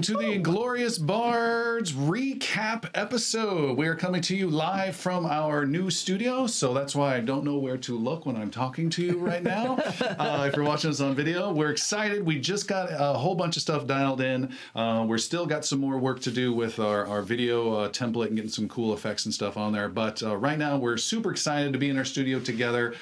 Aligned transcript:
welcome 0.00 0.16
to 0.16 0.26
the 0.26 0.32
Inglorious 0.32 0.96
Bards 0.96 1.92
recap 1.92 2.88
episode. 2.94 3.76
We 3.76 3.86
are 3.86 3.94
coming 3.94 4.22
to 4.22 4.34
you 4.34 4.48
live 4.48 4.96
from 4.96 5.26
our 5.26 5.66
new 5.66 5.90
studio, 5.90 6.46
so 6.46 6.72
that's 6.72 6.94
why 6.94 7.16
I 7.16 7.20
don't 7.20 7.44
know 7.44 7.58
where 7.58 7.76
to 7.76 7.98
look 7.98 8.24
when 8.24 8.34
I'm 8.34 8.50
talking 8.50 8.88
to 8.88 9.04
you 9.04 9.18
right 9.18 9.42
now. 9.42 9.74
uh, 10.00 10.46
if 10.48 10.56
you're 10.56 10.64
watching 10.64 10.88
us 10.88 11.00
on 11.00 11.14
video, 11.14 11.52
we're 11.52 11.70
excited. 11.70 12.24
We 12.24 12.40
just 12.40 12.66
got 12.66 12.88
a 12.90 13.18
whole 13.18 13.34
bunch 13.34 13.56
of 13.56 13.62
stuff 13.62 13.86
dialed 13.86 14.22
in. 14.22 14.54
Uh, 14.74 15.04
we're 15.06 15.18
still 15.18 15.44
got 15.44 15.66
some 15.66 15.80
more 15.80 15.98
work 15.98 16.20
to 16.20 16.30
do 16.30 16.54
with 16.54 16.78
our, 16.78 17.06
our 17.06 17.20
video 17.20 17.74
uh, 17.74 17.90
template 17.90 18.28
and 18.28 18.36
getting 18.36 18.50
some 18.50 18.70
cool 18.70 18.94
effects 18.94 19.26
and 19.26 19.34
stuff 19.34 19.58
on 19.58 19.74
there. 19.74 19.90
But 19.90 20.22
uh, 20.22 20.34
right 20.34 20.58
now, 20.58 20.78
we're 20.78 20.96
super 20.96 21.30
excited 21.30 21.74
to 21.74 21.78
be 21.78 21.90
in 21.90 21.98
our 21.98 22.06
studio 22.06 22.40
together. 22.40 22.94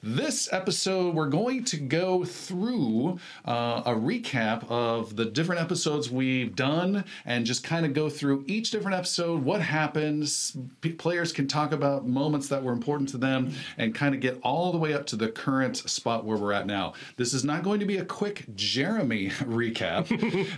This 0.00 0.48
episode, 0.52 1.16
we're 1.16 1.28
going 1.28 1.64
to 1.64 1.76
go 1.76 2.24
through 2.24 3.18
uh, 3.44 3.82
a 3.84 3.90
recap 3.90 4.64
of 4.70 5.16
the 5.16 5.24
different 5.24 5.60
episodes 5.60 6.08
we've 6.08 6.54
done 6.54 7.04
and 7.26 7.44
just 7.44 7.64
kind 7.64 7.84
of 7.84 7.94
go 7.94 8.08
through 8.08 8.44
each 8.46 8.70
different 8.70 8.96
episode, 8.96 9.42
what 9.42 9.60
happens. 9.60 10.56
P- 10.82 10.92
players 10.92 11.32
can 11.32 11.48
talk 11.48 11.72
about 11.72 12.06
moments 12.06 12.46
that 12.48 12.62
were 12.62 12.70
important 12.70 13.08
to 13.08 13.18
them 13.18 13.52
and 13.76 13.92
kind 13.92 14.14
of 14.14 14.20
get 14.20 14.38
all 14.44 14.70
the 14.70 14.78
way 14.78 14.94
up 14.94 15.04
to 15.06 15.16
the 15.16 15.28
current 15.28 15.76
spot 15.76 16.24
where 16.24 16.38
we're 16.38 16.52
at 16.52 16.66
now. 16.66 16.92
This 17.16 17.34
is 17.34 17.42
not 17.42 17.64
going 17.64 17.80
to 17.80 17.86
be 17.86 17.96
a 17.96 18.04
quick 18.04 18.44
Jeremy 18.54 19.30
recap. 19.30 20.06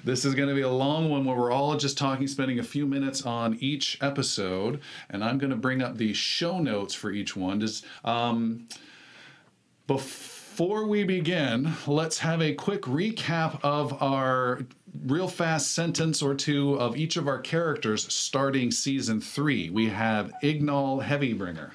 this 0.05 0.27
is 0.27 0.35
going 0.35 0.51
to 0.51 0.55
be 0.55 0.61
a 0.61 0.69
long 0.69 1.09
one 1.09 1.25
where 1.25 1.37
we're 1.37 1.53
all 1.53 1.79
just 1.79 1.97
talking, 1.97 2.27
spending 2.27 2.59
a 2.59 2.65
few 2.65 2.87
minutes 2.87 3.23
on 3.23 3.57
each 3.61 3.97
episode. 4.03 4.81
And 5.09 5.25
I'm 5.25 5.39
going 5.39 5.51
to 5.51 5.57
bring 5.57 5.81
up 5.81 5.97
the 5.97 6.13
show 6.13 6.59
notes 6.59 6.93
for 6.93 7.11
each 7.11 7.35
one. 7.35 7.59
Just, 7.59 7.87
um, 8.05 8.69
before 9.91 10.87
we 10.87 11.03
begin, 11.03 11.73
let's 11.89 12.17
have 12.21 12.41
a 12.41 12.55
quick 12.55 12.83
recap 12.83 13.59
of 13.65 14.01
our 14.01 14.61
real 15.07 15.27
fast 15.27 15.75
sentence 15.75 16.23
or 16.23 16.33
two 16.33 16.75
of 16.75 16.97
each 16.97 17.17
of 17.17 17.27
our 17.27 17.41
characters 17.41 18.15
starting 18.15 18.71
season 18.71 19.21
three. 19.21 19.69
We 19.69 19.89
have 19.89 20.33
Ignal 20.45 21.01
Heavybringer. 21.01 21.73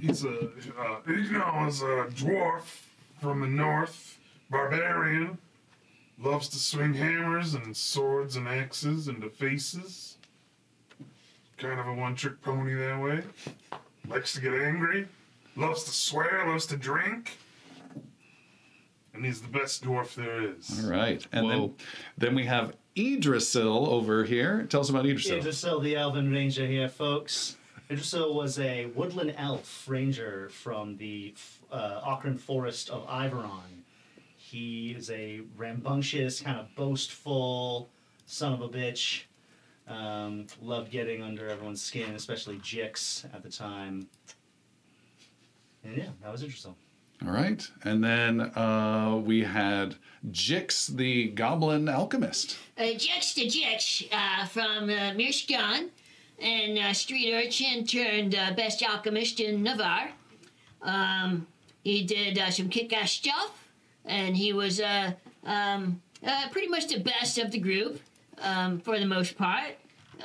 He's 0.00 0.24
a 0.24 0.48
uh, 0.76 0.96
Ignal 1.06 1.68
is 1.68 1.82
a 1.82 2.08
dwarf 2.16 2.64
from 3.20 3.42
the 3.42 3.46
north, 3.46 4.18
barbarian, 4.50 5.38
loves 6.18 6.48
to 6.48 6.58
swing 6.58 6.94
hammers 6.94 7.54
and 7.54 7.76
swords 7.76 8.34
and 8.34 8.48
axes 8.48 9.06
into 9.06 9.30
faces. 9.30 10.16
Kind 11.58 11.78
of 11.78 11.86
a 11.86 11.94
one-trick 11.94 12.42
pony 12.42 12.74
that 12.74 13.00
way. 13.00 13.22
Likes 14.08 14.32
to 14.32 14.40
get 14.40 14.52
angry, 14.52 15.06
loves 15.60 15.84
to 15.84 15.90
swear, 15.90 16.44
loves 16.46 16.66
to 16.66 16.76
drink. 16.76 17.38
And 19.12 19.24
he's 19.24 19.40
the 19.40 19.48
best 19.48 19.84
dwarf 19.84 20.14
there 20.14 20.42
is. 20.42 20.84
All 20.84 20.90
right. 20.90 21.24
And 21.32 21.50
then, 21.50 21.58
Whoa. 21.58 21.74
then 22.16 22.34
we 22.34 22.46
have 22.46 22.76
Idrisil 22.96 23.88
over 23.88 24.24
here. 24.24 24.66
Tell 24.68 24.80
us 24.80 24.88
about 24.88 25.04
Idrisil. 25.04 25.42
Idrisil, 25.42 25.82
the 25.82 25.96
Elven 25.96 26.32
Ranger 26.32 26.66
here, 26.66 26.88
folks. 26.88 27.56
Idrisil 27.90 28.34
was 28.34 28.58
a 28.58 28.86
woodland 28.86 29.34
elf 29.36 29.88
ranger 29.88 30.48
from 30.50 30.96
the 30.96 31.34
uh, 31.72 32.00
Auckland 32.04 32.40
Forest 32.40 32.88
of 32.90 33.06
Iveron. 33.08 33.82
He 34.36 34.92
is 34.92 35.10
a 35.10 35.42
rambunctious, 35.56 36.40
kind 36.40 36.58
of 36.58 36.74
boastful 36.74 37.90
son 38.26 38.52
of 38.52 38.60
a 38.62 38.68
bitch. 38.68 39.24
Um, 39.88 40.46
loved 40.62 40.92
getting 40.92 41.20
under 41.20 41.48
everyone's 41.48 41.82
skin, 41.82 42.14
especially 42.14 42.58
Jix 42.58 43.24
at 43.34 43.42
the 43.42 43.50
time. 43.50 44.08
And 45.84 45.96
yeah, 45.96 46.04
that 46.22 46.32
was 46.32 46.42
interesting. 46.42 46.74
All 47.24 47.32
right. 47.32 47.66
And 47.84 48.02
then 48.02 48.40
uh, 48.40 49.20
we 49.22 49.42
had 49.44 49.96
Jix, 50.30 50.86
the 50.94 51.28
goblin 51.30 51.88
alchemist. 51.88 52.56
uh, 52.78 52.92
Jex 52.94 53.34
to 53.34 53.46
Jex 53.48 54.04
uh, 54.10 54.46
from 54.46 54.84
uh, 54.84 55.12
Mirshgan 55.12 55.88
and 56.38 56.78
uh, 56.78 56.92
Street 56.94 57.32
Urchin 57.34 57.86
turned 57.86 58.34
uh, 58.34 58.52
Best 58.54 58.82
Alchemist 58.82 59.38
in 59.40 59.62
Navarre. 59.62 60.12
Um, 60.82 61.46
he 61.84 62.04
did 62.04 62.38
uh, 62.38 62.50
some 62.50 62.70
kick 62.70 62.92
ass 62.94 63.12
stuff, 63.12 63.68
and 64.06 64.34
he 64.34 64.54
was 64.54 64.80
uh, 64.80 65.12
um, 65.44 66.00
uh, 66.26 66.48
pretty 66.50 66.68
much 66.68 66.88
the 66.88 67.00
best 67.00 67.36
of 67.38 67.50
the 67.50 67.58
group 67.58 68.00
um, 68.40 68.80
for 68.80 68.98
the 68.98 69.04
most 69.06 69.36
part, 69.36 69.76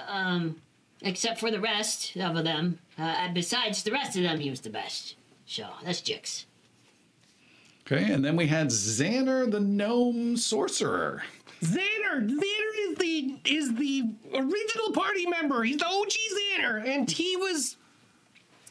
um, 0.08 0.56
except 1.02 1.42
for 1.42 1.52
the 1.52 1.60
rest 1.60 2.16
of 2.16 2.42
them. 2.46 2.80
Uh, 2.98 3.02
and 3.02 3.34
besides 3.34 3.84
the 3.84 3.92
rest 3.92 4.16
of 4.16 4.24
them, 4.24 4.40
he 4.40 4.50
was 4.50 4.62
the 4.62 4.70
best. 4.70 5.16
So 5.46 5.68
that's 5.84 6.02
Jix. 6.02 6.46
Okay. 7.86 8.12
And 8.12 8.26
then 8.26 8.36
we 8.36 8.48
had 8.48 8.68
Xander, 8.68 9.50
the 9.50 9.60
gnome 9.60 10.38
sorcerer. 10.38 11.24
Xander, 11.62 12.28
Xander 12.28 12.90
is 12.90 12.98
the 12.98 13.36
is 13.46 13.76
the 13.76 14.04
original 14.34 14.92
party 14.92 15.26
member. 15.26 15.64
He's 15.64 15.78
the 15.78 15.88
OG 15.88 16.12
Xander, 16.60 16.88
and 16.88 17.10
he 17.10 17.38
was 17.38 17.78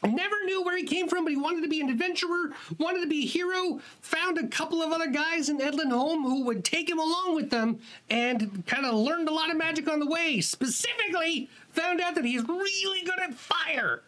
never 0.03 0.35
knew 0.45 0.63
where 0.63 0.77
he 0.77 0.83
came 0.83 1.07
from, 1.07 1.23
but 1.23 1.31
he 1.31 1.37
wanted 1.37 1.61
to 1.61 1.67
be 1.67 1.81
an 1.81 1.89
adventurer, 1.89 2.51
wanted 2.77 3.01
to 3.01 3.07
be 3.07 3.23
a 3.23 3.27
hero. 3.27 3.79
Found 4.01 4.37
a 4.37 4.47
couple 4.47 4.81
of 4.81 4.91
other 4.91 5.07
guys 5.07 5.49
in 5.49 5.59
Edlin 5.59 5.89
Home 5.91 6.23
who 6.23 6.43
would 6.45 6.63
take 6.63 6.89
him 6.89 6.99
along 6.99 7.35
with 7.35 7.49
them, 7.49 7.79
and 8.09 8.65
kind 8.67 8.85
of 8.85 8.93
learned 8.93 9.27
a 9.27 9.33
lot 9.33 9.49
of 9.49 9.57
magic 9.57 9.89
on 9.89 9.99
the 9.99 10.05
way. 10.05 10.41
Specifically, 10.41 11.49
found 11.71 12.01
out 12.01 12.15
that 12.15 12.25
he's 12.25 12.43
really 12.47 13.03
good 13.03 13.19
at 13.19 13.33
fire. 13.33 14.03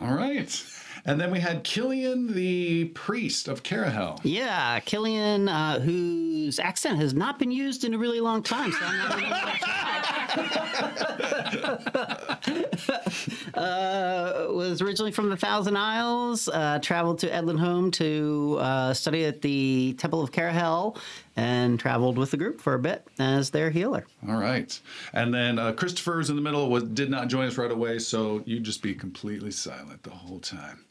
All 0.00 0.14
right. 0.14 0.64
And 1.06 1.18
then 1.20 1.30
we 1.30 1.38
had 1.38 1.62
Killian, 1.62 2.34
the 2.34 2.86
priest 2.86 3.46
of 3.46 3.62
Carahel. 3.62 4.18
Yeah, 4.24 4.80
Killian, 4.80 5.48
uh, 5.48 5.78
whose 5.78 6.58
accent 6.58 6.98
has 6.98 7.14
not 7.14 7.38
been 7.38 7.52
used 7.52 7.84
in 7.84 7.94
a 7.94 7.98
really 7.98 8.20
long 8.20 8.42
time. 8.42 8.72
So 8.72 8.84
uh, 13.54 14.48
was 14.50 14.82
originally 14.82 15.12
from 15.12 15.30
the 15.30 15.36
Thousand 15.36 15.76
Isles, 15.76 16.48
uh, 16.48 16.80
traveled 16.82 17.20
to 17.20 17.28
Edlin 17.28 17.58
Home 17.58 17.92
to 17.92 18.58
uh, 18.60 18.92
study 18.92 19.26
at 19.26 19.42
the 19.42 19.94
Temple 19.98 20.22
of 20.22 20.32
Carahel, 20.32 20.96
and 21.36 21.78
traveled 21.78 22.16
with 22.16 22.30
the 22.30 22.36
group 22.36 22.60
for 22.60 22.74
a 22.74 22.78
bit 22.78 23.06
as 23.18 23.50
their 23.50 23.70
healer. 23.70 24.06
All 24.28 24.36
right. 24.36 24.78
And 25.12 25.32
then 25.32 25.58
uh, 25.58 25.72
Christopher's 25.72 26.30
in 26.30 26.36
the 26.36 26.42
middle, 26.42 26.70
was, 26.70 26.84
did 26.84 27.10
not 27.10 27.28
join 27.28 27.46
us 27.46 27.58
right 27.58 27.70
away, 27.70 27.98
so 27.98 28.42
you 28.46 28.58
just 28.60 28.82
be 28.82 28.94
completely 28.94 29.50
silent 29.50 30.02
the 30.02 30.10
whole 30.10 30.40
time. 30.40 30.84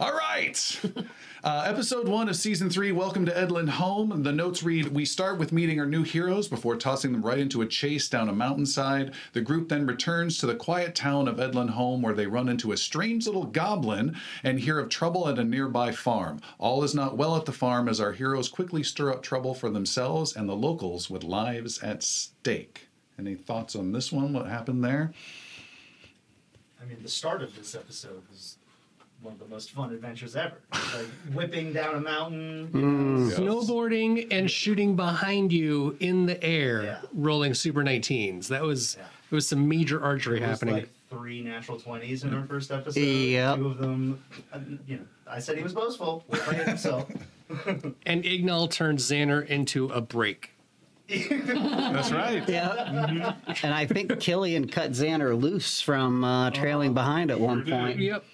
All 0.00 0.12
right. 0.12 0.80
Uh, 1.44 1.64
episode 1.66 2.06
one 2.06 2.28
of 2.28 2.36
season 2.36 2.70
three, 2.70 2.92
Welcome 2.92 3.26
to 3.26 3.36
Edlin 3.36 3.66
Home. 3.66 4.22
The 4.22 4.30
notes 4.30 4.62
read 4.62 4.94
We 4.94 5.04
start 5.04 5.40
with 5.40 5.50
meeting 5.50 5.80
our 5.80 5.86
new 5.86 6.04
heroes 6.04 6.46
before 6.46 6.76
tossing 6.76 7.10
them 7.10 7.22
right 7.22 7.40
into 7.40 7.62
a 7.62 7.66
chase 7.66 8.08
down 8.08 8.28
a 8.28 8.32
mountainside. 8.32 9.12
The 9.32 9.40
group 9.40 9.68
then 9.68 9.84
returns 9.84 10.38
to 10.38 10.46
the 10.46 10.54
quiet 10.54 10.94
town 10.94 11.26
of 11.26 11.40
Edlin 11.40 11.70
Home 11.70 12.00
where 12.00 12.14
they 12.14 12.28
run 12.28 12.48
into 12.48 12.70
a 12.70 12.76
strange 12.76 13.26
little 13.26 13.42
goblin 13.42 14.16
and 14.44 14.60
hear 14.60 14.78
of 14.78 14.88
trouble 14.88 15.28
at 15.28 15.36
a 15.40 15.42
nearby 15.42 15.90
farm. 15.90 16.40
All 16.60 16.84
is 16.84 16.94
not 16.94 17.16
well 17.16 17.34
at 17.34 17.44
the 17.44 17.50
farm 17.50 17.88
as 17.88 18.00
our 18.00 18.12
heroes 18.12 18.48
quickly 18.48 18.84
stir 18.84 19.10
up 19.10 19.20
trouble 19.24 19.52
for 19.52 19.68
themselves 19.68 20.36
and 20.36 20.48
the 20.48 20.54
locals 20.54 21.10
with 21.10 21.24
lives 21.24 21.82
at 21.82 22.04
stake. 22.04 22.86
Any 23.18 23.34
thoughts 23.34 23.74
on 23.74 23.90
this 23.90 24.12
one? 24.12 24.32
What 24.32 24.46
happened 24.46 24.84
there? 24.84 25.12
I 26.80 26.84
mean, 26.84 26.98
the 27.02 27.08
start 27.08 27.42
of 27.42 27.56
this 27.56 27.74
episode 27.74 28.22
was 28.30 28.58
one 29.22 29.34
of 29.34 29.38
the 29.40 29.46
most 29.46 29.70
fun 29.70 29.92
adventures 29.92 30.34
ever. 30.36 30.56
Like 30.72 31.06
whipping 31.32 31.72
down 31.72 31.94
a 31.94 32.00
mountain. 32.00 32.70
You 32.74 32.80
know, 32.80 33.24
Yes. 33.28 33.38
Snowboarding 33.38 34.26
and 34.30 34.50
shooting 34.50 34.96
behind 34.96 35.52
you 35.52 35.96
in 36.00 36.26
the 36.26 36.42
air, 36.44 36.82
Yeah. 36.82 37.00
rolling 37.14 37.54
Super 37.54 37.82
19s. 37.84 38.48
That 38.48 38.62
was 38.62 38.96
Yeah. 38.98 39.06
it 39.30 39.34
was 39.34 39.46
some 39.46 39.68
major 39.68 40.02
archery 40.02 40.40
There 40.40 40.48
was 40.48 40.58
happening. 40.58 40.74
like 40.82 40.88
three 41.08 41.42
natural 41.42 41.78
twenties 41.78 42.24
in 42.24 42.34
our 42.34 42.44
first 42.46 42.70
episode. 42.72 43.00
Yep. 43.00 43.56
Two 43.58 43.66
of 43.68 43.78
them, 43.78 44.22
uh, 44.52 44.58
you 44.86 44.96
know, 44.96 45.02
I 45.26 45.38
said 45.38 45.56
he 45.56 45.62
was 45.62 45.72
boastful. 45.74 46.24
Well, 46.28 46.40
by 46.46 46.54
himself. 46.54 47.08
and 48.06 48.24
Ignal 48.24 48.68
turned 48.68 48.98
Xander 48.98 49.46
into 49.46 49.86
a 49.88 50.00
break. 50.00 50.50
That's 51.08 52.10
right. 52.10 52.42
Yeah. 52.48 53.34
and 53.62 53.74
I 53.74 53.84
think 53.86 54.18
Killian 54.20 54.68
cut 54.68 54.92
Xander 54.92 55.38
loose 55.38 55.80
from 55.80 56.24
uh, 56.24 56.50
trailing 56.50 56.94
behind 56.94 57.30
at 57.30 57.38
one 57.38 57.64
point. 57.64 57.98
Yep. 57.98 58.24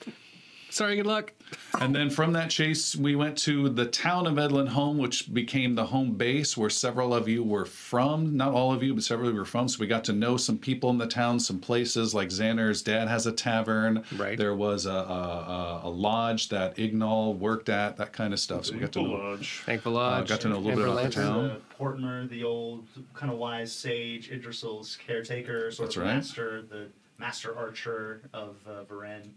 Sorry, 0.71 0.97
good 0.97 1.07
luck. 1.07 1.33
And 1.81 1.95
then 1.95 2.11
from 2.11 2.33
that 2.35 2.51
chase, 2.51 2.95
we 2.95 3.17
went 3.17 3.39
to 3.39 3.69
the 3.69 3.87
town 3.87 4.27
of 4.27 4.39
Edlin 4.39 4.69
Home, 4.69 4.99
which 4.99 5.33
became 5.33 5.75
the 5.75 5.87
home 5.87 6.13
base 6.13 6.57
where 6.57 6.69
several 6.69 7.15
of 7.15 7.27
you 7.27 7.43
were 7.43 7.65
from. 7.65 8.37
Not 8.37 8.53
all 8.53 8.73
of 8.73 8.83
you, 8.83 8.95
but 8.95 9.03
several 9.03 9.29
of 9.29 9.35
you 9.35 9.41
were 9.41 9.47
from. 9.47 9.69
So 9.69 9.79
we 9.81 9.87
got 9.87 10.05
to 10.05 10.13
know 10.13 10.37
some 10.37 10.59
people 10.59 10.91
in 10.91 10.99
the 10.99 11.07
town, 11.07 11.41
some 11.41 11.59
places 11.59 12.15
like 12.15 12.29
Xander's 12.29 12.83
dad 12.83 13.09
has 13.09 13.27
a 13.27 13.33
tavern. 13.33 14.05
Right. 14.17 14.37
There 14.37 14.55
was 14.55 14.87
a, 14.87 14.91
a, 14.91 14.95
a, 14.95 15.81
a 15.85 15.91
lodge 15.91 16.49
that 16.51 16.79
Ignal 16.79 17.35
worked 17.35 17.69
at, 17.69 17.97
that 17.97 18.13
kind 18.13 18.33
of 18.33 18.41
stuff. 18.41 18.67
So 18.67 18.75
we 18.75 18.81
got 18.81 18.93
to 18.93 19.03
know, 19.03 19.11
Lodge. 19.11 19.63
Thankful 19.65 19.97
uh, 19.97 20.01
Lodge. 20.01 20.29
got 20.29 20.41
to 20.43 20.49
know 20.49 20.57
a 20.57 20.59
little 20.59 20.81
bit 20.81 20.89
about 20.89 21.05
the 21.05 21.11
town. 21.11 21.51
Uh, 21.51 21.59
Portmer, 21.81 22.29
the 22.29 22.45
old 22.45 22.87
kind 23.15 23.33
of 23.33 23.39
wise 23.39 23.73
sage, 23.73 24.31
Idrisil's 24.31 24.97
caretaker, 24.97 25.71
sort 25.71 25.89
That's 25.89 25.97
of 25.97 26.03
right. 26.03 26.15
master, 26.15 26.63
the 26.63 26.89
master 27.19 27.57
archer 27.57 28.23
of 28.35 28.57
uh, 28.67 28.85
Varen. 28.85 29.31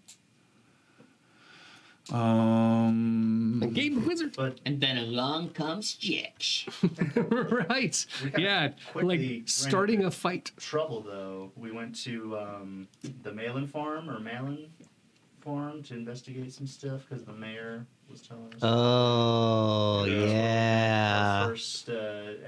Um, 2.12 3.59
And 3.62 3.74
Gabe 3.74 3.95
the 3.95 4.01
Wizard. 4.01 4.33
But 4.36 4.59
And 4.65 4.80
then 4.81 4.98
along 4.98 5.50
comes 5.51 5.95
Jix. 5.95 6.68
right. 7.69 8.06
Yeah. 8.38 8.69
Like 8.95 9.21
starting 9.45 10.03
a 10.03 10.12
fight. 10.12 10.51
trouble 10.57 11.01
though. 11.01 11.51
We 11.56 11.71
went 11.71 11.95
to 12.03 12.38
um, 12.38 12.88
the 13.24 13.31
Malin 13.31 13.68
farm 13.68 14.09
or 14.09 14.19
Malin 14.19 14.69
farm 15.41 15.83
to 15.83 15.93
investigate 15.95 16.53
some 16.53 16.67
stuff 16.67 17.01
because 17.07 17.23
the 17.25 17.33
mayor 17.33 17.85
was 18.09 18.21
telling 18.21 18.45
us. 18.53 18.59
Oh 18.61 20.05
Yeah. 20.05 20.21
Our 20.21 20.27
yeah. 20.27 21.47
first 21.47 21.89
uh, 21.89 21.93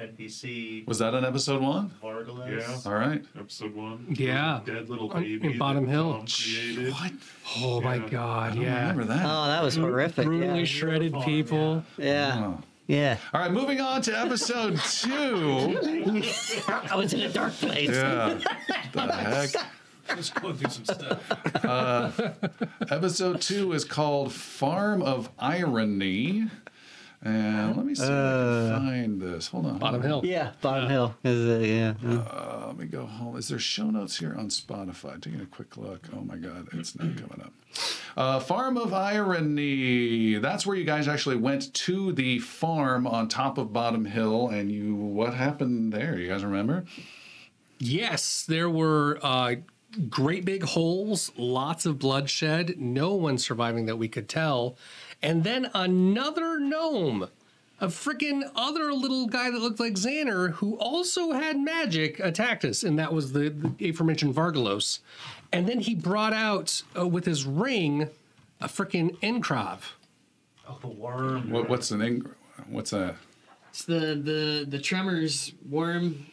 NPC, 0.01 0.85
was 0.87 0.99
that 0.99 1.13
on 1.13 1.25
episode 1.25 1.61
one? 1.61 1.91
Vargalos. 2.01 2.59
Yeah. 2.85 2.91
All 2.91 2.97
right. 2.97 3.23
Episode 3.39 3.73
one. 3.75 4.05
Yeah. 4.17 4.61
Dead 4.65 4.89
little 4.89 5.11
On- 5.11 5.21
baby. 5.21 5.53
in 5.53 5.57
Bottom 5.57 5.87
Hill. 5.87 6.25
Created. 6.27 6.91
What? 6.93 7.11
Oh 7.57 7.81
my 7.81 7.95
Yeah. 7.95 8.03
I 8.05 8.09
god, 8.09 8.53
don't 8.55 8.63
yeah. 8.63 8.79
remember 8.91 9.03
that. 9.05 9.25
Oh, 9.25 9.45
that 9.47 9.63
was 9.63 9.75
horrific. 9.75 10.25
Brutally 10.25 10.59
Yeah. 10.59 10.65
shredded 10.65 11.11
Farm, 11.13 11.25
people. 11.25 11.83
Yeah. 11.97 12.35
Oh. 12.57 12.61
Yeah. 12.87 13.17
All 13.33 13.39
right, 13.41 13.51
moving 13.51 13.79
on 13.79 14.01
to 14.03 14.19
episode 14.19 14.77
two. 14.89 15.79
I 16.67 16.95
was 16.95 17.13
in 17.13 17.21
a 17.21 17.29
dark 17.29 17.53
place. 17.53 17.89
Yeah. 17.89 18.37
the 18.91 19.01
heck? 19.13 19.49
Just 20.15 20.35
going 20.35 20.55
through 20.55 20.69
some 20.71 20.85
stuff. 20.85 21.63
Episode 22.91 23.41
two 23.41 23.73
is 23.73 23.85
called 23.85 24.31
Farm 24.31 25.01
of 25.01 25.29
Irony. 25.39 26.47
And 27.25 27.77
let 27.77 27.85
me 27.85 27.95
see 27.95 28.03
if 28.03 28.09
I 28.09 28.11
can 28.11 28.85
find 28.85 29.21
this. 29.21 29.47
Hold 29.47 29.65
on. 29.67 29.77
Bottom. 29.77 30.01
Hill. 30.01 30.21
Yeah, 30.25 30.51
Bottom 30.61 30.89
Hill. 30.89 31.15
Is 31.23 31.49
uh, 31.49 31.65
yeah. 31.65 31.93
Uh, 32.05 32.65
let 32.67 32.77
me 32.77 32.85
go 32.85 33.05
home. 33.05 33.37
Is 33.37 33.47
there 33.47 33.59
show 33.59 33.89
notes 33.89 34.19
here 34.19 34.35
on 34.37 34.49
Spotify? 34.49 35.21
Taking 35.21 35.39
a 35.39 35.45
quick 35.45 35.77
look. 35.77 36.05
Oh 36.13 36.19
my 36.19 36.35
God, 36.35 36.67
it's 36.73 36.99
not 36.99 37.15
coming 37.15 37.41
up. 37.41 37.53
Uh, 38.17 38.39
farm 38.41 38.75
of 38.75 38.93
Irony. 38.93 40.35
That's 40.35 40.65
where 40.65 40.75
you 40.75 40.83
guys 40.83 41.07
actually 41.07 41.37
went 41.37 41.73
to 41.75 42.11
the 42.11 42.39
farm 42.39 43.07
on 43.07 43.29
top 43.29 43.57
of 43.57 43.71
Bottom 43.71 44.03
Hill. 44.03 44.49
And 44.49 44.69
you, 44.69 44.93
what 44.93 45.33
happened 45.33 45.93
there? 45.93 46.19
You 46.19 46.27
guys 46.27 46.43
remember? 46.43 46.83
Yes, 47.79 48.45
there 48.47 48.69
were 48.69 49.17
uh, 49.23 49.55
great 50.09 50.45
big 50.45 50.63
holes, 50.63 51.31
lots 51.37 51.85
of 51.85 51.99
bloodshed, 51.99 52.75
no 52.79 53.13
one 53.13 53.37
surviving 53.37 53.85
that 53.85 53.97
we 53.97 54.07
could 54.07 54.29
tell. 54.29 54.77
And 55.21 55.43
then 55.43 55.69
another 55.73 56.59
gnome, 56.59 57.29
a 57.79 57.87
freaking 57.87 58.49
other 58.55 58.93
little 58.93 59.27
guy 59.27 59.49
that 59.49 59.59
looked 59.59 59.79
like 59.79 59.93
Xander, 59.93 60.51
who 60.53 60.75
also 60.77 61.31
had 61.31 61.59
magic, 61.59 62.19
attacked 62.19 62.65
us. 62.65 62.83
And 62.83 62.97
that 62.99 63.13
was 63.13 63.33
the, 63.33 63.49
the 63.49 63.89
aforementioned 63.89 64.35
Vargalos. 64.35 64.99
And 65.51 65.67
then 65.67 65.79
he 65.79 65.95
brought 65.95 66.33
out 66.33 66.81
uh, 66.97 67.07
with 67.07 67.25
his 67.25 67.45
ring 67.45 68.09
a 68.59 68.67
freaking 68.67 69.17
Enkrov. 69.19 69.79
Oh, 70.67 70.77
the 70.81 70.87
worm. 70.87 71.49
What, 71.49 71.69
what's 71.69 71.91
an 71.91 72.01
ing- 72.01 72.29
What's 72.69 72.91
that? 72.91 73.15
It's 73.69 73.85
the 73.85 74.15
the 74.15 74.65
the 74.67 74.79
tremors 74.79 75.53
worm. 75.67 76.27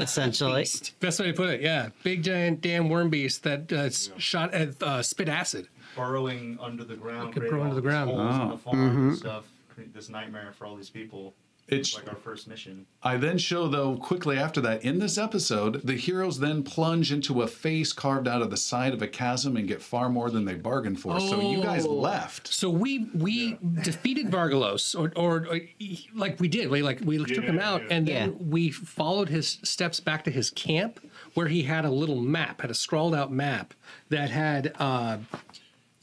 Essentially. 0.03 0.63
beast. 0.63 0.99
Best 1.01 1.21
way 1.21 1.27
to 1.27 1.33
put 1.33 1.51
it, 1.51 1.61
yeah. 1.61 1.91
Big 2.03 2.23
giant 2.23 2.61
damn 2.61 2.89
worm 2.89 3.11
beast 3.11 3.43
that 3.45 3.73
uh, 3.73 3.77
s- 3.77 4.11
shot 4.19 4.53
at 4.55 4.83
uh, 4.83 5.03
spit 5.03 5.29
acid. 5.29 5.69
burrowing 5.97 6.59
under 6.61 6.85
the 6.85 6.95
ground. 6.97 7.33
could 7.33 7.41
creating 7.43 7.51
burrow 7.59 7.61
all 7.65 7.71
under 7.71 7.75
the 7.77 7.81
these 7.81 7.91
ground. 7.91 8.11
holes 8.11 8.35
in 8.35 8.41
Oh. 8.43 8.51
the 8.53 8.59
farm 8.59 9.09
and 9.09 9.17
stuff. 9.19 9.45
Create 9.75 9.93
This 9.95 10.09
nightmare 10.09 10.53
for 10.57 10.67
all 10.67 10.77
these 10.77 10.91
people. 10.91 11.35
It's 11.69 11.89
It's 11.91 11.97
like 11.99 12.09
our 12.09 12.15
first 12.19 12.49
mission. 12.49 12.87
I 13.03 13.19
then 13.19 13.37
show, 13.37 13.69
though, 13.69 13.97
quickly 13.97 14.39
after 14.39 14.61
that, 14.63 14.83
in 14.85 14.99
this 14.99 15.19
episode, 15.19 15.83
the 15.85 15.95
heroes 15.97 16.39
then 16.39 16.63
plunge 16.63 17.13
into 17.13 17.43
a 17.43 17.47
face 17.47 17.93
carved 17.93 18.27
out 18.27 18.41
of 18.41 18.51
the 18.51 18.57
side 18.57 18.95
of 18.95 19.03
a 19.03 19.07
chasm 19.07 19.57
and 19.57 19.69
get 19.69 19.83
far 19.83 20.09
more 20.09 20.31
than 20.31 20.47
they 20.47 20.55
bargained 20.55 20.99
for. 20.99 21.21
So 21.21 21.41
you 21.41 21.63
guys 21.63 21.85
Oh. 21.85 21.93
left. 21.95 22.49
So 22.53 22.71
we 22.71 23.11
we 23.15 23.59
defeated 23.83 24.31
Vargalos, 24.31 24.99
or, 24.99 25.13
or, 25.15 25.47
or 25.47 25.61
like 26.15 26.41
we 26.41 26.49
did, 26.49 26.71
we 26.71 26.83
like 26.83 27.01
we 27.05 27.19
took 27.25 27.45
him 27.45 27.59
out, 27.59 27.83
yeah. 27.83 27.89
and 27.97 28.09
then 28.09 28.29
Yeah. 28.31 28.37
we 28.41 28.71
followed 28.71 29.29
his 29.29 29.59
steps 29.63 30.01
back 30.01 30.25
to 30.25 30.31
his 30.31 30.51
camp, 30.51 31.01
where 31.35 31.49
he 31.49 31.63
had 31.65 31.85
a 31.85 31.91
little 31.91 32.21
map, 32.21 32.63
had 32.63 32.71
a 32.71 32.75
scrawled 32.75 33.15
out 33.15 33.31
map 33.31 33.75
that 34.09 34.31
had 34.31 34.73
uh, 34.79 35.19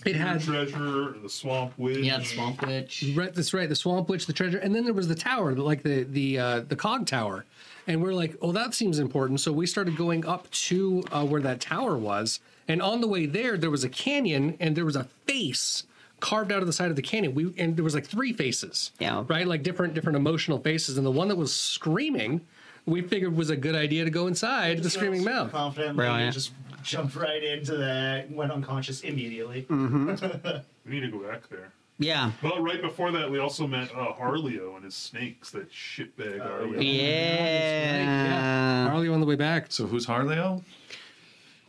it 0.07 0.15
had 0.15 0.41
treasure, 0.41 1.15
the 1.21 1.29
swamp 1.29 1.73
witch. 1.77 1.99
Yeah, 1.99 2.19
the 2.19 2.25
swamp 2.25 2.65
witch. 2.65 3.05
Right, 3.15 3.33
that's 3.33 3.53
right. 3.53 3.67
The 3.67 3.75
swamp 3.75 4.09
witch, 4.09 4.25
the 4.25 4.33
treasure, 4.33 4.57
and 4.57 4.73
then 4.75 4.85
there 4.85 4.93
was 4.93 5.07
the 5.07 5.15
tower, 5.15 5.55
like 5.55 5.83
the 5.83 6.03
the 6.03 6.39
uh, 6.39 6.59
the 6.61 6.75
cog 6.75 7.07
tower. 7.07 7.45
And 7.87 8.01
we're 8.01 8.13
like, 8.13 8.35
oh, 8.41 8.51
that 8.51 8.73
seems 8.73 8.97
important. 8.97 9.41
So 9.41 9.51
we 9.51 9.67
started 9.67 9.95
going 9.95 10.25
up 10.25 10.49
to 10.51 11.03
uh, 11.11 11.23
where 11.23 11.41
that 11.41 11.61
tower 11.61 11.97
was, 11.97 12.39
and 12.67 12.81
on 12.81 13.01
the 13.01 13.07
way 13.07 13.25
there, 13.25 13.57
there 13.57 13.69
was 13.69 13.83
a 13.83 13.89
canyon, 13.89 14.57
and 14.59 14.75
there 14.75 14.85
was 14.85 14.95
a 14.95 15.03
face 15.27 15.83
carved 16.19 16.51
out 16.51 16.61
of 16.61 16.67
the 16.67 16.73
side 16.73 16.89
of 16.89 16.95
the 16.95 17.01
canyon. 17.01 17.35
We 17.35 17.53
and 17.57 17.75
there 17.75 17.83
was 17.83 17.93
like 17.93 18.07
three 18.07 18.33
faces. 18.33 18.91
Yeah. 18.99 19.23
Right, 19.27 19.47
like 19.47 19.63
different 19.63 19.93
different 19.93 20.15
emotional 20.15 20.59
faces, 20.59 20.97
and 20.97 21.05
the 21.05 21.11
one 21.11 21.27
that 21.27 21.35
was 21.35 21.55
screaming, 21.55 22.41
we 22.85 23.01
figured 23.01 23.33
it 23.33 23.35
was 23.35 23.49
a 23.49 23.55
good 23.55 23.75
idea 23.75 24.03
to 24.03 24.09
go 24.09 24.27
inside 24.27 24.83
the 24.83 24.89
screaming 24.89 25.21
super 25.21 25.31
mouth. 25.33 25.51
Confidently, 25.51 25.95
Brilliant. 25.95 26.33
just 26.33 26.51
jumped 26.83 27.15
right 27.15 27.43
into 27.43 27.75
that. 27.77 28.31
Went 28.31 28.51
unconscious 28.51 29.01
immediately. 29.01 29.63
Mm. 29.69 30.63
We 30.85 30.99
need 30.99 31.11
to 31.11 31.17
go 31.17 31.27
back 31.27 31.49
there. 31.49 31.71
Yeah. 31.97 32.31
Well, 32.43 32.61
right 32.61 32.79
before 32.79 33.09
that, 33.13 33.31
we 33.31 33.39
also 33.39 33.65
met 33.65 33.89
uh, 33.95 34.13
Harleo 34.13 34.75
and 34.75 34.85
his 34.85 34.93
snakes. 34.93 35.49
That 35.49 35.71
shitbag 35.71 36.41
Harleo. 36.41 36.79
Yeah. 36.79 38.87
Harley 38.87 39.09
on 39.09 39.19
the 39.19 39.25
way 39.25 39.33
back. 39.35 39.71
So 39.71 39.87
who's 39.87 40.05
Harleo? 40.05 40.61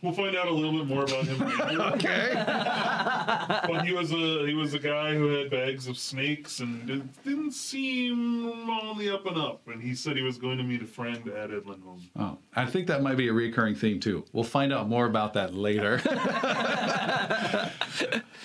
We'll 0.03 0.13
find 0.13 0.35
out 0.35 0.47
a 0.47 0.51
little 0.53 0.73
bit 0.73 0.85
more 0.87 1.03
about 1.03 1.25
him. 1.25 1.39
later. 1.39 1.81
Okay. 1.97 2.33
but 3.67 3.83
he 3.83 3.93
was 3.93 4.11
a 4.11 4.45
he 4.47 4.53
was 4.53 4.73
a 4.75 4.79
guy 4.79 5.15
who 5.15 5.27
had 5.29 5.49
bags 5.49 5.87
of 5.87 5.97
snakes 5.97 6.59
and 6.59 6.87
it 6.89 7.23
didn't 7.23 7.51
seem 7.53 8.47
on 8.69 8.97
the 8.99 9.09
up 9.13 9.25
and 9.25 9.37
up. 9.37 9.61
And 9.67 9.81
he 9.81 9.95
said 9.95 10.15
he 10.15 10.21
was 10.21 10.37
going 10.37 10.57
to 10.59 10.63
meet 10.63 10.81
a 10.83 10.85
friend 10.85 11.27
at 11.29 11.49
Edlin 11.49 11.81
Home. 11.81 12.01
Oh, 12.15 12.37
I 12.55 12.65
think 12.67 12.85
that 12.87 13.01
might 13.01 13.17
be 13.17 13.27
a 13.29 13.33
recurring 13.33 13.73
theme 13.75 13.99
too. 13.99 14.23
We'll 14.33 14.43
find 14.43 14.71
out 14.71 14.87
more 14.87 15.07
about 15.07 15.33
that 15.33 15.55
later. 15.55 15.99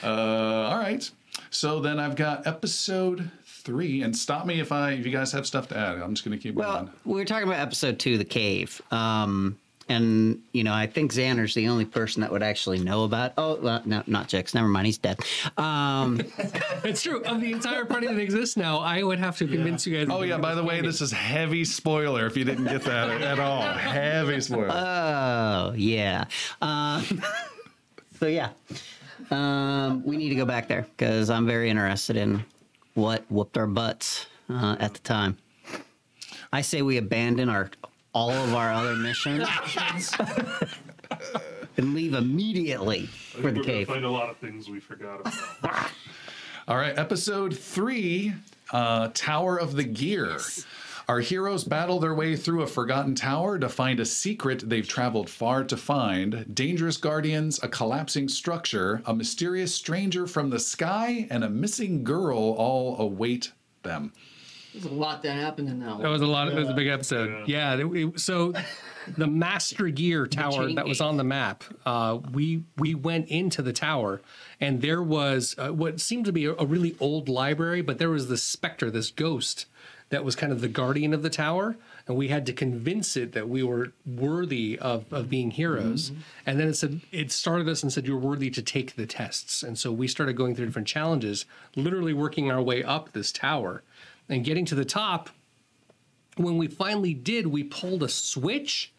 uh, 0.03 0.07
all 0.07 0.79
right. 0.79 1.09
So 1.51 1.81
then 1.81 1.99
I've 1.99 2.17
got 2.17 2.47
episode 2.47 3.31
three, 3.45 4.03
and 4.03 4.17
stop 4.17 4.47
me 4.47 4.59
if 4.61 4.73
I 4.73 4.93
if 4.93 5.05
you 5.07 5.13
guys 5.13 5.33
have 5.33 5.47
stuff 5.47 5.69
to 5.69 5.77
add. 5.77 5.97
I'm 5.99 6.15
just 6.15 6.25
going 6.25 6.37
to 6.37 6.43
keep 6.43 6.55
Well, 6.55 6.73
going. 6.85 6.91
we 7.05 7.15
were 7.15 7.25
talking 7.25 7.47
about 7.47 7.61
episode 7.61 7.99
two, 7.99 8.17
the 8.19 8.25
cave. 8.25 8.81
Um, 8.91 9.59
and 9.93 10.43
you 10.53 10.65
know, 10.65 10.73
I 10.73 10.87
think 10.87 11.13
Xander's 11.13 11.55
the 11.55 11.69
only 11.69 11.85
person 11.85 12.23
that 12.23 12.31
would 12.33 12.43
actually 12.43 12.79
know 12.79 13.05
about. 13.05 13.33
Oh, 13.39 13.57
well, 13.61 13.83
no, 13.85 14.03
not 14.07 14.29
Jix. 14.29 14.55
Never 14.55 14.69
mind, 14.69 14.87
he's 14.87 14.99
dead. 14.99 15.19
Um, 15.57 16.21
It's 16.85 17.03
true. 17.03 17.23
Of 17.25 17.41
the 17.41 17.53
entire 17.53 17.85
party 17.85 18.09
that 18.09 18.19
exists 18.19 18.57
now, 18.57 18.79
I 18.79 19.03
would 19.03 19.19
have 19.21 19.37
to 19.39 19.47
convince 19.47 19.87
you 19.87 19.97
guys. 19.97 20.09
Oh 20.11 20.23
yeah. 20.23 20.39
By 20.39 20.55
the 20.55 20.65
way, 20.65 20.81
this 20.81 21.01
is 21.01 21.13
heavy 21.13 21.65
spoiler. 21.65 22.27
If 22.27 22.37
you 22.37 22.45
didn't 22.45 22.65
get 22.65 22.83
that 22.83 23.23
at 23.23 23.39
all, 23.39 23.63
heavy 23.63 24.41
spoiler. 24.41 24.69
oh, 24.71 25.73
yeah. 25.77 26.25
Um, 26.61 27.23
so 28.19 28.27
yeah, 28.27 28.51
um, 29.31 30.03
we 30.05 30.17
need 30.17 30.31
to 30.31 30.35
go 30.35 30.45
back 30.45 30.69
there 30.69 30.87
because 30.97 31.31
I'm 31.31 31.47
very 31.47 31.71
interested 31.71 32.17
in 32.17 32.45
what 32.95 33.25
whooped 33.31 33.57
our 33.57 33.67
butts 33.67 34.27
uh, 34.51 34.77
at 34.81 34.95
the 34.95 35.01
time. 35.01 35.39
I 36.53 36.61
say 36.61 36.83
we 36.83 36.99
abandon 36.99 37.49
our 37.49 37.71
all 38.15 38.31
of 38.31 38.55
our 38.55 38.73
other 38.73 38.95
missions 38.95 39.49
and 41.77 41.95
leave 41.95 42.15
immediately 42.15 43.07
for 43.07 43.39
the 43.39 43.43
we're 43.43 43.51
going 43.53 43.63
to 43.67 43.73
cave. 43.73 43.87
find 43.89 44.05
a 44.05 44.11
lot 44.11 44.29
of 44.29 44.37
things 44.37 44.69
we 44.69 44.81
forgot 44.81 45.21
about. 45.21 45.91
All 46.69 46.77
right, 46.77 46.97
episode 46.99 47.57
three 47.57 48.35
uh, 48.71 49.09
Tower 49.15 49.59
of 49.59 49.75
the 49.75 49.85
Gear. 49.85 50.39
Our 51.09 51.19
heroes 51.21 51.65
battle 51.65 51.99
their 51.99 52.15
way 52.15 52.37
through 52.37 52.63
a 52.63 52.67
forgotten 52.67 53.15
tower 53.17 53.59
to 53.59 53.69
find 53.69 53.99
a 53.99 54.05
secret 54.05 54.69
they've 54.69 54.87
traveled 54.87 55.29
far 55.29 55.65
to 55.65 55.77
find, 55.77 56.55
dangerous 56.55 56.97
guardians, 56.97 57.61
a 57.63 57.69
collapsing 57.69 58.29
structure, 58.29 59.03
a 59.05 59.13
mysterious 59.13 59.75
stranger 59.75 60.27
from 60.29 60.51
the 60.51 60.61
sky, 60.61 61.27
and 61.29 61.43
a 61.43 61.51
missing 61.51 62.05
girl 62.05 62.39
all 62.39 63.01
await 63.01 63.53
them. 63.83 64.13
There's 64.73 64.85
a 64.87 64.91
lot 64.91 65.23
that 65.23 65.33
happened 65.37 65.69
in 65.69 65.81
that 65.81 66.01
That 66.01 66.09
was 66.09 66.23
a 66.23 66.27
lot. 66.27 66.49
Of, 66.49 66.55
it 66.55 66.61
was 66.61 66.69
a 66.69 66.75
big 66.75 66.89
episode. 66.89 67.47
Yeah. 67.49 67.75
it- 67.77 67.87
it- 67.87 68.21
so, 68.21 68.53
the 69.19 69.27
Master 69.27 69.89
Gear 69.89 70.27
Tower 70.27 70.73
that 70.75 70.87
was 70.87 71.01
on 71.01 71.17
the 71.17 71.25
map, 71.25 71.65
uh, 71.85 72.19
we 72.33 72.63
we 72.79 72.95
went 72.95 73.29
into 73.29 73.61
the 73.63 73.73
tower, 73.73 74.21
and 74.61 74.81
there 74.81 75.03
was 75.03 75.55
uh, 75.59 75.69
what 75.71 76.01
seemed 76.01 76.25
to 76.27 76.33
be 76.33 76.45
a, 76.47 76.55
a 76.55 76.65
really 76.65 76.97
old 77.01 77.29
library, 77.29 77.83
but 77.83 77.99
there 77.99 78.11
was 78.11 78.29
this 78.29 78.43
specter, 78.43 78.91
this 78.91 79.11
ghost, 79.11 79.67
that 80.11 80.25
was 80.25 80.37
kind 80.37 80.53
of 80.53 80.61
the 80.61 80.69
guardian 80.69 81.13
of 81.15 81.23
the 81.23 81.31
tower, 81.31 81.77
and 82.07 82.17
we 82.17 82.29
had 82.29 82.45
to 82.47 82.53
convince 82.53 83.17
it 83.17 83.33
that 83.33 83.49
we 83.49 83.63
were 83.63 83.93
worthy 84.07 84.79
of, 84.79 85.11
of 85.13 85.29
being 85.31 85.51
heroes. 85.51 86.13
And 86.47 86.61
then 86.61 86.69
it 86.69 86.75
said 86.75 87.01
it 87.11 87.33
started 87.33 87.69
us 87.69 87.83
and 87.83 87.93
said 87.93 88.07
you're 88.07 88.19
worthy 88.19 88.51
to 88.51 88.63
take 88.63 88.95
the 88.97 89.07
tests, 89.07 89.63
and 89.63 89.77
so 89.79 89.91
we 89.91 90.07
started 90.07 90.35
going 90.35 90.55
through 90.55 90.67
different 90.67 90.89
challenges, 90.89 91.45
literally 91.77 92.13
working 92.13 92.51
our 92.53 92.63
way 92.63 92.85
up 92.85 93.13
this 93.13 93.33
tower, 93.33 93.83
and 94.33 94.45
getting 94.45 94.65
to 94.65 94.75
the 94.75 94.85
top 94.85 95.29
when 96.39 96.57
we 96.57 96.67
finally 96.67 97.13
did, 97.13 97.47
we 97.49 97.63
pulled 97.63 98.03
a 98.03 98.09
switch 98.09 98.93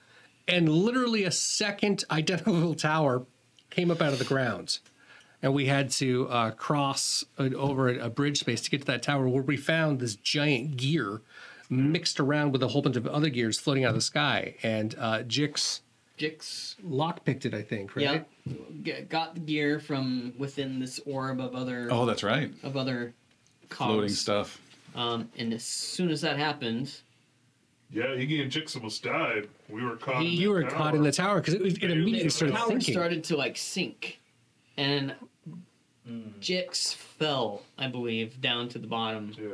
and 0.48 0.70
literally 0.70 1.24
a 1.24 1.32
second 1.32 2.04
identical 2.12 2.76
tower 2.76 3.26
came 3.72 3.90
up 3.90 4.02
out 4.04 4.14
of 4.14 4.20
the 4.20 4.26
ground. 4.26 4.78
and 5.42 5.52
we 5.52 5.66
had 5.66 5.90
to 5.90 6.28
uh, 6.30 6.52
cross 6.52 7.26
uh, 7.40 7.50
over 7.56 7.90
a, 7.90 8.06
a 8.06 8.10
bridge 8.12 8.40
space 8.40 8.62
to 8.62 8.70
get 8.70 8.82
to 8.82 8.86
that 8.86 9.02
tower 9.02 9.28
where 9.28 9.42
we 9.42 9.58
found 9.58 10.00
this 10.00 10.16
giant 10.16 10.78
gear 10.78 11.22
mixed 11.72 12.20
around 12.20 12.52
with 12.52 12.62
a 12.62 12.68
whole 12.68 12.84
bunch 12.84 12.96
of 12.98 13.08
other 13.08 13.30
gears 13.30 13.60
floating 13.60 13.84
out 13.84 13.90
of 13.90 13.96
the 13.96 14.02
sky. 14.02 14.54
And 14.62 14.94
uh, 15.00 15.24
Jix 15.24 15.80
Jix 16.20 16.76
lockpicked 16.86 17.46
it, 17.46 17.56
I 17.56 17.64
think, 17.64 17.96
right? 17.96 18.04
Yep. 18.04 18.30
G- 18.84 19.02
got 19.10 19.34
the 19.34 19.40
gear 19.42 19.80
from 19.80 20.34
within 20.38 20.80
this 20.80 21.00
orb 21.08 21.42
of 21.42 21.56
other 21.56 21.88
Oh, 21.90 22.06
that's 22.06 22.22
right. 22.22 22.54
of 22.62 22.78
other 22.78 23.16
Floating 23.72 24.10
stuff. 24.10 24.62
Um, 24.96 25.30
and 25.38 25.54
as 25.54 25.64
soon 25.64 26.10
as 26.12 26.22
that 26.22 26.38
happened, 26.38 26.92
Yeah, 27.92 28.06
Iggy 28.06 28.42
and 28.42 28.52
Jix 28.52 28.76
almost 28.76 29.04
died. 29.04 29.48
We 29.70 29.84
were 29.84 29.98
caught. 29.98 30.16
in 30.18 30.22
He- 30.24 30.36
the 30.38 30.42
You 30.44 30.50
were 30.50 30.64
tower. 30.64 30.72
caught 30.72 30.96
in 30.96 31.04
the 31.04 31.12
tower 31.12 31.40
because 31.42 31.54
it, 31.54 31.62
was- 31.62 31.76
it 31.76 31.84
Yeah, 31.84 31.90
immediately 31.90 32.20
the 32.20 32.24
the 32.26 32.30
started 32.32 32.56
tower 32.56 32.68
thinking. 32.70 32.94
started 32.94 33.24
to 33.26 33.38
like 33.38 33.56
sink, 33.58 34.20
and 34.78 35.14
Jix 36.40 36.94
fell, 36.96 37.62
I 37.78 37.88
believe, 37.88 38.42
down 38.42 38.68
to 38.70 38.80
the 38.80 38.88
bottom. 38.88 39.34
Yeah. 39.40 39.50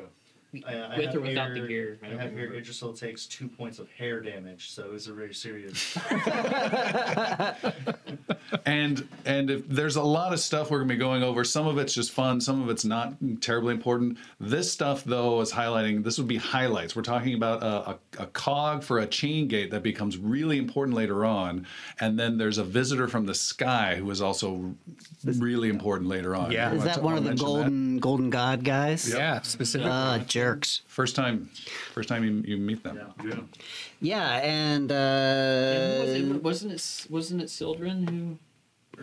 I, 0.67 0.73
I 0.73 0.97
With 0.97 1.15
or 1.15 1.21
without 1.21 1.53
the 1.53 1.67
gear, 1.67 1.99
I 2.01 2.07
I 2.07 2.09
don't 2.09 2.19
have 2.19 2.31
here. 2.31 2.51
Idrisil 2.51 2.99
takes 2.99 3.25
two 3.25 3.47
points 3.47 3.79
of 3.79 3.89
hair 3.91 4.19
damage, 4.19 4.71
so 4.71 4.91
it's 4.93 5.07
a 5.07 5.13
very 5.13 5.33
serious. 5.33 5.97
And 8.65 9.07
and 9.25 9.49
if 9.49 9.67
there's 9.67 9.95
a 9.95 10.03
lot 10.03 10.33
of 10.33 10.39
stuff 10.39 10.71
we're 10.71 10.79
gonna 10.79 10.89
be 10.89 10.97
going 10.97 11.23
over. 11.23 11.43
Some 11.43 11.67
of 11.67 11.77
it's 11.77 11.93
just 11.93 12.11
fun. 12.11 12.41
Some 12.41 12.61
of 12.61 12.69
it's 12.69 12.85
not 12.85 13.13
terribly 13.41 13.73
important. 13.73 14.17
This 14.39 14.71
stuff 14.71 15.03
though 15.03 15.41
is 15.41 15.51
highlighting. 15.51 16.03
This 16.03 16.17
would 16.17 16.27
be 16.27 16.37
highlights. 16.37 16.95
We're 16.95 17.03
talking 17.03 17.35
about 17.35 17.63
a, 17.63 17.91
a, 17.91 18.23
a 18.23 18.25
cog 18.27 18.83
for 18.83 18.99
a 18.99 19.07
chain 19.07 19.47
gate 19.47 19.71
that 19.71 19.83
becomes 19.83 20.17
really 20.17 20.57
important 20.57 20.95
later 20.95 21.25
on. 21.25 21.67
And 21.99 22.19
then 22.19 22.37
there's 22.37 22.57
a 22.57 22.63
visitor 22.63 23.07
from 23.07 23.25
the 23.25 23.35
sky 23.35 23.95
who 23.95 24.09
is 24.11 24.21
also 24.21 24.75
really 25.23 25.69
important 25.69 26.09
later 26.09 26.35
on. 26.35 26.51
Yeah. 26.51 26.73
Is 26.73 26.83
that 26.83 27.01
one 27.01 27.17
of 27.17 27.23
the 27.23 27.31
mention 27.31 27.45
that? 27.45 27.53
golden 27.53 27.99
golden 27.99 28.29
god 28.29 28.63
guys? 28.63 29.11
Yeah, 29.11 29.41
specifically. 29.41 29.91
Uh, 29.91 30.19
jerks. 30.39 30.81
First 30.87 31.15
time, 31.15 31.49
first 31.93 32.09
time 32.09 32.23
you, 32.23 32.43
you 32.45 32.57
meet 32.57 32.83
them. 32.83 32.97
Yeah. 32.97 33.25
Yeah. 33.29 33.39
Yeah, 34.01 34.37
and 34.43 34.91
And 34.91 35.99
was 36.01 36.09
uh, 36.09 36.35
it? 36.35 36.43
Wasn't 36.43 36.71
it? 36.71 37.07
Wasn't 37.09 37.41
it 37.41 37.49
Sildren 37.49 38.07
who 38.07 38.37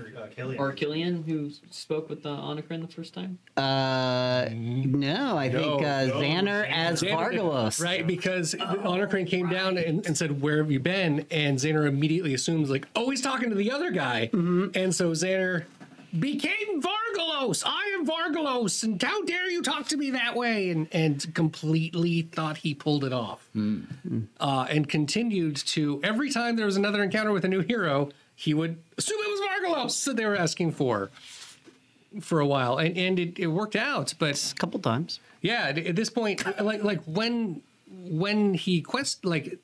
Or 0.00 0.22
uh, 0.22 0.26
Killian. 0.28 0.60
or 0.60 0.72
Killian 0.72 1.22
who 1.24 1.50
spoke 1.70 2.08
with 2.10 2.22
the 2.22 2.30
Onokrin 2.30 2.80
the 2.80 2.88
first 2.92 3.12
time? 3.14 3.38
uh, 3.56 4.48
no, 4.52 5.36
I 5.36 5.48
think 5.50 5.80
No, 5.80 5.86
uh, 5.86 6.06
no, 6.06 6.20
Xander 6.20 6.68
as 6.70 7.02
Xander 7.02 7.30
did- 7.30 7.40
Vargalos. 7.40 7.82
Right, 7.82 8.06
because 8.06 8.54
Onokrin 8.54 9.26
came 9.26 9.48
down 9.48 9.78
and, 9.78 10.04
and 10.06 10.16
said, 10.16 10.40
"Where 10.42 10.58
have 10.58 10.70
you 10.70 10.80
been?" 10.80 11.26
And 11.30 11.58
Xander 11.58 11.86
immediately 11.86 12.34
assumes, 12.34 12.68
like, 12.70 12.86
"Oh, 12.96 13.08
he's 13.10 13.20
talking 13.22 13.48
to 13.50 13.54
the 13.56 13.70
other 13.70 13.90
guy." 13.90 14.30
And 14.32 14.94
so 14.94 15.12
Xander 15.12 15.64
became 16.18 16.80
Vargalos. 16.82 17.62
I 17.66 17.96
am 17.98 18.06
Vargalos, 18.06 18.82
and 18.84 19.02
how 19.02 19.22
dare 19.24 19.50
you 19.50 19.62
talk 19.62 19.88
to 19.88 19.96
me 19.96 20.10
that 20.12 20.34
way? 20.34 20.70
And 20.70 20.88
and 20.92 21.34
completely 21.34 22.22
thought 22.22 22.58
he 22.58 22.74
pulled 22.74 23.04
it 23.04 23.12
off, 23.12 23.48
uh, 24.40 24.66
and 24.68 24.88
continued 24.88 25.56
to 25.56 26.00
every 26.04 26.30
time 26.30 26.56
there 26.56 26.66
was 26.66 26.76
another 26.76 27.02
encounter 27.02 27.32
with 27.32 27.44
a 27.44 27.48
new 27.48 27.60
hero, 27.60 28.10
he 28.34 28.54
would 28.54 28.76
assume 28.98 29.18
it 29.20 29.30
was 29.30 29.40
Vargalos 29.40 30.04
that 30.04 30.16
they 30.16 30.26
were 30.26 30.36
asking 30.36 30.72
for. 30.72 31.10
For 32.20 32.40
a 32.40 32.46
while, 32.46 32.78
and 32.78 32.96
and 32.96 33.18
it, 33.18 33.38
it 33.38 33.48
worked 33.48 33.76
out, 33.76 34.14
but 34.18 34.52
A 34.52 34.54
couple 34.54 34.80
times. 34.80 35.20
yeah, 35.42 35.64
at, 35.68 35.76
at 35.78 35.96
this 35.96 36.08
point, 36.08 36.42
like 36.64 36.82
like 36.82 37.02
when 37.04 37.60
when 37.90 38.54
he 38.54 38.80
quest 38.80 39.22
like 39.24 39.58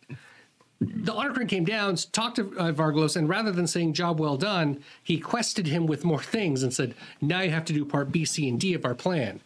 the 1.05 1.13
Ottercrin 1.13 1.49
came 1.49 1.65
down, 1.65 1.97
talked 2.13 2.37
to 2.37 2.57
uh, 2.59 2.73
Vargalos, 2.73 3.17
and 3.17 3.29
rather 3.29 3.53
than 3.53 3.67
saying 3.67 3.93
"job 3.93 4.21
well 4.21 4.37
done," 4.37 4.83
he 5.03 5.19
quested 5.19 5.67
him 5.67 5.87
with 5.87 6.05
more 6.05 6.23
things 6.23 6.63
and 6.63 6.73
said, 6.73 6.95
"Now 7.21 7.41
you 7.41 7.51
have 7.51 7.65
to 7.67 7.73
do 7.73 7.85
part 7.85 8.13
B, 8.13 8.25
C, 8.25 8.49
and 8.49 8.61
D 8.61 8.75
of 8.75 8.85
our 8.85 8.95
plan." 8.95 9.41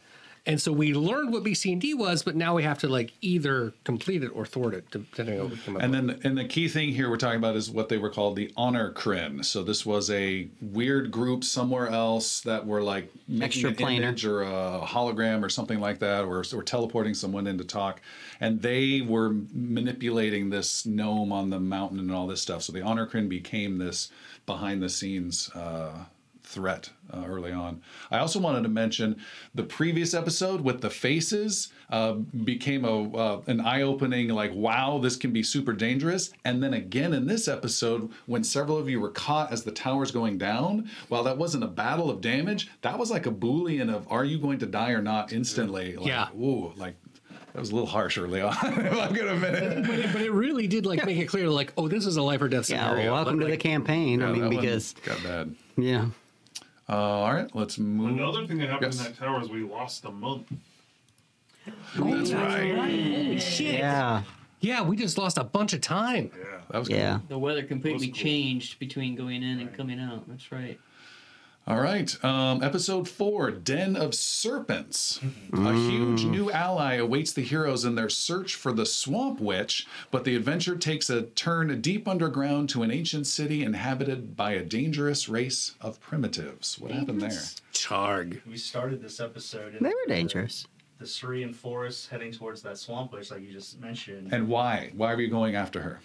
And 0.47 0.62
so 0.62 0.71
we 0.71 0.95
learned 0.95 1.33
what 1.33 1.43
B, 1.43 1.55
C, 1.55 1.73
and 1.73 1.81
D 1.81 1.93
was, 1.93 2.23
but 2.23 2.37
now 2.37 2.55
we 2.55 2.62
have 2.62 2.79
to 2.79 2.88
like 2.88 3.12
either 3.21 3.75
complete 3.83 4.23
it 4.23 4.29
or 4.29 4.47
thwart 4.47 4.75
it, 4.75 4.88
depending 4.93 5.41
on 5.41 5.47
what 5.49 5.53
we 5.55 5.59
come 5.59 5.76
up 5.76 5.83
And 5.83 5.93
with. 5.93 6.07
then, 6.07 6.21
and 6.23 6.38
the 6.38 6.45
key 6.45 6.69
thing 6.69 6.91
here 6.91 7.11
we're 7.11 7.17
talking 7.17 7.38
about 7.38 7.57
is 7.57 7.69
what 7.69 7.88
they 7.88 7.99
were 7.99 8.11
called 8.11 8.37
the 8.37 8.53
honor 8.57 8.93
crin. 8.93 9.43
So 9.43 9.65
this 9.65 9.85
was 9.85 10.09
a 10.11 10.49
weird 10.61 11.11
group 11.11 11.43
somewhere 11.43 11.88
else 11.88 12.41
that 12.43 12.65
were 12.65 12.81
like 12.81 13.11
making 13.26 13.67
an 13.67 13.75
Extraplanar. 13.75 13.97
image 13.97 14.25
or 14.25 14.43
a 14.43 14.83
hologram 14.85 15.43
or 15.43 15.49
something 15.49 15.81
like 15.81 15.99
that, 15.99 16.25
or, 16.25 16.45
or 16.55 16.62
teleporting 16.62 17.15
someone 17.15 17.49
in 17.49 17.59
to 17.59 17.65
talk. 17.65 18.00
And 18.41 18.62
they 18.62 19.00
were 19.00 19.35
manipulating 19.53 20.50
this 20.50 20.87
gnome 20.87 21.33
on 21.33 21.50
the 21.50 21.59
mountain 21.59 21.99
and 21.99 22.12
all 22.12 22.29
this 22.29 22.41
stuff. 22.41 22.62
So 22.62 22.73
the 22.73 22.83
honor 22.83 23.07
crin 23.07 23.29
became 23.29 23.79
this 23.79 24.11
behind 24.47 24.81
the 24.81 24.88
scenes. 24.88 25.50
Uh, 25.50 26.05
threat 26.47 26.88
uh, 27.12 27.25
early 27.26 27.50
on. 27.53 27.83
I 28.11 28.19
also 28.19 28.38
wanted 28.38 28.62
to 28.62 28.69
mention 28.69 29.17
the 29.55 29.65
previous 29.65 30.15
episode 30.15 30.61
with 30.61 30.81
the 30.81 30.88
faces 30.91 31.73
uh, 31.91 32.12
became 32.45 32.85
a 32.85 33.12
uh, 33.17 33.43
an 33.49 33.61
eye 33.61 33.83
opening 33.83 34.29
like 34.29 34.53
wow 34.55 34.99
this 34.99 35.17
can 35.17 35.33
be 35.33 35.43
super 35.43 35.73
dangerous. 35.73 36.31
And 36.45 36.62
then 36.62 36.75
again 36.75 37.12
in 37.12 37.26
this 37.26 37.49
episode 37.49 38.11
when 38.26 38.45
several 38.45 38.79
of 38.79 38.88
you 38.88 39.00
were 39.00 39.11
caught 39.11 39.53
as 39.53 39.65
the 39.65 39.73
tower's 39.73 40.11
going 40.12 40.38
down, 40.38 40.88
while 41.09 41.25
that 41.25 41.37
wasn't 41.37 41.65
a 41.65 41.69
battle 41.69 42.11
of 42.11 42.21
damage, 42.21 42.71
that 42.83 42.97
was 42.99 43.11
like 43.11 43.26
a 43.26 43.31
boolean 43.33 43.93
of 43.95 44.07
are 44.11 44.25
you 44.25 44.38
going 44.38 44.59
to 44.61 44.67
die 44.67 44.93
or 44.93 45.03
not 45.03 45.33
instantly. 45.33 45.97
Like, 45.97 46.07
Yeah. 46.07 46.29
Ooh, 46.41 46.73
like 46.76 46.95
that 47.53 47.61
was 47.61 47.71
a 47.71 47.75
little 47.75 47.88
harsh 47.88 48.19
early 48.19 48.41
on. 48.41 48.55
I'm 48.62 49.15
gonna 49.15 49.35
admit 49.35 49.55
it. 49.55 49.87
But 49.87 49.99
it, 49.99 50.12
but 50.12 50.23
it 50.23 50.31
really 50.33 50.67
did 50.69 50.87
like 50.87 51.05
make 51.05 51.17
it 51.17 51.26
clear, 51.26 51.49
like, 51.49 51.73
oh, 51.76 51.88
this 51.88 52.05
is 52.07 52.17
a 52.19 52.23
life 52.23 52.41
or 52.43 52.49
death 52.49 52.69
Yeah, 52.71 52.81
scenario. 52.88 53.07
well, 53.12 53.15
welcome 53.25 53.38
to 53.41 53.47
the 53.47 53.53
Like, 53.53 53.61
campaign. 53.61 54.23
I 54.23 54.31
mean, 54.31 54.43
that 54.43 54.47
one 54.49 54.57
because 54.57 54.93
got 55.05 55.23
bad. 55.23 55.55
yeah, 55.79 56.07
Uh, 56.88 56.93
all 56.93 57.33
right, 57.35 57.50
let's 57.55 57.78
move. 57.78 58.16
Another 58.16 58.47
thing 58.47 58.59
that 58.59 58.69
happened 58.69 58.95
Yes. 58.95 59.05
in 59.07 59.12
that 59.12 59.19
tower 59.19 59.40
is 59.43 59.49
we 59.49 59.62
lost 59.62 60.05
a 60.05 60.11
month. 60.11 60.47
That's 61.97 62.33
right. 62.33 62.75
Holy 62.76 63.40
shit! 63.40 63.75
yeah, 63.81 64.23
Yeah, 64.61 64.83
we 64.83 64.97
just 64.97 65.19
lost 65.19 65.37
a 65.37 65.43
bunch 65.45 65.73
of 65.73 65.81
time. 65.81 66.31
Yeah. 66.38 66.45
That 66.71 66.78
was 66.78 66.88
yeah. 66.88 67.19
The 67.28 67.38
weather 67.38 67.62
completely 67.64 68.09
cool. 68.09 68.16
changed 68.16 68.78
between 68.78 69.16
going 69.16 69.43
in 69.43 69.59
and 69.61 69.75
coming 69.75 69.99
out. 69.99 70.28
That's 70.28 70.52
right. 70.52 70.78
All 71.68 71.80
right. 71.80 72.25
Um, 72.25 72.62
episode 72.62 73.08
four 73.08 73.50
Den 73.50 73.96
of 73.96 74.14
Serpents. 74.14 75.18
A 75.52 75.73
huge 75.73 76.25
new 76.25 76.49
ally 76.52 76.94
awaits 76.94 77.32
the 77.32 77.42
heroes 77.42 77.85
in 77.85 77.96
their 77.96 78.08
search 78.08 78.54
for 78.54 78.73
the 78.73 78.87
Swamp 78.87 79.40
Witch, 79.40 79.85
but 80.12 80.23
the 80.23 80.37
adventure 80.37 80.76
takes 80.76 81.11
a 81.11 81.23
turn 81.23 81.80
deep 81.80 82.06
underground 82.06 82.68
to 82.68 82.85
an 82.85 82.92
ancient 82.92 83.26
city 83.26 83.64
inhabited 83.64 84.37
by 84.37 84.52
a 84.52 84.62
dangerous 84.62 85.28
race 85.28 85.75
of 85.80 86.00
primitives. 86.00 86.78
What 86.78 86.92
happened 86.92 87.20
there? 87.20 87.42
Charg. 87.73 88.46
We 88.46 88.58
started 88.58 89.02
this 89.02 89.18
episode. 89.18 89.75
In 89.75 89.82
They 89.82 89.88
were 89.90 90.06
dangerous. 90.06 90.68
The 91.00 91.06
Syrian 91.06 91.52
forest 91.52 92.11
heading 92.11 92.30
towards 92.30 92.62
that 92.62 92.78
swamp 92.78 93.12
Witch, 93.12 93.32
like 93.32 93.42
you 93.42 93.52
just 93.52 93.80
mentioned. 93.80 94.32
And 94.32 94.46
why? 94.46 94.92
Why 94.94 95.16
were 95.16 95.20
you 95.20 95.30
going 95.30 95.56
after 95.56 95.80
her? 95.82 96.00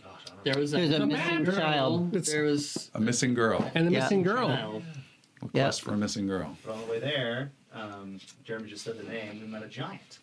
Gosh, 0.00 0.20
I 0.26 0.28
don't 0.28 0.31
know. 0.31 0.31
There 0.44 0.58
was 0.58 0.72
There's 0.72 0.90
a 0.90 1.02
a, 1.02 1.06
missing 1.06 1.44
girl. 1.44 1.54
child. 1.56 2.12
There 2.12 2.44
was 2.44 2.90
A 2.94 3.00
missing 3.00 3.34
girl. 3.34 3.70
And 3.74 3.86
the 3.88 3.92
Yeah. 3.92 4.00
missing 4.00 4.22
girl. 4.22 4.48
child. 4.48 4.82
A 4.82 5.44
Yeah. 5.46 5.64
quest 5.64 5.82
for 5.82 5.94
a 5.94 5.96
missing 5.96 6.26
girl. 6.26 6.56
But 6.64 6.72
on 6.72 6.80
the 6.80 6.86
way 6.86 6.98
there, 7.00 7.52
um, 7.72 8.18
Jeremy 8.44 8.68
just 8.68 8.84
said 8.84 8.98
the 8.98 9.04
name. 9.04 9.40
We 9.40 9.46
met 9.46 9.62
a 9.62 9.68
giant. 9.68 10.18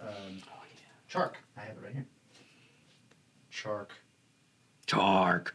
Um, 0.00 0.40
Chark. 1.10 1.34
I 1.56 1.60
have 1.60 1.76
it 1.76 1.82
right 1.82 1.92
here. 1.92 2.06
Chark. 3.52 3.88
Charg. 4.86 5.48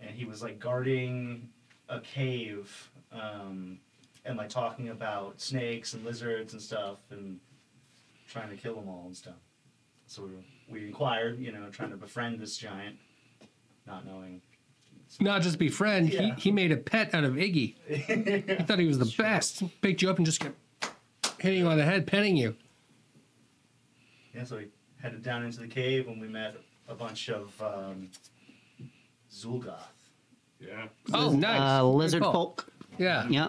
And 0.00 0.10
he 0.10 0.24
was 0.24 0.42
like 0.42 0.58
guarding 0.58 1.48
a 1.88 2.00
cave 2.00 2.90
um, 3.12 3.78
and 4.24 4.36
like 4.36 4.48
talking 4.48 4.88
about 4.88 5.40
snakes 5.40 5.94
and 5.94 6.04
lizards 6.04 6.52
and 6.52 6.60
stuff 6.60 6.98
and 7.10 7.38
trying 8.28 8.48
to 8.50 8.56
kill 8.56 8.74
them 8.74 8.88
all 8.88 9.04
and 9.06 9.16
stuff. 9.16 9.36
So 10.06 10.24
we, 10.24 10.30
we 10.80 10.86
inquired, 10.88 11.38
you 11.38 11.52
know, 11.52 11.68
trying 11.70 11.90
to 11.90 11.96
befriend 11.96 12.40
this 12.40 12.56
giant, 12.56 12.96
not 13.86 14.06
knowing. 14.06 14.40
Not 15.20 15.42
just 15.42 15.58
befriend, 15.58 16.12
Yeah. 16.12 16.34
he, 16.36 16.40
he 16.42 16.52
made 16.52 16.72
a 16.72 16.76
pet 16.76 17.14
out 17.14 17.24
of 17.24 17.34
Iggy. 17.34 17.74
He 17.88 18.64
thought 18.64 18.78
he 18.78 18.86
was 18.86 18.98
the 18.98 19.12
best. 19.18 19.62
Picked 19.82 20.00
you 20.02 20.10
up 20.10 20.16
and 20.16 20.24
just 20.24 20.40
kept 20.40 20.56
hitting 21.38 21.60
you 21.60 21.66
on 21.68 21.76
the 21.76 21.84
head, 21.84 22.06
petting 22.06 22.36
you. 22.36 22.56
Yeah, 24.34 24.44
so 24.44 24.56
we 24.56 24.68
headed 25.02 25.22
down 25.22 25.44
into 25.44 25.60
the 25.60 25.66
cave 25.68 26.08
and 26.08 26.20
we 26.20 26.28
met 26.28 26.56
a 26.88 26.94
bunch 26.94 27.28
of 27.28 27.52
um, 27.62 28.10
Zulgoth. 29.30 29.78
Yeah. 30.60 30.86
Oh, 31.12 31.32
nice. 31.32 31.60
Uh, 31.60 31.82
Good 31.82 31.88
lizard 31.96 32.22
folk. 32.22 32.66
Yeah. 32.98 33.26
Yeah, 33.28 33.48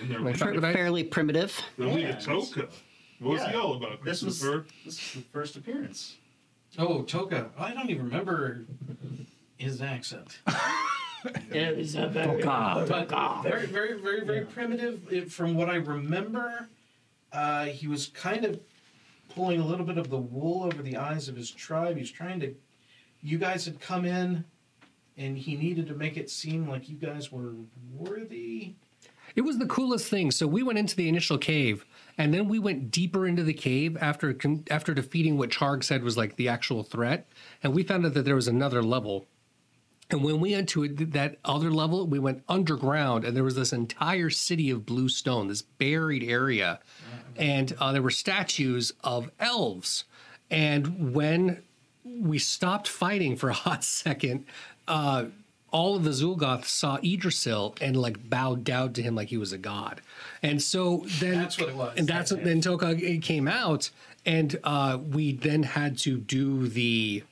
And 0.00 0.10
they're 0.10 0.20
My 0.20 0.32
fairly 0.32 1.04
primitive. 1.04 1.60
the 1.78 1.86
leader 1.86 2.08
Yeah. 2.08 2.16
Toka. 2.18 2.68
What 3.20 3.32
was 3.34 3.40
Yeah. 3.42 3.50
he 3.50 3.56
all 3.56 3.74
about? 3.76 4.02
This 4.04 4.22
was 4.22 4.40
this 4.40 4.64
was 4.84 5.12
the 5.14 5.20
first 5.32 5.56
appearance. 5.56 6.16
Oh, 6.78 7.02
Toka. 7.02 7.50
I 7.58 7.72
don't 7.72 7.90
even 7.90 8.06
remember 8.06 8.64
his 9.56 9.80
accent. 9.82 10.38
It 11.50 11.76
was 11.76 11.94
a 11.96 12.06
very, 12.06 12.40
But 12.88 13.08
very, 13.42 13.66
very, 13.66 14.00
very, 14.00 14.24
very 14.24 14.44
primitive. 14.44 15.00
It, 15.10 15.32
from 15.32 15.54
what 15.54 15.68
I 15.68 15.76
remember, 15.76 16.68
uh, 17.32 17.64
he 17.66 17.88
was 17.88 18.08
kind 18.08 18.44
of 18.44 18.60
pulling 19.34 19.60
a 19.60 19.66
little 19.66 19.84
bit 19.84 19.98
of 19.98 20.08
the 20.08 20.18
wool 20.18 20.64
over 20.64 20.82
the 20.82 20.96
eyes 20.96 21.28
of 21.28 21.36
his 21.36 21.50
tribe. 21.50 21.96
He's 21.96 22.10
trying 22.10 22.40
to. 22.40 22.54
You 23.22 23.38
guys 23.38 23.64
had 23.64 23.80
come 23.80 24.04
in, 24.04 24.44
and 25.16 25.36
he 25.36 25.56
needed 25.56 25.88
to 25.88 25.94
make 25.94 26.16
it 26.16 26.30
seem 26.30 26.68
like 26.68 26.88
you 26.88 26.96
guys 26.96 27.32
were 27.32 27.54
worthy. 27.92 28.74
It 29.34 29.40
was 29.40 29.58
the 29.58 29.66
coolest 29.66 30.08
thing. 30.08 30.30
So 30.30 30.46
we 30.46 30.62
went 30.62 30.78
into 30.78 30.94
the 30.96 31.08
initial 31.08 31.36
cave, 31.38 31.84
and 32.16 32.32
then 32.32 32.48
we 32.48 32.58
went 32.58 32.90
deeper 32.90 33.26
into 33.26 33.42
the 33.42 33.52
cave 33.52 33.96
after 34.00 34.36
after 34.70 34.94
defeating 34.94 35.36
what 35.36 35.50
Charg 35.50 35.82
said 35.82 36.04
was 36.04 36.16
like 36.16 36.36
the 36.36 36.48
actual 36.48 36.82
threat, 36.84 37.26
and 37.62 37.74
we 37.74 37.82
found 37.82 38.06
out 38.06 38.14
that 38.14 38.24
there 38.24 38.36
was 38.36 38.48
another 38.48 38.82
level. 38.82 39.26
And 40.10 40.22
when 40.22 40.40
we 40.40 40.52
went 40.52 40.68
to 40.70 40.86
that 40.88 41.36
other 41.44 41.70
level, 41.70 42.06
we 42.06 42.18
went 42.18 42.44
underground, 42.48 43.24
and 43.24 43.36
there 43.36 43.42
was 43.42 43.56
this 43.56 43.72
entire 43.72 44.30
city 44.30 44.70
of 44.70 44.86
blue 44.86 45.08
stone, 45.08 45.48
this 45.48 45.62
buried 45.62 46.22
area, 46.22 46.78
and 47.36 47.74
uh, 47.80 47.92
there 47.92 48.02
were 48.02 48.10
statues 48.10 48.92
of 49.02 49.30
elves. 49.40 50.04
And 50.48 51.12
when 51.12 51.62
we 52.04 52.38
stopped 52.38 52.86
fighting 52.86 53.36
for 53.36 53.50
a 53.50 53.54
hot 53.54 53.82
second, 54.02 54.44
uh, 54.86 55.26
all 55.72 55.96
of 55.96 56.04
the 56.04 56.10
Zulgoths 56.10 56.66
saw 56.66 56.98
Idrisil 56.98 57.76
and 57.80 57.96
like 57.96 58.30
bowed 58.30 58.62
down 58.62 58.92
to 58.94 59.02
him 59.02 59.16
like 59.16 59.28
he 59.28 59.36
was 59.36 59.52
a 59.52 59.58
god. 59.58 60.00
And 60.42 60.62
so 60.62 61.04
then 61.18 61.34
That's 61.34 61.58
what 61.58 61.68
it 61.68 61.74
was. 61.74 61.94
And 61.98 62.06
that's 62.06 62.30
what 62.30 62.44
then 62.44 62.60
Toka 62.60 62.94
came 63.18 63.48
out, 63.48 63.90
and 64.24 64.56
uh, 64.62 64.98
we 65.10 65.32
then 65.32 65.64
had 65.64 65.98
to 65.98 66.18
do 66.18 66.68
the 66.68 67.24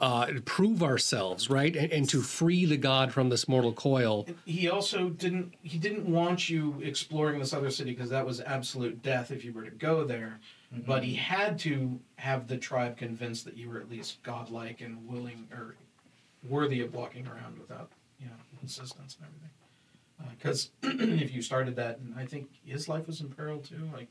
uh, 0.00 0.26
prove 0.44 0.82
ourselves, 0.82 1.50
right, 1.50 1.74
and, 1.74 1.92
and 1.92 2.08
to 2.08 2.22
free 2.22 2.64
the 2.64 2.76
god 2.76 3.12
from 3.12 3.28
this 3.28 3.48
mortal 3.48 3.72
coil. 3.72 4.26
he 4.44 4.68
also 4.68 5.08
didn't 5.08 5.54
he 5.62 5.78
didn't 5.78 6.06
want 6.06 6.48
you 6.48 6.80
exploring 6.82 7.38
this 7.38 7.52
other 7.52 7.70
city 7.70 7.92
because 7.92 8.10
that 8.10 8.24
was 8.24 8.40
absolute 8.40 9.02
death 9.02 9.30
if 9.30 9.44
you 9.44 9.52
were 9.52 9.64
to 9.64 9.70
go 9.70 10.04
there. 10.04 10.40
But 10.86 11.02
he 11.02 11.14
had 11.14 11.58
to 11.60 11.98
have 12.16 12.46
the 12.46 12.58
tribe 12.58 12.98
convinced 12.98 13.46
that 13.46 13.56
you 13.56 13.70
were 13.70 13.78
at 13.78 13.88
least 13.90 14.22
godlike 14.22 14.82
and 14.82 15.08
willing 15.08 15.48
or 15.50 15.76
worthy 16.46 16.82
of 16.82 16.94
walking 16.94 17.26
around 17.26 17.58
without 17.58 17.90
you 18.20 18.26
know 18.26 18.32
insistence 18.62 19.16
and 19.18 19.28
everything. 19.28 19.48
Because 20.38 20.70
if 21.22 21.32
you 21.34 21.42
started 21.42 21.76
that 21.76 21.98
and 21.98 22.14
i 22.16 22.24
think 22.26 22.48
his 22.64 22.88
life 22.88 23.06
was 23.06 23.20
in 23.20 23.28
peril 23.28 23.58
too 23.58 23.88
like 23.94 24.08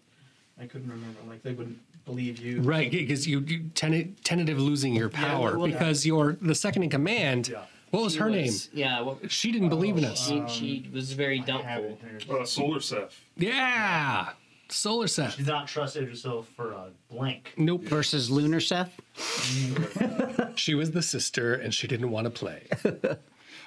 i 0.59 0.65
couldn't 0.65 0.89
remember 0.89 1.19
like 1.27 1.43
they 1.43 1.51
wouldn't 1.53 1.79
believe 2.07 2.39
you 2.39 2.61
Right, 2.61 2.89
because 2.89 3.27
you, 3.27 3.41
you 3.41 3.69
ten- 3.75 4.15
tentative 4.23 4.59
losing 4.59 4.95
your 4.95 5.09
power 5.09 5.57
well, 5.57 5.67
because 5.67 6.05
you're 6.05 6.37
the 6.41 6.55
second 6.55 6.81
in 6.83 6.89
command. 6.89 7.53
What 7.91 8.03
was 8.03 8.13
She 8.13 8.19
her 8.19 8.29
name? 8.29 8.51
Yeah, 8.73 9.01
well, 9.01 9.19
She 9.27 9.51
didn't 9.51 9.69
believe 9.69 9.97
in 9.97 10.05
us. 10.05 10.27
she, 10.27 10.43
she 10.47 10.89
was 10.91 11.13
very 11.13 11.39
doubtful. 11.39 11.97
Uh, 12.29 12.43
Solar 12.45 12.79
Seth. 12.81 13.23
Yeah, 13.37 14.29
Solar 14.69 15.07
She 15.07 15.13
Seth. 15.13 15.37
did 15.37 15.47
not 15.47 15.67
trust 15.67 15.95
herself 15.95 16.49
for 16.55 16.71
a 16.71 16.87
blank. 17.09 17.53
Nope. 17.57 17.83
Versus 17.83 18.29
Lunar 18.31 18.59
Seth. 18.59 18.99
She 20.55 20.73
was 20.73 20.91
the 20.91 21.01
sister, 21.03 21.53
and 21.53 21.71
she 21.73 21.87
didn't 21.87 22.09
want 22.11 22.25
to 22.25 22.31
play. 22.31 22.63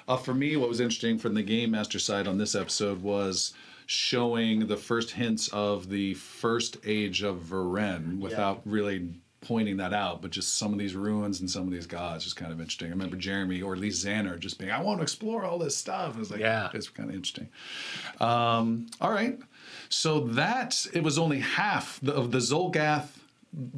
Uh, 0.07 0.17
for 0.17 0.33
me, 0.33 0.57
what 0.57 0.67
was 0.67 0.79
interesting 0.79 1.17
from 1.19 1.35
the 1.35 1.43
game 1.43 1.71
master 1.71 1.99
side 1.99 2.27
on 2.27 2.37
this 2.39 2.55
episode 2.55 3.01
was 3.03 3.53
showing 3.91 4.67
the 4.67 4.77
first 4.77 5.11
hints 5.11 5.49
of 5.49 5.89
the 5.89 6.13
first 6.13 6.77
age 6.85 7.23
of 7.23 7.37
Varen 7.41 8.19
without 8.19 8.61
really 8.63 9.09
pointing 9.41 9.75
that 9.77 9.91
out, 9.93 10.21
but 10.21 10.31
just 10.31 10.57
some 10.57 10.71
of 10.71 10.79
these 10.79 10.95
ruins 10.95 11.41
and 11.41 11.49
some 11.49 11.63
of 11.63 11.71
these 11.71 11.87
gods 11.87 12.25
is 12.25 12.33
kind 12.33 12.53
of 12.53 12.59
interesting. 12.61 12.87
I 12.87 12.91
remember 12.91 13.17
Jeremy 13.17 13.61
or 13.61 13.73
at 13.73 13.79
least 13.79 14.05
Xander 14.05 14.39
just 14.39 14.59
being, 14.59 14.71
I 14.71 14.81
want 14.81 14.99
to 14.99 15.03
explore 15.03 15.43
all 15.43 15.57
this 15.57 15.75
stuff. 15.75 16.15
It 16.15 16.19
was 16.19 16.31
like, 16.31 16.39
Yeah. 16.39 16.69
it's 16.73 16.87
kind 16.87 17.09
of 17.09 17.15
interesting. 17.15 17.49
Um, 18.21 18.85
all 19.01 19.11
right. 19.11 19.37
So 19.89 20.21
that, 20.21 20.85
it 20.93 21.03
was 21.03 21.17
only 21.17 21.39
half 21.39 21.99
the, 22.01 22.13
of 22.13 22.31
the 22.31 22.37
Zulgoth 22.37 23.07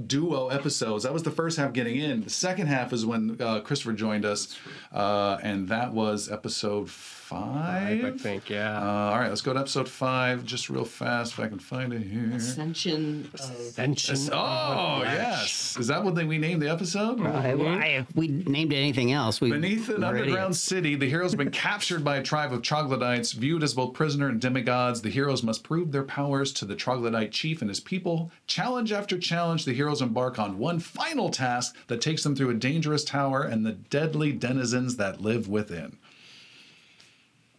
duo 0.06 0.50
episodes. 0.50 1.04
That 1.04 1.14
was 1.14 1.24
the 1.24 1.32
first 1.32 1.58
half 1.58 1.74
getting 1.74 1.98
in. 1.98 2.22
The 2.24 2.30
second 2.30 2.68
half 2.68 2.94
is 2.94 3.06
when 3.06 3.38
uh, 3.42 3.62
Christopher 3.62 3.94
joined 3.94 4.26
us, 4.26 4.58
uh, 4.92 5.38
and 5.42 5.68
that 5.70 5.94
was 5.94 6.32
episode 6.32 6.90
five. 6.90 8.06
I 8.06 8.12
think, 8.12 8.50
yeah. 8.50 8.78
Uh, 8.78 9.12
all 9.12 9.20
right, 9.20 9.30
let's 9.30 9.42
go 9.42 9.54
to 9.54 9.60
episode 9.60 9.90
five, 9.90 10.46
just 10.46 10.70
real 10.70 10.86
fast 10.86 11.34
if 11.34 11.40
I 11.40 11.48
can 11.48 11.58
find 11.58 11.92
it 11.92 12.04
here. 12.04 12.32
Ascension 12.36 13.28
of 13.34 13.40
Ascension. 13.40 14.30
Oh 14.32 15.02
yes, 15.04 15.76
is 15.80 15.88
that 15.88 16.04
what 16.04 16.14
they, 16.14 16.26
we 16.26 16.38
named 16.38 16.62
the 16.62 16.70
episode? 16.70 17.20
I, 17.22 17.52
I, 17.54 17.86
if 17.86 18.16
we 18.16 18.28
named 18.28 18.74
it 18.74 18.78
anything 18.78 19.12
else, 19.12 19.42
we 19.42 19.50
Beneath 19.52 19.90
an 19.90 20.04
underground 20.04 20.52
idiots. 20.52 20.60
city, 20.60 20.96
the 20.96 21.10
heroes 21.10 21.32
have 21.32 21.40
been 21.40 21.50
captured 21.52 22.04
by 22.04 22.18
a 22.18 22.24
tribe 22.24 22.54
of 22.54 22.62
troglodytes. 22.62 23.32
Viewed 23.32 23.64
as 23.64 23.74
both 23.74 23.94
prisoner 23.94 24.30
and 24.30 24.40
demigods, 24.40 25.02
the 25.02 25.10
heroes 25.10 25.42
must 25.42 25.64
prove 25.64 25.92
their 25.92 26.04
powers 26.04 26.52
to 26.54 26.66
the 26.66 26.76
troglodyte 26.76 27.32
chief 27.32 27.62
and 27.62 27.70
his 27.70 27.80
people. 27.80 28.32
Challenge 28.46 28.92
after 28.92 29.18
challenge, 29.18 29.63
the 29.66 29.74
heroes 29.74 30.02
embark 30.02 30.40
on 30.40 30.58
one 30.60 30.80
final 30.80 31.30
task 31.30 31.76
that 31.88 32.02
takes 32.02 32.24
them 32.24 32.36
through 32.36 32.50
a 32.50 32.54
dangerous 32.56 33.04
tower 33.04 33.44
and 33.44 33.66
the 33.66 33.72
deadly 33.74 34.32
denizens 34.32 34.96
that 34.98 35.22
live 35.22 35.48
within. 35.48 35.98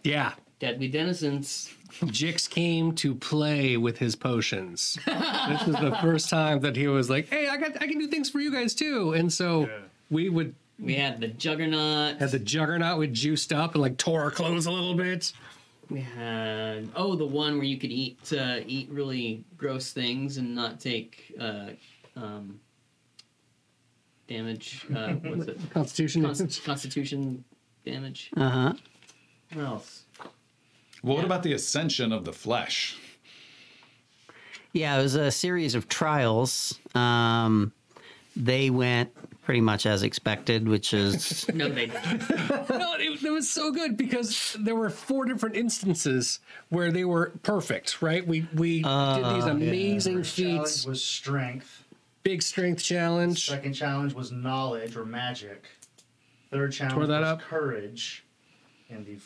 Yeah. 0.03 0.33
Deadly 0.61 0.89
Denizens. 0.89 1.73
Jix 2.01 2.49
came 2.49 2.93
to 2.97 3.15
play 3.15 3.77
with 3.77 3.99
his 3.99 4.17
potions. 4.17 4.99
this 5.07 5.67
was 5.67 5.77
the 5.77 5.97
first 6.01 6.29
time 6.31 6.61
that 6.61 6.77
he 6.77 6.87
was 6.89 7.09
like, 7.11 7.29
"Hey, 7.29 7.49
I 7.49 7.57
got, 7.57 7.81
I 7.83 7.87
can 7.87 7.99
do 7.99 8.09
things 8.09 8.29
for 8.31 8.41
you 8.41 8.51
guys 8.53 8.75
too." 8.75 9.13
And 9.13 9.33
so 9.33 9.63
Yeah. 9.67 9.79
we 10.11 10.29
would 10.29 10.55
We 10.79 10.95
had 10.95 11.21
the 11.21 11.29
Juggernaut. 11.29 12.17
had 12.19 12.31
the 12.31 12.39
Juggernaut 12.39 12.99
we 12.99 13.07
juiced 13.09 13.53
up 13.53 13.75
and 13.75 13.83
like 13.83 13.97
tore 13.97 14.23
our 14.23 14.31
clothes 14.31 14.67
a 14.67 14.71
little 14.73 14.95
bit. 14.95 15.33
We 15.91 16.01
had 16.01 16.89
oh 16.97 17.15
the 17.15 17.27
one 17.27 17.57
where 17.59 17.67
you 17.67 17.77
could 17.77 17.93
eat 17.93 18.19
uh, 18.33 18.61
eat 18.67 18.89
really 18.91 19.45
gross 19.59 19.93
things 19.93 20.37
and 20.39 20.55
not 20.55 20.81
take 20.81 21.33
uh, 21.39 21.71
um, 22.17 22.61
damage. 24.29 24.87
Uh, 24.95 25.13
what's 25.23 25.47
it? 25.49 25.59
Constitution. 25.71 26.23
Const- 26.23 26.65
Constitution 26.65 27.45
damage. 27.85 28.31
Uh 28.37 28.49
huh. 28.49 28.73
What 29.53 29.65
else? 29.65 30.03
Well, 31.03 31.17
what 31.17 31.25
about 31.25 31.43
the 31.43 31.53
ascension 31.53 32.13
of 32.13 32.25
the 32.25 32.33
flesh? 32.33 32.97
Yeah, 34.73 34.99
it 34.99 35.03
was 35.03 35.15
a 35.15 35.31
series 35.31 35.75
of 35.75 35.89
trials. 35.89 36.81
Um, 36.95 37.73
they 38.35 38.71
went 38.71 39.13
pretty 39.43 39.61
much 39.61 39.85
as 39.87 40.03
expected, 40.03 40.67
which 40.67 40.93
is 40.95 41.47
No, 41.55 41.69
they 41.69 41.87
didn't. 41.87 42.31
no, 42.51 42.95
it, 42.99 43.23
it 43.23 43.31
was 43.31 43.49
so 43.49 43.71
good 43.71 43.97
because 43.97 44.57
there 44.59 44.75
were 44.75 44.91
four 44.91 45.27
different 45.27 45.55
instances 45.57 46.41
where 46.71 46.91
they 46.91 47.05
were 47.05 47.33
perfect. 47.43 48.03
Right? 48.03 48.27
We 48.27 48.49
we 48.55 48.83
did 48.83 49.25
these 49.37 49.45
amazing 49.45 50.19
First 50.19 50.37
challenge 50.37 50.61
feats. 50.69 50.87
was 50.87 51.05
strength. 51.05 51.84
Big 52.25 52.43
strength 52.43 52.83
challenge. 52.83 53.47
Second 53.47 53.75
challenge 53.75 54.15
was 54.15 54.33
knowledge 54.33 54.97
or 54.97 55.05
magic. 55.05 55.67
Third 56.51 56.73
challenge 56.73 57.09
that 57.09 57.21
was 57.21 57.29
up. 57.29 57.41
courage. 57.43 58.25
And 58.89 59.05
the 59.07 59.19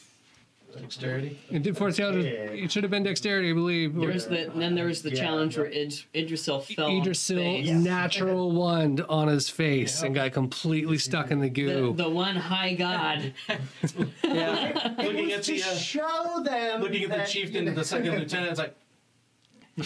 dexterity 0.78 1.38
It 1.50 1.62
did 1.62 1.76
fourth 1.78 1.96
challenge. 1.96 2.24
It 2.26 2.70
should 2.72 2.82
have 2.84 2.90
been 2.90 3.02
dexterity, 3.04 3.50
I 3.50 3.52
believe. 3.54 3.94
There 3.94 4.08
was 4.08 4.26
the 4.26 4.50
then 4.54 4.74
there 4.74 4.87
was 4.87 5.02
the 5.02 5.11
Yeah, 5.11 5.20
challenge 5.22 5.54
yeah. 5.56 5.62
where 5.62 5.70
Id, 5.72 5.90
Idrisil 6.14 6.62
fell. 6.74 6.87
on 6.90 7.04
his 7.06 7.18
Idrisil 7.18 7.37
face. 7.37 7.68
natural 7.70 8.50
wand 8.52 9.00
on 9.08 9.28
his 9.28 9.48
face 9.48 10.02
and 10.02 10.14
got 10.14 10.32
completely 10.32 10.98
stuck 10.98 11.30
in 11.30 11.38
the 11.40 11.48
The, 11.48 11.50
goo. 11.50 11.92
the 11.96 12.08
one 12.11 12.37
high 12.37 12.74
god. 12.74 13.32
yeah. 14.24 14.94
looking 14.98 15.32
at 15.32 15.44
the 15.44 15.62
uh, 15.62 15.74
show 15.76 16.42
them. 16.44 16.82
looking 16.82 17.04
at 17.04 17.11
the 17.11 17.16
that, 17.18 17.28
chieftain 17.28 17.68
and 17.68 17.76
the 17.76 17.84
second 17.84 18.12
lieutenant 18.18 18.50
it's 18.50 18.58
like 18.58 18.74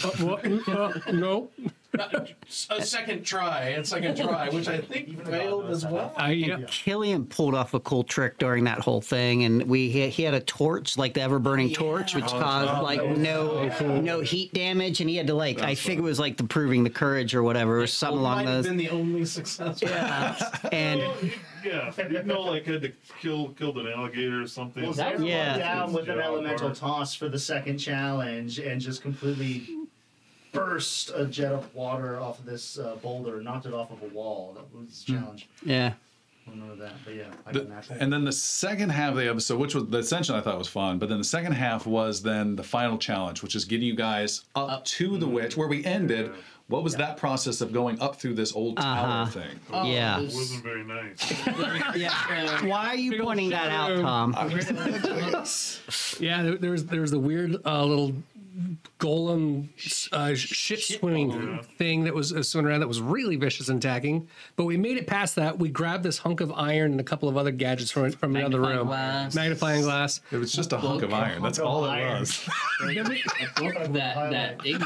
Uh, 0.03 0.25
what? 0.25 0.67
Uh, 0.67 1.11
no, 1.11 1.49
a 2.69 2.81
second 2.81 3.23
try 3.23 3.69
and 3.69 3.85
second 3.87 4.17
try 4.17 4.49
which 4.49 4.67
i 4.67 4.79
think 4.79 5.23
failed 5.25 5.69
as 5.69 5.85
well 5.85 6.13
I 6.17 6.31
yeah. 6.31 6.57
Killian 6.67 7.25
pulled 7.25 7.55
off 7.55 7.73
a 7.73 7.79
cool 7.79 8.03
trick 8.03 8.37
during 8.37 8.63
that 8.65 8.79
whole 8.79 9.01
thing, 9.01 9.43
and 9.43 9.63
we 9.63 9.89
he, 9.89 10.09
he 10.09 10.23
had 10.23 10.33
a 10.33 10.39
torch, 10.39 10.97
like 10.97 11.13
the 11.13 11.21
ever 11.21 11.39
burning 11.39 11.73
torch, 11.73 12.15
which 12.15 12.25
oh, 12.25 12.39
caused 12.39 12.83
like 12.83 13.03
no 13.17 13.67
no 14.01 14.21
heat 14.21 14.53
damage, 14.53 15.01
and 15.01 15.09
he 15.09 15.15
had 15.15 15.27
to 15.27 15.33
like 15.33 15.61
I 15.61 15.75
think 15.75 15.99
it 15.99 16.03
was 16.03 16.19
like 16.19 16.37
the 16.37 16.43
proving 16.43 16.83
the 16.83 16.89
courage 16.89 17.35
or 17.35 17.43
whatever, 17.43 17.81
or 17.81 17.87
something 17.87 18.21
Well, 18.21 18.31
along 18.33 18.45
might 18.45 18.51
have 18.51 18.63
those. 18.63 18.67
been 18.67 18.77
the 18.77 18.89
only 18.89 19.25
success. 19.25 19.81
Yeah, 19.81 20.59
And 20.71 21.01
Yeah, 21.63 21.91
you 22.09 22.23
know, 22.23 22.41
like 22.41 22.65
had 22.65 22.81
to 22.81 22.91
kill 23.19 23.49
killed 23.49 23.77
an 23.77 23.87
alligator 23.87 24.41
or 24.41 24.47
something. 24.47 24.83
Well, 24.83 24.93
Zach 24.93 25.15
Yeah. 25.19 25.25
yeah. 25.25 25.57
down 25.57 25.93
with 25.93 26.09
an 26.09 26.19
elemental 26.19 26.69
or- 26.71 26.75
toss 26.75 27.15
for 27.15 27.29
the 27.29 27.39
second 27.39 27.77
challenge 27.77 28.59
and 28.59 28.79
just 28.79 29.01
completely 29.01 29.67
burst 30.53 31.11
a 31.15 31.25
jet 31.25 31.51
of 31.51 31.73
water 31.75 32.19
off 32.19 32.39
of 32.39 32.45
this 32.45 32.77
uh, 32.79 32.95
boulder, 33.01 33.41
knocked 33.41 33.65
it 33.65 33.73
off 33.73 33.91
of 33.91 34.01
a 34.03 34.07
wall. 34.13 34.53
That 34.55 34.65
was 34.79 35.03
the 35.03 35.13
challenge. 35.13 35.49
yeah, 35.65 35.93
I 36.47 36.51
remember 36.51 36.75
that, 36.75 36.93
but 37.03 37.15
yeah, 37.15 37.23
I 37.45 37.51
The- 37.51 37.61
got 37.61 37.89
and 37.99 38.11
then 38.13 38.23
the 38.23 38.31
second 38.31 38.89
half 38.91 39.11
of 39.11 39.17
the 39.17 39.29
episode, 39.29 39.59
which 39.59 39.75
was 39.75 39.87
the 39.87 39.97
ascension, 39.99 40.35
I 40.35 40.41
thought 40.41 40.57
was 40.57 40.67
fun. 40.67 40.99
But 40.99 41.09
then 41.09 41.17
the 41.17 41.23
second 41.23 41.53
half 41.53 41.85
was 41.85 42.21
then 42.21 42.55
the 42.55 42.63
final 42.63 42.97
challenge, 42.97 43.41
which 43.43 43.55
is 43.55 43.65
getting 43.65 43.87
you 43.87 43.95
guys 43.95 44.43
up, 44.55 44.85
to 44.85 45.17
the 45.17 45.27
witch 45.27 45.57
where 45.57 45.67
we 45.67 45.83
ended. 45.85 46.31
What 46.67 46.81
was 46.81 46.95
that 46.95 47.17
process 47.17 47.59
of 47.59 47.73
going 47.73 47.99
up 47.99 48.15
through 48.15 48.35
this 48.35 48.53
old 48.55 48.77
tower 48.77 49.23
Uh-huh. 49.23 49.25
thing? 49.31 49.59
yeah. 49.91 50.17
It 50.19 50.23
wasn't 50.33 50.63
very 50.63 50.83
nice. 50.85 51.45
yeah. 51.97 52.65
Why 52.65 52.87
are 52.87 52.95
you 52.95 53.21
pointing 53.21 53.49
that 53.49 53.69
out, 53.69 53.99
Tom? 54.01 54.33
Yeah, 56.19 56.43
there, 56.43 56.55
there 56.57 56.71
was 56.71 56.85
there 56.85 57.01
was 57.01 57.11
the 57.11 57.19
weird 57.19 57.57
uh, 57.65 57.83
little 57.85 58.13
golem 58.99 59.69
uh, 60.11 60.33
shit 60.35 60.79
swimming 60.81 61.59
thing 61.77 62.03
that 62.03 62.13
was 62.13 62.31
uh, 62.31 62.43
swimming 62.43 62.69
around 62.71 62.79
that 62.81 62.87
was 62.87 63.01
really 63.01 63.35
vicious 63.35 63.69
and 63.69 63.83
attacking. 63.83 64.27
But 64.55 64.65
we 64.65 64.77
made 64.77 64.97
it 64.97 65.07
past 65.07 65.35
that. 65.35 65.57
We 65.59 65.69
grabbed 65.69 66.03
this 66.03 66.19
hunk 66.19 66.39
of 66.41 66.51
iron 66.51 66.91
and 66.91 66.99
a 66.99 67.03
couple 67.03 67.27
of 67.29 67.37
other 67.37 67.51
gadgets 67.51 67.91
from 67.91 68.11
from 68.11 68.35
another 68.35 68.59
Magnifying 68.59 68.77
room. 68.77 68.87
glass. 68.87 69.35
Magnifying 69.35 69.81
glass. 69.81 70.21
It 70.31 70.37
was 70.37 70.51
just 70.51 70.73
a 70.73 70.77
hunk 70.77 71.01
of 71.03 71.13
iron. 71.13 71.41
That's 71.41 71.57
of 71.59 71.65
all 71.65 71.85
it 71.85 71.89
iron. 71.89 72.19
was. 72.21 72.39
that 72.81 74.29
that 74.31 74.57
Iggy. 74.59 74.83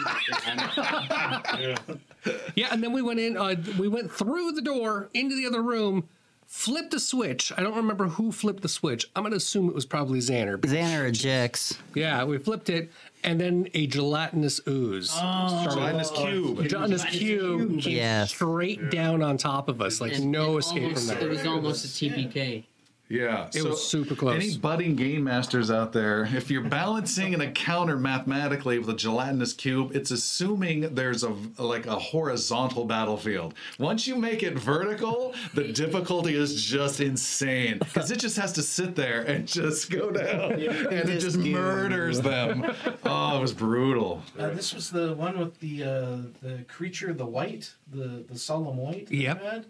Yeah, 2.56 2.68
and 2.72 2.84
then 2.84 2.92
we 2.92 3.02
went 3.02 3.20
in. 3.22 3.38
Uh, 3.38 3.56
we 3.80 3.88
went 3.88 4.12
through 4.12 4.52
the 4.52 4.62
door 4.62 5.10
into 5.14 5.36
the 5.36 5.46
other 5.46 5.62
room. 5.62 6.10
Flipped 6.50 6.94
a 6.94 7.00
switch. 7.00 7.52
I 7.58 7.62
don't 7.62 7.76
remember 7.76 8.08
who 8.08 8.32
flipped 8.32 8.62
the 8.64 8.70
switch. 8.70 9.06
I'm 9.16 9.24
gonna 9.24 9.36
assume 9.36 9.68
it 9.68 9.76
was 9.76 9.86
probably 9.86 10.20
Xander. 10.20 10.58
Xander 10.58 11.10
ejects. 11.10 11.78
Yeah, 11.94 12.24
we 12.24 12.38
flipped 12.38 12.70
it, 12.70 12.90
and 13.24 13.40
then 13.40 13.68
a 13.74 13.86
gelatinous 13.86 14.62
ooze. 14.66 15.12
Oh. 15.14 15.68
Gelatinous 15.70 16.10
cube. 16.12 16.66
Gelatinous 16.70 17.04
cube 17.06 17.82
came 17.82 17.96
Yes. 17.98 18.30
straight 18.30 18.90
down 18.90 19.22
on 19.22 19.38
top 19.38 19.68
of 19.68 19.82
us, 19.82 20.00
like 20.00 20.14
And 20.16 20.32
no 20.32 20.56
it 20.56 20.60
escape 20.60 20.84
almost- 20.84 21.12
from 21.14 21.22
It 21.22 21.30
was 21.30 21.46
almost 21.46 21.86
a 21.86 21.90
TPK. 21.90 22.64
Yeah, 23.10 23.50
It 23.56 23.64
was 23.64 23.88
super 23.88 24.16
close. 24.16 24.36
Any 24.36 24.58
budding 24.58 24.96
game 24.98 25.24
masters 25.24 25.72
out 25.72 25.94
there, 25.94 26.26
if 26.36 26.52
you're 26.52 26.64
balancing 26.64 27.34
an 27.34 27.40
encounter 27.42 27.96
mathematically 27.96 28.80
with 28.80 28.90
a 28.90 28.94
gelatinous 28.96 29.54
cube, 29.54 29.96
it's 29.96 30.12
assuming 30.12 30.94
there's 30.94 31.24
a 31.24 31.34
like 31.58 31.86
a 31.86 31.98
horizontal 31.98 32.84
battlefield. 32.86 33.54
Once 33.80 34.08
you 34.08 34.16
make 34.18 34.44
it 34.44 34.60
vertical, 34.60 35.34
the 35.54 35.64
difficulty 35.72 36.36
is 36.36 36.62
just 36.62 37.00
insane 37.00 37.78
because 37.80 38.12
it 38.12 38.20
just 38.20 38.36
has 38.38 38.52
to 38.54 38.62
sit 38.62 38.96
there 38.96 39.22
and 39.22 39.48
just 39.48 39.90
go 39.90 40.12
down, 40.12 40.54
and 40.54 40.62
it 40.62 41.20
Just 41.20 41.38
just 41.38 41.38
murders 41.38 42.20
them. 42.22 42.66
Oh, 43.06 43.38
it 43.38 43.42
was 43.42 43.54
brutal. 43.54 44.22
Uh, 44.38 44.50
this 44.50 44.74
was 44.74 44.92
the 44.92 45.14
one 45.16 45.40
with 45.40 45.60
the 45.60 45.84
uh, 45.84 46.18
the 46.42 46.66
creature, 46.68 47.14
the 47.14 47.26
white, 47.26 47.74
the 47.90 48.26
the 48.30 48.38
solemn 48.38 48.78
white. 48.78 49.08
that 49.08 49.16
Yep. 49.16 49.66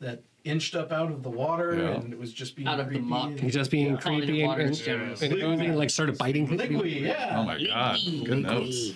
that 0.00 0.22
inched 0.44 0.74
up 0.74 0.90
out 0.92 1.10
of 1.10 1.22
the 1.22 1.28
water, 1.30 1.74
Yeah. 1.76 1.94
and 2.00 2.12
it 2.12 2.18
was 2.18 2.32
just 2.32 2.56
being 2.56 2.68
Out 2.68 2.80
of 2.80 2.86
the 2.86 2.92
creepy 2.92 3.04
muck. 3.06 3.26
and- 3.30 3.40
He's 3.40 3.54
just 3.54 3.70
being 3.70 3.96
Calling 3.96 4.18
it 4.18 4.24
creepy 4.26 4.40
and, 4.40 4.48
water 4.48 4.62
and, 4.62 4.70
is 4.70 4.80
generous. 4.80 5.22
and 5.22 5.32
oozing, 5.34 5.60
and, 5.66 5.78
like 5.78 5.90
started 5.90 6.18
biting 6.18 6.46
things. 6.48 6.60
Liquidy, 6.62 7.00
yeah. 7.02 7.36
Oh 7.38 7.44
my 7.44 7.62
god, 7.64 7.98
good 8.24 8.38
notes. 8.42 8.92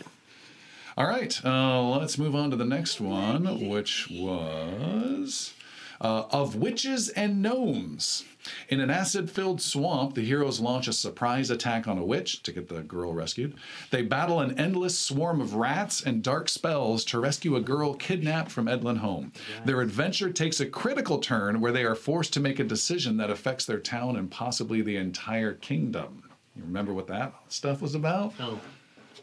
All 0.98 1.06
right, 1.06 1.38
uh, 1.44 1.82
let's 1.98 2.16
move 2.18 2.34
on 2.34 2.50
to 2.50 2.56
the 2.56 2.64
next 2.64 3.00
one, 3.00 3.68
which 3.68 4.08
was 4.10 5.52
uh, 6.00 6.24
of 6.30 6.56
witches 6.56 7.08
and 7.10 7.42
gnomes. 7.42 8.24
In 8.68 8.80
an 8.80 8.90
acid 8.90 9.30
filled 9.30 9.60
swamp, 9.60 10.14
the 10.14 10.24
heroes 10.24 10.60
launch 10.60 10.86
a 10.86 10.92
surprise 10.92 11.50
attack 11.50 11.88
on 11.88 11.98
a 11.98 12.04
witch 12.04 12.42
to 12.44 12.52
get 12.52 12.68
the 12.68 12.82
girl 12.82 13.12
rescued. 13.12 13.54
They 13.90 14.02
battle 14.02 14.40
an 14.40 14.58
endless 14.58 14.98
swarm 14.98 15.40
of 15.40 15.54
rats 15.54 16.02
and 16.02 16.22
dark 16.22 16.48
spells 16.48 17.04
to 17.06 17.20
rescue 17.20 17.56
a 17.56 17.60
girl 17.60 17.94
kidnapped 17.94 18.50
from 18.50 18.68
Edlin 18.68 18.98
home. 18.98 19.32
Their 19.64 19.80
adventure 19.80 20.30
takes 20.30 20.60
a 20.60 20.66
critical 20.66 21.18
turn 21.18 21.60
where 21.60 21.72
they 21.72 21.84
are 21.84 21.94
forced 21.96 22.32
to 22.34 22.40
make 22.40 22.60
a 22.60 22.64
decision 22.64 23.16
that 23.16 23.30
affects 23.30 23.64
their 23.64 23.80
town 23.80 24.16
and 24.16 24.30
possibly 24.30 24.80
the 24.80 24.96
entire 24.96 25.54
kingdom. 25.54 26.22
You 26.54 26.62
remember 26.62 26.94
what 26.94 27.08
that 27.08 27.34
stuff 27.48 27.82
was 27.82 27.94
about? 27.94 28.38
No. 28.38 28.60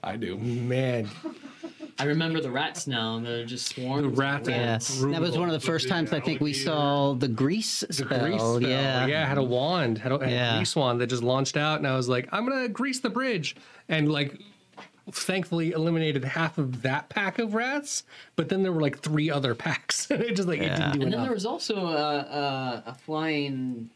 I 0.03 0.17
do. 0.17 0.37
Man, 0.37 1.09
I 1.99 2.05
remember 2.05 2.41
the 2.41 2.49
rats 2.51 2.87
now. 2.87 3.17
and 3.17 3.25
They're 3.25 3.45
just 3.45 3.67
swarms. 3.75 4.01
the 4.03 4.07
of 4.09 4.17
rat. 4.17 4.47
Yes. 4.47 4.99
That 4.99 5.21
was 5.21 5.37
one 5.37 5.47
of 5.49 5.53
the 5.53 5.65
first 5.65 5.87
times 5.89 6.11
I 6.11 6.19
think 6.19 6.41
we 6.41 6.53
saw 6.53 7.13
the 7.13 7.27
grease 7.27 7.81
The 7.81 7.93
spell. 7.93 8.19
grease 8.19 8.41
spell. 8.41 8.61
Yeah. 8.61 9.05
yeah, 9.05 9.25
had 9.27 9.37
a 9.37 9.43
wand, 9.43 9.97
had 9.99 10.11
a, 10.11 10.19
had 10.19 10.29
Yeah. 10.31 10.53
a 10.55 10.57
grease 10.57 10.75
wand 10.75 10.99
that 11.01 11.07
just 11.07 11.23
launched 11.23 11.55
out, 11.57 11.77
and 11.79 11.87
I 11.87 11.95
was 11.95 12.09
like, 12.09 12.27
I'm 12.31 12.47
gonna 12.47 12.67
grease 12.67 12.99
the 12.99 13.09
bridge, 13.09 13.55
and 13.87 14.11
like, 14.11 14.39
thankfully 15.11 15.71
eliminated 15.71 16.23
half 16.23 16.57
of 16.57 16.81
that 16.81 17.09
pack 17.09 17.37
of 17.37 17.53
rats, 17.53 18.03
but 18.37 18.47
then 18.49 18.63
there 18.63 18.71
were 18.71 18.81
like 18.81 18.99
three 18.99 19.29
other 19.29 19.53
packs, 19.65 20.09
and 20.09 20.21
it 20.23 20.35
just 20.35 20.47
like 20.47 20.59
it 20.61 20.69
didn't 20.69 20.93
do 20.93 21.01
And 21.03 21.13
then 21.13 21.21
there 21.21 21.33
was 21.33 21.45
also 21.45 21.75
a, 21.87 22.17
a, 22.17 22.83
a 22.87 22.93
flying. 22.95 23.89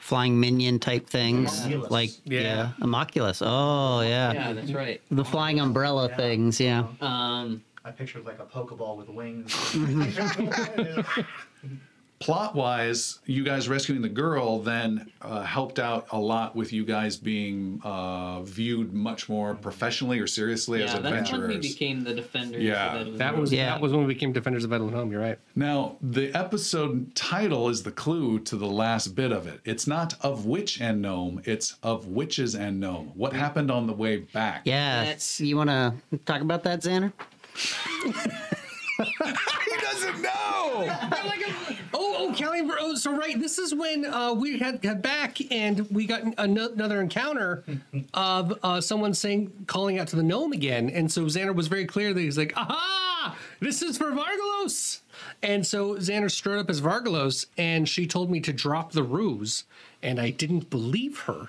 Flying 0.00 0.40
minion 0.40 0.78
type 0.80 1.06
things. 1.06 1.56
Homunculus. 1.62 1.90
Like, 1.90 2.10
Yeah. 2.24 2.40
yeah. 2.40 2.66
Homunculus. 2.80 3.42
Oh, 3.44 4.00
yeah. 4.00 4.32
Yeah, 4.32 4.52
that's 4.54 4.72
right. 4.72 5.00
The 5.10 5.24
flying 5.24 5.60
umbrella 5.60 6.08
Yeah. 6.08 6.16
things, 6.16 6.58
yeah. 6.58 6.86
Um, 7.00 7.62
I 7.84 7.90
pictured 7.92 8.24
like 8.24 8.38
a 8.40 8.44
Pokeball 8.46 8.96
with 8.96 9.08
wings. 9.08 9.54
plot 12.20 12.54
wise, 12.54 13.18
you 13.24 13.42
guys 13.42 13.66
rescuing 13.66 14.02
the 14.02 14.08
girl 14.08 14.58
then 14.58 15.10
uh, 15.22 15.42
helped 15.42 15.78
out 15.78 16.06
a 16.12 16.18
lot 16.18 16.54
with 16.54 16.70
you 16.70 16.84
guys 16.84 17.16
being 17.16 17.80
uh, 17.82 18.42
viewed 18.42 18.92
much 18.92 19.28
more 19.30 19.54
professionally 19.54 20.20
or 20.20 20.26
seriously 20.26 20.82
as 20.82 20.92
adventurers 20.92 21.12
yeah, 21.14 21.20
that's 21.20 21.32
when 21.32 21.48
we 21.48 21.56
became 21.58 22.04
the 22.04 22.12
defenders. 22.12 22.62
Yeah, 22.62 22.94
of 22.96 23.16
that 23.18 23.34
was 23.36 23.50
Yeah. 23.50 23.70
that 23.70 23.80
was 23.80 23.92
when 23.92 24.02
we 24.06 24.12
became 24.12 24.32
defenders 24.32 24.64
of 24.64 24.70
Edlin 24.70 24.92
Home. 24.92 25.10
You're 25.10 25.22
right. 25.22 25.38
now, 25.56 25.96
the 26.02 26.30
episode 26.34 27.14
title 27.14 27.70
is 27.70 27.82
the 27.82 27.92
clue 27.92 28.38
to 28.40 28.56
the 28.56 28.66
last 28.68 29.14
bit 29.14 29.32
of 29.32 29.46
it. 29.46 29.60
It's 29.64 29.86
not 29.86 30.14
of 30.20 30.44
witch 30.44 30.78
and 30.80 31.00
gnome, 31.00 31.40
it's 31.46 31.76
of 31.82 32.06
witches 32.08 32.54
and 32.54 32.78
gnome. 32.78 33.12
What 33.14 33.32
happened 33.32 33.70
on 33.70 33.86
the 33.86 33.94
way 33.94 34.18
back? 34.18 34.62
Yeah. 34.64 35.04
That's- 35.04 35.40
You 35.40 35.56
want 35.56 35.70
to 35.70 35.94
talk 36.26 36.42
about 36.42 36.64
that, 36.64 36.80
Xander? 36.82 37.12
he 39.64 39.76
doesn't 39.80 40.22
know! 40.22 40.30
Oh, 41.92 42.16
oh, 42.18 42.34
Kelly. 42.36 42.60
Oh, 42.80 42.94
so 42.94 43.16
right. 43.16 43.38
This 43.38 43.58
is 43.58 43.74
when 43.74 44.04
uh, 44.04 44.32
we 44.32 44.58
had 44.58 44.80
got 44.80 45.02
back 45.02 45.38
and 45.50 45.80
we 45.90 46.06
got 46.06 46.22
an- 46.22 46.34
another 46.36 47.00
encounter 47.00 47.64
of 48.14 48.58
uh, 48.62 48.80
someone 48.80 49.14
saying, 49.14 49.52
calling 49.66 49.98
out 49.98 50.08
to 50.08 50.16
the 50.16 50.22
gnome 50.22 50.52
again. 50.52 50.90
And 50.90 51.10
so 51.10 51.24
Xander 51.24 51.54
was 51.54 51.68
very 51.68 51.86
clear 51.86 52.14
that 52.14 52.20
he's 52.20 52.38
like, 52.38 52.52
aha, 52.56 53.36
this 53.60 53.82
is 53.82 53.98
for 53.98 54.12
Vargalos. 54.12 55.00
And 55.42 55.66
so 55.66 55.94
Xander 55.96 56.30
strode 56.30 56.60
up 56.60 56.70
as 56.70 56.80
Vargalos 56.80 57.46
and 57.58 57.88
she 57.88 58.06
told 58.06 58.30
me 58.30 58.40
to 58.40 58.52
drop 58.52 58.92
the 58.92 59.02
ruse. 59.02 59.64
And 60.02 60.20
I 60.20 60.30
didn't 60.30 60.70
believe 60.70 61.20
her. 61.20 61.48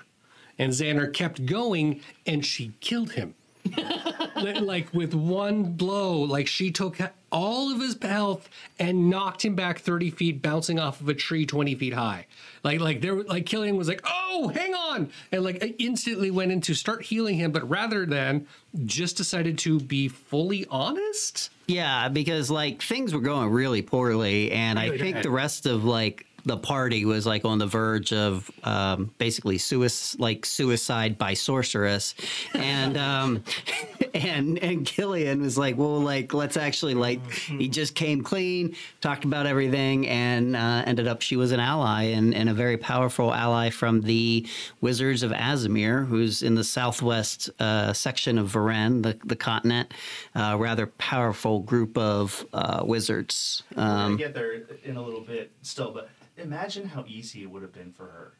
And 0.58 0.72
Xander 0.72 1.12
kept 1.12 1.46
going 1.46 2.00
and 2.26 2.44
she 2.44 2.72
killed 2.80 3.12
him. 3.12 3.34
Li- 3.64 4.60
like 4.60 4.92
with 4.92 5.14
one 5.14 5.64
blow, 5.64 6.20
like 6.20 6.46
she 6.46 6.70
took 6.70 6.98
all 7.30 7.72
of 7.72 7.80
his 7.80 7.96
health 8.00 8.48
and 8.78 9.08
knocked 9.08 9.44
him 9.44 9.54
back 9.54 9.78
30 9.78 10.10
feet, 10.10 10.42
bouncing 10.42 10.78
off 10.78 11.00
of 11.00 11.08
a 11.08 11.14
tree 11.14 11.46
20 11.46 11.74
feet 11.76 11.94
high. 11.94 12.26
Like, 12.62 12.80
like 12.80 13.00
there, 13.00 13.22
like 13.22 13.46
Killian 13.46 13.76
was 13.76 13.88
like, 13.88 14.02
"Oh, 14.04 14.48
hang 14.54 14.74
on," 14.74 15.10
and 15.32 15.42
like 15.42 15.74
instantly 15.78 16.30
went 16.30 16.52
in 16.52 16.60
to 16.62 16.74
start 16.74 17.02
healing 17.02 17.36
him, 17.36 17.52
but 17.52 17.68
rather 17.68 18.06
than 18.06 18.46
just 18.84 19.16
decided 19.16 19.58
to 19.58 19.80
be 19.80 20.08
fully 20.08 20.66
honest. 20.70 21.50
Yeah, 21.66 22.08
because 22.08 22.50
like 22.50 22.82
things 22.82 23.14
were 23.14 23.20
going 23.20 23.50
really 23.50 23.82
poorly, 23.82 24.52
and 24.52 24.78
I 24.78 24.96
think 24.96 25.16
bad. 25.16 25.24
the 25.24 25.30
rest 25.30 25.66
of 25.66 25.84
like 25.84 26.26
the 26.44 26.56
party 26.56 27.04
was 27.04 27.26
like 27.26 27.44
on 27.44 27.58
the 27.58 27.66
verge 27.66 28.12
of 28.12 28.50
um, 28.64 29.12
basically 29.18 29.58
suicide, 29.58 30.20
like 30.20 30.44
suicide 30.46 31.16
by 31.18 31.34
sorceress, 31.34 32.14
and 32.54 32.96
um, 32.96 33.44
and 34.14 34.58
and 34.58 34.84
Killian 34.84 35.40
was 35.40 35.56
like, 35.56 35.76
well, 35.78 36.00
like 36.00 36.34
let's 36.34 36.56
actually 36.56 36.94
like 36.94 37.20
he 37.30 37.68
just 37.68 37.94
came 37.94 38.22
clean, 38.22 38.74
talked 39.00 39.24
about 39.24 39.46
everything, 39.46 40.06
and 40.08 40.56
uh, 40.56 40.82
ended 40.86 41.06
up 41.06 41.22
she 41.22 41.36
was 41.36 41.52
an 41.52 41.60
ally 41.60 42.02
and, 42.04 42.34
and 42.34 42.48
a 42.48 42.54
very 42.54 42.76
powerful 42.76 43.32
ally 43.32 43.70
from 43.70 44.00
the 44.00 44.46
Wizards 44.80 45.22
of 45.22 45.30
Azamir, 45.30 46.06
who's 46.06 46.42
in 46.42 46.54
the 46.54 46.64
southwest 46.64 47.50
uh, 47.60 47.92
section 47.92 48.38
of 48.38 48.52
Varen, 48.52 49.02
the 49.02 49.16
the 49.24 49.36
continent, 49.36 49.92
uh, 50.34 50.56
rather 50.58 50.86
powerful 50.86 51.60
group 51.60 51.96
of 51.96 52.44
uh, 52.52 52.82
wizards. 52.84 53.62
We're 53.76 53.82
gonna 53.82 54.04
Um, 54.06 54.16
get 54.16 54.34
there 54.34 54.52
in 54.84 54.96
a 54.96 55.02
little 55.02 55.20
bit 55.20 55.52
still, 55.62 55.92
but 55.92 56.10
imagine 56.42 56.86
how 56.88 57.04
easy 57.06 57.42
it 57.42 57.50
would 57.50 57.62
have 57.62 57.72
been 57.72 57.92
for 57.92 58.04
her 58.04 58.32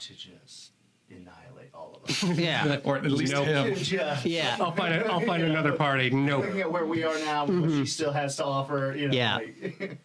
to 0.00 0.14
just 0.14 0.72
annihilate 1.10 1.70
all 1.74 2.00
of 2.02 2.10
us. 2.10 2.22
yeah, 2.38 2.78
Or 2.84 2.96
at 2.96 3.04
least 3.04 3.32
Nope. 3.32 3.46
him. 3.46 3.74
just 3.74 4.24
yeah. 4.24 4.56
I'll 4.60 4.72
find 4.72 4.94
a, 4.94 5.06
I'll 5.06 5.20
find 5.20 5.42
another 5.42 5.72
party. 5.72 6.10
Nope. 6.10 6.44
looking 6.44 6.60
at 6.60 6.72
where 6.72 6.86
we 6.86 7.04
are 7.04 7.18
now, 7.20 7.44
what 7.44 7.48
she 7.48 7.54
mm-hmm. 7.54 7.84
still 7.84 8.12
has 8.12 8.36
to 8.36 8.44
offer. 8.44 8.94
You 8.96 9.08
know, 9.08 9.14
Yeah. 9.14 9.36
like- 9.36 9.98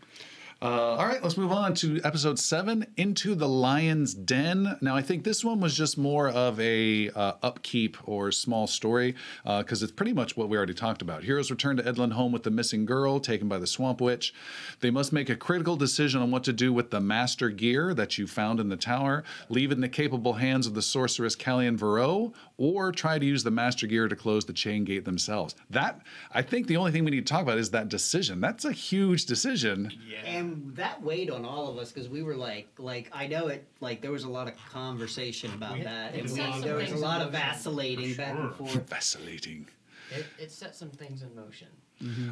Uh, 0.60 0.96
all 0.96 1.06
right, 1.06 1.22
let's 1.22 1.38
move 1.38 1.52
on 1.52 1.76
to 1.76 2.02
episode 2.04 2.40
seven, 2.40 2.88
Into 2.98 3.36
the 3.36 3.48
Lion's 3.48 4.16
Den. 4.16 4.76
Now, 4.82 4.96
I 4.96 5.04
think 5.04 5.24
this 5.24 5.46
one 5.46 5.60
was 5.60 5.78
just 5.78 6.00
more 6.00 6.30
of 6.30 6.60
a 6.60 7.12
uh, 7.12 7.34
upkeep 7.44 7.96
or 8.10 8.32
small 8.32 8.66
story 8.66 9.14
because 9.46 9.84
it's 9.84 9.92
pretty 9.92 10.14
much 10.14 10.36
what 10.36 10.50
we 10.50 10.58
already 10.58 10.74
talked 10.74 11.04
about. 11.04 11.24
Heroes 11.24 11.52
return 11.52 11.78
to 11.78 11.84
Edlin 11.84 12.14
home 12.14 12.32
with 12.32 12.42
the 12.42 12.50
missing 12.50 12.86
girl 12.86 13.20
taken 13.20 13.48
by 13.48 13.60
the 13.60 13.68
Swamp 13.68 14.02
Witch. 14.02 14.34
They 14.80 14.90
must 14.90 15.14
make 15.14 15.30
a 15.30 15.36
critical 15.36 15.76
decision 15.76 16.24
on 16.24 16.32
what 16.32 16.44
to 16.46 16.54
do 16.54 16.74
with 16.74 16.90
the 16.90 17.02
master 17.02 17.52
gear 17.52 17.94
that 17.94 18.18
you 18.18 18.26
found 18.26 18.60
in 18.60 18.70
the 18.70 18.78
tower, 18.78 19.24
leave 19.50 19.70
it 19.72 19.76
in 19.76 19.82
the 19.82 19.90
capable 19.90 20.34
hands 20.34 20.66
of 20.66 20.74
the 20.74 20.82
sorceress 20.82 21.36
Callian 21.36 21.78
Varro, 21.78 22.34
or 22.58 22.92
try 22.92 23.20
to 23.20 23.26
use 23.26 23.44
the 23.44 23.52
master 23.52 23.86
gear 23.86 24.08
to 24.08 24.16
close 24.16 24.46
the 24.46 24.54
chain 24.54 24.86
gate 24.86 25.06
themselves. 25.06 25.54
That, 25.70 26.02
I 26.34 26.42
think 26.42 26.66
the 26.66 26.78
only 26.78 26.92
thing 26.92 27.06
we 27.06 27.12
need 27.12 27.28
to 27.28 27.32
talk 27.32 27.44
about 27.44 27.60
is 27.60 27.70
that 27.72 27.90
decision. 27.90 28.42
That's 28.42 28.66
a 28.66 28.72
huge 28.72 29.28
decision. 29.28 29.92
And 30.26 30.47
that 30.76 31.02
weighed 31.02 31.30
on 31.30 31.46
all 31.46 31.70
of 31.70 31.78
us 31.78 31.92
because 31.92 32.10
we 32.10 32.24
were 32.24 32.36
like, 32.36 32.68
like 32.78 33.10
I 33.14 33.28
know 33.28 33.48
it. 33.48 33.66
Like 33.80 34.02
there 34.02 34.12
was 34.12 34.24
a 34.24 34.30
lot 34.30 34.48
of 34.48 34.54
conversation 34.72 35.54
about 35.54 35.82
that, 35.84 36.14
and 36.14 36.30
we, 36.30 36.62
there 36.62 36.76
was 36.76 36.92
a 36.92 36.98
lot 36.98 37.22
of 37.22 37.32
the- 37.32 37.38
vacillating 37.38 38.14
back 38.16 38.38
and 38.38 38.54
forth. 38.56 38.74
Vacillating. 38.90 39.68
It, 40.16 40.26
it 40.40 40.52
set 40.52 40.76
some 40.76 40.90
things 40.90 41.22
in 41.22 41.36
motion. 41.36 41.68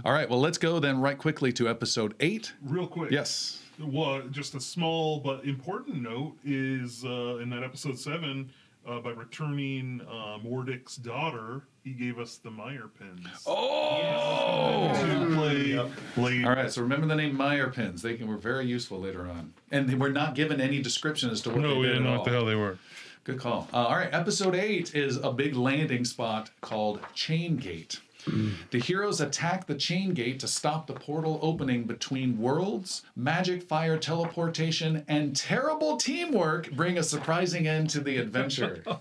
All 0.05 0.13
right, 0.13 0.29
well, 0.29 0.39
let's 0.39 0.59
go 0.59 0.79
then 0.79 1.01
right 1.01 1.17
quickly 1.17 1.51
to 1.53 1.67
episode 1.67 2.13
eight. 2.19 2.53
Real 2.63 2.85
quick. 2.87 3.09
Yes. 3.11 3.63
Well, 3.79 4.21
just 4.29 4.53
a 4.55 4.59
small 4.61 5.19
but 5.19 5.43
important 5.43 6.01
note 6.01 6.35
is 6.45 7.03
uh, 7.03 7.39
in 7.41 7.49
that 7.49 7.63
episode 7.63 7.97
seven, 7.99 8.51
uh, 8.87 8.99
by 8.99 9.11
returning 9.11 10.01
uh, 10.09 10.37
Mordic's 10.43 10.95
daughter, 10.97 11.63
he 11.83 11.91
gave 11.91 12.19
us 12.19 12.37
the 12.37 12.51
Meyer 12.51 12.89
pins. 12.99 13.27
Oh! 13.45 14.91
To 14.93 15.35
play 15.35 16.23
later. 16.23 16.49
All 16.49 16.55
right, 16.55 16.71
so 16.71 16.81
remember 16.81 17.07
the 17.07 17.15
name 17.15 17.35
Meyer 17.35 17.69
pins. 17.69 18.01
They 18.01 18.15
can, 18.15 18.27
were 18.27 18.37
very 18.37 18.65
useful 18.65 18.99
later 18.99 19.27
on. 19.27 19.53
And 19.71 19.87
they 19.89 19.95
were 19.95 20.09
not 20.09 20.35
given 20.35 20.61
any 20.61 20.81
description 20.81 21.29
as 21.29 21.41
to 21.41 21.49
what 21.49 21.61
they 21.61 21.67
were. 21.67 21.67
No, 21.67 21.73
they 21.75 21.79
we 21.79 21.85
did 21.87 21.93
didn't 21.93 22.05
at 22.05 22.09
know 22.09 22.11
all. 22.13 22.17
what 22.19 22.25
the 22.25 22.31
hell 22.31 22.45
they 22.45 22.55
were. 22.55 22.77
Good 23.23 23.39
call. 23.39 23.67
Uh, 23.73 23.77
all 23.77 23.95
right, 23.95 24.13
episode 24.13 24.53
eight 24.53 24.93
is 24.93 25.17
a 25.17 25.31
big 25.31 25.55
landing 25.55 26.05
spot 26.05 26.51
called 26.61 26.99
Chain 27.15 27.57
Gate. 27.57 27.99
Mm. 28.25 28.53
The 28.71 28.79
heroes 28.79 29.21
attack 29.21 29.67
the 29.67 29.75
chain 29.75 30.13
gate 30.13 30.39
to 30.39 30.47
stop 30.47 30.87
the 30.87 30.93
portal 30.93 31.39
opening 31.41 31.83
between 31.83 32.39
worlds. 32.39 33.03
Magic, 33.15 33.63
fire, 33.63 33.97
teleportation, 33.97 35.03
and 35.07 35.35
terrible 35.35 35.97
teamwork 35.97 36.71
bring 36.71 36.97
a 36.97 37.03
surprising 37.03 37.67
end 37.67 37.89
to 37.91 37.99
the 37.99 38.17
adventure. 38.17 38.83
oh, 38.87 38.99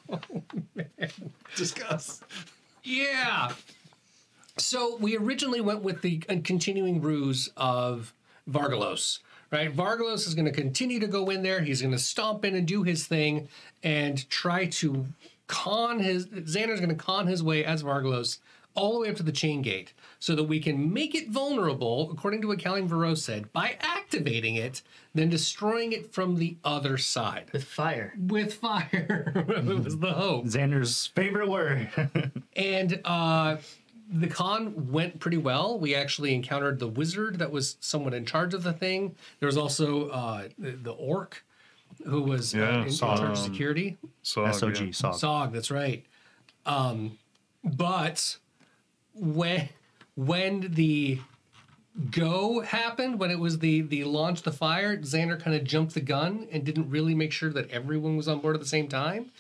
man. 0.75 0.89
Discuss. 1.57 2.21
Yeah. 2.83 3.53
So 4.59 4.97
we 4.97 5.17
originally 5.17 5.61
went 5.61 5.83
with 5.83 6.03
the 6.03 6.19
continuing 6.19 7.01
ruse 7.01 7.51
of 7.57 8.13
Vargalos, 8.49 9.21
right? 9.51 9.75
Vargalos 9.75 10.27
is 10.27 10.35
going 10.35 10.45
to 10.45 10.53
continue 10.53 11.01
to 11.01 11.07
go 11.07 11.31
in 11.31 11.43
there. 11.43 11.61
He's 11.61 11.81
going 11.81 11.93
to 11.93 11.99
stomp 11.99 12.45
in 12.45 12.55
and 12.55 12.67
do 12.67 12.83
his 12.83 13.07
thing 13.07 13.49
and 13.83 14.29
try 14.31 14.67
to 14.67 15.07
con 15.47 15.99
his. 15.99 16.27
Xander's 16.27 16.81
going 16.81 16.97
to 16.97 17.03
con 17.03 17.27
his 17.27 17.43
way 17.43 17.65
as 17.65 17.83
Vargalos 17.83 18.39
all 18.75 18.95
the 18.95 19.01
way 19.01 19.09
up 19.09 19.17
to 19.17 19.23
the 19.23 19.33
chain 19.33 19.63
gate 19.63 19.93
so 20.19 20.35
that 20.35 20.45
we 20.45 20.59
can 20.61 20.93
make 20.93 21.15
it 21.15 21.29
vulnerable, 21.31 22.11
according 22.13 22.41
to 22.43 22.49
what 22.49 22.59
Callian 22.59 22.87
Varro 22.87 23.15
said, 23.15 23.53
by 23.53 23.77
activating 23.81 24.57
it, 24.57 24.83
then 25.15 25.29
destroying 25.29 25.93
it 25.93 26.13
from 26.13 26.37
the 26.37 26.57
other 26.65 26.99
side. 26.99 27.51
With 27.53 27.65
fire. 27.65 28.15
With 28.19 28.55
fire. 28.55 29.33
it 29.49 29.65
was 29.85 29.99
the 29.99 30.13
hope. 30.13 30.47
Xander's 30.47 31.07
favorite 31.09 31.49
word. 31.49 31.89
And 32.57 33.01
uh, 33.05 33.57
the 34.09 34.29
con 34.29 34.93
went 34.93 35.19
pretty 35.19 35.39
well. 35.39 35.77
We 35.79 35.95
actually 35.97 36.33
encountered 36.35 36.79
the 36.79 36.87
wizard 36.87 37.41
that 37.41 37.51
was 37.51 37.77
someone 37.81 38.15
in 38.15 38.25
charge 38.27 38.55
of 38.55 38.63
the 38.63 38.73
thing. 38.73 39.17
There 39.41 39.49
was 39.49 39.57
also 39.57 40.09
uh, 40.11 40.49
the, 40.57 40.71
the 40.71 40.93
orc 40.93 41.45
who 42.07 42.23
was 42.23 42.55
uh, 42.55 42.59
Yeah, 42.59 42.81
in, 42.83 42.87
in 42.89 42.93
charge 42.95 43.21
of 43.21 43.29
him. 43.31 43.35
security. 43.37 43.97
So, 44.23 44.43
SOG, 44.43 44.79
yeah. 44.81 44.87
Sog. 44.93 45.15
Sog, 45.21 45.53
that's 45.53 45.71
right. 45.73 46.05
Um, 46.65 47.19
but 47.65 48.39
when 49.15 49.69
when 50.17 50.73
the 50.75 51.19
go 52.11 52.61
happened, 52.61 53.19
when 53.19 53.31
it 53.31 53.39
was 53.39 53.59
the 53.59 53.83
the 53.83 54.05
launch 54.05 54.43
the 54.43 54.53
fire, 54.53 54.97
Xander 54.97 55.41
kind 55.41 55.57
of 55.57 55.65
jumped 55.65 55.95
the 55.95 56.01
gun 56.01 56.49
and 56.51 56.65
didn't 56.65 56.91
really 56.91 57.15
make 57.15 57.33
sure 57.33 57.51
that 57.53 57.71
everyone 57.71 58.17
was 58.17 58.29
on 58.29 58.41
board 58.41 58.55
at 58.55 58.61
the 58.61 58.69
same 58.69 58.89
time. 58.89 59.31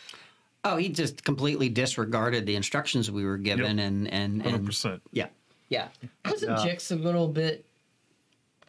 Oh, 0.63 0.77
he 0.77 0.89
just 0.89 1.25
completely 1.25 1.69
disregarded 1.69 2.47
the 2.47 2.57
instructions 2.57 3.11
we 3.11 3.25
were 3.25 3.37
given, 3.37 3.79
and 3.79 4.09
and 4.09 4.45
and 4.47 4.67
100%. 4.67 5.01
yeah, 5.13 5.27
yeah, 5.69 5.89
Wasn't 6.25 6.53
uh, 6.53 6.65
Jix 6.65 6.91
a 6.91 6.95
little 6.95 7.29
bit? 7.29 7.65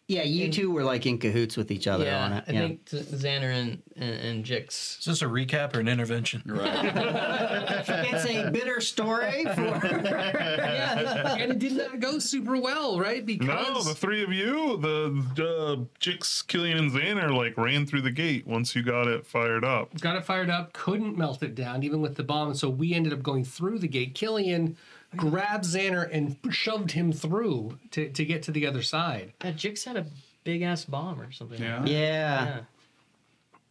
Yeah. 0.07 0.23
You 0.23 0.51
two 0.51 0.71
were 0.71 0.83
like 0.83 1.05
in 1.05 1.17
cahoots 1.17 1.57
with 1.57 1.71
each 1.71 1.87
other 1.87 2.05
on 2.05 2.31
Yeah, 2.31 2.37
it. 2.37 2.43
I 2.47 2.51
yeah. 2.51 2.59
think 2.67 2.85
Xander 2.85 3.51
and, 3.53 3.81
and, 3.95 4.13
and 4.19 4.45
Jix. 4.45 4.99
Is 4.99 5.05
this 5.05 5.21
a 5.21 5.25
recap 5.25 5.75
or 5.75 5.79
an 5.79 5.87
intervention? 5.87 6.43
Right. 6.45 6.91
it's 7.85 8.25
a 8.25 8.49
bitter 8.51 8.81
story 8.81 9.43
for. 9.55 9.61
yeah, 9.61 11.35
and 11.35 11.51
it 11.51 11.59
did 11.59 11.73
not 11.73 11.99
go 11.99 12.19
super 12.19 12.59
well, 12.59 12.99
right? 12.99 13.25
Because 13.25 13.47
No, 13.47 13.81
the 13.83 13.95
three 13.95 14.23
of 14.23 14.31
you, 14.31 14.77
the 14.77 15.07
uh, 15.43 15.83
Jix, 15.99 16.45
Killian, 16.47 16.77
and 16.77 16.91
Xander, 16.91 17.35
like 17.35 17.57
ran 17.57 17.85
through 17.85 18.01
the 18.01 18.11
gate 18.11 18.45
once 18.47 18.75
you 18.75 18.83
got 18.83 19.07
it 19.07 19.25
fired 19.25 19.63
up. 19.63 19.99
got 19.99 20.15
it 20.15 20.25
fired 20.25 20.49
up, 20.49 20.73
couldn't 20.73 21.17
melt 21.17 21.43
it 21.43 21.55
down, 21.55 21.83
even 21.83 22.01
with 22.01 22.15
the 22.15 22.23
bomb. 22.23 22.53
So 22.53 22.69
we 22.69 22.93
ended 22.93 23.13
up 23.13 23.23
going 23.23 23.43
through 23.43 23.79
the 23.79 23.87
gate. 23.87 24.13
Killian 24.15 24.77
grabbed 25.17 25.65
Xander 25.65 26.07
and 26.11 26.37
shoved 26.51 26.91
him 26.91 27.11
through 27.11 27.77
to, 27.91 28.09
to 28.09 28.25
get 28.25 28.43
to 28.43 28.51
the 28.51 28.65
other 28.67 28.81
side. 28.81 29.33
Yeah, 29.43 29.51
Jix 29.51 29.83
had 29.85 29.97
a 29.97 30.05
big 30.43 30.61
ass 30.61 30.85
bomb 30.85 31.19
or 31.21 31.31
something. 31.31 31.61
Yeah. 31.61 31.79
Like 31.79 31.89
yeah. 31.89 32.45
yeah. 32.45 32.59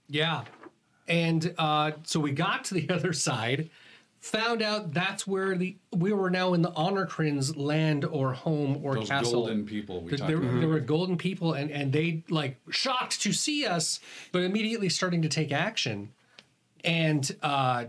Yeah. 0.09 0.45
And 1.09 1.55
uh, 1.59 1.93
so 2.05 2.21
we 2.21 2.33
got 2.33 2.65
to 2.65 2.75
the 2.75 2.89
other 2.95 3.13
side, 3.13 3.71
found 4.21 4.63
out 4.63 4.95
that's 4.95 5.27
where 5.27 5.55
the 5.57 5.77
we 5.95 6.13
were 6.13 6.31
now 6.31 6.55
in 6.55 6.63
the 6.63 6.71
Honorcrin's 6.73 7.57
land 7.57 8.05
or 8.07 8.33
home 8.33 8.81
or 8.83 8.95
Those 8.95 9.09
castle. 9.09 9.33
golden 9.33 9.67
people 9.67 10.01
we 10.01 10.11
Th- 10.11 10.21
talked 10.21 10.29
there, 10.29 10.39
about. 10.39 10.61
there 10.61 10.69
were 10.69 10.81
golden 10.81 11.19
people 11.19 11.53
and, 11.53 11.71
and 11.71 11.93
they 11.93 12.23
like 12.31 12.57
shocked 12.71 13.21
to 13.23 13.33
see 13.35 13.67
us 13.67 14.01
but 14.33 14.43
immediately 14.43 14.89
starting 14.89 15.21
to 15.23 15.29
take 15.29 15.53
action 15.53 16.11
and 16.83 17.37
uh, 17.43 17.85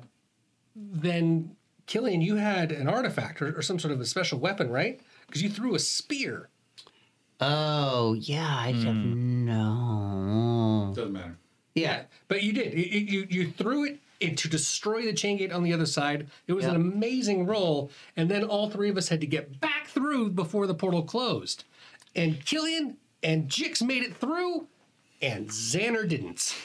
then 0.75 1.55
killian 1.85 2.21
you 2.21 2.35
had 2.35 2.71
an 2.71 2.87
artifact 2.87 3.41
or, 3.41 3.57
or 3.57 3.61
some 3.61 3.79
sort 3.79 3.93
of 3.93 4.01
a 4.01 4.05
special 4.05 4.39
weapon 4.39 4.69
right 4.69 4.99
because 5.27 5.41
you 5.41 5.49
threw 5.49 5.75
a 5.75 5.79
spear 5.79 6.49
Oh 7.41 8.13
yeah, 8.13 8.47
I 8.47 8.71
don't 8.71 9.11
hmm. 9.11 9.45
know. 9.45 10.93
Doesn't 10.95 11.11
matter. 11.11 11.37
Yeah, 11.73 12.03
but 12.29 12.43
you 12.43 12.53
did 12.53 12.73
you, 12.73 12.99
you, 13.01 13.27
you 13.29 13.51
threw 13.51 13.83
it 13.83 13.99
in 14.21 14.35
to 14.37 14.47
destroy 14.47 15.01
the 15.03 15.11
chain 15.13 15.35
gate 15.35 15.51
on 15.51 15.61
the 15.61 15.73
other 15.73 15.85
side 15.85 16.27
it 16.47 16.53
was 16.53 16.63
an 16.63 16.71
Yeah. 16.71 16.77
amazing 16.77 17.45
roll 17.45 17.91
and 18.15 18.31
then 18.31 18.45
all 18.45 18.69
three 18.69 18.89
of 18.89 18.95
us 18.95 19.09
had 19.09 19.19
to 19.19 19.27
get 19.27 19.59
back 19.59 19.87
through 19.87 20.29
before 20.29 20.67
the 20.67 20.73
portal 20.73 21.03
closed 21.03 21.65
and 22.15 22.43
killian 22.45 22.95
and 23.21 23.49
jix 23.49 23.81
made 23.81 24.03
it 24.03 24.15
through 24.15 24.67
and 25.21 25.49
xander 25.49 26.07
didn't 26.07 26.55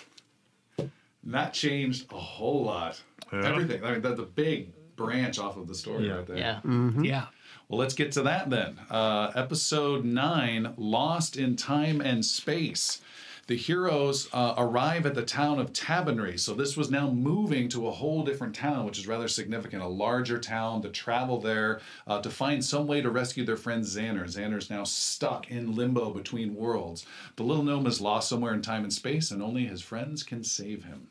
That 1.25 1.53
changed 1.53 2.13
a 2.13 2.17
whole 2.17 2.63
lot. 2.65 3.03
Yeah. 3.33 3.47
Everything. 3.49 3.85
I 3.85 3.93
mean, 3.93 4.01
that's 4.01 4.21
a 4.21 4.25
big 4.25 4.73
branch 5.01 5.39
off 5.39 5.57
of 5.57 5.67
the 5.67 5.75
story 5.75 6.07
Yeah. 6.07 6.17
right 6.17 6.27
there. 6.27 6.37
Yeah. 6.37 6.61
yeah 7.01 7.27
Well, 7.69 7.79
let's 7.79 7.95
get 7.95 8.13
to 8.13 8.23
that 8.23 8.51
then. 8.51 8.79
Uh, 8.91 9.31
episode 9.35 10.05
nine 10.05 10.75
Lost 10.77 11.37
in 11.39 11.57
Time 11.57 12.03
and 12.03 12.23
Space. 12.25 13.01
The 13.47 13.57
heroes 13.57 14.29
uh, 14.33 14.55
arrive 14.59 15.07
at 15.07 15.15
the 15.15 15.25
town 15.25 15.59
of 15.59 15.73
Tabernary. 15.73 16.39
So, 16.39 16.55
this 16.55 16.77
was 16.77 16.89
now 16.89 17.11
moving 17.11 17.69
to 17.71 17.89
a 17.89 17.91
whole 17.91 18.23
different 18.23 18.55
town, 18.55 18.85
which 18.87 18.99
is 18.99 19.09
rather 19.09 19.27
significant. 19.27 19.83
A 19.83 19.89
larger 19.89 20.39
town 20.39 20.83
to 20.83 20.89
travel 20.91 21.41
there 21.41 21.81
uh, 22.07 22.21
to 22.21 22.31
find 22.31 22.65
some 22.65 22.87
way 22.87 23.01
to 23.01 23.11
rescue 23.11 23.45
their 23.45 23.57
friend 23.57 23.83
Xander. 23.83 24.25
Xander's 24.27 24.71
now 24.71 24.85
stuck 24.85 25.51
in 25.51 25.75
limbo 25.75 26.11
between 26.11 26.55
worlds. 26.55 27.07
The 27.37 27.43
little 27.43 27.65
gnome 27.65 27.87
is 27.87 28.01
lost 28.01 28.29
somewhere 28.29 28.55
in 28.55 28.63
time 28.63 28.85
and 28.85 28.93
space, 28.93 29.33
and 29.33 29.43
only 29.43 29.65
his 29.65 29.81
friends 29.83 30.23
can 30.23 30.45
save 30.45 30.85
him. 30.85 31.09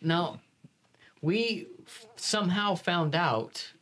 Now, 0.00 0.40
we 1.20 1.66
f- 1.86 2.06
somehow 2.16 2.74
found 2.74 3.14
out 3.14 3.72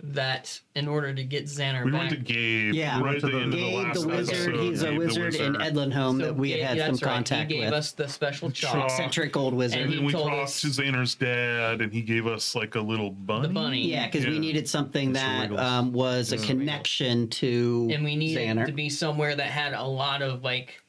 that 0.00 0.60
in 0.76 0.86
order 0.86 1.12
to 1.12 1.24
get 1.24 1.46
Xander 1.46 1.84
We 1.84 1.90
back, 1.90 2.00
went 2.02 2.10
to 2.12 2.16
Gabe. 2.32 2.72
Yeah. 2.72 3.00
right 3.00 3.16
at 3.16 3.22
the 3.22 3.28
end 3.36 3.44
of 3.46 3.50
the 3.50 3.56
Gabe 3.56 3.74
last 3.74 4.00
the 4.00 4.06
wizard. 4.06 4.34
episode. 4.54 4.60
He's 4.62 4.82
a 4.82 4.84
Gabe 4.90 4.92
the 5.00 5.06
wizard 5.06 5.34
in 5.34 5.54
Edlinholme 5.54 6.20
so 6.20 6.26
that 6.26 6.36
we 6.36 6.50
had 6.52 6.58
Gabe- 6.60 6.66
had 6.68 6.78
some 6.78 7.08
right, 7.08 7.14
contact 7.14 7.50
He 7.50 7.56
gave 7.58 7.64
with. 7.66 7.74
us 7.74 7.90
the 7.92 8.06
special 8.08 8.50
chalk, 8.52 8.74
Chalk. 8.74 8.84
Eccentric 8.90 9.36
old 9.36 9.54
wizard. 9.54 9.80
And 9.80 9.90
And 9.90 9.98
then 9.98 10.06
we 10.06 10.12
told 10.12 10.28
talked 10.28 10.42
us- 10.44 10.60
to 10.60 10.68
Xander's 10.68 11.16
dad, 11.16 11.80
and 11.80 11.92
he 11.92 12.00
gave 12.00 12.28
us 12.28 12.54
like 12.54 12.76
a 12.76 12.80
little 12.80 13.10
bunny. 13.10 13.48
the 13.48 13.54
bunny. 13.54 13.88
yeah, 13.90 14.06
because 14.06 14.24
we 14.24 14.38
needed 14.38 14.68
something 14.68 15.14
that 15.14 15.50
um, 15.58 15.92
was 15.92 16.30
a 16.30 16.38
connection 16.38 17.28
to 17.30 17.88
and 17.92 18.04
we 18.04 18.14
needed 18.14 18.40
Xander. 18.56 18.66
to 18.66 18.72
be 18.72 18.88
somewhere 18.88 19.34
that 19.34 19.46
had 19.48 19.72
a 19.72 19.82
lot 19.82 20.22
of 20.22 20.44
like 20.44 20.80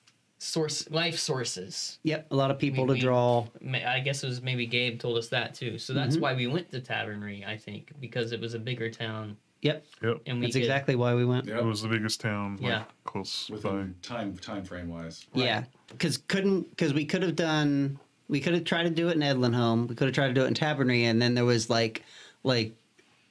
source 0.48 0.90
life 0.92 1.18
sources. 1.18 2.00
Yep, 2.04 2.28
a 2.32 2.36
lot 2.36 2.52
of 2.52 2.60
people 2.60 2.84
We- 2.84 2.88
to 2.90 2.94
we- 2.96 3.00
draw. 3.00 3.48
Ma- 3.62 3.78
I 3.88 4.00
guess 4.02 4.24
it 4.24 4.28
was 4.28 4.42
maybe 4.42 4.66
Gabe 4.66 5.00
told 5.00 5.18
us 5.18 5.30
that 5.30 5.54
too. 5.54 5.78
So 5.80 5.94
Mm-hmm. 5.94 6.02
that's 6.04 6.18
why 6.18 6.34
we 6.34 6.48
went 6.48 6.70
to 6.72 6.82
Tavernry, 6.82 7.46
I 7.48 7.58
think, 7.58 7.92
because 8.00 8.32
it 8.34 8.40
was 8.42 8.54
a 8.54 8.60
bigger 8.60 8.90
town 8.90 9.38
Yep, 9.62 9.86
Yep. 10.04 10.22
and 10.26 10.40
we 10.42 10.48
that's 10.48 10.56
could, 10.56 10.62
exactly 10.64 10.96
why 10.98 11.16
we 11.16 11.24
went. 11.24 11.46
Yep. 11.46 11.60
It 11.60 11.64
was 11.64 11.82
the 11.82 11.88
biggest 11.88 12.20
town, 12.20 12.58
like, 12.58 12.64
Yeah. 12.64 12.84
close 13.06 13.48
by. 13.48 13.56
Within 13.56 13.96
time 14.02 14.38
time 14.38 14.66
frame 14.66 14.90
wise. 14.90 15.26
Yeah, 15.34 15.64
because 15.88 16.18
couldn't 16.18 16.70
because 16.72 16.94
we 16.94 17.06
could 17.06 17.22
have 17.24 17.38
done 17.38 17.98
we 18.28 18.40
could 18.42 18.54
have 18.54 18.64
tried 18.66 18.84
to 18.84 18.90
do 18.90 19.08
it 19.10 19.16
in 19.16 19.22
Edlinholme. 19.22 19.88
We 19.88 19.96
could 19.96 20.08
have 20.08 20.16
tried 20.16 20.28
to 20.30 20.34
do 20.34 20.44
it 20.44 20.48
in 20.48 20.54
Tabernary, 20.54 21.06
and 21.06 21.22
then 21.22 21.34
there 21.34 21.46
was 21.46 21.70
like 21.70 22.04
like 22.44 22.74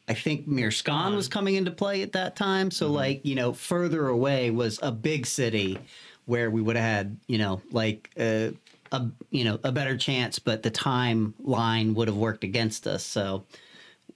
I 0.09 0.15
think 0.15 0.49
Mirskan 0.49 1.15
was 1.15 1.29
coming 1.29 1.55
into 1.57 1.71
play 1.71 2.01
at 2.03 2.13
that 2.13 2.35
time. 2.35 2.71
So 2.71 2.91
like 2.91 3.21
you 3.27 3.35
know 3.35 3.53
further 3.53 4.09
away 4.09 4.51
was 4.51 4.79
a 4.83 4.91
big 4.91 5.27
city 5.27 5.79
where 6.27 6.51
we 6.51 6.61
would 6.63 6.77
have 6.77 6.85
had 6.85 7.17
you 7.27 7.39
know 7.39 7.61
like 7.71 8.11
a, 8.19 8.53
a 8.91 9.07
you 9.31 9.45
know 9.45 9.59
a 9.65 9.73
better 9.73 9.97
chance, 9.97 10.39
but 10.39 10.63
the 10.63 10.71
timeline 10.71 11.95
would 11.95 12.09
have 12.09 12.17
worked 12.17 12.45
against 12.45 12.87
us. 12.87 13.05
So 13.05 13.45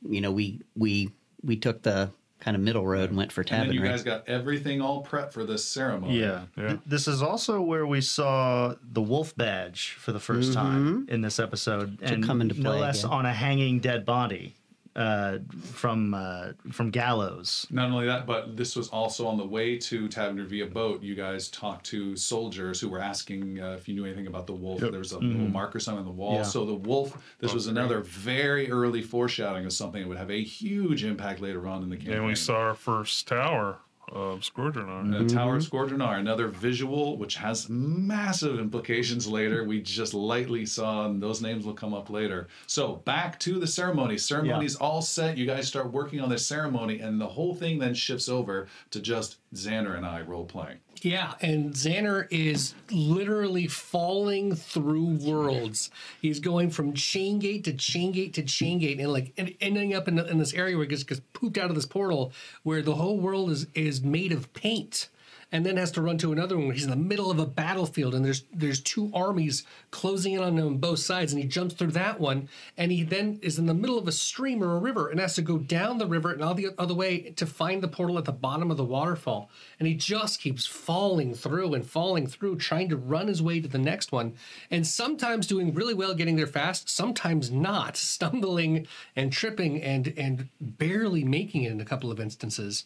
you 0.08 0.20
know 0.20 0.32
we 0.32 0.60
we 0.76 1.10
we 1.42 1.56
took 1.56 1.82
the 1.82 2.10
kind 2.40 2.54
of 2.54 2.62
middle 2.62 2.86
road 2.86 3.08
and 3.08 3.16
went 3.16 3.32
for 3.32 3.40
And 3.40 3.48
then 3.50 3.60
Tabernary. 3.62 3.86
you 3.88 3.92
guys 3.92 4.02
got 4.04 4.28
everything 4.28 4.80
all 4.80 5.04
prepped 5.04 5.32
for 5.32 5.44
this 5.44 5.64
ceremony. 5.64 6.20
Yeah. 6.20 6.42
Yeah. 6.56 6.68
Th- 6.68 6.80
This 6.86 7.08
is 7.08 7.22
also 7.22 7.60
where 7.60 7.86
we 7.86 8.00
saw 8.00 8.74
the 8.82 9.00
wolf 9.00 9.34
badge 9.36 9.96
for 9.98 10.12
the 10.12 10.18
1st 10.18 10.42
mm-hmm. 10.42 10.52
time 10.52 11.06
in 11.08 11.22
this 11.22 11.40
episode. 11.40 11.98
And 12.02 12.22
come 12.24 12.40
into 12.42 12.54
play 12.54 12.62
no 12.64 12.70
play 12.72 12.80
less 12.82 13.04
again. 13.04 13.12
on 13.18 13.26
a 13.26 13.32
hanging 13.32 13.80
dead 13.80 14.04
body. 14.04 14.54
Uh, 14.96 15.38
from 15.72 16.14
uh, 16.14 16.52
from 16.72 16.90
Gallows. 16.90 17.66
Not 17.70 17.90
only 17.90 18.06
that, 18.06 18.26
but 18.26 18.56
this 18.56 18.74
was 18.74 18.88
also 18.88 19.26
on 19.26 19.37
the 19.37 19.46
way 19.46 19.76
to 19.76 20.09
Tavender 20.09 20.44
via 20.44 20.66
boat. 20.66 21.02
You 21.02 21.14
guys 21.14 21.48
talked 21.48 21.85
to 21.87 22.16
soldiers 22.16 22.80
who 22.80 22.88
were 22.88 23.00
asking 23.00 23.61
uh, 23.61 23.72
if 23.72 23.88
you 23.88 23.94
knew 23.94 24.06
anything 24.06 24.26
about 24.26 24.46
the 24.46 24.54
wolf. 24.54 24.80
There 24.80 24.98
was 24.98 25.12
a 25.12 25.18
little 25.18 25.48
marker 25.48 25.78
sign 25.78 25.98
on 25.98 26.04
the 26.04 26.11
wall. 26.11 26.37
Yeah. 26.37 26.42
So 26.42 26.64
the 26.64 26.74
wolf, 26.74 27.16
this 27.40 27.52
was 27.52 27.66
another 27.66 28.00
very 28.00 28.70
early 28.70 29.02
foreshadowing 29.02 29.66
of 29.66 29.72
something 29.72 30.02
that 30.02 30.09
would 30.09 30.18
have 30.18 30.30
a 30.30 30.42
huge 30.42 31.04
impact 31.04 31.40
later 31.40 31.68
on 31.68 31.82
in 31.82 31.90
the 31.90 31.96
campaign. 31.96 32.16
And 32.16 32.26
we 32.26 32.35
saw 32.35 32.56
our 32.56 32.74
first 32.74 33.28
tower 33.28 33.78
of 34.12 34.40
Scourgeonar. 34.40 35.10
The 35.10 35.18
mm-hmm. 35.18 35.26
Tower 35.26 35.56
of 35.56 35.62
Scourgeonar, 35.62 36.18
another 36.18 36.48
visual 36.48 37.16
which 37.16 37.36
has 37.36 37.68
massive 37.68 38.58
implications 38.58 39.26
later. 39.26 39.64
We 39.64 39.80
just 39.80 40.14
lightly 40.14 40.66
saw, 40.66 41.06
and 41.06 41.22
those 41.22 41.42
names 41.42 41.66
will 41.66 41.74
come 41.74 41.94
up 41.94 42.10
later. 42.10 42.48
So 42.66 42.96
back 42.96 43.38
to 43.40 43.58
the 43.58 43.66
ceremony. 43.66 44.18
Ceremony's 44.18 44.76
all 44.76 45.02
set. 45.02 45.36
You 45.36 45.46
guys 45.46 45.66
start 45.68 45.92
working 45.92 46.20
on 46.20 46.28
this 46.28 46.46
ceremony, 46.46 47.00
and 47.00 47.20
the 47.20 47.26
whole 47.26 47.54
thing 47.54 47.78
then 47.78 47.94
shifts 47.94 48.28
over 48.28 48.68
to 48.90 49.00
just 49.00 49.38
Xander 49.54 49.96
and 49.96 50.06
I 50.06 50.20
role 50.22 50.44
playing. 50.44 50.78
Yeah, 51.02 51.35
and 51.40 51.72
Xander 51.72 52.26
is 52.30 52.74
literally 52.90 53.66
falling 53.66 54.54
through 54.54 55.18
worlds. 55.18 55.90
He's 56.20 56.40
going 56.40 56.70
from 56.70 56.94
chain 56.94 57.38
gate 57.38 57.64
to 57.64 57.72
chain 57.72 58.12
gate 58.12 58.35
to 58.35 58.42
chain 58.42 58.78
gate, 58.78 58.98
and 58.98 59.12
like 59.12 59.32
and 59.37 59.54
ending 59.61 59.94
up 59.94 60.09
in, 60.09 60.18
in 60.18 60.38
this 60.38 60.54
area 60.54 60.76
where 60.76 60.85
he 60.85 60.88
gets, 60.88 61.02
gets 61.02 61.20
pooped 61.32 61.59
out 61.59 61.70
of 61.70 61.76
this 61.76 61.87
portal, 61.87 62.32
where 62.62 62.82
the 62.82 62.94
whole 62.94 63.18
world 63.18 63.50
is 63.50 63.66
is 63.74 64.02
made 64.02 64.32
of 64.32 64.52
paint, 64.52 65.09
and 65.52 65.64
then 65.64 65.76
has 65.76 65.92
to 65.92 66.02
run 66.02 66.18
to 66.18 66.32
another 66.32 66.56
one. 66.56 66.66
Where 66.66 66.74
he's 66.74 66.85
in 66.85 66.90
the 66.90 66.96
middle 66.96 67.30
of 67.30 67.38
a 67.38 67.46
battlefield, 67.46 68.14
and 68.14 68.24
there's 68.24 68.44
there's 68.52 68.80
two 68.80 69.11
armies 69.14 69.64
closing 69.90 70.32
in 70.32 70.42
on 70.42 70.59
him 70.59 70.66
on 70.66 70.78
both 70.78 70.98
sides, 70.98 71.32
and 71.32 71.40
he 71.40 71.48
jumps 71.48 71.74
through 71.74 71.92
that 71.92 72.20
one, 72.20 72.48
and 72.76 72.90
he 72.90 73.02
then 73.02 73.38
is 73.42 73.59
in 73.59 73.66
the 73.66 73.74
middle 73.74 73.98
of 73.98 74.09
a 74.09 74.12
stream 74.12 74.62
or 74.62 74.76
a 74.76 74.80
river, 74.80 75.09
and 75.09 75.20
has 75.20 75.35
to 75.37 75.42
go 75.42 75.59
down 75.59 75.98
the 75.98 76.06
river 76.06 76.32
and 76.32 76.42
all 76.42 76.54
the 76.54 76.70
other 76.78 76.94
way 76.94 77.30
to 77.37 77.46
find 77.46 77.82
the 77.82 77.88
portal 77.88 78.18
at 78.18 78.24
the 78.24 78.32
bottom 78.32 78.70
of 78.70 78.76
the 78.76 78.85
waterfall, 78.85 79.50
and 79.78 79.87
he 79.87 79.94
just 79.94 80.40
keeps 80.40 80.66
falling 80.66 81.35
through 81.35 81.74
and 81.74 81.87
falling 81.87 82.26
through, 82.26 82.56
trying 82.56 82.88
to 82.88 82.96
run 82.96 83.28
his 83.28 83.42
way 83.42 83.61
to 83.61 83.68
the 83.68 83.78
next 83.78 84.12
one, 84.12 84.35
and 84.70 84.87
sometimes 84.87 85.46
doing 85.46 85.72
really 85.72 85.94
well 85.94 86.14
getting 86.14 86.37
there 86.37 86.46
fast, 86.46 86.88
sometimes 86.88 87.50
not, 87.50 87.96
stumbling 87.96 88.87
and 89.14 89.32
tripping 89.32 89.80
and 89.82 90.12
and 90.16 90.48
barely 90.61 91.24
making 91.24 91.62
it 91.62 91.72
in 91.72 91.80
a 91.80 91.85
couple 91.85 92.11
of 92.11 92.20
instances 92.20 92.85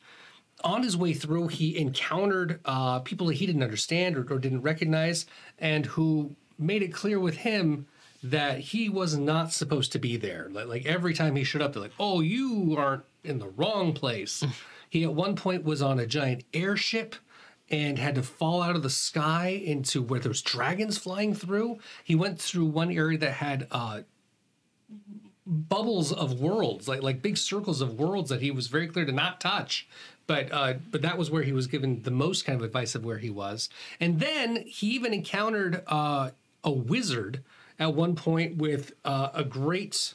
on 0.64 0.82
his 0.82 0.96
way 0.96 1.14
through, 1.14 1.48
he 1.48 1.78
encountered 1.78 2.60
uh, 2.64 3.00
people 3.00 3.26
that 3.28 3.34
he 3.34 3.46
didn't 3.46 3.62
understand 3.62 4.16
or, 4.16 4.26
or 4.32 4.38
didn't 4.38 4.62
recognize, 4.62 5.26
and 5.58 5.86
who 5.86 6.34
made 6.58 6.82
it 6.82 6.92
clear 6.92 7.18
with 7.18 7.38
him 7.38 7.86
that 8.22 8.58
he 8.58 8.88
was 8.88 9.16
not 9.16 9.52
supposed 9.52 9.92
to 9.92 9.98
be 9.98 10.16
there. 10.16 10.48
Like, 10.50 10.66
like 10.66 10.86
every 10.86 11.14
time 11.14 11.36
he 11.36 11.44
showed 11.44 11.62
up, 11.62 11.72
they're 11.72 11.82
like, 11.82 11.92
"Oh, 11.98 12.20
you 12.20 12.76
aren't 12.78 13.04
in 13.24 13.38
the 13.38 13.48
wrong 13.48 13.92
place." 13.92 14.44
he 14.90 15.04
at 15.04 15.14
one 15.14 15.36
point 15.36 15.64
was 15.64 15.80
on 15.80 15.98
a 15.98 16.06
giant 16.06 16.44
airship 16.52 17.14
and 17.70 17.98
had 17.98 18.16
to 18.16 18.22
fall 18.22 18.62
out 18.62 18.76
of 18.76 18.82
the 18.82 18.90
sky 18.90 19.48
into 19.48 20.02
where 20.02 20.20
there 20.20 20.30
was 20.30 20.42
dragons 20.42 20.98
flying 20.98 21.34
through. 21.34 21.78
He 22.02 22.14
went 22.14 22.40
through 22.40 22.66
one 22.66 22.90
area 22.90 23.16
that 23.18 23.34
had 23.34 23.68
uh, 23.70 24.00
bubbles 25.46 26.12
of 26.12 26.40
worlds, 26.40 26.88
like 26.88 27.02
like 27.02 27.22
big 27.22 27.36
circles 27.36 27.80
of 27.80 27.98
worlds 27.98 28.30
that 28.30 28.42
he 28.42 28.50
was 28.50 28.66
very 28.66 28.88
clear 28.88 29.04
to 29.04 29.12
not 29.12 29.40
touch. 29.40 29.88
But 30.30 30.52
uh, 30.52 30.74
but 30.92 31.02
that 31.02 31.18
was 31.18 31.28
where 31.28 31.42
he 31.42 31.52
was 31.52 31.66
given 31.66 32.02
the 32.04 32.12
most 32.12 32.44
kind 32.44 32.54
of 32.54 32.64
advice 32.64 32.94
of 32.94 33.04
where 33.04 33.18
he 33.18 33.30
was. 33.30 33.68
And 33.98 34.20
then 34.20 34.62
he 34.64 34.86
even 34.90 35.12
encountered 35.12 35.82
uh, 35.88 36.30
a 36.62 36.70
wizard 36.70 37.42
at 37.80 37.94
one 37.94 38.14
point 38.14 38.56
with 38.56 38.92
uh, 39.04 39.30
a 39.34 39.42
great. 39.42 40.14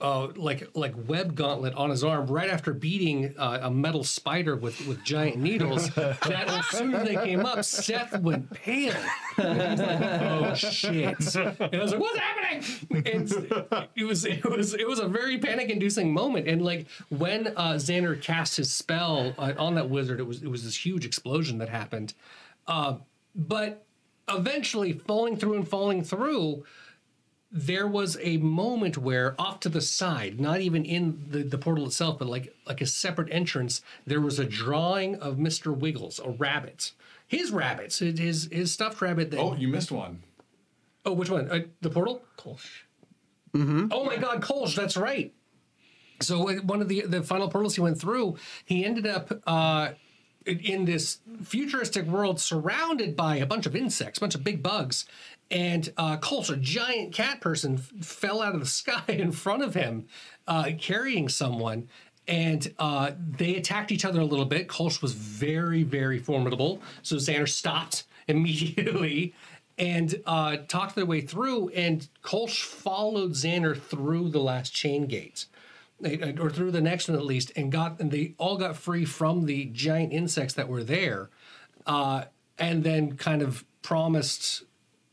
Uh, 0.00 0.28
like 0.34 0.66
like 0.74 0.94
web 1.06 1.34
gauntlet 1.34 1.74
on 1.74 1.90
his 1.90 2.02
arm 2.02 2.26
right 2.26 2.48
after 2.48 2.72
beating 2.72 3.34
uh, 3.36 3.58
a 3.62 3.70
metal 3.70 4.02
spider 4.02 4.56
with, 4.56 4.86
with 4.86 5.04
giant 5.04 5.36
needles. 5.36 5.90
that 5.90 6.48
as 6.48 6.64
soon 6.66 6.94
as 6.94 7.06
they 7.06 7.16
came 7.16 7.44
up, 7.44 7.62
Seth 7.62 8.18
went 8.20 8.50
pale. 8.50 8.94
And 9.36 9.78
like, 9.78 10.22
"Oh 10.22 10.54
shit!" 10.54 11.36
And 11.36 11.74
I 11.74 11.82
was 11.82 11.92
like, 11.92 12.00
"What's 12.00 12.18
happening?" 12.18 12.64
And 12.90 13.88
it 13.94 14.04
was 14.04 14.24
it 14.24 14.44
was 14.44 14.72
it 14.74 14.88
was 14.88 15.00
a 15.00 15.06
very 15.08 15.38
panic-inducing 15.38 16.12
moment. 16.12 16.48
And 16.48 16.62
like 16.62 16.86
when 17.10 17.48
uh, 17.48 17.74
Xander 17.74 18.20
cast 18.20 18.56
his 18.56 18.72
spell 18.72 19.34
uh, 19.38 19.52
on 19.58 19.74
that 19.74 19.90
wizard, 19.90 20.18
it 20.18 20.26
was 20.26 20.42
it 20.42 20.48
was 20.48 20.64
this 20.64 20.86
huge 20.86 21.04
explosion 21.04 21.58
that 21.58 21.68
happened. 21.68 22.14
Uh, 22.66 22.96
but 23.34 23.84
eventually, 24.28 24.92
falling 24.92 25.36
through 25.36 25.54
and 25.54 25.68
falling 25.68 26.02
through, 26.04 26.64
there 27.52 27.86
was 27.86 28.16
a 28.22 28.36
moment 28.36 28.96
where 28.96 29.34
off 29.40 29.58
to 29.60 29.68
the 29.68 29.80
side, 29.80 30.38
not 30.40 30.60
even 30.60 30.84
in 30.84 31.24
the, 31.30 31.42
the 31.42 31.58
portal 31.58 31.86
itself, 31.86 32.18
but 32.18 32.28
like 32.28 32.54
like 32.66 32.80
a 32.80 32.86
separate 32.86 33.28
entrance, 33.32 33.82
there 34.06 34.20
was 34.20 34.38
a 34.38 34.44
drawing 34.44 35.16
of 35.16 35.36
Mr. 35.36 35.76
Wiggles, 35.76 36.20
a 36.24 36.30
rabbit. 36.30 36.92
His 37.26 37.50
rabbits, 37.50 37.98
his 37.98 38.48
his 38.52 38.72
stuffed 38.72 39.00
rabbit. 39.00 39.30
That, 39.30 39.40
Oh, 39.40 39.54
you 39.56 39.68
missed 39.68 39.90
one. 39.92 40.22
Oh, 41.04 41.12
which 41.12 41.30
one? 41.30 41.50
Uh, 41.50 41.60
the 41.80 41.90
portal? 41.90 42.22
Kolsch. 42.38 42.82
Oh 43.54 44.04
my 44.04 44.16
God, 44.16 44.40
Kolsch, 44.42 44.76
that's 44.76 44.96
right. 44.96 45.32
So 46.20 46.48
uh, 46.50 46.54
one 46.56 46.80
of 46.82 46.88
the 46.88 47.02
the 47.06 47.22
final 47.22 47.48
portals 47.48 47.74
he 47.74 47.80
went 47.80 47.98
through, 48.00 48.36
he 48.64 48.84
ended 48.84 49.06
up 49.06 49.32
uh, 49.46 49.90
in- 50.46 50.60
in 50.60 50.84
this 50.84 51.18
futuristic 51.42 52.06
world 52.06 52.38
surrounded 52.40 53.16
by 53.16 53.36
a 53.36 53.46
bunch 53.46 53.66
of 53.66 53.74
insects, 53.74 54.18
a 54.18 54.20
bunch 54.20 54.34
of 54.36 54.44
big 54.44 54.62
bugs, 54.62 55.04
and 55.50 55.92
uh, 55.96 56.16
a 56.20 56.56
giant 56.56 57.12
cat 57.12 57.40
person, 57.40 57.74
f- 57.74 58.04
fell 58.04 58.40
out 58.40 58.54
of 58.54 58.60
the 58.60 58.66
sky 58.82 59.02
in 59.08 59.32
front 59.32 59.62
of 59.62 59.74
him, 59.74 60.06
uh, 60.46 60.70
carrying 60.78 61.28
someone. 61.28 61.88
And 62.28 62.72
uh, 62.78 63.12
they 63.18 63.56
attacked 63.56 63.90
each 63.90 64.04
other 64.04 64.20
a 64.20 64.24
little 64.24 64.44
bit. 64.44 64.68
Kolsch 64.68 65.02
was 65.02 65.14
very, 65.14 65.82
very 65.82 66.18
formidable. 66.18 66.80
So 67.02 67.16
Xander 67.16 67.48
stopped 67.48 68.04
immediately 68.28 69.34
and 69.76 70.22
uh, 70.26 70.58
talked 70.68 70.94
their 70.94 71.06
way 71.06 71.22
through. 71.22 71.70
And 71.70 72.06
Kolsch 72.22 72.62
followed 72.62 73.32
Xander 73.32 73.76
through 73.80 74.28
the 74.28 74.38
last 74.38 74.72
chain 74.72 75.06
gate, 75.06 75.46
eh, 76.04 76.34
or 76.38 76.50
through 76.50 76.70
the 76.70 76.82
next 76.82 77.08
one 77.08 77.18
at 77.18 77.24
least, 77.24 77.50
and 77.56 77.72
got 77.72 77.98
and 77.98 78.10
they 78.10 78.34
all 78.38 78.58
got 78.58 78.76
free 78.76 79.06
from 79.06 79.46
the 79.46 79.64
giant 79.64 80.12
insects 80.12 80.54
that 80.54 80.68
were 80.68 80.84
there, 80.84 81.30
uh, 81.86 82.24
and 82.58 82.84
then 82.84 83.16
kind 83.16 83.40
of 83.40 83.64
promised 83.82 84.64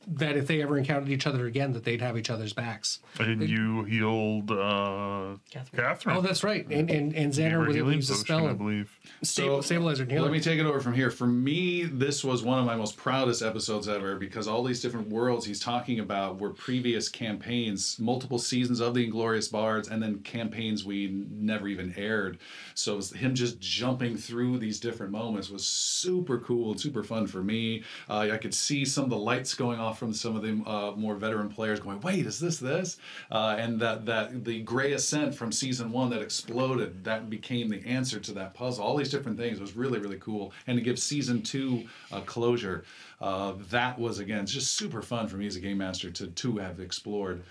that 0.07 0.37
if 0.37 0.47
they 0.47 0.61
ever 0.61 0.77
encountered 0.77 1.09
each 1.09 1.27
other 1.27 1.45
again, 1.45 1.73
that 1.73 1.83
they'd 1.83 2.01
have 2.01 2.17
each 2.17 2.29
other's 2.29 2.53
backs. 2.53 2.99
And 3.19 3.47
you 3.47 3.83
healed 3.83 4.49
uh, 4.51 5.35
Catherine. 5.75 6.17
Oh, 6.17 6.21
that's 6.21 6.43
right. 6.43 6.65
And 6.69 6.89
and, 6.89 7.13
and 7.13 7.33
Xander 7.33 7.65
was 7.65 7.75
able 7.75 7.89
to 7.89 7.95
use 7.95 8.07
the 8.07 8.13
potion, 8.13 8.25
spell 8.25 8.47
I 8.47 8.53
believe. 8.53 8.99
stable, 9.21 9.61
stabilizer 9.61 10.03
and 10.03 10.11
healer. 10.11 10.23
Let 10.23 10.31
me 10.31 10.39
take 10.39 10.59
it 10.59 10.65
over 10.65 10.79
from 10.79 10.93
here. 10.93 11.11
For 11.11 11.27
me, 11.27 11.83
this 11.83 12.23
was 12.23 12.43
one 12.43 12.59
of 12.59 12.65
my 12.65 12.75
most 12.75 12.95
proudest 12.95 13.41
episodes 13.41 13.87
ever 13.87 14.15
because 14.15 14.47
all 14.47 14.63
these 14.63 14.81
different 14.81 15.09
worlds 15.09 15.45
he's 15.45 15.59
talking 15.59 15.99
about 15.99 16.39
were 16.39 16.51
previous 16.51 17.09
campaigns, 17.09 17.99
multiple 17.99 18.39
seasons 18.39 18.79
of 18.79 18.93
the 18.93 19.03
Inglorious 19.03 19.49
Bards, 19.49 19.89
and 19.89 20.01
then 20.01 20.19
campaigns 20.19 20.85
we 20.85 21.07
never 21.29 21.67
even 21.67 21.93
aired. 21.97 22.37
So 22.75 22.93
it 22.93 22.97
was 22.97 23.11
him 23.11 23.35
just 23.35 23.59
jumping 23.59 24.15
through 24.15 24.59
these 24.59 24.79
different 24.79 25.11
moments 25.11 25.49
was 25.49 25.65
super 25.65 26.39
cool 26.39 26.71
and 26.71 26.79
super 26.79 27.03
fun 27.03 27.27
for 27.27 27.43
me. 27.43 27.83
Uh, 28.09 28.29
I 28.31 28.37
could 28.37 28.53
see 28.53 28.85
some 28.85 29.03
of 29.03 29.09
the 29.09 29.17
lights 29.17 29.53
going 29.53 29.79
off 29.79 29.96
from 29.97 30.13
some 30.13 30.35
of 30.35 30.41
the 30.41 30.69
uh, 30.69 30.91
more 30.95 31.15
veteran 31.15 31.49
players 31.49 31.79
going, 31.79 31.99
"Wait, 32.01 32.25
is 32.25 32.39
this 32.39 32.57
this?" 32.57 32.97
Uh, 33.31 33.55
and 33.57 33.79
that 33.79 34.05
that 34.05 34.45
the 34.45 34.61
gray 34.61 34.93
ascent 34.93 35.35
from 35.35 35.51
season 35.51 35.91
one 35.91 36.09
that 36.09 36.21
exploded 36.21 37.03
that 37.03 37.29
became 37.29 37.69
the 37.69 37.85
answer 37.85 38.19
to 38.19 38.31
that 38.33 38.53
puzzle. 38.53 38.83
All 38.83 38.95
these 38.95 39.11
different 39.11 39.37
things 39.37 39.59
was 39.59 39.75
really 39.75 39.99
really 39.99 40.19
cool, 40.19 40.53
and 40.67 40.77
to 40.77 40.83
give 40.83 40.99
season 40.99 41.41
two 41.41 41.85
a 42.11 42.21
closure, 42.21 42.85
uh, 43.21 43.53
that 43.69 43.97
was 43.99 44.19
again 44.19 44.45
just 44.45 44.75
super 44.75 45.01
fun 45.01 45.27
for 45.27 45.37
me 45.37 45.47
as 45.47 45.55
a 45.55 45.59
game 45.59 45.77
master 45.79 46.09
to 46.11 46.27
to 46.27 46.57
have 46.57 46.79
explored. 46.79 47.43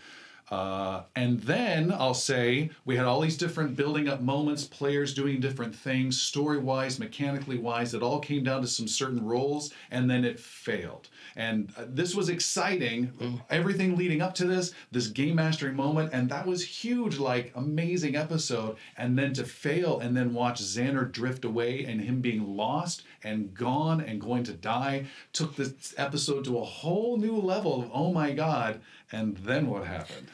Uh, 0.50 1.02
and 1.16 1.40
then 1.42 1.92
I'll 1.92 2.14
say 2.14 2.70
we 2.84 2.96
had 2.96 3.06
all 3.06 3.20
these 3.20 3.36
different 3.36 3.76
building 3.76 4.08
up 4.08 4.20
moments, 4.20 4.64
players 4.64 5.12
doing 5.12 5.40
different 5.40 5.74
things, 5.74 6.20
story 6.20 6.58
wise, 6.58 6.98
mechanically 7.00 7.58
wise. 7.58 7.94
It 7.94 8.02
all 8.02 8.20
came 8.20 8.44
down 8.44 8.60
to 8.62 8.68
some 8.68 8.86
certain 8.86 9.24
roles, 9.24 9.72
and 9.90 10.08
then 10.08 10.24
it 10.24 10.38
failed. 10.38 11.08
And 11.34 11.72
uh, 11.76 11.84
this 11.88 12.14
was 12.14 12.28
exciting. 12.28 13.42
Everything 13.50 13.96
leading 13.96 14.22
up 14.22 14.34
to 14.36 14.46
this, 14.46 14.72
this 14.92 15.08
game 15.08 15.34
mastering 15.36 15.74
moment, 15.74 16.10
and 16.12 16.28
that 16.30 16.46
was 16.46 16.64
huge, 16.64 17.18
like 17.18 17.52
amazing 17.56 18.14
episode. 18.14 18.76
And 18.96 19.18
then 19.18 19.32
to 19.34 19.44
fail, 19.44 19.98
and 19.98 20.16
then 20.16 20.32
watch 20.32 20.60
Xander 20.62 21.10
drift 21.10 21.44
away, 21.44 21.84
and 21.84 22.00
him 22.00 22.20
being 22.20 22.56
lost 22.56 23.02
and 23.22 23.54
gone 23.54 24.00
and 24.00 24.20
going 24.20 24.44
to 24.44 24.52
die, 24.52 25.06
took 25.32 25.56
this 25.56 25.94
episode 25.96 26.44
to 26.44 26.58
a 26.58 26.64
whole 26.64 27.16
new 27.16 27.36
level 27.36 27.82
of 27.82 27.90
oh 27.92 28.12
my 28.12 28.32
god. 28.32 28.80
And 29.12 29.36
then 29.38 29.68
what 29.68 29.86
happened? 29.86 30.28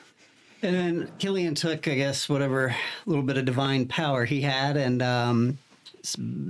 And 0.62 0.76
then 0.76 1.12
Killian 1.18 1.55
took, 1.57 1.89
I 1.89 1.95
guess, 1.95 2.28
whatever 2.28 2.74
little 3.05 3.24
bit 3.24 3.37
of 3.37 3.45
divine 3.45 3.87
power 3.87 4.24
he 4.24 4.41
had 4.43 4.76
and 4.76 5.03
um, 5.03 5.59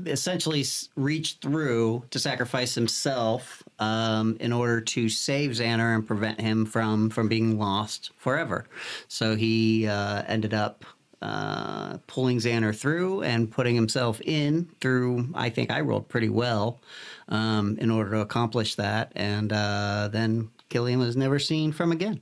essentially 0.06 0.64
reached 0.96 1.40
through 1.40 2.04
to 2.10 2.18
sacrifice 2.18 2.74
himself 2.74 3.62
um, 3.78 4.36
in 4.40 4.52
order 4.52 4.80
to 4.80 5.08
save 5.08 5.52
Xander 5.52 5.94
and 5.94 6.06
prevent 6.06 6.40
him 6.40 6.66
from, 6.66 7.10
from 7.10 7.28
being 7.28 7.58
lost 7.58 8.10
forever. 8.16 8.66
So 9.08 9.34
he 9.34 9.86
uh, 9.86 10.24
ended 10.26 10.52
up 10.54 10.84
uh, 11.22 11.98
pulling 12.06 12.38
Xander 12.38 12.76
through 12.76 13.22
and 13.22 13.50
putting 13.50 13.74
himself 13.74 14.20
in 14.22 14.68
through. 14.80 15.28
I 15.34 15.48
think 15.50 15.70
I 15.70 15.80
rolled 15.80 16.08
pretty 16.08 16.28
well 16.28 16.80
um, 17.28 17.78
in 17.78 17.90
order 17.90 18.10
to 18.12 18.20
accomplish 18.20 18.74
that, 18.74 19.12
and 19.16 19.52
uh, 19.52 20.08
then 20.12 20.50
Killian 20.68 20.98
was 20.98 21.16
never 21.16 21.38
seen 21.38 21.72
from 21.72 21.92
again. 21.92 22.20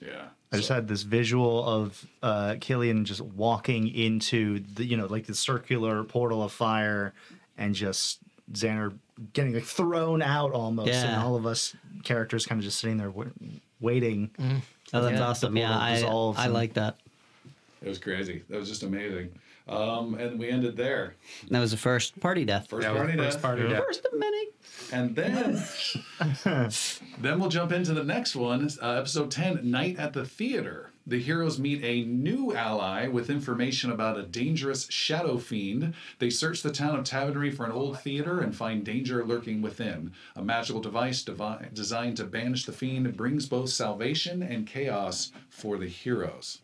Yeah. 0.00 0.26
I 0.52 0.56
just 0.58 0.68
had 0.68 0.86
this 0.86 1.02
visual 1.02 1.64
of 1.66 2.06
uh, 2.22 2.54
Killian 2.60 3.04
just 3.04 3.20
walking 3.20 3.88
into 3.88 4.60
the, 4.60 4.84
you 4.84 4.96
know, 4.96 5.06
like 5.06 5.26
the 5.26 5.34
circular 5.34 6.04
portal 6.04 6.42
of 6.44 6.52
fire, 6.52 7.12
and 7.58 7.74
just 7.74 8.20
Xander 8.52 8.96
getting 9.32 9.54
like 9.54 9.64
thrown 9.64 10.22
out 10.22 10.52
almost, 10.52 10.90
and 10.92 11.20
all 11.20 11.34
of 11.34 11.44
us 11.46 11.74
characters 12.04 12.46
kind 12.46 12.60
of 12.60 12.64
just 12.64 12.78
sitting 12.78 12.98
there 12.98 13.10
wa- 13.10 13.24
waiting. 13.80 14.30
Oh, 14.92 15.00
that's 15.02 15.18
Yeah. 15.18 15.26
awesome! 15.26 15.56
Yeah, 15.56 15.68
portal 15.68 15.82
I, 15.82 15.94
dissolves 15.94 16.38
I 16.38 16.44
and- 16.44 16.54
like 16.54 16.74
that. 16.74 16.98
It 17.84 17.88
was 17.88 17.98
crazy. 17.98 18.42
That 18.48 18.58
was 18.58 18.68
just 18.68 18.82
amazing. 18.82 19.30
Um, 19.68 20.14
and 20.14 20.38
we 20.38 20.48
ended 20.48 20.76
there. 20.76 21.16
That 21.50 21.60
was 21.60 21.70
the 21.70 21.76
first 21.76 22.18
party 22.18 22.44
death. 22.44 22.66
First 22.68 22.82
That 22.82 22.92
was 22.94 23.02
party 23.02 23.16
first 23.18 23.32
death. 23.36 23.42
party 23.42 23.68
death. 23.68 23.82
First 23.86 24.06
of 24.06 24.18
many. 24.18 24.48
And 24.92 25.14
then, 25.16 25.62
then 27.20 27.38
we'll 27.40 27.48
jump 27.50 27.72
into 27.72 27.92
the 27.94 28.04
next 28.04 28.36
one, 28.36 28.68
uh, 28.82 28.92
episode 28.92 29.30
10 29.30 29.70
Night 29.70 29.98
at 29.98 30.12
the 30.12 30.24
Theater. 30.24 30.90
The 31.06 31.20
heroes 31.20 31.58
meet 31.58 31.84
a 31.84 32.04
new 32.06 32.54
ally 32.54 33.06
with 33.08 33.28
information 33.28 33.90
about 33.90 34.18
a 34.18 34.22
dangerous 34.22 34.86
shadow 34.90 35.36
fiend. 35.36 35.92
They 36.18 36.30
search 36.30 36.62
the 36.62 36.72
town 36.72 36.98
of 36.98 37.04
Tavernry 37.04 37.50
for 37.50 37.66
an 37.66 37.72
old 37.72 38.00
theater 38.00 38.40
and 38.40 38.56
find 38.56 38.82
danger 38.84 39.22
lurking 39.24 39.60
within. 39.60 40.12
A 40.36 40.42
magical 40.42 40.80
device 40.80 41.22
devi- 41.22 41.68
designed 41.74 42.16
to 42.16 42.24
banish 42.24 42.64
the 42.64 42.72
fiend 42.72 43.14
brings 43.16 43.44
both 43.46 43.68
salvation 43.68 44.42
and 44.42 44.66
chaos 44.66 45.32
for 45.50 45.76
the 45.76 45.88
heroes. 45.88 46.60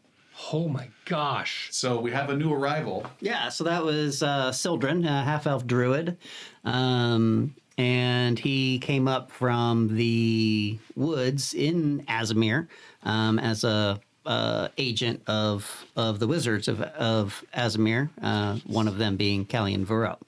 Oh 0.52 0.68
my 0.68 0.88
gosh. 1.04 1.68
So 1.70 2.00
we 2.00 2.10
have 2.12 2.30
a 2.30 2.36
new 2.36 2.52
arrival. 2.52 3.06
Yeah, 3.20 3.48
so 3.50 3.64
that 3.64 3.84
was 3.84 4.22
uh, 4.22 4.52
Sildren, 4.52 5.04
a 5.04 5.22
half 5.22 5.46
elf 5.46 5.66
druid. 5.66 6.16
Um, 6.64 7.54
and 7.78 8.38
he 8.38 8.78
came 8.78 9.06
up 9.08 9.30
from 9.30 9.96
the 9.96 10.78
woods 10.96 11.54
in 11.54 12.04
Azamir 12.08 12.68
um, 13.04 13.38
as 13.38 13.64
a 13.64 14.00
uh, 14.26 14.68
agent 14.76 15.22
of 15.26 15.86
of 15.96 16.18
the 16.18 16.26
wizards 16.26 16.68
of, 16.68 16.80
of 16.82 17.42
Azamir, 17.56 18.10
uh, 18.22 18.56
one 18.66 18.86
of 18.86 18.98
them 18.98 19.16
being 19.16 19.46
Callian 19.46 19.84
Varro. 19.84 20.18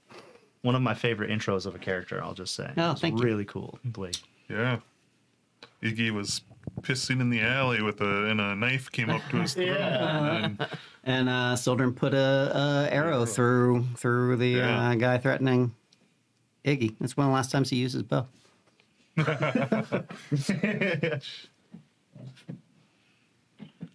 One 0.63 0.75
of 0.75 0.83
my 0.83 0.95
favorite 0.95 1.31
intros 1.31 1.67
of 1.67 1.75
a 1.75 1.79
character, 1.79 2.23
I'll 2.23 2.33
just 2.35 2.55
say. 2.55 2.71
Oh, 2.77 2.93
It's 2.93 3.01
thank 3.01 3.19
you. 3.19 3.25
really 3.25 3.45
cool. 3.45 3.79
Blake. 3.85 4.17
Yeah. 4.49 4.79
Iggy 5.83 6.11
was 6.11 6.41
pissing 6.83 7.21
in 7.21 7.31
the 7.31 7.41
alley 7.41 7.83
with 7.83 8.01
a 8.01 8.27
and 8.27 8.41
a 8.41 8.55
knife 8.55 8.91
came 8.91 9.11
up 9.11 9.23
to 9.31 9.37
his 9.39 9.55
throat. 9.57 9.69
And 9.69 10.67
And 11.05 11.29
uh, 11.29 11.57
Sildren 11.57 11.93
put 11.95 12.15
a, 12.15 12.87
a 12.89 12.89
arrow 12.95 13.25
through 13.27 13.85
through 13.97 14.37
the 14.37 14.49
Yeah. 14.49 14.91
uh, 14.91 14.95
guy 14.95 15.19
threatening 15.19 15.75
Iggy. 16.65 16.95
That's 17.01 17.17
one 17.17 17.27
of 17.27 17.31
the 17.31 17.35
last 17.35 17.51
times 17.51 17.71
he 17.71 17.77
uses 17.77 18.03
bow. 18.03 18.27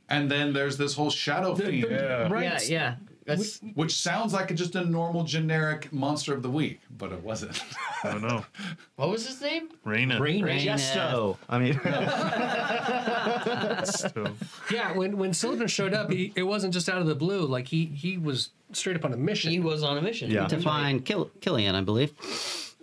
And 0.09 0.31
then 0.31 0.53
there's 0.53 0.77
this 0.77 0.93
whole 0.95 1.09
shadow 1.09 1.53
fiend, 1.55 1.87
yeah. 1.91 2.27
Right. 2.29 2.43
Yeah, 2.69 2.95
yeah. 2.99 3.06
That's 3.27 3.59
which 3.75 3.93
sounds 3.93 4.31
like 4.33 4.53
just 4.55 4.75
a 4.75 4.85
normal 4.85 5.23
generic 5.25 5.91
monster 5.91 6.33
of 6.33 6.41
the 6.41 6.49
week, 6.49 6.79
but 6.97 7.11
it 7.11 7.21
wasn't. 7.21 7.61
I 8.03 8.11
don't 8.11 8.21
know. 8.21 8.45
what 8.95 9.09
was 9.09 9.27
his 9.27 9.41
name? 9.41 9.69
Raina. 9.85 10.17
Rain. 10.19 10.45
Gesto. 10.45 11.35
I 11.49 11.59
mean, 11.59 11.73
So, 13.85 14.33
Yeah, 14.71 14.93
when 14.93 15.17
when 15.17 15.33
Sylvan 15.33 15.67
showed 15.67 15.93
up, 15.93 16.09
he, 16.11 16.31
it 16.35 16.43
wasn't 16.43 16.73
just 16.73 16.87
out 16.87 17.01
of 17.01 17.07
the 17.07 17.15
blue. 17.15 17.45
Like 17.45 17.67
he 17.67 17.85
he 17.85 18.17
was 18.17 18.49
straight 18.71 18.95
up 18.95 19.03
on 19.03 19.11
a 19.13 19.17
mission. 19.17 19.51
He 19.51 19.59
was 19.59 19.83
on 19.83 19.97
a 19.97 20.01
mission. 20.01 20.31
Yeah. 20.31 20.47
To 20.47 20.59
find 20.61 21.03
Kill- 21.03 21.31
Killian, 21.41 21.75
I 21.75 21.81
believe. 21.81 22.13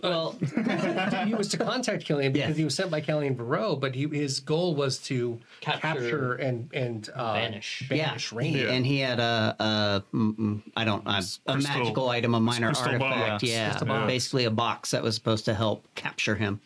Well, 0.05 0.33
he 1.27 1.35
was 1.35 1.49
to 1.49 1.57
contact 1.57 2.05
Killian 2.05 2.33
because 2.33 2.51
Yeah. 2.51 2.55
he 2.57 2.65
was 2.65 2.75
sent 2.75 2.91
by 2.91 3.01
Killian 3.01 3.35
Varro, 3.37 3.75
but 3.75 3.95
he, 3.95 4.07
his 4.07 4.39
goal 4.41 4.75
was 4.75 4.99
to 4.99 5.41
Capture- 5.61 5.81
capture, 5.81 6.33
and 6.35 6.69
and 6.75 7.09
uh, 7.15 7.35
Banish. 7.35 7.87
banish 7.89 8.31
yeah, 8.33 8.39
Rain. 8.39 8.57
and 8.69 8.85
he 8.87 8.99
had 8.99 9.19
a, 9.19 9.57
a 9.59 10.05
mm, 10.17 10.37
mm, 10.37 10.63
I 10.77 10.85
don't, 10.85 11.07
a, 11.07 11.11
a 11.11 11.15
crystal- 11.15 11.57
magical 11.57 12.09
item, 12.11 12.35
a 12.35 12.41
minor 12.41 12.69
crystal 12.69 12.93
artifact. 12.93 13.29
box. 13.31 13.43
Yeah, 13.45 13.71
Crystal 13.71 13.89
box. 13.89 14.07
basically 14.07 14.45
a 14.45 14.51
box 14.51 14.91
that 14.91 15.03
was 15.03 15.15
supposed 15.15 15.47
to 15.47 15.55
help 15.55 15.87
capture 15.95 16.35
him. 16.35 16.61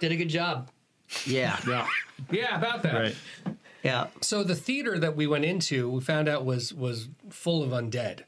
did 0.00 0.10
a 0.12 0.16
good 0.16 0.28
job. 0.30 0.70
Yeah, 1.26 1.58
Yeah, 1.68 1.86
yeah, 2.30 2.56
about 2.58 2.82
that. 2.82 2.94
right. 2.94 3.16
yeah. 3.82 4.06
So 4.20 4.42
the 4.44 4.54
theater 4.54 4.98
that 4.98 5.14
we 5.16 5.26
went 5.26 5.44
into, 5.44 5.88
we 5.90 6.00
found 6.00 6.28
out 6.28 6.44
was 6.44 6.72
was 6.74 7.08
full 7.30 7.62
of 7.62 7.70
undead. 7.70 8.20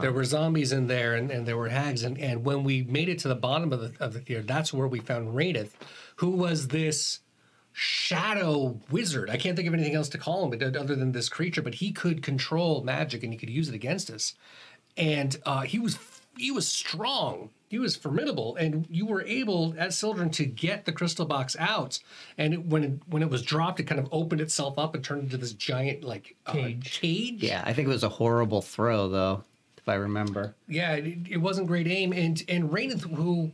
There 0.00 0.12
were 0.12 0.24
zombies 0.24 0.72
in 0.72 0.86
there, 0.86 1.14
and, 1.14 1.30
and 1.30 1.46
there 1.46 1.56
were 1.56 1.68
hags. 1.68 2.02
And, 2.02 2.18
and 2.18 2.44
when 2.44 2.64
we 2.64 2.82
made 2.82 3.08
it 3.08 3.18
to 3.20 3.28
the 3.28 3.34
bottom 3.34 3.72
of 3.72 3.80
the 3.80 3.92
of 4.04 4.12
the 4.12 4.20
theater, 4.20 4.42
that's 4.42 4.72
where 4.72 4.88
we 4.88 5.00
found 5.00 5.34
Raineth, 5.34 5.72
who 6.16 6.30
was 6.30 6.68
this 6.68 7.20
shadow 7.72 8.78
wizard. 8.90 9.30
I 9.30 9.36
can't 9.36 9.56
think 9.56 9.66
of 9.66 9.74
anything 9.74 9.96
else 9.96 10.08
to 10.10 10.18
call 10.18 10.44
him 10.44 10.50
but 10.56 10.76
other 10.76 10.94
than 10.94 11.12
this 11.12 11.28
creature. 11.28 11.62
But 11.62 11.74
he 11.74 11.92
could 11.92 12.22
control 12.22 12.82
magic, 12.82 13.22
and 13.22 13.32
he 13.32 13.38
could 13.38 13.50
use 13.50 13.68
it 13.68 13.74
against 13.74 14.10
us. 14.10 14.34
And 14.96 15.36
uh, 15.44 15.62
he 15.62 15.78
was 15.78 15.98
he 16.36 16.50
was 16.50 16.66
strong. 16.68 17.50
He 17.68 17.78
was 17.80 17.96
formidable, 17.96 18.54
and 18.54 18.86
you 18.88 19.04
were 19.04 19.22
able, 19.22 19.74
as 19.76 19.98
children, 19.98 20.30
to 20.30 20.44
get 20.44 20.84
the 20.84 20.92
crystal 20.92 21.26
box 21.26 21.56
out. 21.58 21.98
And 22.38 22.54
it, 22.54 22.64
when 22.66 22.84
it, 22.84 22.92
when 23.08 23.22
it 23.22 23.30
was 23.30 23.42
dropped, 23.42 23.80
it 23.80 23.84
kind 23.84 23.98
of 23.98 24.08
opened 24.12 24.40
itself 24.40 24.78
up 24.78 24.94
and 24.94 25.02
turned 25.02 25.24
into 25.24 25.36
this 25.36 25.52
giant 25.54 26.04
like 26.04 26.36
uh, 26.46 26.52
Cage. 26.52 27.00
cage. 27.00 27.42
Yeah, 27.42 27.62
I 27.64 27.72
think 27.72 27.88
it 27.88 27.90
was 27.90 28.04
a 28.04 28.08
horrible 28.08 28.62
throw, 28.62 29.08
though, 29.08 29.42
if 29.84 29.88
I 29.88 29.94
remember. 29.96 30.54
yeah. 30.66 30.92
It, 30.94 31.18
it 31.28 31.36
wasn't 31.36 31.66
great 31.66 31.86
aim, 31.86 32.12
and 32.12 32.42
and 32.48 32.70
Raineth, 32.70 33.02
who 33.14 33.52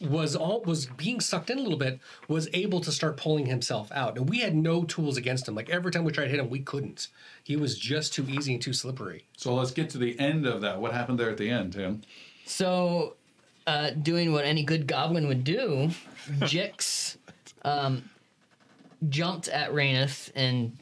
was 0.00 0.34
all 0.34 0.60
was 0.62 0.86
being 0.86 1.20
sucked 1.20 1.50
in 1.50 1.58
a 1.58 1.62
little 1.62 1.78
bit, 1.78 2.00
was 2.26 2.48
able 2.52 2.80
to 2.80 2.90
start 2.90 3.16
pulling 3.16 3.46
himself 3.46 3.92
out. 3.92 4.16
And 4.18 4.28
we 4.28 4.40
had 4.40 4.56
no 4.56 4.82
tools 4.82 5.16
against 5.16 5.46
him. 5.46 5.54
Like 5.54 5.70
every 5.70 5.92
time 5.92 6.02
we 6.02 6.10
tried 6.10 6.24
to 6.24 6.30
hit 6.30 6.40
him, 6.40 6.50
we 6.50 6.58
couldn't. 6.58 7.06
He 7.44 7.54
was 7.54 7.78
just 7.78 8.12
too 8.12 8.26
easy 8.28 8.54
and 8.54 8.60
too 8.62 8.72
slippery. 8.72 9.24
so 9.36 9.54
let's 9.54 9.70
get 9.70 9.88
to 9.90 9.98
the 9.98 10.18
end 10.18 10.44
of 10.46 10.60
that. 10.62 10.80
What 10.80 10.92
happened 10.92 11.20
there 11.20 11.30
at 11.30 11.36
the 11.38 11.48
end, 11.48 11.74
Tim? 11.74 12.02
So, 12.44 13.14
uh, 13.68 13.90
doing 13.90 14.32
what 14.32 14.44
any 14.44 14.64
good 14.64 14.88
goblin 14.88 15.28
would 15.28 15.44
do, 15.44 15.90
Jix 16.40 17.16
um, 17.64 18.10
jumped 19.08 19.46
at 19.46 19.70
Raineth 19.72 20.32
and 20.34 20.76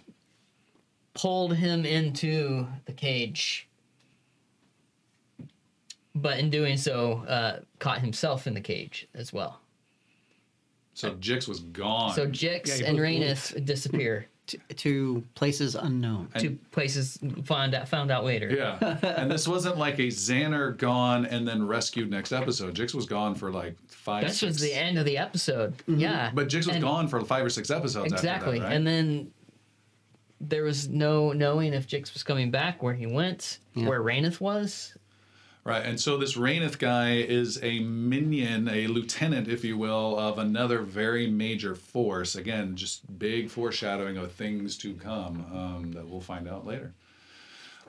pulled 1.13 1.55
him 1.57 1.85
into 1.85 2.67
the 2.87 2.93
cage. 2.95 3.69
But 6.15 6.39
in 6.41 6.51
doing 6.51 6.77
so, 6.77 7.25
uh, 7.29 7.61
caught 7.79 8.01
himself 8.01 8.47
in 8.47 8.55
the 8.55 8.61
cage 8.61 9.07
as 9.15 9.33
well. 9.33 9.61
So 10.95 11.13
Jix 11.15 11.47
was 11.49 11.61
gone. 11.61 12.15
So 12.15 12.27
Jix 12.27 12.81
Yeah, 12.81 12.87
and 12.89 12.97
both 12.97 13.07
Raineth 13.07 13.65
disappear 13.65 14.27
To, 14.49 14.59
to 14.75 15.25
places 15.37 15.77
unknown. 15.77 16.29
to 16.39 16.59
places 16.73 17.19
found 17.45 17.75
out 17.77 17.89
found 17.89 18.11
out 18.11 18.25
later. 18.25 18.51
yeah, 18.51 18.99
and 19.03 19.31
this 19.31 19.47
wasn't 19.47 19.79
like 19.79 19.99
a 20.01 20.09
Xander 20.09 20.77
gone 20.77 21.27
and 21.27 21.47
then 21.47 21.65
rescued 21.67 22.11
next 22.11 22.33
episode. 22.33 22.75
Jix 22.75 22.93
was 22.93 23.07
gone 23.07 23.37
for 23.37 23.53
like 23.53 23.77
five. 23.87 24.25
This 24.25 24.39
six, 24.41 24.55
was 24.55 24.61
the 24.61 24.75
end 24.75 24.99
of 24.99 25.05
the 25.05 25.17
episode. 25.17 25.75
Yeah. 25.87 26.33
But 26.35 26.49
Jix 26.49 26.67
was 26.67 26.75
And- 26.75 26.83
gone 26.83 27.07
for 27.07 27.21
five 27.25 27.45
or 27.45 27.51
six 27.51 27.71
episodes. 27.71 28.13
Exactly. 28.13 28.59
After 28.59 28.61
that, 28.63 28.67
right? 28.67 28.75
And 28.77 28.85
then 28.87 29.31
there 30.41 30.65
was 30.65 30.89
no 30.89 31.33
knowing 31.33 31.73
if 31.73 31.87
Jix 31.87 32.13
was 32.13 32.25
coming 32.25 32.51
back, 32.51 32.83
where 32.83 32.95
he 32.95 33.07
went, 33.07 33.59
Yeah. 33.75 33.87
where 33.89 34.03
Raineth 34.03 34.41
was. 34.41 34.97
Right, 35.71 35.87
and 35.87 36.01
so 36.01 36.17
this 36.17 36.37
Raineth 36.37 36.81
guy 36.81 37.19
is 37.19 37.63
a 37.63 37.79
minion, 37.79 38.67
a 38.67 38.89
lieutenant, 38.89 39.47
if 39.47 39.63
you 39.63 39.79
will, 39.79 40.19
of 40.19 40.37
another 40.37 40.81
very 40.81 41.31
major 41.31 41.77
force. 41.77 42.35
Again, 42.35 42.75
just 42.75 43.21
big 43.21 43.49
foreshadowing 43.49 44.17
of 44.17 44.33
things 44.33 44.77
to 44.79 44.95
come 44.95 45.47
um, 45.55 45.93
that 45.93 46.09
we'll 46.09 46.21
find 46.21 46.49
out 46.49 46.67
later. 46.67 46.93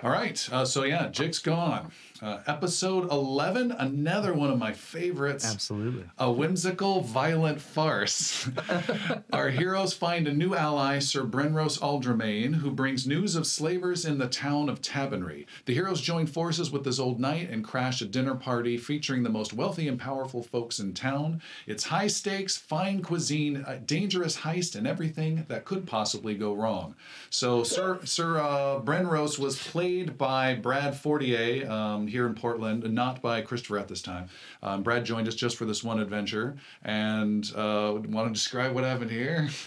All 0.03 0.11
right, 0.11 0.47
uh, 0.53 0.63
so 0.63 0.83
yeah, 0.83 1.07
Jix's 1.07 1.39
gone. 1.39 1.91
Uh, 2.21 2.39
episode 2.45 3.11
11, 3.11 3.71
another 3.71 4.31
one 4.31 4.51
of 4.51 4.59
my 4.59 4.71
favorites. 4.71 5.43
Absolutely. 5.43 6.03
A 6.19 6.31
whimsical, 6.31 7.01
violent 7.01 7.59
farce. 7.59 8.47
Our 9.33 9.49
heroes 9.49 9.93
find 9.93 10.27
a 10.27 10.33
new 10.33 10.53
ally, 10.53 10.99
Sir 10.99 11.23
Brenros 11.23 11.79
Aldermain, 11.79 12.53
who 12.53 12.69
brings 12.69 13.07
news 13.07 13.35
of 13.35 13.47
slavers 13.47 14.05
in 14.05 14.19
the 14.19 14.27
town 14.27 14.69
of 14.69 14.83
Tabernry. 14.83 15.47
The 15.65 15.73
heroes 15.73 15.99
join 15.99 16.27
forces 16.27 16.69
with 16.69 16.83
this 16.83 16.99
old 16.99 17.19
knight 17.19 17.49
and 17.49 17.63
crash 17.63 18.03
a 18.03 18.05
dinner 18.05 18.35
party 18.35 18.77
featuring 18.77 19.23
the 19.23 19.29
most 19.29 19.51
wealthy 19.51 19.87
and 19.87 19.99
powerful 19.99 20.43
folks 20.43 20.77
in 20.77 20.93
town. 20.93 21.41
It's 21.65 21.85
high 21.85 22.05
stakes, 22.05 22.55
fine 22.55 23.01
cuisine, 23.01 23.65
a 23.67 23.77
dangerous 23.77 24.37
heist, 24.37 24.75
and 24.75 24.85
everything 24.85 25.45
that 25.47 25.65
could 25.65 25.87
possibly 25.87 26.35
go 26.35 26.53
wrong. 26.53 26.93
So, 27.31 27.63
Sir, 27.63 27.99
Sir 28.03 28.37
uh, 28.37 28.79
Brenros 28.79 29.39
was 29.39 29.57
played 29.57 30.19
by 30.19 30.53
Brad 30.53 30.95
Fortier 30.95 31.67
um, 31.67 32.10
here 32.11 32.27
in 32.27 32.35
Portland, 32.35 32.83
not 32.93 33.21
by 33.21 33.41
Christopher 33.41 33.79
at 33.79 33.87
this 33.87 34.01
time. 34.01 34.29
Um, 34.61 34.83
Brad 34.83 35.05
joined 35.05 35.27
us 35.27 35.35
just 35.35 35.57
for 35.57 35.65
this 35.65 35.83
one 35.83 35.99
adventure 35.99 36.57
and 36.83 37.51
uh, 37.55 37.99
want 38.07 38.27
to 38.27 38.33
describe 38.33 38.73
what 38.73 38.83
happened 38.83 39.11
here. 39.11 39.49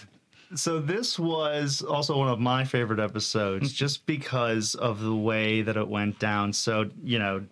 So 0.53 0.79
this 0.79 1.17
was 1.17 1.81
also 1.81 2.17
one 2.17 2.29
of 2.29 2.39
my 2.39 2.63
favorite 2.63 2.99
episodes, 2.99 3.73
just 3.73 4.05
because 4.05 4.75
of 4.75 5.01
the 5.01 5.15
way 5.15 5.63
that 5.63 5.75
it 5.75 5.87
went 5.87 6.19
down. 6.19 6.53
So 6.53 6.89
you 7.03 7.17
know, 7.17 7.43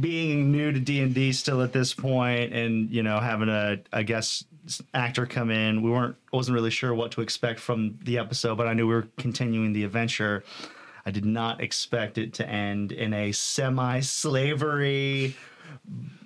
being 0.00 0.52
new 0.52 0.72
to 0.72 0.78
D 0.78 1.00
and 1.00 1.14
D 1.14 1.32
still 1.32 1.62
at 1.62 1.72
this 1.72 1.94
point, 1.94 2.52
and 2.52 2.90
you 2.90 3.02
know, 3.02 3.18
having 3.18 3.48
a 3.48 3.78
a 3.92 4.04
guest 4.04 4.46
actor 4.94 5.26
come 5.26 5.50
in, 5.50 5.82
we 5.82 5.90
weren't 5.90 6.16
wasn't 6.32 6.54
really 6.54 6.70
sure 6.70 6.94
what 6.94 7.12
to 7.12 7.20
expect 7.20 7.60
from 7.60 7.98
the 8.04 8.18
episode, 8.18 8.56
but 8.56 8.66
I 8.66 8.74
knew 8.74 8.86
we 8.86 8.94
were 8.94 9.08
continuing 9.18 9.72
the 9.72 9.84
adventure. 9.84 10.44
I 11.04 11.10
did 11.10 11.24
not 11.24 11.60
expect 11.60 12.18
it 12.18 12.32
to 12.34 12.48
end 12.48 12.92
in 12.92 13.12
a 13.12 13.32
semi-slavery 13.32 15.34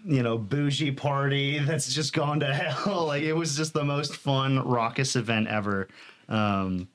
you 0.07 0.23
know, 0.23 0.39
bougie 0.39 0.93
party 0.93 1.59
that's 1.59 1.93
just 1.93 2.13
gone 2.13 2.41
to 2.41 2.55
hell. 2.55 2.87
Like 3.07 3.23
it 3.23 3.33
was 3.33 3.57
just 3.57 3.73
the 3.73 3.85
most 3.85 4.17
fun, 4.17 4.67
raucous 4.67 5.17
event 5.17 5.49
ever. 5.49 5.89
Um, 6.29 6.89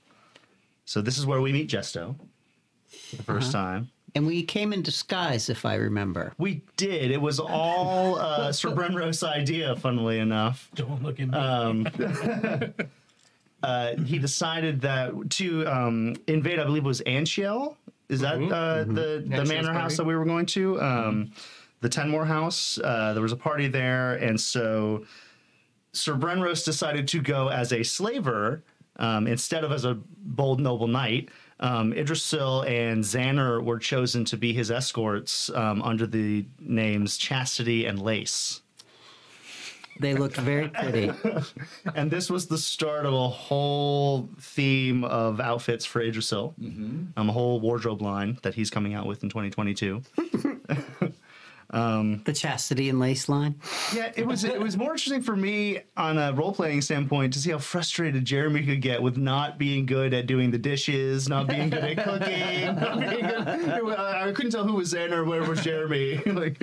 so 0.86 1.02
this 1.02 1.18
is 1.18 1.26
where 1.26 1.42
we 1.42 1.52
meet 1.52 1.68
Jesto 1.68 2.16
for 2.88 3.16
the 3.18 3.24
1st 3.24 3.52
time. 3.52 3.90
And 4.14 4.28
we 4.28 4.44
came 4.44 4.74
in 4.74 4.82
disguise, 4.82 5.50
if 5.50 5.66
I 5.66 5.76
remember. 5.76 6.34
We 6.38 6.64
did. 6.76 7.12
It 7.12 7.22
was 7.22 7.40
all 7.40 8.20
uh, 8.20 8.52
Sir 8.52 8.72
Brenro's 8.72 9.24
idea, 9.24 9.74
funnily 9.78 10.20
enough. 10.20 10.70
Don't 10.76 11.02
look 11.02 11.22
at 11.22 11.30
me. 11.30 11.38
Um, 11.38 11.88
uh, 13.64 13.96
he 13.98 14.18
decided 14.20 14.82
that 14.82 15.30
to 15.32 15.66
um, 15.68 16.16
invade, 16.28 16.60
I 16.60 16.64
believe 16.64 16.84
it 16.84 16.88
was 16.88 17.02
Anchiel. 17.02 17.76
Is 18.10 18.20
that 18.22 18.36
uh, 18.36 18.84
the, 18.84 19.24
the 19.26 19.36
Anchiel's 19.36 19.50
manor 19.50 19.74
house 19.74 19.82
party. 19.82 19.96
that 19.98 20.06
we 20.06 20.16
were 20.16 20.26
going 20.26 20.46
to? 20.48 20.82
Um, 20.82 21.32
The 21.82 21.90
Tenmore 21.90 22.26
house. 22.26 22.80
Uh, 22.84 23.14
there 23.14 23.24
was 23.24 23.32
a 23.32 23.38
party 23.38 23.68
there. 23.68 24.16
And 24.16 24.40
so 24.40 25.06
Sir 25.94 26.16
Brenros 26.16 26.64
decided 26.64 27.08
to 27.10 27.22
go 27.22 27.48
as 27.50 27.74
a 27.74 27.84
slaver 27.84 28.64
um, 28.98 29.28
instead 29.28 29.64
of 29.64 29.72
as 29.72 29.86
a 29.86 29.98
bold 30.18 30.60
noble 30.60 30.88
knight. 30.88 31.30
Um, 31.60 31.94
Idrisil 31.94 32.68
and 32.68 33.04
Xander 33.04 33.64
were 33.64 33.80
chosen 33.80 34.26
to 34.26 34.38
be 34.38 34.52
his 34.52 34.72
escorts 34.72 35.50
um, 35.52 35.82
under 35.82 36.08
the 36.08 36.46
names 36.60 37.18
Chastity 37.18 37.86
and 37.86 38.02
Lace. 38.02 38.62
They 40.02 40.16
looked 40.16 40.36
very 40.38 40.68
pretty. 40.70 41.12
And 41.96 42.10
this 42.12 42.30
was 42.30 42.48
the 42.48 42.58
start 42.58 43.06
of 43.06 43.14
a 43.14 43.28
whole 43.30 44.30
theme 44.40 45.04
of 45.04 45.40
outfits 45.40 45.86
for 45.86 46.02
Idrisil. 46.02 46.54
Um, 47.18 47.30
a 47.30 47.32
whole 47.32 47.60
wardrobe 47.60 48.02
line 48.02 48.38
that 48.44 48.54
he's 48.56 48.70
coming 48.70 48.94
out 48.94 49.06
with 49.06 49.24
in 49.24 49.30
2022. 49.30 50.02
the 51.72 52.34
chastity 52.36 52.90
and 52.90 53.00
lace 53.00 53.30
line. 53.30 53.56
Yeah, 53.94 54.12
it 54.16 54.26
was 54.26 54.44
it 54.44 54.60
was 54.60 54.76
more 54.78 54.92
interesting 54.92 55.22
for 55.22 55.36
me 55.36 55.80
on 55.96 56.18
a 56.18 56.34
role 56.34 56.54
playing 56.54 56.82
standpoint 56.82 57.34
to 57.34 57.40
see 57.40 57.52
how 57.52 57.60
frustrated 57.60 58.26
Jeremy 58.26 58.66
could 58.66 58.82
get 58.82 59.02
with 59.02 59.18
not 59.18 59.58
being 59.58 59.86
good 59.86 60.14
at 60.14 60.26
doing 60.28 60.52
the 60.52 60.58
dishes, 60.58 61.30
not 61.30 61.48
being 61.48 61.70
good 61.70 61.84
at 61.84 62.04
cooking. 62.04 62.76
not 62.76 63.00
being 63.00 63.26
good- 63.28 63.48
I 63.98 64.28
I 64.30 64.32
couldn't 64.34 64.52
tell 64.52 64.66
who 64.66 64.74
was 64.76 64.94
Xander, 64.94 65.26
where 65.26 65.44
was 65.44 65.64
Jeremy. 65.64 66.18
like, 66.26 66.62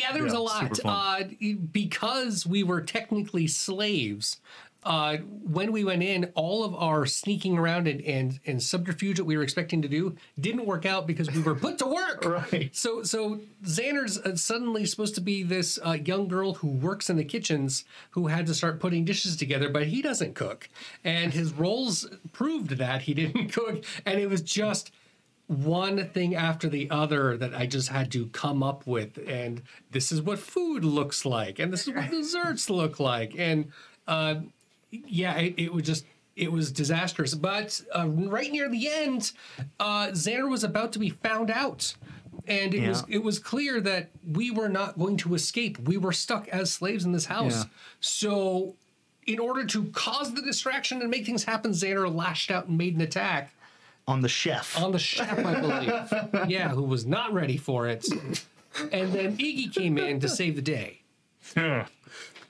Yeah, 0.00 0.12
there 0.12 0.22
was 0.22 0.32
Yeah, 0.32 0.38
a 0.38 0.40
lot. 0.40 0.80
Uh, 0.84 1.24
because 1.72 2.46
we 2.46 2.62
were 2.62 2.80
technically 2.80 3.46
slaves, 3.46 4.40
uh, 4.84 5.16
when 5.16 5.72
we 5.72 5.84
went 5.84 6.02
in, 6.02 6.30
all 6.34 6.64
of 6.64 6.74
our 6.74 7.04
sneaking 7.04 7.58
around 7.58 7.88
and, 7.88 8.00
and, 8.02 8.38
and 8.46 8.62
subterfuge 8.62 9.16
that 9.16 9.24
we 9.24 9.36
were 9.36 9.42
expecting 9.42 9.82
to 9.82 9.88
do 9.88 10.16
didn't 10.38 10.64
work 10.66 10.86
out 10.86 11.06
because 11.06 11.30
we 11.30 11.42
were 11.42 11.54
put 11.54 11.78
to 11.78 11.86
work. 11.86 12.24
Right. 12.52 12.74
So, 12.74 13.02
so 13.02 13.40
Xander's 13.64 14.18
uh, 14.18 14.36
suddenly 14.36 14.84
supposed 14.86 15.14
to 15.16 15.20
be 15.20 15.42
this 15.42 15.78
uh, 15.84 15.92
young 15.92 16.28
girl 16.28 16.54
who 16.54 16.68
works 16.68 17.10
in 17.10 17.16
the 17.16 17.24
kitchens 17.24 17.84
who 18.10 18.28
had 18.28 18.46
to 18.46 18.54
start 18.54 18.80
putting 18.80 19.04
dishes 19.04 19.36
together, 19.36 19.68
but 19.68 19.86
he 19.86 20.02
doesn't 20.02 20.34
cook. 20.34 20.68
And 21.04 21.32
his 21.32 21.52
roles 21.52 22.06
proved 22.32 22.70
that 22.78 23.02
he 23.02 23.14
didn't 23.14 23.48
cook. 23.52 23.84
And 24.06 24.20
it 24.20 24.28
was 24.28 24.42
just 24.42 24.90
one 25.48 26.08
thing 26.10 26.34
after 26.34 26.68
the 26.68 26.90
other 26.90 27.36
that 27.38 27.54
I 27.54 27.66
just 27.66 27.88
had 27.88 28.12
to 28.12 28.26
come 28.26 28.62
up 28.62 28.86
with. 28.86 29.18
And 29.26 29.62
this 29.90 30.12
is 30.12 30.22
what 30.22 30.38
food 30.38 30.84
looks 30.84 31.24
like, 31.24 31.58
and 31.58 31.72
this 31.72 31.88
is 31.88 31.94
what 31.94 32.10
desserts 32.10 32.70
look 32.70 33.00
like. 33.00 33.34
And 33.36 33.72
uh, 34.06 34.36
yeah, 34.90 35.36
it, 35.36 35.54
it 35.56 35.74
was 35.74 35.82
just. 35.84 36.04
It 36.36 36.52
was 36.52 36.70
disastrous, 36.70 37.34
but 37.34 37.80
uh, 37.92 38.08
right 38.08 38.52
near 38.52 38.68
the 38.68 38.88
end, 38.88 39.32
uh, 39.80 40.10
Xander 40.12 40.48
was 40.48 40.62
about 40.62 40.92
to 40.92 41.00
be 41.00 41.10
found 41.10 41.50
out, 41.50 41.96
and 42.46 42.72
it 42.72 42.88
was 42.88 43.02
it 43.08 43.24
was 43.24 43.40
clear 43.40 43.80
that 43.80 44.10
we 44.24 44.52
were 44.52 44.68
not 44.68 44.96
going 44.96 45.16
to 45.16 45.34
escape. 45.34 45.80
We 45.80 45.96
were 45.96 46.12
stuck 46.12 46.46
as 46.50 46.70
slaves 46.70 47.04
in 47.04 47.10
this 47.10 47.26
house. 47.26 47.64
Yeah. 47.64 47.70
So, 47.98 48.76
in 49.26 49.40
order 49.40 49.66
to 49.66 49.86
cause 49.86 50.32
the 50.32 50.40
distraction 50.40 51.00
and 51.00 51.10
make 51.10 51.26
things 51.26 51.42
happen, 51.42 51.72
Xander 51.72 52.14
lashed 52.14 52.52
out 52.52 52.68
and 52.68 52.78
made 52.78 52.94
an 52.94 53.00
attack 53.00 53.52
on 54.08 54.22
the 54.22 54.28
chef. 54.28 54.76
on 54.82 54.90
the 54.90 54.98
chef, 54.98 55.38
I 55.44 55.60
believe. 55.60 56.50
yeah, 56.50 56.70
who 56.70 56.82
was 56.82 57.06
not 57.06 57.32
ready 57.32 57.56
for 57.58 57.86
it. 57.86 58.04
And 58.92 59.12
then 59.12 59.36
Iggy 59.36 59.72
came 59.72 59.98
in 59.98 60.18
to 60.20 60.28
save 60.28 60.56
the 60.56 60.62
day. 60.62 61.02
Yeah, 61.56 61.86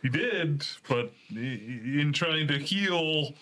he 0.02 0.09
did, 0.09 0.66
but 0.88 1.12
in 1.30 2.12
trying 2.14 2.48
to 2.48 2.59
heal 2.59 3.34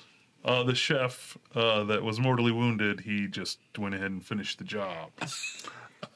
uh, 0.45 0.63
the 0.65 0.75
chef 0.75 1.37
uh, 1.55 1.85
that 1.85 2.03
was 2.03 2.19
mortally 2.21 2.53
wounded, 2.53 3.01
he 3.01 3.27
just 3.27 3.59
went 3.79 3.95
ahead 3.95 4.11
and 4.11 4.25
finished 4.25 4.59
the 4.59 4.65
job. 4.65 5.11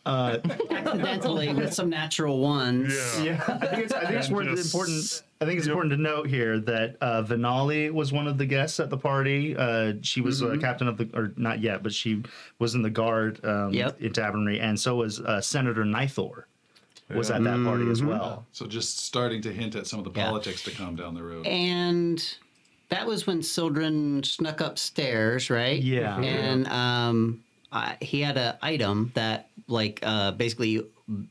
Accidentally 0.07 1.53
with 1.53 1.75
some 1.75 1.91
natural 1.91 2.39
ones. 2.41 2.93
Yeah. 3.19 3.25
Yeah, 3.25 3.59
I 3.61 3.67
think 3.67 3.85
it's, 3.85 3.93
I 3.93 4.01
think 4.07 4.15
it's 4.19 4.31
worth 4.31 4.47
just- 4.49 4.75
important. 4.75 5.23
I 5.43 5.47
think 5.47 5.57
it's 5.57 5.67
Yep. 5.67 5.73
important 5.73 5.93
to 5.93 5.97
note 5.97 6.27
here 6.29 6.61
that 6.61 6.97
uh, 7.01 7.23
Vanali 7.23 7.91
was 7.91 8.13
one 8.13 8.27
of 8.29 8.37
the 8.37 8.45
guests 8.45 8.79
at 8.79 8.91
the 8.91 8.99
party. 8.99 9.57
Uh, 9.57 9.95
she 10.03 10.21
was 10.21 10.43
uh, 10.43 10.57
captain 10.61 10.87
of 10.87 10.99
the, 10.99 11.09
or 11.15 11.33
not 11.37 11.61
yet, 11.63 11.83
but 11.83 11.95
she 11.95 12.23
was 12.59 12.75
in 12.75 12.83
the 12.83 12.91
guard 12.91 13.43
um, 13.43 13.73
Yep. 13.73 14.03
in 14.03 14.13
Tavernry, 14.13 14.61
and 14.61 14.79
so 14.79 14.97
was 14.97 15.21
uh, 15.21 15.41
Senator 15.41 15.83
Nythor 15.85 16.45
was 17.09 17.31
at 17.31 17.43
that 17.43 17.65
party 17.65 17.91
as 17.91 18.03
well. 18.05 18.45
So 18.53 18.67
just 18.67 18.99
starting 18.99 19.41
to 19.43 19.53
hint 19.53 19.75
at 19.77 19.87
some 19.87 19.99
of 19.99 20.05
the 20.05 20.13
Yeah. 20.15 20.27
politics 20.29 20.63
to 20.65 20.73
come 20.73 20.95
down 20.95 21.15
the 21.15 21.23
road. 21.23 21.47
And 21.47 22.23
that 22.91 23.07
was 23.07 23.27
when 23.27 23.43
Sildren 23.43 24.23
snuck 24.23 24.61
upstairs, 24.61 25.49
right? 25.49 25.81
Yeah. 25.83 26.21
And 26.21 26.69
um, 26.69 27.43
I, 27.73 27.97
he 28.03 28.21
had 28.21 28.37
an 28.37 28.57
item 28.61 29.11
that, 29.15 29.49
like, 29.69 30.01
uh, 30.03 30.33
basically, 30.33 30.87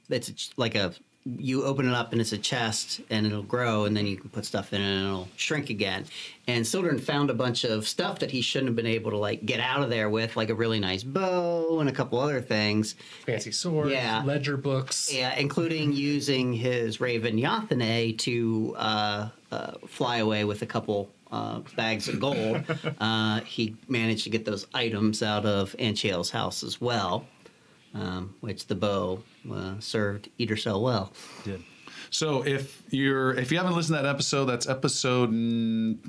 it's 0.09 0.51
like 0.57 0.73
a 0.75 0.93
you 1.37 1.63
open 1.63 1.87
it 1.87 1.93
up 1.93 2.11
and 2.11 2.19
it's 2.21 2.31
a 2.31 2.37
chest 2.37 3.01
and 3.09 3.25
it'll 3.25 3.43
grow 3.43 3.85
and 3.85 3.95
then 3.95 4.05
you 4.07 4.17
can 4.17 4.29
put 4.29 4.45
stuff 4.45 4.73
in 4.73 4.81
it 4.81 4.85
and 4.85 5.05
it'll 5.05 5.27
shrink 5.35 5.69
again. 5.69 6.05
And 6.47 6.65
Sildren 6.65 6.97
found 6.99 7.29
a 7.29 7.33
bunch 7.33 7.63
of 7.63 7.87
stuff 7.87 8.19
that 8.19 8.31
he 8.31 8.41
shouldn't 8.41 8.69
have 8.69 8.75
been 8.75 8.85
able 8.87 9.11
to 9.11 9.17
like 9.17 9.45
get 9.45 9.59
out 9.59 9.81
of 9.83 9.89
there 9.89 10.09
with, 10.09 10.35
like 10.35 10.49
a 10.49 10.55
really 10.55 10.79
nice 10.79 11.03
bow 11.03 11.79
and 11.79 11.89
a 11.89 11.91
couple 11.91 12.19
other 12.19 12.41
things. 12.41 12.95
Fancy 13.25 13.51
swords, 13.51 13.91
Yeah. 13.91 14.23
ledger 14.25 14.57
books. 14.57 15.13
Yeah, 15.13 15.35
including 15.35 15.93
using 15.93 16.53
his 16.53 16.99
Raven 16.99 17.37
Yathane 17.37 18.17
to 18.19 18.75
uh, 18.77 19.29
uh, 19.51 19.71
fly 19.87 20.17
away 20.17 20.43
with 20.45 20.61
a 20.61 20.65
couple 20.65 21.11
uh, 21.31 21.59
bags 21.75 22.07
of 22.07 22.19
gold. 22.19 22.63
uh, 22.99 23.41
he 23.41 23.75
managed 23.87 24.23
to 24.23 24.29
get 24.31 24.45
those 24.45 24.65
items 24.73 25.21
out 25.21 25.45
of 25.45 25.75
Anchiel's 25.77 26.31
house 26.31 26.63
as 26.63 26.81
well, 26.81 27.25
um, 27.93 28.35
which 28.41 28.67
the 28.67 28.75
bow 28.75 29.23
uh, 29.51 29.79
served 29.79 30.29
Idrisil 30.39 30.81
well. 30.81 31.11
Did. 31.43 31.63
So 32.11 32.45
if 32.45 32.81
you're 32.89 33.33
if 33.37 33.51
you 33.51 33.57
haven't 33.57 33.75
listened 33.75 33.97
to 33.97 34.03
that 34.03 34.09
episode, 34.09 34.45
that's 34.45 34.67
episode 34.67 35.29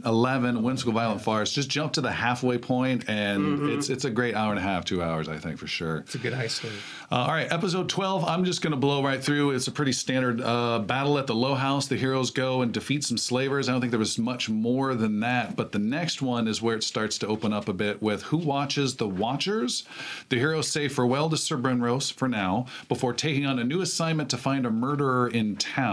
eleven, 0.07 0.63
Whimsical 0.63 0.93
Violent 0.93 1.21
Farce. 1.21 1.53
Just 1.53 1.69
jump 1.69 1.93
to 1.95 2.01
the 2.01 2.11
halfway 2.13 2.59
point, 2.59 3.09
and 3.09 3.71
it's 3.71 3.89
it's 3.91 4.05
a 4.05 4.11
great 4.11 4.35
hour 4.35 4.51
and 4.51 4.59
a 4.59 4.63
half, 4.63 4.85
two 4.85 5.03
hours, 5.03 5.29
I 5.29 5.39
think 5.39 5.59
for 5.59 5.67
sure. 5.67 5.99
It's 5.99 6.15
a 6.15 6.19
good 6.19 6.33
high 6.33 6.47
story. 6.47 6.75
Uh, 7.13 7.17
all 7.17 7.33
right, 7.33 7.51
episode 7.53 7.89
12. 7.89 8.25
I'm 8.25 8.45
just 8.45 8.63
going 8.63 8.71
to 8.71 8.77
blow 8.77 9.03
right 9.03 9.23
through. 9.23 9.51
It's 9.51 9.67
a 9.67 9.73
pretty 9.73 9.93
standard 9.93 10.41
uh, 10.41 10.79
battle 10.79 11.19
at 11.19 11.27
the 11.27 11.35
Low 11.35 11.55
House. 11.55 11.89
The 11.89 11.97
heroes 11.97 12.31
go 12.31 12.63
and 12.63 12.73
defeat 12.73 13.03
some 13.03 13.19
slavers. 13.19 13.69
I 13.69 13.73
don't 13.73 13.81
think 13.81 13.91
there 13.91 13.99
was 13.99 14.17
much 14.17 14.49
more 14.49 14.95
than 14.95 15.19
that. 15.21 15.57
But 15.57 15.73
the 15.73 15.81
next 15.81 16.23
one 16.23 16.47
is 16.47 16.63
where 16.63 16.77
it 16.77 16.85
starts 16.85 17.19
to 17.19 17.27
open 17.27 17.53
up 17.53 17.69
a 17.69 17.73
bit 17.73 18.01
with 18.01 18.23
who 18.25 18.37
watches 18.39 18.97
the 18.97 19.09
Watchers. 19.09 19.85
The 20.29 20.39
heroes 20.39 20.69
say 20.69 20.87
farewell 20.89 21.29
to 21.31 21.37
Sir 21.37 21.57
Brenros 21.57 22.13
for 22.13 22.29
now 22.29 22.67
before 22.89 23.13
taking 23.13 23.45
on 23.45 23.59
a 23.59 23.65
new 23.65 23.81
assignment 23.81 24.31
to 24.31 24.39
find 24.39 24.65
a 24.65 24.71
murderer 24.71 25.27
in 25.29 25.57
town. 25.57 25.90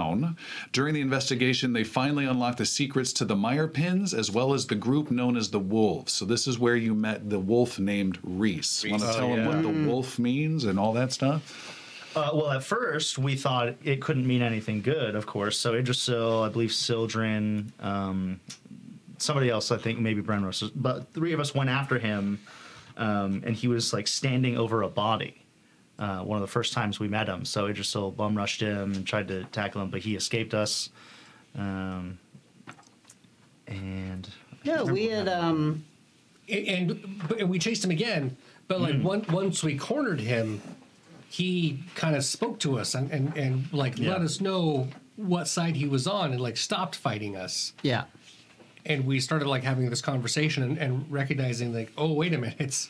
During 0.72 0.94
the 0.94 1.02
investigation, 1.02 1.74
they 1.74 1.84
finally 1.84 2.26
unlock 2.26 2.58
the 2.58 2.66
secrets 2.66 3.14
to 3.14 3.26
the 3.26 3.36
Meyer 3.36 3.68
pins 3.68 4.14
as 4.14 4.32
well 4.32 4.54
as 4.54 4.68
the 4.68 4.76
group 4.76 5.12
known 5.12 5.38
as 5.38 5.50
the 5.50 5.60
Wolves. 5.60 6.14
So 6.14 6.26
this 6.26 6.48
is 6.48 6.60
where 6.60 6.76
you 6.76 6.94
met 6.94 7.30
the 7.30 7.40
wolf 7.40 7.80
named 7.80 8.20
Reese. 8.24 8.86
Want 8.88 9.02
to 9.02 9.14
tell 9.14 9.36
them 9.36 9.46
what 9.46 9.62
the 9.62 9.90
wolf 9.90 10.20
means 10.20 10.66
and 10.66 10.80
all 10.80 10.94
that 10.94 11.12
stuff? 11.12 11.74
Uh, 12.16 12.32
well, 12.34 12.50
at 12.50 12.64
first 12.64 13.18
we 13.20 13.36
thought 13.36 13.76
it 13.84 14.02
couldn't 14.02 14.26
mean 14.26 14.42
anything 14.42 14.82
good, 14.82 15.16
of 15.16 15.26
course. 15.28 15.58
So 15.58 15.74
Idrisil, 15.74 16.44
I 16.44 16.50
believe 16.50 16.74
Sildren, 16.74 17.72
um, 17.80 18.40
somebody 19.20 19.50
else, 19.50 19.72
I 19.72 19.78
think 19.78 20.00
maybe 20.00 20.22
Brenros, 20.22 20.72
but 20.76 21.14
three 21.14 21.34
of 21.34 21.40
us 21.40 21.54
went 21.54 21.70
after 21.70 22.00
him, 22.00 22.40
um, 22.98 23.44
and 23.46 23.56
he 23.56 23.68
was 23.68 23.94
like 23.94 24.08
standing 24.08 24.58
over 24.58 24.82
a 24.82 24.90
body. 24.90 25.44
Uh, 26.00 26.20
one 26.20 26.38
of 26.38 26.42
the 26.42 26.52
first 26.52 26.74
times 26.74 27.00
we 27.00 27.08
met 27.08 27.28
him, 27.28 27.44
so 27.44 27.68
Idrisil 27.68 28.16
bum 28.16 28.38
rushed 28.38 28.62
him 28.62 28.94
and 28.94 29.06
tried 29.06 29.28
to 29.30 29.46
tackle 29.46 29.82
him, 29.82 29.90
but 29.90 30.02
he 30.02 30.16
escaped 30.16 30.54
us. 30.54 30.90
Um, 31.58 32.20
and 33.68 34.30
Yeah, 34.64 34.84
we 34.84 35.08
had 35.08 35.28
um 35.28 35.84
and, 36.50 37.22
and 37.40 37.50
we 37.50 37.60
chased 37.60 37.84
him 37.84 37.92
again. 37.92 38.38
But 38.68 38.82
like 38.82 39.02
one, 39.02 39.26
once 39.30 39.64
we 39.64 39.78
cornered 39.78 40.20
him, 40.20 40.62
he 41.30 41.84
kind 41.96 42.16
of 42.16 42.24
spoke 42.24 42.60
to 42.60 42.78
us 42.80 42.96
and, 42.96 43.10
and, 43.12 43.36
and 43.38 43.74
like 43.74 43.98
let 43.98 44.22
us 44.22 44.42
know 44.42 44.88
what 45.16 45.48
side 45.48 45.76
he 45.76 45.88
was 45.88 46.06
on 46.08 46.32
and 46.32 46.40
like 46.40 46.58
stopped 46.58 46.96
fighting 46.96 47.36
us. 47.36 47.74
yeah. 47.82 48.06
And 48.86 49.06
we 49.06 49.20
started 49.20 49.48
like 49.50 49.64
having 49.64 49.90
this 49.90 50.02
conversation 50.02 50.64
and, 50.64 50.78
and 50.78 51.12
recognizing 51.12 51.74
like, 51.74 51.92
oh 51.98 52.14
wait 52.14 52.34
a 52.34 52.38
minute, 52.38 52.56
it's 52.60 52.90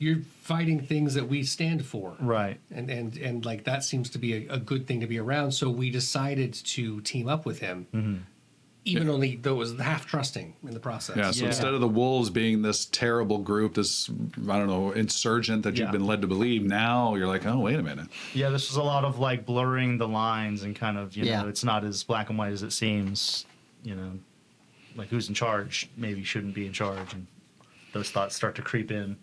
you're 0.00 0.22
fighting 0.40 0.80
things 0.80 1.12
that 1.14 1.28
we 1.28 1.42
stand 1.44 1.84
for. 1.84 2.16
right. 2.20 2.58
And 2.72 2.90
and 2.90 3.16
and 3.18 3.44
like 3.44 3.62
that 3.64 3.84
seems 3.84 4.10
to 4.10 4.18
be 4.18 4.46
a, 4.48 4.54
a 4.54 4.58
good 4.58 4.86
thing 4.88 4.98
to 5.00 5.06
be 5.06 5.18
around. 5.18 5.52
So 5.52 5.68
we 5.70 5.90
decided 5.90 6.54
to 6.54 7.00
team 7.02 7.28
up 7.28 7.44
with 7.46 7.60
him. 7.60 7.86
Mm-hmm. 7.94 8.14
Even 8.86 9.10
only 9.10 9.36
though 9.36 9.52
it 9.56 9.58
was 9.58 9.78
half 9.78 10.06
trusting 10.06 10.54
in 10.66 10.70
the 10.72 10.80
process. 10.80 11.14
Yeah, 11.18 11.30
so 11.32 11.42
Yeah. 11.42 11.48
instead 11.48 11.74
of 11.74 11.82
the 11.82 11.86
wolves 11.88 12.30
being 12.30 12.62
this 12.62 12.86
terrible 12.86 13.36
group, 13.36 13.74
this 13.74 14.08
I 14.08 14.56
don't 14.58 14.68
know 14.68 14.92
insurgent 14.92 15.64
that 15.64 15.76
you've 15.76 15.92
been 15.92 16.06
led 16.06 16.22
to 16.22 16.26
believe, 16.26 16.62
now 16.64 17.14
you're 17.14 17.26
like, 17.28 17.44
oh 17.44 17.58
wait 17.58 17.78
a 17.78 17.82
minute. 17.82 18.08
Yeah, 18.32 18.48
this 18.48 18.70
was 18.70 18.78
a 18.78 18.82
lot 18.82 19.04
of 19.04 19.18
like 19.18 19.44
blurring 19.44 19.98
the 19.98 20.08
lines 20.08 20.62
and 20.62 20.74
kind 20.74 20.96
of 20.96 21.14
you 21.14 21.24
Yeah. 21.26 21.42
know 21.42 21.48
it's 21.48 21.62
not 21.62 21.84
as 21.84 22.02
black 22.02 22.30
and 22.30 22.38
white 22.38 22.52
as 22.54 22.62
it 22.62 22.72
seems. 22.72 23.44
You 23.84 23.96
know, 23.96 24.12
like 24.96 25.08
who's 25.08 25.28
in 25.28 25.34
charge 25.34 25.90
maybe 25.98 26.24
shouldn't 26.24 26.54
be 26.54 26.64
in 26.64 26.72
charge, 26.72 27.12
and 27.12 27.26
those 27.92 28.10
thoughts 28.10 28.34
start 28.34 28.54
to 28.54 28.62
creep 28.62 28.90
in. 28.90 29.18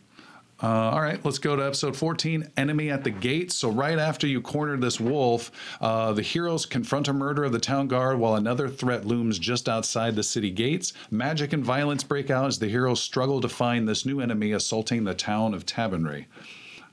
Uh, 0.61 0.67
all 0.67 1.01
right, 1.01 1.23
let's 1.23 1.37
go 1.37 1.55
to 1.55 1.63
episode 1.63 1.95
14 1.95 2.49
Enemy 2.57 2.89
at 2.89 3.03
the 3.03 3.11
Gate. 3.11 3.51
So, 3.51 3.69
right 3.69 3.99
after 3.99 4.25
you 4.25 4.41
cornered 4.41 4.81
this 4.81 4.99
wolf, 4.99 5.51
uh, 5.79 6.13
the 6.13 6.23
heroes 6.23 6.65
confront 6.65 7.07
a 7.07 7.13
murder 7.13 7.43
of 7.43 7.51
the 7.51 7.59
town 7.59 7.87
guard 7.87 8.17
while 8.17 8.35
another 8.35 8.67
threat 8.67 9.05
looms 9.05 9.37
just 9.37 9.69
outside 9.69 10.15
the 10.15 10.23
city 10.23 10.49
gates. 10.49 10.93
Magic 11.11 11.53
and 11.53 11.63
violence 11.63 12.03
break 12.03 12.31
out 12.31 12.47
as 12.47 12.57
the 12.57 12.67
heroes 12.67 12.99
struggle 12.99 13.39
to 13.41 13.49
find 13.49 13.87
this 13.87 14.03
new 14.03 14.19
enemy 14.19 14.51
assaulting 14.51 15.03
the 15.03 15.13
town 15.13 15.53
of 15.53 15.63
Tabernary. 15.65 16.27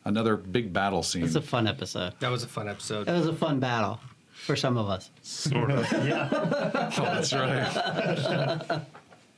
Another 0.05 0.37
big 0.37 0.71
battle 0.75 1.03
scene. 1.03 1.25
It's 1.25 1.35
a 1.35 1.41
fun 1.41 1.67
episode. 1.67 2.13
That 2.21 2.31
was 2.31 2.45
a 2.45 2.49
fun 2.49 2.69
episode. 2.69 3.09
It 3.09 3.13
was 3.13 3.27
a 3.27 3.35
fun 3.35 3.61
battle 3.61 3.99
for 4.35 4.57
some 4.57 4.77
of 4.77 4.91
us. 4.91 5.11
Sort 5.23 5.71
of. 5.71 5.89
That's 5.91 7.33
right. 7.33 8.83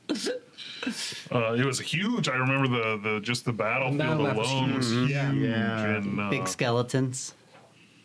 Uh, 1.31 1.53
it 1.53 1.65
was 1.65 1.79
huge. 1.79 2.27
I 2.29 2.35
remember 2.35 2.67
the, 2.67 3.09
the 3.09 3.19
just 3.19 3.45
the 3.45 3.53
battlefield 3.53 3.97
Battle 3.97 4.23
map 4.23 4.35
was 4.35 4.49
alone 4.51 4.75
was 4.75 4.89
huge, 4.91 5.09
Yeah. 5.11 5.31
Yeah. 5.31 5.85
and 5.95 6.19
uh, 6.19 6.29
Big 6.29 6.47
skeletons. 6.47 7.33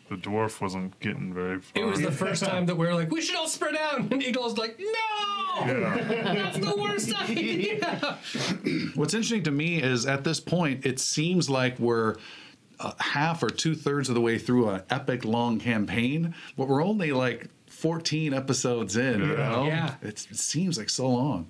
the 0.09 0.15
dwarf 0.15 0.61
wasn't 0.61 0.99
getting 0.99 1.33
very 1.33 1.59
far. 1.59 1.81
It 1.83 1.85
was 1.85 2.01
the 2.01 2.11
first 2.11 2.43
time 2.43 2.65
that 2.67 2.75
we 2.75 2.85
were 2.85 2.93
like, 2.93 3.09
we 3.11 3.21
should 3.21 3.35
all 3.35 3.47
spread 3.47 3.75
out. 3.75 3.99
And 3.99 4.21
Eagle's 4.21 4.57
like, 4.57 4.77
no! 4.79 5.65
yeah. 5.65 6.33
That's 6.33 6.57
the 6.59 6.75
worst 6.75 7.13
idea. 7.29 8.17
What's 8.95 9.13
interesting 9.13 9.43
to 9.43 9.51
me 9.51 9.81
is 9.81 10.05
at 10.05 10.23
this 10.23 10.39
point, 10.39 10.85
it 10.85 10.99
seems 10.99 11.49
like 11.49 11.79
we're 11.79 12.15
uh, 12.79 12.91
half 12.99 13.41
or 13.43 13.49
two 13.49 13.75
thirds 13.75 14.09
of 14.09 14.15
the 14.15 14.21
way 14.21 14.37
through 14.37 14.69
an 14.69 14.81
epic 14.89 15.25
long 15.25 15.59
campaign, 15.59 16.35
but 16.57 16.67
we're 16.67 16.83
only 16.83 17.11
like 17.11 17.47
14 17.69 18.33
episodes 18.33 18.97
in. 18.97 19.19
You 19.21 19.37
know? 19.37 19.65
Yeah. 19.65 19.95
It's, 20.01 20.25
it 20.29 20.37
seems 20.37 20.77
like 20.77 20.89
so 20.89 21.07
long. 21.09 21.47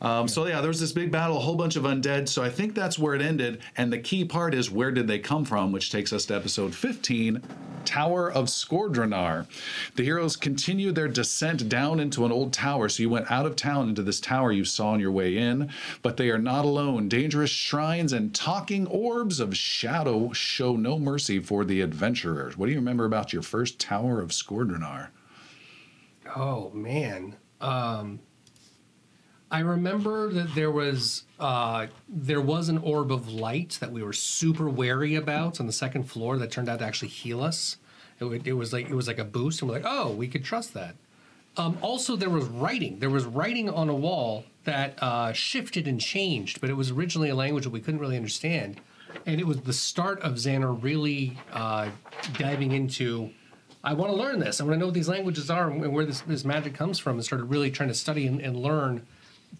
Um, 0.00 0.28
so 0.28 0.46
yeah, 0.46 0.60
there 0.60 0.68
was 0.68 0.80
this 0.80 0.92
big 0.92 1.10
battle, 1.10 1.36
a 1.36 1.40
whole 1.40 1.56
bunch 1.56 1.76
of 1.76 1.84
undead. 1.84 2.28
So 2.28 2.42
I 2.42 2.50
think 2.50 2.74
that's 2.74 2.98
where 2.98 3.14
it 3.14 3.22
ended. 3.22 3.60
And 3.76 3.92
the 3.92 3.98
key 3.98 4.24
part 4.24 4.54
is 4.54 4.70
where 4.70 4.90
did 4.90 5.06
they 5.06 5.18
come 5.18 5.44
from, 5.44 5.72
which 5.72 5.90
takes 5.90 6.12
us 6.12 6.26
to 6.26 6.36
episode 6.36 6.74
15, 6.74 7.42
Tower 7.84 8.30
of 8.30 8.46
Skordronar. 8.46 9.46
The 9.94 10.04
heroes 10.04 10.36
continued 10.36 10.94
their 10.94 11.08
descent 11.08 11.68
down 11.68 12.00
into 12.00 12.24
an 12.24 12.32
old 12.32 12.52
tower. 12.52 12.88
So 12.88 13.02
you 13.02 13.10
went 13.10 13.30
out 13.30 13.46
of 13.46 13.56
town 13.56 13.88
into 13.88 14.02
this 14.02 14.20
tower 14.20 14.52
you 14.52 14.64
saw 14.64 14.90
on 14.90 15.00
your 15.00 15.12
way 15.12 15.36
in. 15.36 15.70
But 16.02 16.16
they 16.16 16.30
are 16.30 16.38
not 16.38 16.64
alone. 16.64 17.08
Dangerous 17.08 17.50
shrines 17.50 18.12
and 18.12 18.34
talking 18.34 18.86
orbs 18.86 19.40
of 19.40 19.56
shadow 19.56 20.32
show 20.32 20.76
no 20.76 20.98
mercy 20.98 21.38
for 21.38 21.64
the 21.64 21.80
adventurers. 21.80 22.56
What 22.56 22.66
do 22.66 22.72
you 22.72 22.78
remember 22.78 23.04
about 23.04 23.32
your 23.32 23.42
first 23.42 23.78
Tower 23.78 24.20
of 24.20 24.30
Skordronar? 24.30 25.08
Oh, 26.34 26.70
man. 26.70 27.36
Um, 27.60 28.20
I 29.50 29.60
remember 29.60 30.32
that 30.32 30.54
there 30.54 30.70
was 30.70 31.22
uh, 31.38 31.86
there 32.08 32.40
was 32.40 32.68
an 32.68 32.78
orb 32.78 33.12
of 33.12 33.32
light 33.32 33.78
that 33.80 33.92
we 33.92 34.02
were 34.02 34.12
super 34.12 34.68
wary 34.68 35.14
about 35.14 35.60
on 35.60 35.66
the 35.66 35.72
second 35.72 36.04
floor 36.04 36.36
that 36.38 36.50
turned 36.50 36.68
out 36.68 36.80
to 36.80 36.84
actually 36.84 37.08
heal 37.08 37.42
us. 37.42 37.76
It, 38.18 38.46
it 38.46 38.54
was 38.54 38.72
like 38.72 38.88
it 38.88 38.94
was 38.94 39.06
like 39.06 39.18
a 39.18 39.24
boost, 39.24 39.62
and 39.62 39.70
we're 39.70 39.76
like, 39.76 39.86
oh, 39.86 40.10
we 40.10 40.26
could 40.26 40.44
trust 40.44 40.74
that. 40.74 40.96
Um, 41.56 41.78
also, 41.80 42.16
there 42.16 42.30
was 42.30 42.44
writing. 42.46 42.98
There 42.98 43.10
was 43.10 43.24
writing 43.24 43.70
on 43.70 43.88
a 43.88 43.94
wall 43.94 44.44
that 44.64 45.00
uh, 45.02 45.32
shifted 45.32 45.86
and 45.86 46.00
changed, 46.00 46.60
but 46.60 46.68
it 46.68 46.74
was 46.74 46.90
originally 46.90 47.28
a 47.28 47.34
language 47.34 47.64
that 47.64 47.70
we 47.70 47.80
couldn't 47.80 48.00
really 48.00 48.16
understand. 48.16 48.80
And 49.24 49.40
it 49.40 49.46
was 49.46 49.60
the 49.62 49.72
start 49.72 50.20
of 50.20 50.34
Xander 50.34 50.82
really 50.82 51.38
uh, 51.52 51.88
diving 52.36 52.72
into. 52.72 53.30
I 53.82 53.94
want 53.94 54.10
to 54.10 54.18
learn 54.18 54.40
this. 54.40 54.60
I 54.60 54.64
want 54.64 54.74
to 54.74 54.78
know 54.80 54.86
what 54.86 54.94
these 54.94 55.08
languages 55.08 55.48
are 55.48 55.70
and 55.70 55.92
where 55.92 56.04
this, 56.04 56.20
this 56.22 56.44
magic 56.44 56.74
comes 56.74 56.98
from, 56.98 57.14
and 57.14 57.24
started 57.24 57.44
really 57.44 57.70
trying 57.70 57.88
to 57.88 57.94
study 57.94 58.26
and, 58.26 58.40
and 58.40 58.56
learn 58.56 59.06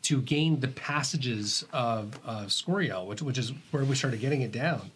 to 0.02 0.20
gain 0.22 0.60
the 0.60 0.68
passages 0.68 1.64
of, 1.72 2.18
of 2.24 2.48
Scoriel, 2.48 3.06
which, 3.06 3.22
which 3.22 3.38
is 3.38 3.52
where 3.70 3.84
we 3.84 3.94
started 3.94 4.20
getting 4.20 4.42
it 4.42 4.52
down. 4.52 4.90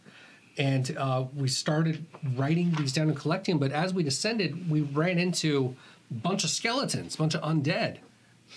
And 0.58 0.96
uh, 0.96 1.24
we 1.34 1.48
started 1.48 2.04
writing 2.36 2.72
these 2.72 2.92
down 2.92 3.08
and 3.08 3.16
collecting. 3.16 3.58
But 3.58 3.72
as 3.72 3.94
we 3.94 4.02
descended, 4.02 4.70
we 4.70 4.82
ran 4.82 5.18
into 5.18 5.76
a 6.10 6.14
bunch 6.14 6.44
of 6.44 6.50
skeletons, 6.50 7.14
a 7.14 7.18
bunch 7.18 7.34
of 7.34 7.42
undead, 7.42 7.98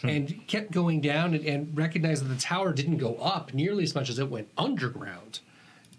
and 0.01 0.45
kept 0.47 0.71
going 0.71 1.01
down 1.01 1.33
and, 1.33 1.45
and 1.45 1.77
recognized 1.77 2.25
that 2.25 2.29
the 2.29 2.41
tower 2.41 2.73
didn't 2.73 2.97
go 2.97 3.15
up 3.15 3.53
nearly 3.53 3.83
as 3.83 3.95
much 3.95 4.09
as 4.09 4.19
it 4.19 4.29
went 4.29 4.49
underground. 4.57 5.39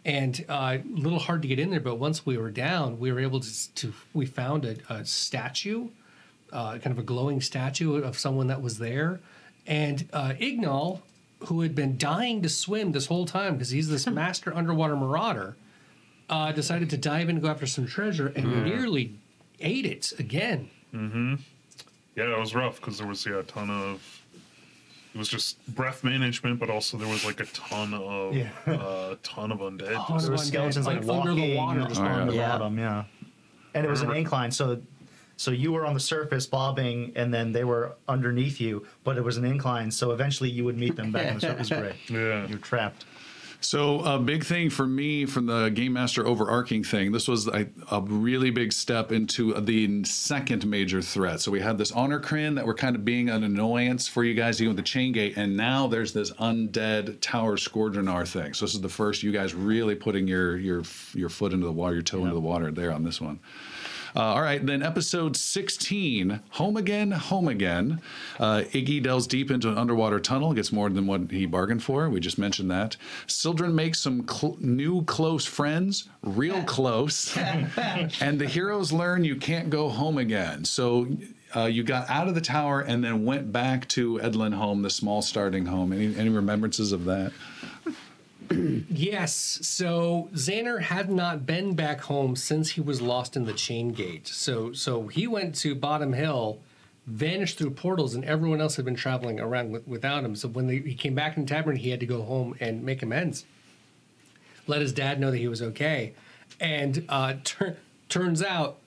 And 0.04 0.44
uh, 0.48 0.78
a 0.78 1.00
little 1.00 1.20
hard 1.20 1.42
to 1.42 1.48
get 1.48 1.58
in 1.58 1.70
there, 1.70 1.80
but 1.80 1.94
once 1.94 2.26
we 2.26 2.36
were 2.36 2.50
down, 2.50 2.98
we 2.98 3.10
were 3.10 3.20
able 3.20 3.40
to, 3.40 3.74
to 3.76 3.94
we 4.12 4.26
found 4.26 4.66
a, 4.66 4.76
a 4.90 5.04
statue, 5.04 5.88
uh, 6.52 6.72
kind 6.72 6.88
of 6.88 6.98
a 6.98 7.02
glowing 7.02 7.40
statue 7.40 8.02
of 8.02 8.18
someone 8.18 8.48
that 8.48 8.60
was 8.60 8.78
there. 8.78 9.20
And 9.66 10.08
uh, 10.12 10.34
Ignal, 10.38 11.02
who 11.46 11.60
had 11.62 11.74
been 11.74 11.96
dying 11.96 12.42
to 12.42 12.48
swim 12.48 12.92
this 12.92 13.06
whole 13.06 13.26
time 13.26 13.54
because 13.54 13.70
he's 13.70 13.88
this 13.88 14.06
master 14.06 14.54
underwater 14.54 14.96
marauder, 14.96 15.56
uh, 16.28 16.52
decided 16.52 16.90
to 16.90 16.96
dive 16.96 17.28
in 17.28 17.36
and 17.36 17.42
go 17.42 17.48
after 17.50 17.66
some 17.66 17.86
treasure 17.86 18.32
and 18.36 18.64
nearly 18.64 19.14
ate 19.60 19.86
it 19.86 20.12
again. 20.18 20.70
Mm-hmm. 20.94 21.34
Yeah, 22.16 22.32
it 22.34 22.38
was 22.38 22.54
rough 22.54 22.80
because 22.80 22.98
there 22.98 23.06
was 23.06 23.24
yeah 23.26 23.38
a 23.40 23.42
ton 23.42 23.70
of. 23.70 24.20
It 25.14 25.18
was 25.18 25.28
just 25.28 25.64
breath 25.74 26.02
management, 26.02 26.58
but 26.58 26.70
also 26.70 26.96
there 26.96 27.08
was 27.08 27.24
like 27.24 27.38
a 27.40 27.44
ton 27.46 27.94
of 27.94 28.34
Yeah. 28.34 28.48
uh, 28.66 29.14
ton 29.22 29.52
of 29.52 29.58
undead. 29.60 29.94
Oh, 30.08 30.18
There 30.18 30.30
were 30.30 30.36
skeletons 30.38 30.86
like, 30.86 31.04
like, 31.04 31.18
under 31.18 31.34
the 31.34 31.56
water. 31.56 31.84
just 31.88 32.00
Oh, 32.00 32.04
on 32.04 32.26
the 32.26 32.34
yeah. 32.34 32.48
bottom, 32.58 32.78
yeah. 32.78 33.04
And 33.74 33.86
it 33.86 33.88
was 33.88 34.02
an 34.02 34.10
incline, 34.12 34.50
so 34.50 34.80
so 35.36 35.50
you 35.50 35.72
were 35.72 35.84
on 35.84 35.94
the 35.94 36.00
surface 36.00 36.46
bobbing, 36.46 37.12
and 37.16 37.32
then 37.32 37.52
they 37.52 37.64
were 37.64 37.96
underneath 38.08 38.60
you, 38.60 38.86
but 39.02 39.16
it 39.16 39.24
was 39.24 39.36
an 39.36 39.44
incline, 39.44 39.90
so 39.90 40.12
eventually 40.12 40.50
you 40.50 40.64
would 40.64 40.78
meet 40.78 40.96
them 40.96 41.12
back 41.12 41.28
on 41.28 41.34
the 41.34 41.40
surface 41.40 41.68
grid. 41.70 41.96
Yeah. 42.08 42.46
You're 42.46 42.58
trapped. 42.58 43.04
So 43.64 44.00
a 44.00 44.18
big 44.18 44.44
thing 44.44 44.68
for 44.68 44.86
me 44.86 45.24
from 45.24 45.46
the 45.46 45.70
game 45.70 45.94
master 45.94 46.26
overarching 46.26 46.84
thing, 46.84 47.12
this 47.12 47.26
was 47.26 47.48
a, 47.48 47.66
a 47.90 48.02
really 48.02 48.50
big 48.50 48.74
step 48.74 49.10
into 49.10 49.54
the 49.54 50.04
second 50.04 50.66
major 50.66 51.00
threat. 51.00 51.40
So 51.40 51.50
we 51.50 51.60
had 51.60 51.78
this 51.78 51.90
honor 51.90 52.20
crin 52.20 52.56
that 52.56 52.66
were 52.66 52.74
kind 52.74 52.94
of 52.94 53.06
being 53.06 53.30
an 53.30 53.42
annoyance 53.42 54.06
for 54.06 54.22
you 54.22 54.34
guys, 54.34 54.60
even 54.60 54.74
with 54.74 54.84
the 54.84 54.88
chain 54.88 55.12
gate, 55.12 55.38
and 55.38 55.56
now 55.56 55.86
there's 55.86 56.12
this 56.12 56.30
undead 56.32 57.20
tower 57.22 57.56
Skordronar 57.56 58.28
thing. 58.28 58.52
So 58.52 58.66
this 58.66 58.74
is 58.74 58.82
the 58.82 58.88
first 58.90 59.22
you 59.22 59.32
guys 59.32 59.54
really 59.54 59.94
putting 59.94 60.28
your 60.28 60.58
your 60.58 60.82
your 61.14 61.30
foot 61.30 61.54
into 61.54 61.64
the 61.64 61.72
water, 61.72 61.94
your 61.94 62.02
toe 62.02 62.20
into 62.20 62.34
the 62.34 62.40
water 62.40 62.70
there 62.70 62.92
on 62.92 63.02
this 63.02 63.18
one. 63.18 63.40
Uh, 64.16 64.20
all 64.20 64.42
right, 64.42 64.64
then 64.64 64.80
episode 64.80 65.36
16, 65.36 66.40
Home 66.50 66.76
Again, 66.76 67.10
Home 67.10 67.48
Again. 67.48 68.00
Uh, 68.38 68.62
Iggy 68.72 69.02
delves 69.02 69.26
deep 69.26 69.50
into 69.50 69.68
an 69.68 69.76
underwater 69.76 70.20
tunnel, 70.20 70.52
gets 70.52 70.70
more 70.70 70.88
than 70.88 71.08
what 71.08 71.32
he 71.32 71.46
bargained 71.46 71.82
for. 71.82 72.08
We 72.08 72.20
just 72.20 72.38
mentioned 72.38 72.70
that. 72.70 72.96
Sildren 73.26 73.74
makes 73.74 73.98
some 73.98 74.28
cl- 74.28 74.56
new 74.60 75.02
close 75.04 75.44
friends, 75.46 76.08
real 76.22 76.62
close. 76.66 77.36
and 77.36 78.38
the 78.38 78.46
heroes 78.46 78.92
learn 78.92 79.24
you 79.24 79.34
can't 79.34 79.68
go 79.68 79.88
home 79.88 80.18
again. 80.18 80.64
So 80.64 81.08
uh, 81.56 81.64
you 81.64 81.82
got 81.82 82.08
out 82.08 82.28
of 82.28 82.36
the 82.36 82.40
tower 82.40 82.82
and 82.82 83.02
then 83.02 83.24
went 83.24 83.52
back 83.52 83.88
to 83.88 84.20
Edlin 84.20 84.54
home, 84.54 84.82
the 84.82 84.90
small 84.90 85.22
starting 85.22 85.66
home. 85.66 85.92
Any, 85.92 86.16
any 86.16 86.28
remembrances 86.28 86.92
of 86.92 87.04
that? 87.06 87.32
Yes. 88.88 89.58
So 89.62 90.28
Xander 90.34 90.80
had 90.80 91.10
not 91.10 91.46
been 91.46 91.74
back 91.74 92.00
home 92.02 92.36
since 92.36 92.70
he 92.70 92.80
was 92.80 93.00
lost 93.00 93.36
in 93.36 93.44
the 93.44 93.52
chain 93.52 93.90
gate. 93.92 94.26
So 94.28 94.72
so 94.72 95.08
he 95.08 95.26
went 95.26 95.54
to 95.56 95.74
Bottom 95.74 96.12
Hill, 96.12 96.58
vanished 97.06 97.58
through 97.58 97.70
portals, 97.70 98.14
and 98.14 98.24
everyone 98.24 98.60
else 98.60 98.76
had 98.76 98.84
been 98.84 98.94
traveling 98.94 99.40
around 99.40 99.72
with, 99.72 99.86
without 99.86 100.24
him. 100.24 100.36
So 100.36 100.48
when 100.48 100.66
they, 100.66 100.78
he 100.78 100.94
came 100.94 101.14
back 101.14 101.36
in 101.36 101.44
the 101.44 101.48
Tavern, 101.48 101.76
he 101.76 101.90
had 101.90 102.00
to 102.00 102.06
go 102.06 102.22
home 102.22 102.54
and 102.60 102.82
make 102.82 103.02
amends. 103.02 103.44
Let 104.66 104.80
his 104.80 104.92
dad 104.92 105.20
know 105.20 105.30
that 105.30 105.38
he 105.38 105.48
was 105.48 105.60
okay, 105.60 106.14
and 106.60 107.04
uh, 107.08 107.34
tur- 107.44 107.76
turns 108.08 108.42
out 108.42 108.78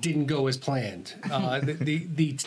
didn't 0.00 0.26
go 0.26 0.46
as 0.46 0.56
planned. 0.56 1.14
Uh, 1.30 1.60
the, 1.62 1.72
the 1.72 2.06
the 2.14 2.38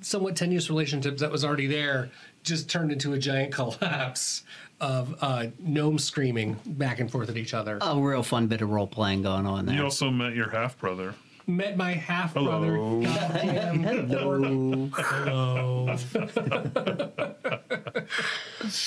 somewhat 0.00 0.36
tenuous 0.36 0.68
relationship 0.68 1.18
that 1.18 1.30
was 1.30 1.44
already 1.44 1.66
there 1.66 2.10
just 2.42 2.68
turned 2.68 2.92
into 2.92 3.12
a 3.14 3.18
giant 3.18 3.52
collapse 3.54 4.42
of 4.84 5.16
uh, 5.22 5.46
gnomes 5.58 6.04
screaming 6.04 6.60
back 6.66 7.00
and 7.00 7.10
forth 7.10 7.30
at 7.30 7.38
each 7.38 7.54
other. 7.54 7.78
A 7.80 7.98
real 7.98 8.22
fun 8.22 8.48
bit 8.48 8.60
of 8.60 8.68
role 8.68 8.86
playing 8.86 9.22
going 9.22 9.46
on 9.46 9.64
there. 9.64 9.76
You 9.76 9.84
also 9.84 10.10
met 10.10 10.34
your 10.34 10.50
half 10.50 10.78
brother. 10.78 11.14
Met 11.46 11.76
my 11.78 11.92
half 11.92 12.34
brother. 12.34 12.76
Hello. 12.76 13.02
Goddamn. 13.02 13.82
Hello. 14.98 15.96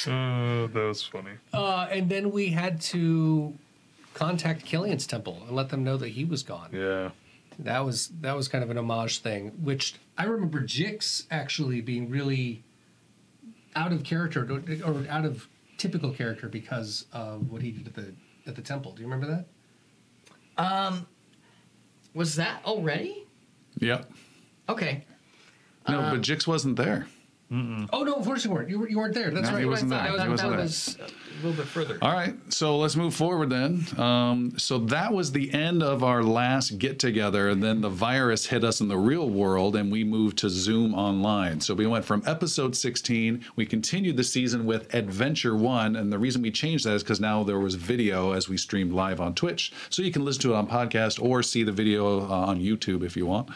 Uh, 0.08 0.68
that 0.68 0.86
was 0.88 1.04
funny. 1.04 1.32
Uh, 1.54 1.88
and 1.92 2.10
then 2.10 2.32
we 2.32 2.50
had 2.50 2.80
to 2.82 3.54
contact 4.14 4.66
Killian's 4.66 5.06
temple 5.06 5.44
and 5.48 5.56
let 5.56 5.70
them 5.70 5.84
know 5.84 5.98
that 5.98 6.10
he 6.10 6.26
was 6.26 6.44
gone. 6.44 6.70
Yeah. 6.72 7.10
That 7.60 7.86
was 7.86 8.08
that 8.22 8.36
was 8.36 8.48
kind 8.48 8.64
of 8.64 8.70
an 8.70 8.78
homage 8.78 9.20
thing, 9.20 9.52
which 9.62 9.96
I 10.18 10.26
remember 10.26 10.62
Jix 10.62 11.26
actually 11.30 11.82
being 11.82 12.10
really 12.10 12.64
out 13.76 13.92
of 13.92 14.04
character 14.04 14.42
or 14.50 14.62
or 14.86 15.06
out 15.10 15.26
of 15.26 15.48
typical 15.78 16.12
character 16.12 16.50
because 16.50 17.06
of 17.14 17.52
what 17.52 17.62
he 17.62 17.72
did 17.72 17.88
at 17.88 17.94
the 17.94 18.14
at 18.46 18.56
the 18.56 18.62
temple. 18.62 18.94
Do 18.94 19.02
you 19.02 19.08
remember 19.08 19.46
that? 20.58 20.64
Um, 20.64 21.06
was 22.14 22.36
that 22.36 22.62
already? 22.66 23.26
Yep. 23.80 24.10
Okay. 24.70 25.06
No, 25.88 26.00
Um, 26.02 26.16
but 26.18 26.22
Jix 26.22 26.48
wasn't 26.48 26.76
there. 26.78 27.08
Oh 27.50 28.04
no, 28.04 28.14
of 28.16 28.26
course 28.26 28.44
you 28.44 28.52
weren't. 28.52 28.70
You, 28.70 28.80
were, 28.80 28.90
you 28.90 28.98
weren't 28.98 29.14
there. 29.14 29.32
That's 29.32 29.48
No, 29.48 29.54
right. 29.54 29.60
he 29.62 29.66
wasn't 29.66 29.92
what 29.92 30.02
I 30.02 30.08
there. 30.10 30.18
thought. 30.18 30.24
He 30.26 30.30
wasn't 30.32 30.50
that 30.52 30.56
there. 30.58 30.64
was 30.66 30.98
a 31.00 31.46
little 31.46 31.64
bit 31.64 31.68
further. 31.68 31.98
All 32.02 32.12
right, 32.12 32.36
so 32.52 32.78
let's 32.78 32.96
move 32.96 33.14
forward 33.16 33.50
then. 33.50 33.86
Um, 33.98 34.58
so 34.58 34.80
that 34.80 35.14
was 35.14 35.32
the 35.32 35.54
end 35.54 35.82
of 35.84 36.04
our 36.04 36.24
last 36.24 36.78
get 36.78 37.00
together. 37.00 37.48
And 37.50 37.64
then 37.64 37.80
the 37.82 37.90
virus 37.90 38.48
hit 38.48 38.64
us 38.64 38.82
in 38.82 38.88
the 38.90 38.98
real 38.98 39.30
world, 39.30 39.76
and 39.78 39.90
we 39.92 40.04
moved 40.04 40.40
to 40.40 40.50
Zoom 40.50 40.94
online. 40.94 41.62
So 41.62 41.74
we 41.74 41.86
went 41.88 42.04
from 42.04 42.22
episode 42.26 42.76
16. 42.76 43.46
We 43.56 43.66
continued 43.66 44.18
the 44.18 44.24
season 44.26 44.66
with 44.66 44.94
Adventure 44.94 45.56
One, 45.56 45.96
and 45.96 46.12
the 46.12 46.20
reason 46.20 46.42
we 46.42 46.52
changed 46.52 46.86
that 46.86 46.96
is 46.96 47.04
because 47.04 47.22
now 47.22 47.44
there 47.44 47.60
was 47.60 47.76
video 47.76 48.32
as 48.34 48.50
we 48.50 48.58
streamed 48.58 48.92
live 48.92 49.22
on 49.22 49.36
Twitch, 49.36 49.72
so 49.90 50.02
you 50.02 50.12
can 50.12 50.26
listen 50.26 50.42
to 50.42 50.54
it 50.54 50.58
on 50.58 50.68
podcast 50.68 51.22
or 51.24 51.42
see 51.44 51.64
the 51.64 51.72
video 51.72 52.22
uh, 52.22 52.46
on 52.48 52.60
YouTube 52.60 53.04
if 53.06 53.16
you 53.16 53.26
want. 53.26 53.48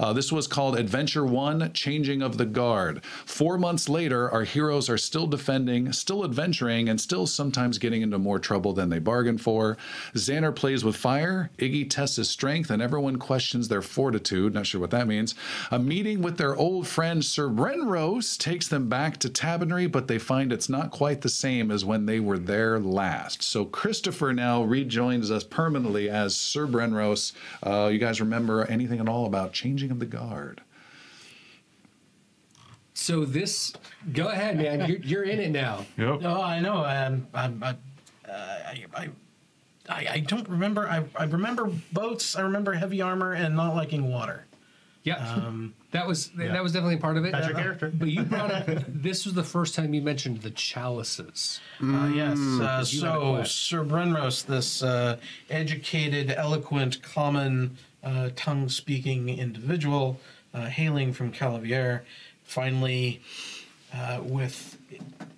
Uh, 0.00 0.12
this 0.12 0.32
was 0.32 0.46
called 0.48 0.76
Adventure 0.78 1.24
One: 1.24 1.70
Changing 1.72 2.20
of 2.22 2.36
the 2.38 2.46
Guard. 2.46 3.04
Four 3.28 3.58
months 3.58 3.90
later, 3.90 4.28
our 4.30 4.44
heroes 4.44 4.88
are 4.88 4.96
still 4.96 5.26
defending, 5.26 5.92
still 5.92 6.24
adventuring, 6.24 6.88
and 6.88 6.98
still 6.98 7.26
sometimes 7.26 7.76
getting 7.76 8.00
into 8.00 8.18
more 8.18 8.38
trouble 8.38 8.72
than 8.72 8.88
they 8.88 8.98
bargained 8.98 9.42
for. 9.42 9.76
Xander 10.14 10.52
plays 10.56 10.82
with 10.82 10.96
fire, 10.96 11.50
Iggy 11.58 11.88
tests 11.88 12.16
his 12.16 12.30
strength, 12.30 12.70
and 12.70 12.80
everyone 12.80 13.18
questions 13.18 13.68
their 13.68 13.82
fortitude. 13.82 14.54
Not 14.54 14.66
sure 14.66 14.80
what 14.80 14.90
that 14.92 15.06
means. 15.06 15.34
A 15.70 15.78
meeting 15.78 16.22
with 16.22 16.38
their 16.38 16.56
old 16.56 16.88
friend 16.88 17.22
Sir 17.22 17.48
Brenros 17.48 18.38
takes 18.38 18.66
them 18.66 18.88
back 18.88 19.18
to 19.18 19.28
Tabernary, 19.28 19.86
but 19.86 20.08
they 20.08 20.18
find 20.18 20.50
it's 20.50 20.70
not 20.70 20.90
quite 20.90 21.20
the 21.20 21.28
same 21.28 21.70
as 21.70 21.84
when 21.84 22.06
they 22.06 22.20
were 22.20 22.38
there 22.38 22.80
last. 22.80 23.42
So 23.42 23.66
Christopher 23.66 24.32
now 24.32 24.62
rejoins 24.62 25.30
us 25.30 25.44
permanently 25.44 26.08
as 26.08 26.34
Sir 26.34 26.66
Brenros. 26.66 27.32
Uh, 27.62 27.88
you 27.92 27.98
guys 27.98 28.22
remember 28.22 28.64
anything 28.64 29.00
at 29.00 29.08
all 29.08 29.26
about 29.26 29.52
changing 29.52 29.90
of 29.90 29.98
the 29.98 30.06
guard? 30.06 30.62
So 32.98 33.24
this, 33.24 33.72
go 34.12 34.28
ahead, 34.28 34.58
man. 34.58 34.88
You're, 34.88 34.98
you're 34.98 35.22
in 35.22 35.38
it 35.38 35.50
now. 35.50 35.86
Yep. 35.96 36.20
No, 36.20 36.42
I 36.42 36.58
know. 36.58 36.84
Um, 36.84 37.28
I'm, 37.32 37.62
I, 37.62 37.70
uh, 37.70 38.32
I, 38.32 38.84
I, 38.94 39.08
I, 39.88 40.06
I 40.14 40.20
don't 40.20 40.48
remember. 40.48 40.88
I, 40.88 41.04
I 41.16 41.24
remember 41.24 41.70
boats. 41.92 42.34
I 42.36 42.40
remember 42.40 42.72
heavy 42.72 43.00
armor 43.00 43.32
and 43.34 43.54
not 43.54 43.76
liking 43.76 44.10
water. 44.10 44.46
Yeah. 45.04 45.16
Um, 45.32 45.74
That 45.90 46.06
was 46.06 46.28
that 46.36 46.62
was 46.62 46.72
definitely 46.72 46.98
part 46.98 47.16
of 47.16 47.24
it. 47.24 47.32
That's 47.32 47.48
your 47.48 47.56
character. 47.56 47.90
But 47.94 48.08
you 48.08 48.22
brought 48.22 48.50
up 48.50 48.66
this 48.88 49.24
was 49.24 49.32
the 49.32 49.42
first 49.42 49.74
time 49.74 49.94
you 49.94 50.02
mentioned 50.02 50.42
the 50.42 50.50
chalices. 50.50 51.60
Uh, 51.82 52.10
yes. 52.14 52.36
Uh, 52.36 52.40
you 52.40 52.60
had 52.60 52.80
a 52.80 52.84
so, 52.84 53.34
quest. 53.36 53.54
Sir 53.54 53.84
Brenros, 53.84 54.44
this 54.44 54.82
uh, 54.82 55.16
educated, 55.48 56.30
eloquent, 56.30 57.00
common 57.00 57.78
uh, 58.04 58.28
tongue 58.36 58.68
speaking 58.68 59.30
individual 59.30 60.20
uh, 60.52 60.66
hailing 60.66 61.12
from 61.12 61.32
Calavier, 61.32 62.02
finally, 62.48 63.20
uh, 63.94 64.20
with 64.22 64.78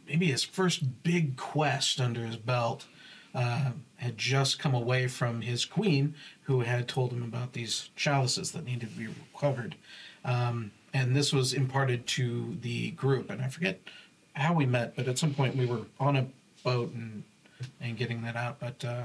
maybe 0.09 0.27
his 0.27 0.43
first 0.43 1.03
big 1.03 1.37
quest 1.37 2.01
under 2.01 2.25
his 2.25 2.37
belt, 2.37 2.87
uh, 3.35 3.73
had 3.97 4.17
just 4.17 4.59
come 4.59 4.75
away 4.75 5.07
from 5.07 5.43
his 5.43 5.65
queen, 5.65 6.15
who 6.43 6.61
had 6.61 6.89
told 6.89 7.13
him 7.13 7.23
about 7.23 7.53
these 7.53 7.91
chalices 7.97 8.53
that 8.53 8.65
needed 8.65 8.91
to 8.91 8.99
be 8.99 9.07
recovered. 9.07 9.77
Um, 10.25 10.73
and 10.93 11.15
this 11.15 11.33
was 11.33 11.53
imparted 11.53 12.07
to 12.09 12.57
the 12.63 12.91
group. 12.93 13.31
And 13.31 13.43
I 13.43 13.49
forget 13.49 13.81
how 14.35 14.55
we 14.55 14.67
met, 14.67 14.97
but 14.97 15.07
at 15.07 15.19
some 15.19 15.35
point 15.35 15.57
we 15.57 15.67
were 15.67 15.83
on 15.99 16.17
a 16.17 16.27
boat 16.65 16.93
and 16.93 17.25
and 17.81 17.97
getting 17.97 18.23
that 18.23 18.37
out. 18.37 18.59
But 18.59 18.85
uh, 18.85 19.03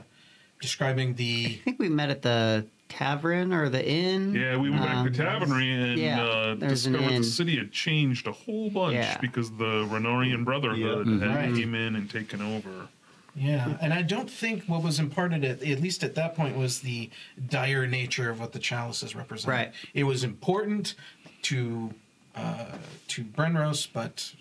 describing 0.61 1.15
the 1.15 1.59
I 1.61 1.63
think 1.63 1.79
we 1.79 1.89
met 1.89 2.09
at 2.09 2.21
the 2.21 2.65
tavern 2.89 3.51
or 3.53 3.69
the 3.69 3.85
inn. 3.87 4.33
Yeah, 4.33 4.57
we 4.57 4.69
went 4.69 4.83
back 4.83 4.95
Um, 4.97 5.11
to 5.11 5.17
Tavernary 5.17 5.71
and 5.71 5.97
yeah, 5.99 6.21
uh, 6.23 6.55
there's 6.55 6.85
an 6.85 6.93
discovered 6.93 7.17
the 7.19 7.23
city 7.23 7.57
had 7.57 7.71
changed 7.71 8.27
a 8.27 8.31
whole 8.31 8.69
bunch 8.69 8.95
Yeah. 8.95 9.17
because 9.19 9.49
the 9.51 9.85
Renarian 9.85 10.45
Brotherhood 10.45 11.07
Yeah. 11.07 11.19
had 11.27 11.35
Right. 11.35 11.55
came 11.55 11.73
in 11.75 11.95
and 11.95 12.09
taken 12.09 12.41
over. 12.41 12.87
yeah, 13.35 13.77
and 13.81 13.93
I 13.93 14.01
don't 14.01 14.29
think 14.29 14.63
what 14.65 14.81
was 14.83 14.99
imparted 14.99 15.43
at 15.43 15.61
at 15.61 15.81
least 15.81 16.03
at 16.03 16.15
that 16.15 16.35
point 16.35 16.55
was 16.55 16.79
the 16.81 17.09
dire 17.49 17.85
nature 17.87 18.29
of 18.29 18.39
what 18.39 18.53
the 18.53 18.59
chalices 18.59 19.13
represent. 19.15 19.49
Right. 19.51 19.73
It 19.93 20.03
was 20.05 20.23
important 20.23 20.95
to 21.43 21.93
uh, 22.35 22.65
to 23.09 23.23
Brenros, 23.23 23.87
but 23.91 24.33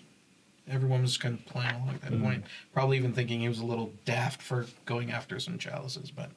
everyone 0.67 1.01
was 1.01 1.17
kind 1.17 1.33
of 1.37 1.45
playing 1.45 1.73
along 1.75 1.95
at 1.95 2.01
that 2.01 2.21
point. 2.21 2.43
Probably 2.73 2.97
even 2.97 3.13
thinking 3.13 3.39
he 3.39 3.47
was 3.49 3.59
a 3.59 3.65
little 3.65 3.93
daft 4.05 4.41
for 4.41 4.65
going 4.85 5.11
after 5.11 5.39
some 5.39 5.57
chalices, 5.57 6.11
but. 6.11 6.29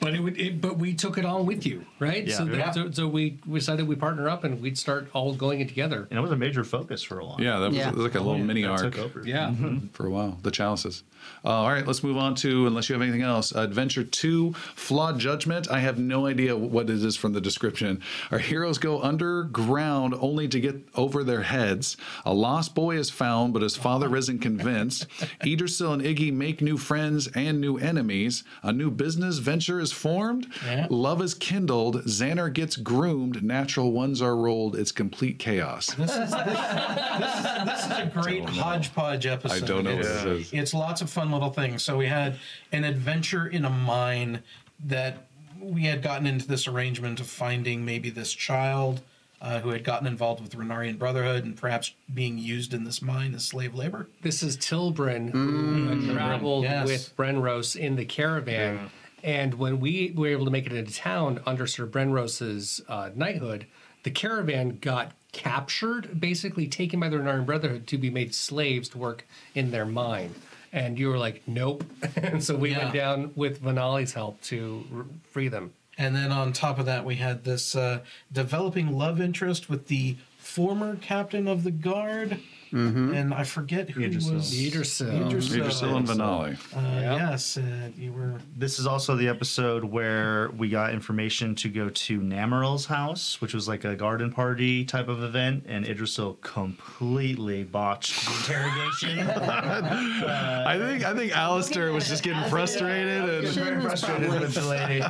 But 0.00 0.14
it 0.14 0.20
would. 0.20 0.38
It, 0.38 0.60
but 0.60 0.78
we 0.78 0.94
took 0.94 1.18
it 1.18 1.24
on 1.24 1.44
with 1.44 1.66
you, 1.66 1.84
right? 1.98 2.24
Yeah. 2.26 2.36
So, 2.36 2.44
that, 2.44 2.56
Yeah. 2.56 2.70
so 2.70 2.90
so 2.92 3.08
we 3.08 3.38
decided 3.52 3.88
we 3.88 3.96
partner 3.96 4.28
up 4.28 4.44
and 4.44 4.60
we'd 4.60 4.78
start 4.78 5.08
all 5.12 5.34
going 5.34 5.60
it 5.60 5.68
together. 5.68 6.06
And 6.10 6.18
it 6.18 6.22
was 6.22 6.30
a 6.30 6.36
major 6.36 6.62
focus 6.62 7.02
for 7.02 7.18
a 7.18 7.24
while. 7.24 7.36
Yeah, 7.40 7.58
that 7.58 7.68
was, 7.70 7.76
Yeah. 7.76 7.88
it 7.88 7.94
was 7.96 8.04
like 8.04 8.14
a 8.14 8.20
little 8.20 8.38
mini 8.38 8.62
That 8.62 8.70
arc. 8.70 8.80
took 8.94 8.98
over. 8.98 9.22
Yeah. 9.26 9.52
for 9.92 10.06
a 10.06 10.10
while. 10.10 10.38
The 10.42 10.52
chalices. 10.52 11.02
Uh, 11.44 11.48
all 11.48 11.68
right, 11.68 11.86
let's 11.86 12.02
move 12.04 12.16
on 12.16 12.34
to, 12.36 12.66
unless 12.68 12.88
you 12.88 12.94
have 12.94 13.02
anything 13.02 13.22
else, 13.22 13.50
Adventure 13.52 14.04
2 14.04 14.52
Flawed 14.76 15.18
Judgment. 15.18 15.68
I 15.68 15.80
have 15.80 15.98
no 15.98 16.26
idea 16.26 16.56
what 16.56 16.88
it 16.88 17.02
is 17.04 17.16
from 17.16 17.32
the 17.32 17.40
description. 17.40 18.00
Our 18.30 18.38
heroes 18.38 18.78
go 18.78 19.02
underground 19.02 20.14
only 20.20 20.46
to 20.48 20.60
get 20.60 20.76
over 20.94 21.24
their 21.24 21.42
heads. 21.42 21.96
A 22.24 22.32
lost 22.32 22.74
boy 22.74 22.96
is 22.96 23.10
found, 23.10 23.52
but 23.52 23.62
his 23.62 23.76
father 23.76 24.14
isn't 24.16 24.38
convinced. 24.38 25.06
Idrisil 25.42 25.92
and 25.92 26.02
Iggy 26.02 26.32
make 26.32 26.62
new 26.62 26.78
friends 26.78 27.26
and 27.34 27.60
new 27.60 27.76
enemies. 27.78 28.44
A 28.62 28.72
new 28.72 28.90
business 28.90 29.38
venture 29.38 29.80
is 29.80 29.87
formed. 29.92 30.46
Yeah. 30.64 30.86
Love 30.90 31.20
is 31.22 31.34
kindled. 31.34 32.04
Xander 32.04 32.52
gets 32.52 32.76
groomed. 32.76 33.42
Natural 33.42 33.90
ones 33.92 34.20
are 34.22 34.36
rolled. 34.36 34.76
It's 34.76 34.92
complete 34.92 35.38
chaos. 35.38 35.86
This 35.94 36.10
is 36.10 36.30
this, 36.30 36.30
this 36.30 37.34
is 37.36 37.64
this 37.64 37.84
is 37.86 37.98
a 37.98 38.10
great 38.14 38.44
hodgepodge 38.48 39.26
episode. 39.26 39.62
I 39.62 39.66
don't 39.66 39.84
know 39.84 39.90
what 39.96 40.00
It's, 40.04 40.08
this 40.08 40.24
is. 40.24 40.52
it's 40.52 40.74
lots 40.74 41.00
of 41.00 41.10
fun 41.10 41.30
little 41.30 41.50
things. 41.50 41.82
So 41.82 41.96
we 41.96 42.06
had 42.06 42.36
an 42.72 42.84
adventure 42.84 43.46
in 43.46 43.64
a 43.64 43.70
mine 43.70 44.42
that 44.86 45.26
we 45.60 45.82
had 45.82 46.02
gotten 46.02 46.26
into 46.26 46.46
this 46.46 46.68
arrangement 46.68 47.20
of 47.20 47.26
finding 47.26 47.84
maybe 47.84 48.10
this 48.10 48.32
child 48.32 49.00
uh, 49.40 49.60
who 49.60 49.68
had 49.70 49.84
gotten 49.84 50.06
involved 50.06 50.40
with 50.40 50.50
the 50.50 50.56
Renarian 50.56 50.98
Brotherhood 50.98 51.44
and 51.44 51.56
perhaps 51.56 51.94
being 52.12 52.38
used 52.38 52.74
in 52.74 52.82
this 52.84 53.00
mine 53.00 53.34
as 53.34 53.44
slave 53.44 53.72
labor. 53.74 54.08
This 54.22 54.42
is 54.42 54.56
Tilbrin 54.56 55.30
who 55.30 55.88
had 55.88 56.12
traveled 56.16 56.64
Yes. 56.64 56.86
with 56.88 57.16
Brenros 57.16 57.76
in 57.76 57.94
the 57.96 58.04
caravan. 58.04 58.90
And 59.22 59.54
when 59.54 59.80
we 59.80 60.12
were 60.14 60.28
able 60.28 60.44
to 60.44 60.50
make 60.50 60.66
it 60.66 60.72
into 60.72 60.92
town 60.94 61.40
under 61.46 61.66
Sir 61.66 61.86
Brenros's 61.86 62.80
uh, 62.88 63.10
knighthood, 63.14 63.66
the 64.04 64.10
caravan 64.10 64.78
got 64.80 65.12
captured, 65.32 66.20
basically 66.20 66.66
taken 66.66 67.00
by 67.00 67.08
the 67.08 67.16
Renarian 67.16 67.44
Brotherhood 67.46 67.86
to 67.88 67.98
be 67.98 68.10
made 68.10 68.34
slaves 68.34 68.88
to 68.90 68.98
work 68.98 69.26
in 69.54 69.70
their 69.70 69.84
mine. 69.86 70.34
And 70.72 70.98
you 70.98 71.08
were 71.08 71.18
like, 71.18 71.42
nope. 71.46 71.84
and 72.16 72.42
so 72.42 72.54
we 72.56 72.70
Yeah. 72.70 72.78
went 72.84 72.94
down 72.94 73.32
with 73.34 73.62
Vanali's 73.62 74.12
help 74.12 74.40
to 74.42 74.84
r- 74.94 75.04
free 75.30 75.48
them. 75.48 75.72
And 75.96 76.14
then 76.14 76.30
on 76.30 76.52
top 76.52 76.78
of 76.78 76.86
that, 76.86 77.04
we 77.04 77.16
had 77.16 77.42
this 77.44 77.74
uh, 77.74 78.00
developing 78.32 78.96
love 78.96 79.20
interest 79.20 79.68
with 79.68 79.88
the 79.88 80.16
former 80.38 80.94
captain 80.96 81.48
of 81.48 81.64
the 81.64 81.72
guard. 81.72 82.38
And 82.72 83.32
I 83.34 83.44
forget 83.44 83.90
who 83.90 84.00
Idrisil. 84.00 84.34
was 84.34 84.52
Idrisil. 84.54 85.30
Idrisil 85.30 85.96
and 85.96 86.06
Vanali. 86.06 86.56
Uh, 86.76 86.98
Yes, 87.18 87.56
uh, 87.56 87.90
you 87.96 88.12
were. 88.12 88.34
This 88.56 88.78
is 88.78 88.86
also 88.86 89.16
the 89.16 89.28
episode 89.28 89.84
where 89.84 90.50
we 90.56 90.68
got 90.68 90.92
information 90.92 91.54
to 91.56 91.68
go 91.68 91.88
to 91.88 92.20
Namoril's 92.20 92.86
house, 92.86 93.40
which 93.40 93.54
was 93.54 93.66
like 93.68 93.84
a 93.84 93.94
garden 93.96 94.30
party 94.32 94.84
type 94.84 95.08
of 95.08 95.22
event, 95.22 95.64
and 95.68 95.84
Idrisil 95.84 96.40
completely 96.42 97.64
botched 97.64 98.24
the 98.26 98.32
interrogation. 98.36 99.18
I 99.30 100.78
think 100.78 101.04
I 101.04 101.14
think 101.14 101.32
Alistair 101.36 101.92
was 101.92 102.08
just 102.08 102.22
getting 102.22 102.42
frustrated 102.50 103.28
and 103.28 103.48
very 103.48 103.80
frustrated 103.80 104.30
with 104.30 104.54
the 104.54 104.62
lady. 104.66 105.02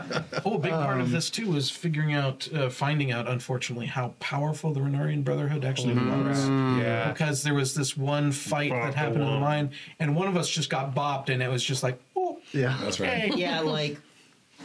Oh, 0.44 0.54
a 0.54 0.58
big 0.58 0.72
part 0.72 1.00
of 1.00 1.10
this 1.10 1.30
too 1.30 1.50
was 1.50 1.70
figuring 1.70 2.14
out, 2.14 2.48
uh, 2.54 2.68
finding 2.70 3.12
out, 3.12 3.28
unfortunately, 3.28 3.86
how 3.86 4.14
powerful 4.20 4.72
the 4.72 4.80
Renarian 4.80 5.24
Brotherhood 5.24 5.64
actually 5.64 5.94
was. 5.94 6.48
Yeah. 6.48 7.10
Because 7.12 7.42
there 7.48 7.54
was 7.54 7.72
this 7.74 7.96
one 7.96 8.30
fight 8.30 8.70
that 8.70 8.94
happened 8.94 9.22
in 9.22 9.30
the 9.32 9.38
mine, 9.40 9.70
and 9.98 10.14
one 10.14 10.28
of 10.28 10.36
us 10.36 10.50
just 10.50 10.68
got 10.68 10.94
bopped, 10.94 11.30
and 11.30 11.42
it 11.42 11.48
was 11.50 11.64
just 11.64 11.82
like, 11.82 11.98
oh, 12.14 12.38
Yeah. 12.52 12.76
that's 12.82 13.00
right. 13.00 13.34
yeah, 13.34 13.60
like 13.60 13.98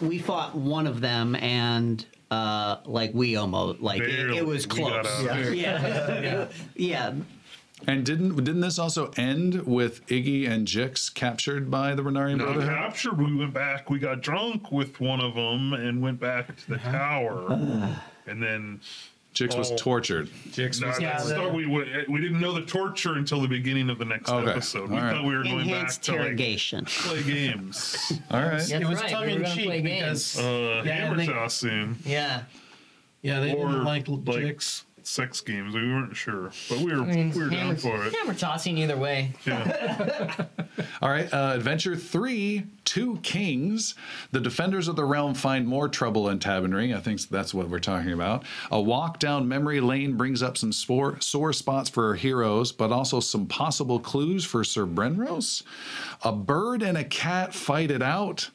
we 0.01 0.19
fought 0.19 0.53
one 0.53 0.85
of 0.85 0.99
them, 0.99 1.33
and 1.35 2.05
uh, 2.29 2.77
like 2.85 3.13
we 3.13 3.37
almost 3.37 3.79
like 3.79 4.01
it, 4.01 4.09
Barely. 4.09 4.37
it 4.39 4.45
was 4.45 4.67
We 4.67 4.79
got 4.81 5.05
close. 5.05 5.27
out. 5.29 5.55
yeah, 5.55 6.47
yeah. 6.75 7.13
And 7.87 8.05
didn't 8.05 8.35
didn't 8.43 8.59
this 8.61 8.77
also 8.79 9.11
end 9.17 9.63
with 9.65 10.05
Iggy 10.07 10.49
and 10.49 10.67
Jix 10.67 11.13
captured 11.13 11.71
by 11.71 11.95
the 11.95 12.01
Renarian 12.01 12.37
Not 12.37 12.47
Brotherhood? 12.55 12.69
captured. 12.69 13.17
We 13.17 13.33
went 13.33 13.53
back. 13.53 13.89
We 13.89 13.99
got 13.99 14.19
drunk 14.21 14.71
with 14.73 14.99
one 14.99 15.21
of 15.21 15.35
them 15.35 15.71
and 15.73 16.01
went 16.01 16.19
back 16.19 16.53
to 16.55 16.69
the 16.69 16.77
tower. 16.79 17.97
and 18.27 18.41
then 18.43 18.79
Jix 19.33 19.57
was 19.57 19.71
Oh. 19.71 19.75
tortured. 19.77 20.29
Jix 20.51 20.79
no, 20.79 20.87
was 20.89 20.99
Yeah, 20.99 21.13
that's 21.13 21.29
the- 21.29 21.35
the- 21.41 21.49
we, 21.49 21.65
we 21.65 21.83
we 22.07 22.21
didn't 22.21 22.39
know 22.39 22.51
the 22.53 22.61
torture 22.61 23.13
until 23.15 23.41
the 23.41 23.47
beginning 23.47 23.89
of 23.89 23.97
the 23.97 24.05
next 24.05 24.29
Okay. 24.29 24.51
episode. 24.51 24.89
We 24.91 24.97
All 24.97 25.01
right. 25.03 25.11
thought 25.15 25.25
we 25.25 25.35
were 25.35 25.43
going 25.43 25.57
back 25.57 25.67
Enhanced 25.67 26.03
to 26.03 26.11
like 26.11 26.19
interrogation. 26.21 26.85
play 26.85 27.23
games. 27.23 28.13
All 28.31 28.39
right. 28.41 28.51
That's 28.59 28.69
it 28.71 28.85
was 28.87 28.99
right, 29.01 29.09
tongue 29.09 29.21
we 29.25 29.27
were 29.31 29.35
in 29.37 29.41
gonna 29.43 29.55
cheek 29.55 29.65
play 29.65 29.81
because 29.81 30.35
games. 30.35 30.45
Uh, 30.45 30.83
Yeah, 30.85 30.93
hammer 30.93 31.17
they- 31.17 31.25
tossing, 31.25 31.97
Yeah. 32.05 32.43
yeah, 33.23 33.39
they 33.39 33.53
or 33.53 33.67
didn't 33.69 33.85
like 33.85 34.07
like 34.07 34.19
Jix. 34.23 34.83
Sex 35.03 35.41
games. 35.41 35.73
We 35.75 35.81
weren't 35.81 36.15
sure, 36.15 36.51
but 36.69 36.79
we 36.79 36.93
were 36.95 37.01
I 37.03 37.05
mean, 37.05 37.31
we 37.31 37.43
were 37.43 37.49
down 37.49 37.75
for 37.75 38.05
it. 38.05 38.13
hammer 38.13 38.33
tossing 38.33 38.77
either 38.77 38.97
way. 38.97 39.31
Yeah. 39.45 40.45
All 41.01 41.09
right, 41.09 41.31
uh, 41.33 41.53
Adventure 41.55 41.95
3 41.95 42.63
Two 42.85 43.17
Kings. 43.23 43.95
The 44.31 44.39
defenders 44.39 44.87
of 44.87 44.95
the 44.95 45.05
realm 45.05 45.33
find 45.33 45.67
more 45.67 45.87
trouble 45.87 46.29
in 46.29 46.39
Tavernry. 46.39 46.93
I 46.93 46.99
think 46.99 47.21
that's 47.21 47.53
what 47.53 47.69
we're 47.69 47.79
talking 47.79 48.11
about. 48.11 48.43
A 48.71 48.81
walk 48.81 49.19
down 49.19 49.47
memory 49.47 49.79
lane 49.79 50.17
brings 50.17 50.43
up 50.43 50.57
some 50.57 50.73
sore, 50.73 51.19
sore 51.21 51.53
spots 51.53 51.89
for 51.89 52.07
our 52.07 52.13
heroes, 52.13 52.71
but 52.71 52.91
also 52.91 53.19
some 53.19 53.47
possible 53.47 53.99
clues 53.99 54.43
for 54.45 54.63
Sir 54.63 54.85
Brenros. 54.85 55.63
A 56.23 56.31
bird 56.33 56.81
and 56.81 56.97
a 56.97 57.03
cat 57.03 57.53
fight 57.53 57.89
it 57.89 58.01
out. 58.01 58.49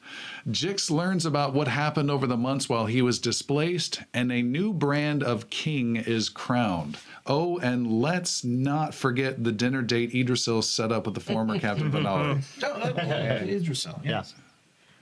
Jix 0.51 0.89
learns 0.89 1.25
about 1.25 1.53
what 1.53 1.67
happened 1.67 2.09
over 2.09 2.25
the 2.25 2.37
months 2.37 2.67
while 2.67 2.85
he 2.85 3.01
was 3.01 3.19
displaced, 3.19 4.01
and 4.13 4.31
a 4.31 4.41
new 4.41 4.73
brand 4.73 5.23
of 5.23 5.49
king 5.49 5.95
is 5.95 6.29
crowned. 6.29 6.97
Oh, 7.25 7.57
and 7.59 8.01
let's 8.01 8.43
not 8.43 8.93
forget 8.93 9.43
the 9.43 9.51
dinner 9.51 9.81
date 9.81 10.11
Idrisil 10.11 10.63
set 10.63 10.91
up 10.91 11.05
with 11.05 11.15
the 11.15 11.21
former 11.21 11.59
Captain 11.61 11.91
Vanali. 11.91 12.43
Oh, 12.63 12.79
Idrisil, 12.79 14.03
Yeah. 14.03 14.23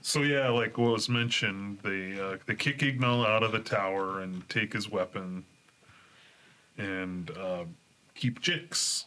So 0.01 0.21
yeah, 0.21 0.49
like 0.49 0.77
what 0.77 0.91
was 0.91 1.09
mentioned, 1.09 1.79
they 1.83 2.17
uh, 2.19 2.37
they 2.45 2.55
kick 2.55 2.81
Ignal 2.81 3.25
out 3.25 3.43
of 3.43 3.51
the 3.51 3.59
tower 3.59 4.21
and 4.21 4.47
take 4.47 4.71
his 4.71 4.89
weapon, 4.89 5.43
and 6.77 7.29
uh, 7.31 7.65
keep 8.15 8.41
Jix. 8.41 9.05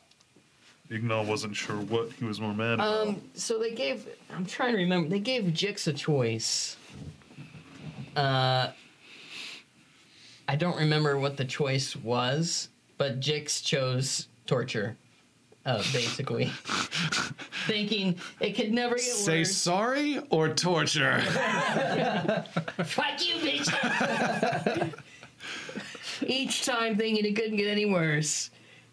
Ignal 0.90 1.24
wasn't 1.24 1.54
sure 1.54 1.76
what 1.76 2.10
he 2.18 2.24
was 2.24 2.40
more 2.40 2.52
mad 2.52 2.74
about. 2.74 3.06
Um, 3.06 3.22
so 3.34 3.58
they 3.60 3.72
gave. 3.72 4.08
I'm 4.34 4.44
trying 4.44 4.72
to 4.72 4.78
remember. 4.78 5.08
They 5.08 5.20
gave 5.20 5.44
Jix 5.44 5.86
a 5.86 5.92
choice. 5.92 6.76
Uh, 8.16 8.70
I 10.48 10.56
don't 10.56 10.76
remember 10.76 11.16
what 11.16 11.36
the 11.36 11.44
choice 11.44 11.94
was, 11.94 12.70
but 12.98 13.20
Jix 13.20 13.62
chose 13.62 14.26
torture. 14.46 14.96
Uh, 15.64 15.76
basically, 15.92 16.46
thinking 17.66 18.16
it 18.40 18.56
could 18.56 18.72
never 18.72 18.96
get 18.96 19.04
worse. 19.04 19.24
Say 19.24 19.40
worse. 19.40 19.56
sorry 19.56 20.20
or 20.30 20.48
torture. 20.48 21.20
Fuck 22.82 23.28
you, 23.28 23.34
bitch. 23.36 24.92
Each 26.26 26.64
time 26.64 26.96
thinking 26.96 27.24
it 27.24 27.36
couldn't 27.36 27.56
get 27.56 27.68
any 27.68 27.84
worse, 27.84 28.50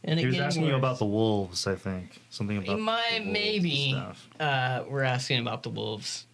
and 0.07 0.19
it 0.19 0.21
He 0.21 0.25
was 0.27 0.35
getting 0.35 0.47
asking 0.47 0.65
you 0.65 0.75
about 0.75 0.97
the 0.99 1.05
wolves, 1.05 1.67
I 1.67 1.75
think. 1.75 2.21
Something 2.29 2.57
about 2.57 2.67
He 2.69 2.75
might, 2.81 3.03
the 3.11 3.19
wolves 3.25 3.33
maybe. 3.33 3.91
stuff. 3.91 4.29
Uh, 4.39 4.83
we're 4.89 5.03
asking 5.03 5.39
about 5.41 5.63
the 5.63 5.69
wolves. 5.69 6.25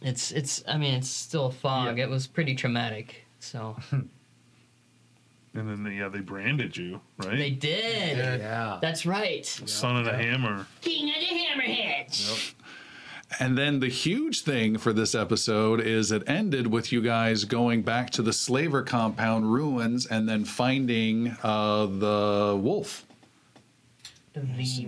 It's 0.00 0.32
it's. 0.32 0.64
I 0.66 0.78
mean, 0.78 0.94
it's 0.94 1.08
still 1.08 1.46
a 1.46 1.52
fog. 1.52 2.00
It 2.00 2.08
was 2.08 2.26
pretty 2.26 2.56
traumatic. 2.56 3.24
So 3.38 3.76
and 3.92 4.08
then 5.52 5.84
they, 5.84 5.92
yeah, 5.92 6.08
they 6.08 6.20
branded 6.20 6.76
you, 6.76 7.00
right? 7.18 7.36
they 7.36 7.50
did. 7.50 8.40
Yeah. 8.40 8.78
That's 8.80 9.04
right. 9.04 9.44
Son 9.44 9.96
of 9.96 10.04
the 10.04 10.16
hammer. 10.16 10.66
King 10.80 11.10
of 11.10 11.14
the 11.16 11.26
Hammerheads. 11.26 12.54
And 13.40 13.56
then 13.56 13.80
the 13.80 13.88
huge 13.88 14.42
thing 14.42 14.78
for 14.78 14.92
this 14.92 15.14
episode 15.14 15.80
is 15.80 16.12
it 16.12 16.22
ended 16.28 16.66
with 16.66 16.92
you 16.92 17.00
guys 17.02 17.44
going 17.44 17.82
back 17.82 18.10
to 18.10 18.22
the 18.22 18.32
slaver 18.32 18.82
compound 18.82 19.52
ruins 19.52 20.06
and 20.06 20.28
then 20.28 20.44
finding 20.44 21.36
uh, 21.42 21.86
the 21.86 22.58
wolf. 22.60 23.06
The 24.34 24.40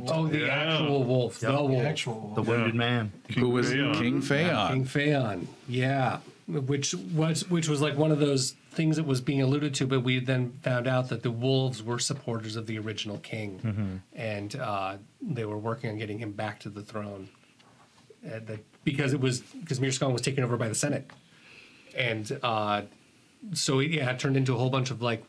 Oh, 0.08 0.26
the 0.26 0.38
Yeah. 0.40 0.46
actual 0.48 1.04
wolf. 1.04 1.38
The 1.40 1.52
wolf. 1.52 1.84
actual. 1.84 2.32
The 2.34 2.42
wounded 2.42 2.74
man. 2.74 3.12
who 3.36 3.50
was 3.50 3.70
Phaon. 3.72 3.94
King 3.98 4.20
Phaon. 4.22 4.68
King 4.72 4.84
Phaon. 4.86 5.46
Yeah. 5.68 6.18
Which 6.46 6.94
was 7.14 7.48
which 7.48 7.68
was 7.68 7.80
like 7.80 7.96
one 7.96 8.10
of 8.10 8.18
those 8.20 8.54
things 8.72 8.96
that 8.96 9.06
was 9.06 9.20
being 9.22 9.40
alluded 9.40 9.72
to, 9.74 9.86
but 9.86 10.00
we 10.00 10.18
then 10.18 10.52
found 10.62 10.86
out 10.86 11.08
that 11.08 11.22
the 11.22 11.30
wolves 11.30 11.82
were 11.82 11.98
supporters 11.98 12.56
of 12.56 12.66
the 12.66 12.78
original 12.78 13.18
king, 13.18 14.02
and 14.14 14.54
uh, 14.56 14.96
they 15.22 15.44
were 15.46 15.56
working 15.56 15.88
on 15.90 15.96
getting 15.96 16.18
him 16.18 16.32
back 16.32 16.58
to 16.60 16.68
the 16.68 16.82
throne. 16.82 17.28
Uh, 18.26 18.40
that, 18.46 18.58
because 18.84 19.12
it 19.12 19.20
was 19.20 19.40
because 19.40 19.80
Mirskon 19.80 20.12
was 20.12 20.22
taken 20.22 20.42
over 20.44 20.56
by 20.56 20.68
the 20.68 20.74
Senate, 20.74 21.10
and 21.96 22.38
uh, 22.42 22.82
so 23.52 23.78
it, 23.80 23.90
yeah, 23.90 24.10
it 24.10 24.18
turned 24.18 24.36
into 24.36 24.54
a 24.54 24.56
whole 24.56 24.70
bunch 24.70 24.90
of 24.90 25.02
like, 25.02 25.22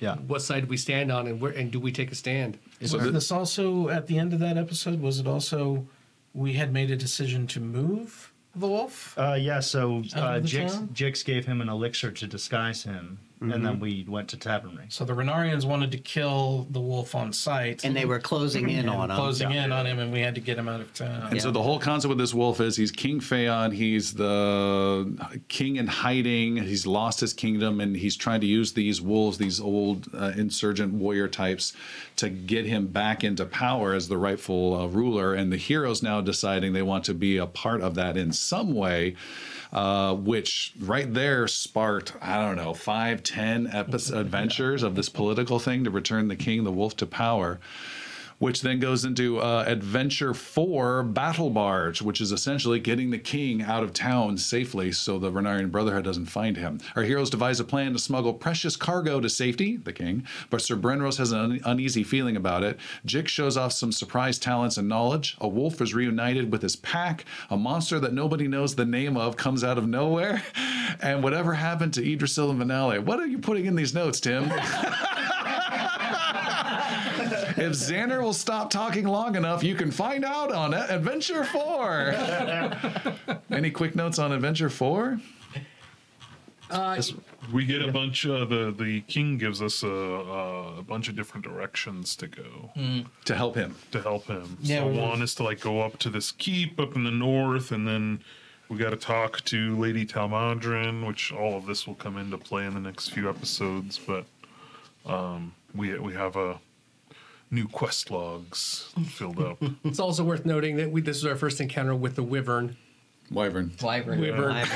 Yeah. 0.00 0.16
what 0.16 0.42
side 0.42 0.62
do 0.64 0.66
we 0.68 0.76
stand 0.76 1.12
on, 1.12 1.26
and 1.26 1.40
where 1.40 1.52
and 1.52 1.70
do 1.70 1.78
we 1.78 1.92
take 1.92 2.10
a 2.10 2.14
stand? 2.14 2.58
Was 2.80 2.90
So 2.90 2.98
this 3.10 3.30
also 3.30 3.88
at 3.88 4.06
the 4.08 4.18
end 4.18 4.32
of 4.32 4.40
that 4.40 4.58
episode? 4.58 5.00
Was 5.00 5.20
it 5.20 5.26
also 5.26 5.86
we 6.34 6.54
had 6.54 6.72
made 6.72 6.90
a 6.90 6.96
decision 6.96 7.46
to 7.48 7.60
move 7.60 8.32
the 8.56 8.66
wolf? 8.66 9.14
Uh, 9.16 9.34
yeah, 9.40 9.60
so 9.60 9.98
uh, 10.16 10.40
Jix. 10.40 10.88
Jix 10.92 11.24
gave 11.24 11.46
him 11.46 11.60
an 11.60 11.68
elixir 11.68 12.10
to 12.10 12.26
disguise 12.26 12.82
him, 12.82 13.18
and 13.52 13.64
then 13.64 13.80
we 13.80 14.04
went 14.08 14.28
to 14.30 14.36
Tavernry. 14.36 14.86
So 14.88 15.04
the 15.04 15.12
Renarians 15.12 15.64
wanted 15.64 15.90
to 15.92 15.98
kill 15.98 16.66
the 16.70 16.80
wolf 16.80 17.14
on 17.14 17.32
sight, 17.32 17.84
And 17.84 17.96
they 17.96 18.04
were 18.04 18.18
closing 18.18 18.68
in 18.70 18.88
on 18.88 19.10
him. 19.10 19.16
closing 19.16 19.50
in 19.52 19.72
on 19.72 19.86
him, 19.86 19.98
and 19.98 20.12
we 20.12 20.20
had 20.20 20.34
to 20.34 20.40
get 20.40 20.58
him 20.58 20.68
out 20.68 20.80
of 20.80 20.92
town. 20.94 21.28
And 21.30 21.40
so 21.40 21.50
the 21.50 21.62
whole 21.62 21.78
concept 21.78 22.08
with 22.08 22.18
this 22.18 22.34
wolf 22.34 22.60
is 22.60 22.76
he's 22.76 22.90
King 22.90 23.20
Phaon. 23.20 23.72
He's 23.72 24.14
the 24.14 25.40
king 25.48 25.76
in 25.76 25.86
hiding. 25.86 26.56
He's 26.56 26.86
lost 26.86 27.20
his 27.20 27.32
kingdom, 27.32 27.80
and 27.80 27.96
he's 27.96 28.16
trying 28.16 28.40
to 28.40 28.46
use 28.46 28.72
these 28.72 29.00
wolves, 29.00 29.38
these 29.38 29.60
old 29.60 30.08
uh, 30.14 30.32
insurgent 30.36 30.94
warrior 30.94 31.28
types, 31.28 31.72
to 32.16 32.28
get 32.28 32.64
him 32.66 32.86
back 32.86 33.24
into 33.24 33.44
power 33.44 33.94
as 33.94 34.08
the 34.08 34.16
rightful 34.16 34.74
uh, 34.74 34.86
ruler. 34.86 35.34
And 35.34 35.52
the 35.52 35.56
heroes 35.56 36.02
now 36.02 36.20
deciding 36.20 36.72
they 36.72 36.82
want 36.82 37.04
to 37.04 37.14
be 37.14 37.36
a 37.36 37.46
part 37.46 37.80
of 37.80 37.94
that 37.96 38.16
in 38.16 38.32
some 38.32 38.74
way. 38.74 39.16
Uh, 39.74 40.14
which 40.14 40.72
right 40.78 41.12
there 41.12 41.48
sparked, 41.48 42.14
I 42.22 42.40
don't 42.40 42.54
know, 42.54 42.74
five, 42.74 43.24
ten 43.24 43.66
episodes, 43.66 44.12
adventures 44.12 44.84
of 44.84 44.94
this 44.94 45.08
political 45.08 45.58
thing 45.58 45.82
to 45.82 45.90
return 45.90 46.28
the 46.28 46.36
king, 46.36 46.62
the 46.62 46.70
wolf, 46.70 46.96
to 46.98 47.06
power 47.06 47.58
which 48.38 48.62
then 48.62 48.80
goes 48.80 49.04
into 49.04 49.38
uh, 49.40 49.64
Adventure 49.66 50.34
4 50.34 51.02
Battle 51.02 51.50
Barge, 51.50 52.02
which 52.02 52.20
is 52.20 52.32
essentially 52.32 52.80
getting 52.80 53.10
the 53.10 53.18
king 53.18 53.62
out 53.62 53.82
of 53.82 53.92
town 53.92 54.36
safely 54.38 54.92
so 54.92 55.18
the 55.18 55.30
Renarian 55.30 55.70
Brotherhood 55.70 56.04
doesn't 56.04 56.26
find 56.26 56.56
him. 56.56 56.80
Our 56.96 57.02
heroes 57.02 57.30
devise 57.30 57.60
a 57.60 57.64
plan 57.64 57.92
to 57.92 57.98
smuggle 57.98 58.34
precious 58.34 58.76
cargo 58.76 59.20
to 59.20 59.28
safety, 59.28 59.76
the 59.76 59.92
king, 59.92 60.26
but 60.50 60.62
Sir 60.62 60.76
Brenros 60.76 61.18
has 61.18 61.32
an 61.32 61.38
un- 61.38 61.60
uneasy 61.64 62.04
feeling 62.04 62.36
about 62.36 62.62
it. 62.62 62.78
Jix 63.06 63.28
shows 63.28 63.56
off 63.56 63.72
some 63.72 63.92
surprise 63.92 64.38
talents 64.38 64.76
and 64.76 64.88
knowledge. 64.88 65.36
A 65.40 65.48
wolf 65.48 65.80
is 65.80 65.94
reunited 65.94 66.50
with 66.52 66.62
his 66.62 66.76
pack. 66.76 67.24
A 67.50 67.56
monster 67.56 67.98
that 68.00 68.12
nobody 68.12 68.48
knows 68.48 68.74
the 68.74 68.84
name 68.84 69.16
of 69.16 69.36
comes 69.36 69.64
out 69.64 69.78
of 69.78 69.86
nowhere. 69.86 70.42
And 71.00 71.24
whatever 71.24 71.54
happened 71.54 71.92
to 71.94 72.02
Idrisil 72.02 72.50
and 72.50 72.60
Vanali? 72.60 73.00
What 73.00 73.18
are 73.18 73.26
you 73.26 73.38
putting 73.38 73.66
in 73.66 73.74
these 73.74 73.94
notes, 73.94 74.20
Tim? 74.20 74.44
If 77.56 77.72
Xander 77.72 78.20
will 78.22 78.32
stop 78.32 78.70
talking 78.70 79.06
long 79.06 79.36
enough, 79.36 79.62
you 79.62 79.74
can 79.74 79.90
find 79.90 80.24
out 80.24 80.52
on 80.52 80.74
Adventure 80.74 81.44
4. 81.44 82.14
Any 83.50 83.70
quick 83.70 83.94
notes 83.94 84.18
on 84.18 84.32
Adventure 84.32 84.70
4? 84.70 85.20
We 87.52 87.66
get 87.66 87.82
a 87.82 87.92
bunch. 87.92 88.26
Uh, 88.26 88.44
the 88.46 88.74
the 88.76 89.02
king 89.02 89.36
gives 89.38 89.60
us 89.62 89.82
a, 89.82 89.88
a, 89.88 90.78
a 90.78 90.82
bunch 90.82 91.08
of 91.08 91.14
different 91.14 91.44
directions 91.44 92.16
to 92.16 92.26
go 92.26 92.70
to 93.26 93.34
help 93.36 93.54
him. 93.54 93.76
to 93.92 94.00
help 94.00 94.26
him. 94.26 94.56
Yeah, 94.60 94.80
so 94.80 94.88
we- 94.88 94.98
one 94.98 95.22
is 95.22 95.34
to 95.36 95.42
like 95.44 95.60
go 95.60 95.80
up 95.82 95.98
to 95.98 96.10
this 96.10 96.32
keep 96.32 96.80
up 96.80 96.96
in 96.96 97.04
the 97.04 97.10
north, 97.10 97.70
and 97.70 97.86
then 97.86 98.20
we 98.68 98.78
got 98.78 98.90
to 98.90 98.96
talk 98.96 99.42
to 99.42 99.76
Lady 99.78 100.06
Talmadrin, 100.06 101.06
which 101.06 101.30
all 101.32 101.54
of 101.56 101.66
this 101.66 101.86
will 101.86 101.94
come 101.94 102.16
into 102.16 102.38
play 102.38 102.64
in 102.66 102.74
the 102.74 102.80
next 102.80 103.10
few 103.10 103.28
episodes. 103.28 103.98
But 104.04 104.24
um, 105.06 105.54
we 105.74 105.96
we 105.98 106.14
have 106.14 106.34
a 106.36 106.58
new 107.54 107.68
quest 107.68 108.10
logs 108.10 108.92
filled 109.06 109.40
up. 109.40 109.62
It's 109.84 110.00
also 110.00 110.24
worth 110.24 110.44
noting 110.44 110.76
that 110.76 110.90
we 110.90 111.00
this 111.00 111.22
was 111.22 111.26
our 111.30 111.36
first 111.36 111.60
encounter 111.60 111.94
with 111.94 112.16
the 112.16 112.22
wyvern. 112.22 112.76
Wyvern. 113.30 113.72
Wyvern. 113.82 114.20
Wyvern. 114.20 114.54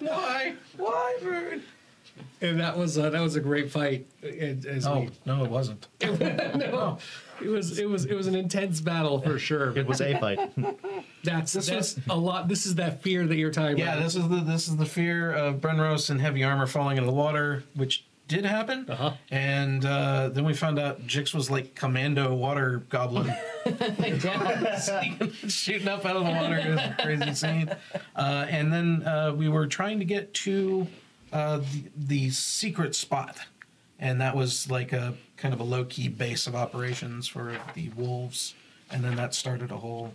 Why? 0.00 0.54
Why, 0.76 1.16
Vern? 1.22 1.62
And 2.42 2.58
that 2.60 2.76
was 2.76 2.98
uh, 2.98 3.10
that 3.10 3.20
was 3.20 3.36
a 3.36 3.40
great 3.40 3.70
fight. 3.70 4.06
As, 4.22 4.64
as 4.66 4.86
Oh 4.86 5.00
we, 5.00 5.10
no, 5.26 5.44
it 5.44 5.50
wasn't. 5.50 5.86
no, 6.02 6.98
it 7.40 7.48
was 7.48 7.78
it 7.78 7.88
was 7.88 8.04
it 8.06 8.14
was 8.14 8.26
an 8.26 8.34
intense 8.34 8.80
battle 8.80 9.20
for 9.20 9.38
sure. 9.38 9.76
It 9.76 9.86
was 9.86 10.00
a 10.00 10.18
fight. 10.18 10.38
That's 11.22 11.52
that's 11.52 11.96
a 12.08 12.16
lot. 12.16 12.48
This 12.48 12.66
is 12.66 12.74
that 12.76 13.02
fear 13.02 13.26
that 13.26 13.36
you're 13.36 13.50
talking 13.50 13.78
Yeah, 13.78 13.92
about. 13.94 14.02
this 14.04 14.16
is 14.16 14.28
the 14.28 14.40
this 14.40 14.68
is 14.68 14.76
the 14.76 14.86
fear 14.86 15.32
of 15.32 15.56
Brenros 15.60 16.10
in 16.10 16.18
heavy 16.18 16.42
armor 16.42 16.66
falling 16.66 16.96
into 16.96 17.06
the 17.10 17.16
water, 17.16 17.62
which 17.74 18.04
did 18.30 18.44
happen. 18.44 18.86
Uh-huh. 18.88 19.12
And 19.32 19.84
uh, 19.84 20.28
then 20.28 20.44
we 20.44 20.54
found 20.54 20.78
out 20.78 21.04
Jix 21.04 21.34
was 21.34 21.50
like 21.50 21.74
commando 21.74 22.32
water 22.32 22.84
goblin. 22.88 23.34
shooting 25.48 25.88
up 25.88 26.06
out 26.06 26.16
of 26.16 26.24
the 26.24 26.30
water. 26.30 26.56
It 26.56 26.70
was 26.70 26.80
a 26.80 26.96
crazy 27.02 27.34
scene. 27.34 27.70
Uh, 28.14 28.46
and 28.48 28.72
then 28.72 29.02
uh, 29.02 29.34
we 29.36 29.48
were 29.48 29.66
trying 29.66 29.98
to 29.98 30.04
get 30.04 30.32
to 30.34 30.86
uh, 31.32 31.58
the, 31.58 31.84
the 31.96 32.30
secret 32.30 32.94
spot. 32.94 33.36
And 33.98 34.20
that 34.20 34.36
was 34.36 34.70
like 34.70 34.92
a 34.92 35.14
kind 35.36 35.52
of 35.52 35.58
a 35.58 35.64
low 35.64 35.84
key 35.84 36.08
base 36.08 36.46
of 36.46 36.54
operations 36.54 37.26
for 37.26 37.56
the 37.74 37.88
wolves. 37.90 38.54
And 38.92 39.02
then 39.02 39.16
that 39.16 39.34
started 39.34 39.72
a 39.72 39.76
whole 39.76 40.14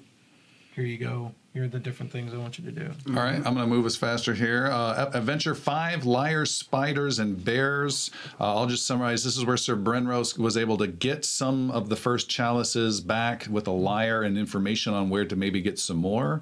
here 0.74 0.86
you 0.86 0.98
go. 0.98 1.34
Here 1.56 1.64
are 1.64 1.68
the 1.70 1.80
different 1.80 2.12
things 2.12 2.34
I 2.34 2.38
want 2.38 2.60
you 2.60 2.66
to 2.66 2.72
do. 2.74 2.92
All 3.08 3.14
right, 3.14 3.36
I'm 3.36 3.54
going 3.54 3.60
to 3.60 3.66
move 3.66 3.86
us 3.86 3.96
faster 3.96 4.34
here. 4.34 4.68
Uh, 4.68 5.10
Adventure 5.14 5.56
5 5.56 6.04
Liars, 6.04 6.52
Spiders, 6.52 7.18
and 7.18 7.46
Bears. 7.46 8.12
Uh, 8.42 8.58
I'll 8.58 8.66
just 8.66 8.86
summarize. 8.86 9.24
This 9.24 9.38
is 9.38 9.46
where 9.46 9.56
Sir 9.56 9.78
Brenros 9.78 10.38
was 10.38 10.58
able 10.58 10.78
to 10.80 10.88
get 10.88 11.24
some 11.24 11.72
of 11.72 11.88
the 11.88 11.96
first 11.96 12.30
chalices 12.30 13.00
back 13.00 13.48
with 13.50 13.68
a 13.68 13.72
liar 13.72 14.24
and 14.24 14.38
information 14.38 14.94
on 14.94 15.10
where 15.10 15.24
to 15.24 15.38
maybe 15.38 15.62
get 15.62 15.80
some 15.80 15.96
more. 15.96 16.42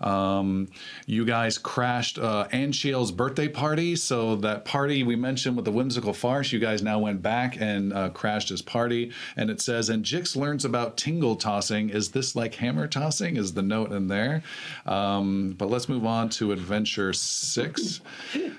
Um, 0.00 0.68
you 1.04 1.26
guys 1.26 1.58
crashed 1.58 2.18
uh, 2.18 2.48
Anshiel's 2.50 3.12
birthday 3.12 3.48
party. 3.48 3.96
So, 3.96 4.34
that 4.36 4.64
party 4.64 5.02
we 5.02 5.14
mentioned 5.14 5.56
with 5.56 5.66
the 5.66 5.72
whimsical 5.72 6.14
farce, 6.14 6.52
you 6.52 6.58
guys 6.58 6.82
now 6.82 6.98
went 6.98 7.20
back 7.20 7.60
and 7.60 7.92
uh, 7.92 8.08
crashed 8.08 8.48
his 8.48 8.62
party. 8.62 9.12
And 9.36 9.50
it 9.50 9.60
says, 9.60 9.90
and 9.90 10.02
Jix 10.06 10.34
learns 10.36 10.64
about 10.64 10.96
tingle 10.96 11.36
tossing. 11.36 11.90
Is 11.90 12.12
this 12.12 12.34
like 12.34 12.54
hammer 12.54 12.88
tossing? 12.88 13.36
Is 13.36 13.52
the 13.52 13.60
note 13.60 13.92
in 13.92 14.08
there? 14.08 14.42
Um, 14.86 15.54
but 15.56 15.70
let's 15.70 15.88
move 15.88 16.04
on 16.04 16.28
to 16.30 16.52
Adventure 16.52 17.12
6. 17.12 18.00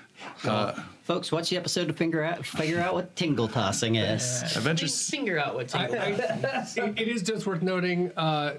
Folks, 1.06 1.30
watch 1.30 1.50
the 1.50 1.56
episode 1.56 1.86
to 1.86 1.92
figure 1.92 2.24
out 2.24 2.44
figure 2.44 2.80
out 2.80 2.92
what 2.92 3.14
tingle 3.14 3.46
tossing 3.46 3.94
is. 3.94 4.42
Adventure 4.56 4.88
Figure 4.88 5.38
out 5.38 5.54
what 5.54 5.72
I, 5.72 5.86
tingle. 5.86 6.02
I, 6.02 6.08
it, 6.76 7.00
it 7.00 7.08
is 7.08 7.22
just 7.22 7.46
worth 7.46 7.62
noting. 7.62 8.10
Uh, 8.16 8.54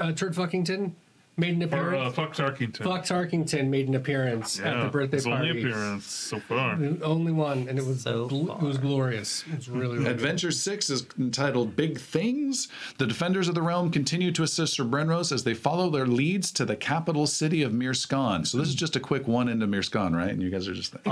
uh, 0.00 0.12
Turd 0.12 0.34
Fuckington 0.34 0.92
made 1.38 1.54
an 1.56 1.62
Or 1.62 1.94
uh, 1.94 2.08
appearance. 2.10 2.14
Fuck 2.16 2.34
Tarkington. 2.34 2.82
Fuck 2.84 3.04
Tarkington 3.04 3.68
made 3.68 3.88
an 3.88 3.94
appearance 3.94 4.58
at 4.60 4.82
the 4.82 4.88
birthday 4.90 5.16
his 5.18 5.24
party. 5.26 5.48
only 5.50 5.62
appearance 5.62 6.06
so 6.10 6.40
far. 6.40 6.76
The 6.76 7.00
only 7.02 7.32
one, 7.32 7.68
and 7.68 7.78
it 7.78 7.84
was 7.86 8.02
So 8.02 8.28
gl- 8.28 8.60
it 8.60 8.66
was 8.66 8.78
glorious. 8.78 9.44
It 9.50 9.56
was 9.56 9.68
really, 9.68 9.98
really 9.98 10.10
Adventure 10.10 10.50
6 10.50 10.90
is 10.90 11.06
entitled 11.18 11.76
Big 11.76 11.98
Things. 12.00 12.68
The 12.98 13.06
defenders 13.06 13.48
of 13.48 13.54
the 13.54 13.62
realm 13.62 13.90
continue 13.90 14.32
to 14.32 14.42
assist 14.42 14.74
Sir 14.74 14.84
Brenros 14.84 15.30
as 15.32 15.44
they 15.44 15.54
follow 15.54 15.88
their 15.90 16.06
leads 16.06 16.50
to 16.52 16.64
the 16.64 16.76
capital 16.76 17.26
city 17.26 17.62
of 17.62 17.72
Mirskan. 17.72 18.46
So 18.46 18.58
this 18.58 18.68
is 18.68 18.74
just 18.74 18.96
a 18.96 19.00
quick 19.00 19.28
one 19.28 19.48
into 19.48 19.66
Mirskan, 19.66 20.16
right? 20.16 20.30
And 20.30 20.42
you 20.42 20.50
guys 20.50 20.66
are 20.68 20.74
just 20.74 20.94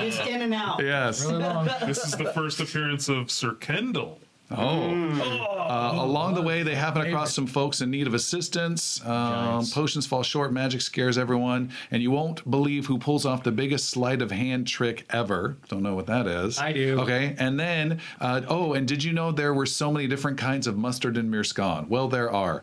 Just 0.00 0.26
in 0.26 0.42
and 0.42 0.54
out. 0.54 0.82
Yes. 0.82 1.24
This 1.86 2.04
is 2.04 2.12
the 2.12 2.30
first 2.34 2.60
appearance 2.60 3.08
of 3.08 3.30
Sir 3.30 3.54
Kendall. 3.54 4.20
Oh. 4.50 5.56
Uh, 5.70 5.92
along 6.02 6.34
the 6.34 6.42
way, 6.42 6.62
they 6.62 6.74
happen 6.74 7.06
across 7.06 7.32
some 7.32 7.46
folks 7.46 7.80
in 7.80 7.90
need 7.90 8.06
of 8.06 8.14
assistance. 8.14 9.04
Um, 9.06 9.64
potions 9.66 10.06
fall 10.06 10.22
short, 10.22 10.52
magic 10.52 10.80
scares 10.80 11.16
everyone, 11.16 11.70
and 11.90 12.02
you 12.02 12.10
won't 12.10 12.48
believe 12.50 12.86
who 12.86 12.98
pulls 12.98 13.24
off 13.24 13.44
the 13.44 13.52
biggest 13.52 13.88
sleight 13.88 14.20
of 14.22 14.32
hand 14.32 14.66
trick 14.66 15.06
ever. 15.10 15.56
Don't 15.68 15.82
know 15.82 15.94
what 15.94 16.06
that 16.06 16.26
is. 16.26 16.58
I 16.58 16.72
do. 16.72 17.00
Okay, 17.00 17.36
and 17.38 17.58
then, 17.58 18.00
uh, 18.20 18.42
oh, 18.48 18.72
and 18.72 18.88
did 18.88 19.04
you 19.04 19.12
know 19.12 19.30
there 19.30 19.54
were 19.54 19.66
so 19.66 19.92
many 19.92 20.08
different 20.08 20.38
kinds 20.38 20.66
of 20.66 20.76
mustard 20.76 21.16
in 21.16 21.30
Mirskan? 21.30 21.88
Well, 21.88 22.08
there 22.08 22.30
are. 22.32 22.62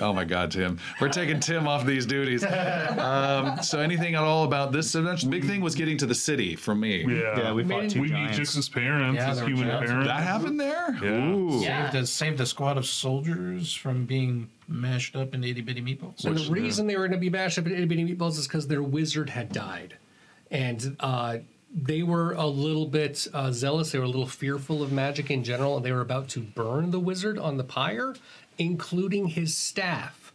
Oh 0.00 0.12
my 0.12 0.24
God, 0.24 0.50
Tim. 0.50 0.78
We're 1.00 1.08
taking 1.10 1.38
Tim 1.40 1.68
off 1.68 1.84
these 1.84 2.06
duties. 2.06 2.42
Um, 2.44 3.62
so, 3.62 3.80
anything 3.80 4.14
at 4.14 4.22
all 4.22 4.44
about 4.44 4.72
this 4.72 4.94
adventure? 4.94 5.28
Big 5.28 5.44
thing 5.44 5.60
was 5.60 5.74
getting 5.74 5.98
to 5.98 6.06
the 6.06 6.14
city 6.14 6.56
for 6.56 6.74
me. 6.74 7.04
Yeah, 7.06 7.38
Yeah, 7.38 7.52
we 7.52 7.64
fought 7.64 7.90
two 7.90 8.00
we 8.00 8.08
meet 8.08 8.14
giants. 8.32 8.38
Jix's 8.38 8.68
parents, 8.68 9.16
Yeah, 9.16 9.28
his 9.28 9.36
there 9.38 9.44
were 9.44 9.50
human 9.50 9.68
giants. 9.68 9.90
parents. 9.90 10.08
That 10.08 10.22
happened 10.22 10.60
there? 10.60 10.96
Yeah. 11.02 11.28
Ooh. 11.28 11.60
Yeah. 11.60 11.90
Saved, 11.90 12.02
a, 12.02 12.06
saved 12.06 12.40
a 12.40 12.46
squad 12.46 12.78
of 12.78 12.86
soldiers 12.86 13.74
from 13.74 14.06
being 14.06 14.48
mashed 14.68 15.16
up 15.16 15.34
into 15.34 15.48
itty 15.48 15.60
bitty 15.60 15.82
meatballs. 15.82 16.24
And 16.24 16.36
the 16.38 16.50
reason 16.50 16.86
they 16.86 16.96
were 16.96 17.08
going 17.08 17.18
to 17.18 17.24
be 17.24 17.30
mashed 17.30 17.58
up 17.58 17.66
in 17.66 17.72
itty 17.72 17.84
bitty 17.84 18.14
meatballs 18.14 18.38
is 18.38 18.46
because 18.46 18.68
their 18.68 18.82
wizard 18.82 19.30
had 19.30 19.52
died, 19.52 19.96
and 20.50 20.96
uh, 21.00 21.38
they 21.74 22.02
were 22.02 22.32
a 22.32 22.46
little 22.46 22.86
bit 22.86 23.26
uh, 23.34 23.50
zealous. 23.52 23.92
They 23.92 23.98
were 23.98 24.04
a 24.04 24.08
little 24.08 24.26
fearful 24.26 24.82
of 24.82 24.92
magic 24.92 25.30
in 25.30 25.42
general, 25.44 25.76
and 25.76 25.84
they 25.84 25.92
were 25.92 26.00
about 26.00 26.28
to 26.30 26.40
burn 26.40 26.90
the 26.90 27.00
wizard 27.00 27.38
on 27.38 27.56
the 27.56 27.64
pyre, 27.64 28.14
including 28.66 29.26
his 29.28 29.56
staff. 29.56 30.32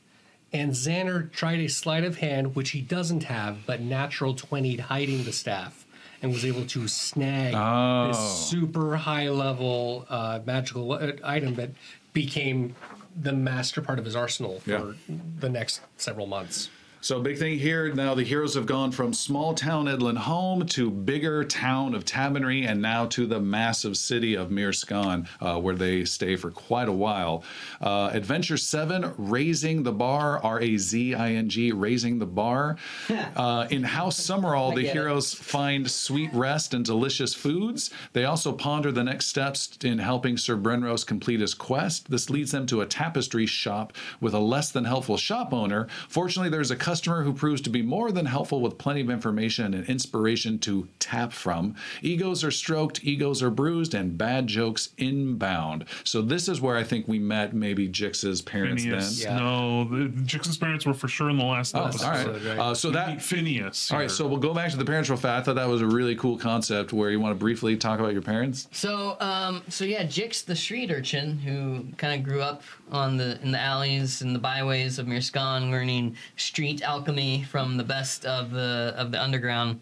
And 0.53 0.71
Xander 0.71 1.31
tried 1.31 1.59
a 1.59 1.67
sleight 1.67 2.03
of 2.03 2.17
hand, 2.17 2.55
which 2.55 2.71
he 2.71 2.81
doesn't 2.81 3.23
have, 3.23 3.65
but 3.65 3.81
natural 3.81 4.33
20 4.33 4.77
hiding 4.77 5.23
the 5.23 5.31
staff, 5.33 5.85
and 6.21 6.31
was 6.31 6.45
able 6.45 6.65
to 6.67 6.87
snag 6.87 7.53
Oh. 7.55 8.07
this 8.07 8.49
super 8.49 8.95
high 8.97 9.29
level 9.29 10.05
uh, 10.09 10.39
magical 10.45 10.93
uh, 10.93 11.11
item 11.23 11.55
that 11.55 11.71
became 12.13 12.75
the 13.19 13.33
master 13.33 13.81
part 13.81 13.99
of 13.99 14.05
his 14.05 14.15
arsenal 14.15 14.59
for 14.61 14.69
Yeah. 15.09 15.15
the 15.39 15.49
next 15.49 15.81
several 15.97 16.27
months. 16.27 16.69
So 16.99 17.21
big 17.21 17.37
thing 17.37 17.59
here 17.59 17.93
now 17.93 18.15
the 18.15 18.23
heroes 18.23 18.55
have 18.55 18.65
gone 18.65 18.91
from 18.91 19.13
small 19.13 19.53
town 19.53 19.85
Edlin 19.85 20.17
home 20.17 20.65
to 20.67 20.89
bigger 20.89 21.43
town 21.43 21.93
of 21.93 22.05
Tabernary 22.05 22.65
and 22.65 22.81
now 22.81 23.05
to 23.07 23.27
the 23.27 23.39
massive 23.39 23.95
city 23.95 24.33
of 24.33 24.49
Mirskan 24.49 25.27
uh, 25.39 25.59
where 25.59 25.75
they 25.75 26.05
stay 26.05 26.35
for 26.35 26.49
quite 26.49 26.89
a 26.89 26.93
while. 26.93 27.43
Uh, 27.79 28.09
Adventure 28.13 28.57
7 28.57 29.13
Raising 29.17 29.83
the 29.83 29.91
Bar 29.91 30.43
R 30.43 30.59
A 30.59 30.77
Z 30.77 31.13
I 31.13 31.33
N 31.33 31.49
G 31.49 31.71
Raising 31.71 32.19
the 32.19 32.25
Bar. 32.25 32.77
Uh, 33.35 33.67
in 33.69 33.83
House 33.83 34.17
Summerall 34.17 34.71
the 34.71 34.81
get 34.81 34.89
it. 34.89 34.93
heroes 34.93 35.33
find 35.33 35.89
sweet 35.89 36.33
rest 36.33 36.73
and 36.73 36.83
delicious 36.83 37.33
foods. 37.33 37.91
They 38.13 38.25
also 38.25 38.51
ponder 38.51 38.91
the 38.91 39.03
next 39.03 39.27
steps 39.27 39.77
in 39.83 39.99
helping 39.99 40.37
Sir 40.37 40.55
Brenrose 40.55 41.05
complete 41.05 41.39
his 41.39 41.53
quest. 41.53 42.09
This 42.09 42.29
leads 42.29 42.51
them 42.51 42.65
to 42.67 42.81
a 42.81 42.85
tapestry 42.85 43.45
shop 43.45 43.93
with 44.19 44.33
a 44.33 44.39
less 44.39 44.71
than 44.71 44.85
helpful 44.85 45.17
shop 45.17 45.53
owner. 45.53 45.87
Fortunately, 46.07 46.49
there's 46.49 46.71
a 46.71 46.75
customer 46.87 47.21
who 47.23 47.33
proves 47.33 47.59
to 47.59 47.69
be 47.69 47.81
more 47.81 48.13
than 48.13 48.25
helpful 48.25 48.61
with 48.61 48.77
plenty 48.77 49.01
of 49.01 49.09
information 49.09 49.73
and 49.73 49.85
inspiration 49.89 50.57
to 50.57 50.87
tap 50.99 51.33
from. 51.33 51.75
Egos 52.01 52.45
are 52.45 52.51
stroked, 52.51 53.03
egos 53.03 53.43
are 53.43 53.49
bruised, 53.49 53.93
and 53.93 54.17
bad 54.17 54.47
jokes 54.47 54.91
inbound. 54.97 55.83
So 56.05 56.21
this 56.21 56.47
is 56.47 56.61
where 56.61 56.77
I 56.77 56.83
think 56.85 57.05
we 57.05 57.19
met 57.19 57.53
maybe 57.53 57.89
Jix's 57.89 58.41
parents 58.41 58.83
Phineas. 58.83 59.21
then. 59.21 59.35
No, 59.35 59.83
the 59.83 60.05
Jix's 60.23 60.57
parents 60.57 60.85
were 60.85 60.93
for 60.93 61.09
sure 61.09 61.29
in 61.29 61.37
the 61.37 61.43
last 61.43 61.75
Oh, 61.75 61.79
all 61.81 61.87
episode. 61.87 62.41
right. 62.45 62.57
Uh, 62.57 62.73
so 62.73 62.89
that 62.91 63.09
Meet 63.09 63.21
Phineas. 63.21 63.91
all 63.91 63.97
right, 63.97 64.03
here. 64.03 64.09
so 64.09 64.25
we'll 64.25 64.37
go 64.39 64.53
back 64.53 64.71
to 64.71 64.77
the 64.77 64.85
parents 64.85 65.09
real 65.09 65.17
fast. 65.17 65.41
I 65.41 65.43
thought 65.43 65.55
that 65.55 65.67
was 65.67 65.81
a 65.81 65.85
really 65.87 66.15
cool 66.15 66.37
concept 66.37 66.93
where 66.93 67.11
you 67.11 67.19
want 67.19 67.31
to 67.35 67.39
briefly 67.39 67.75
talk 67.75 67.99
about 67.99 68.13
your 68.13 68.21
parents. 68.21 68.69
So, 68.71 69.17
um, 69.19 69.61
so 69.67 69.83
yeah, 69.83 70.03
Jix, 70.05 70.45
the 70.45 70.55
street 70.55 70.89
urchin 70.89 71.37
who 71.39 71.83
kind 71.97 72.17
of 72.17 72.25
grew 72.25 72.41
up 72.41 72.61
on 72.93 73.17
the 73.17 73.37
in 73.41 73.51
the 73.51 73.59
alleys 73.59 74.21
and 74.21 74.33
the 74.33 74.39
byways 74.39 74.99
of 74.99 75.05
Mirskan, 75.05 75.69
learning 75.69 76.15
street 76.37 76.76
alchemy 76.81 77.43
from 77.43 77.77
the 77.77 77.83
best 77.83 78.25
of 78.25 78.51
the 78.51 78.93
of 78.97 79.11
the 79.11 79.21
underground. 79.21 79.81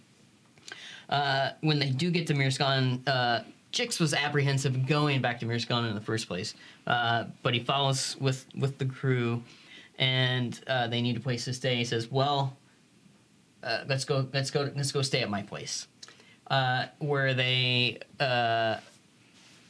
Uh, 1.09 1.51
when 1.61 1.79
they 1.79 1.89
do 1.89 2.09
get 2.09 2.27
to 2.27 2.33
Mirskan, 2.33 3.01
uh, 3.07 3.41
Jix 3.71 3.99
was 3.99 4.13
apprehensive 4.13 4.87
going 4.87 5.21
back 5.21 5.39
to 5.39 5.45
Mirskan 5.45 5.87
in 5.87 5.95
the 5.95 6.01
first 6.01 6.27
place, 6.27 6.55
uh, 6.87 7.25
but 7.43 7.53
he 7.53 7.59
follows 7.59 8.17
with 8.19 8.45
with 8.55 8.77
the 8.77 8.85
crew, 8.85 9.43
and 9.99 10.59
uh, 10.67 10.87
they 10.87 11.01
need 11.01 11.17
a 11.17 11.19
place 11.19 11.45
to 11.45 11.53
stay. 11.53 11.75
He 11.75 11.85
says, 11.85 12.09
"Well, 12.09 12.57
uh, 13.63 13.83
let's 13.87 14.05
go, 14.05 14.27
let's 14.33 14.49
go, 14.49 14.71
let's 14.75 14.91
go 14.91 15.01
stay 15.01 15.21
at 15.21 15.29
my 15.29 15.43
place." 15.43 15.87
Uh, 16.47 16.85
where 16.99 17.33
they 17.33 17.99
uh, 18.19 18.77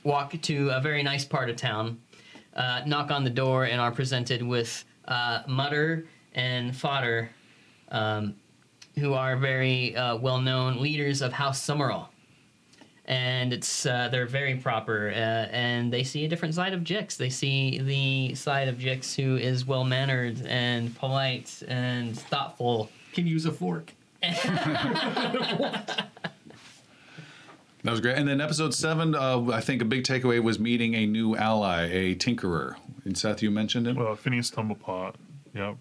walk 0.03 0.39
to 0.41 0.69
a 0.69 0.81
very 0.81 1.03
nice 1.03 1.25
part 1.25 1.49
of 1.49 1.55
town, 1.55 1.99
knock 2.85 3.11
on 3.11 3.23
the 3.23 3.29
door, 3.29 3.65
and 3.65 3.81
are 3.81 3.91
presented 3.91 4.41
with 4.41 4.85
mutter 5.47 6.05
and 6.35 6.75
fodder 6.75 7.31
um, 7.89 8.35
who 8.99 9.13
are 9.13 9.35
very 9.35 9.95
uh, 9.95 10.17
well-known 10.17 10.81
leaders 10.81 11.21
of 11.21 11.33
House 11.33 11.61
Summerall. 11.61 12.09
And 13.05 13.53
it's 13.53 13.85
uh, 13.85 14.09
they're 14.11 14.25
very 14.25 14.55
proper, 14.55 15.09
uh, 15.09 15.13
and 15.51 15.93
they 15.93 16.03
see 16.03 16.25
a 16.25 16.27
different 16.27 16.55
side 16.55 16.73
of 16.73 16.81
Jix. 16.81 17.17
They 17.17 17.29
see 17.29 17.79
the 17.79 18.33
side 18.33 18.67
of 18.67 18.77
Jix 18.77 19.15
who 19.15 19.35
is 19.37 19.63
well 19.63 19.83
mannered 19.83 20.43
and 20.47 20.95
polite 20.97 21.61
and 21.67 22.17
thoughtful. 22.17 22.89
Can 23.13 23.27
use 23.27 23.45
a 23.45 23.51
fork. 23.51 23.93
That 27.85 27.91
was 27.91 28.01
great. 28.01 28.17
And 28.17 28.27
then 28.27 28.41
episode 28.41 28.73
seven, 28.73 29.13
uh, 29.13 29.51
I 29.53 29.61
think 29.61 29.79
a 29.79 29.85
big 29.85 30.05
takeaway 30.05 30.41
was 30.41 30.57
meeting 30.57 30.95
a 30.95 31.05
new 31.05 31.35
ally, 31.35 31.83
a 31.83 32.15
tinkerer. 32.15 32.77
And 33.03 33.15
Seth, 33.15 33.43
you 33.43 33.51
mentioned 33.51 33.85
him. 33.85 33.95
Well, 33.95 34.15
Phineas 34.15 34.49
Tumblepot. 34.49 35.13
Yep. 35.53 35.77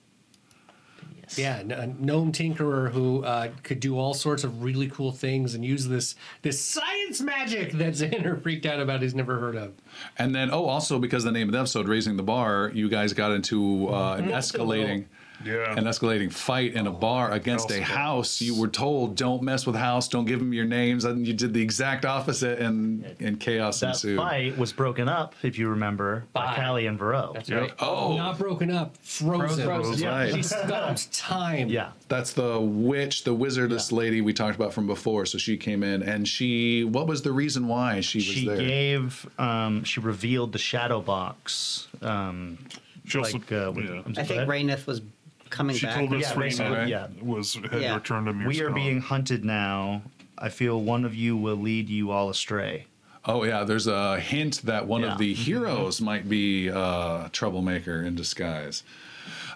Yeah, 1.38 1.62
gnome 1.98 2.32
tinkerer 2.32 2.90
who 2.90 3.24
uh, 3.24 3.50
could 3.62 3.80
do 3.80 3.98
all 3.98 4.14
sorts 4.14 4.44
of 4.44 4.62
really 4.62 4.88
cool 4.88 5.12
things 5.12 5.54
and 5.54 5.64
use 5.64 5.86
this 5.88 6.14
this 6.42 6.60
science 6.60 7.20
magic 7.20 7.72
that 7.72 7.94
Xander 7.94 8.40
freaked 8.42 8.66
out 8.66 8.80
about. 8.80 9.02
He's 9.02 9.14
never 9.14 9.38
heard 9.38 9.56
of. 9.56 9.72
And 10.18 10.34
then, 10.34 10.50
oh, 10.52 10.64
also 10.64 10.98
because 10.98 11.24
the 11.24 11.32
name 11.32 11.48
of 11.48 11.52
the 11.52 11.58
episode, 11.58 11.88
Raising 11.88 12.16
the 12.16 12.22
Bar, 12.22 12.70
you 12.74 12.88
guys 12.88 13.12
got 13.12 13.32
into 13.32 13.88
uh, 13.88 14.14
an 14.18 14.28
escalating. 14.28 15.06
Yeah. 15.44 15.72
An 15.76 15.84
escalating 15.84 16.32
fight 16.32 16.74
in 16.74 16.86
a 16.86 16.90
bar 16.90 17.30
against 17.32 17.70
a 17.70 17.82
House. 17.82 18.40
You 18.40 18.58
were 18.58 18.68
told, 18.68 19.16
"Don't 19.16 19.42
mess 19.42 19.66
with 19.66 19.76
house. 19.76 20.08
Don't 20.08 20.24
give 20.24 20.38
them 20.38 20.52
your 20.52 20.64
names." 20.64 21.04
And 21.04 21.26
you 21.26 21.32
did 21.34 21.52
the 21.54 21.60
exact 21.62 22.04
opposite, 22.04 22.58
and 22.60 23.04
and 23.20 23.38
chaos 23.38 23.80
That 23.80 23.88
ensued. 23.90 24.16
fight 24.18 24.56
was 24.58 24.72
broken 24.72 25.08
up, 25.08 25.34
if 25.42 25.58
you 25.58 25.68
remember, 25.68 26.24
by 26.32 26.46
By- 26.46 26.56
Callie 26.64 26.86
and 26.86 26.98
Varro. 26.98 27.32
That's 27.34 27.48
Yep. 27.48 27.60
right. 27.60 27.72
Oh, 27.80 28.16
Not 28.16 28.38
broken 28.38 28.70
up, 28.70 28.96
frozen. 29.02 29.64
Frozen. 29.66 30.08
right. 30.08 30.34
She 30.34 30.42
stopped 30.42 31.12
time. 31.16 31.68
Yeah. 31.68 31.90
That's 32.08 32.32
the 32.32 32.60
witch, 32.60 33.24
the 33.24 33.34
wizardess 33.34 33.90
lady 33.92 34.20
we 34.20 34.32
talked 34.32 34.56
about 34.56 34.72
from 34.72 34.86
before. 34.86 35.26
So 35.26 35.38
she 35.38 35.56
came 35.56 35.82
in, 35.82 36.02
and 36.02 36.26
she. 36.28 36.84
What 36.84 37.06
was 37.06 37.22
the 37.22 37.32
reason 37.32 37.66
why 37.68 38.00
she 38.00 38.18
was 38.18 38.24
She 38.24 38.46
there? 38.46 38.56
gave, 38.56 39.26
um, 39.38 39.84
she 39.84 40.00
revealed 40.00 40.52
the 40.52 40.58
shadow 40.58 41.00
box. 41.00 41.88
Um, 42.02 42.58
She 43.06 43.18
also, 43.18 43.32
like, 43.38 43.52
uh, 43.52 43.72
yeah. 43.76 44.02
I'm 44.06 44.14
think 44.14 44.28
sorry? 44.28 44.46
Raineth 44.46 44.86
was 44.86 45.02
coming 45.50 45.76
She 45.76 45.86
back. 45.86 45.96
told 45.96 46.12
us 46.14 46.20
Yeah, 46.22 46.32
Raina 46.32 46.40
basically, 46.40 46.90
yeah. 46.90 47.06
was 47.20 47.54
had 47.54 47.80
Yeah. 47.80 47.94
returned 47.94 48.26
to 48.26 48.32
Mirskan. 48.32 48.46
we 48.46 48.60
are 48.62 48.70
being 48.70 49.00
hunted 49.00 49.44
now. 49.44 50.02
I 50.38 50.48
feel 50.48 50.80
one 50.80 51.04
of 51.04 51.14
you 51.14 51.36
will 51.36 51.56
lead 51.56 51.88
you 51.88 52.10
all 52.10 52.28
astray. 52.28 52.86
Oh 53.24 53.44
yeah, 53.44 53.64
there's 53.64 53.86
a 53.86 54.20
hint 54.20 54.62
that 54.64 54.86
one 54.86 55.02
Yeah. 55.02 55.12
of 55.12 55.18
the 55.18 55.32
heroes 55.32 56.00
might 56.00 56.28
be 56.28 56.68
a 56.68 57.30
troublemaker 57.32 58.02
in 58.02 58.14
disguise. 58.14 58.82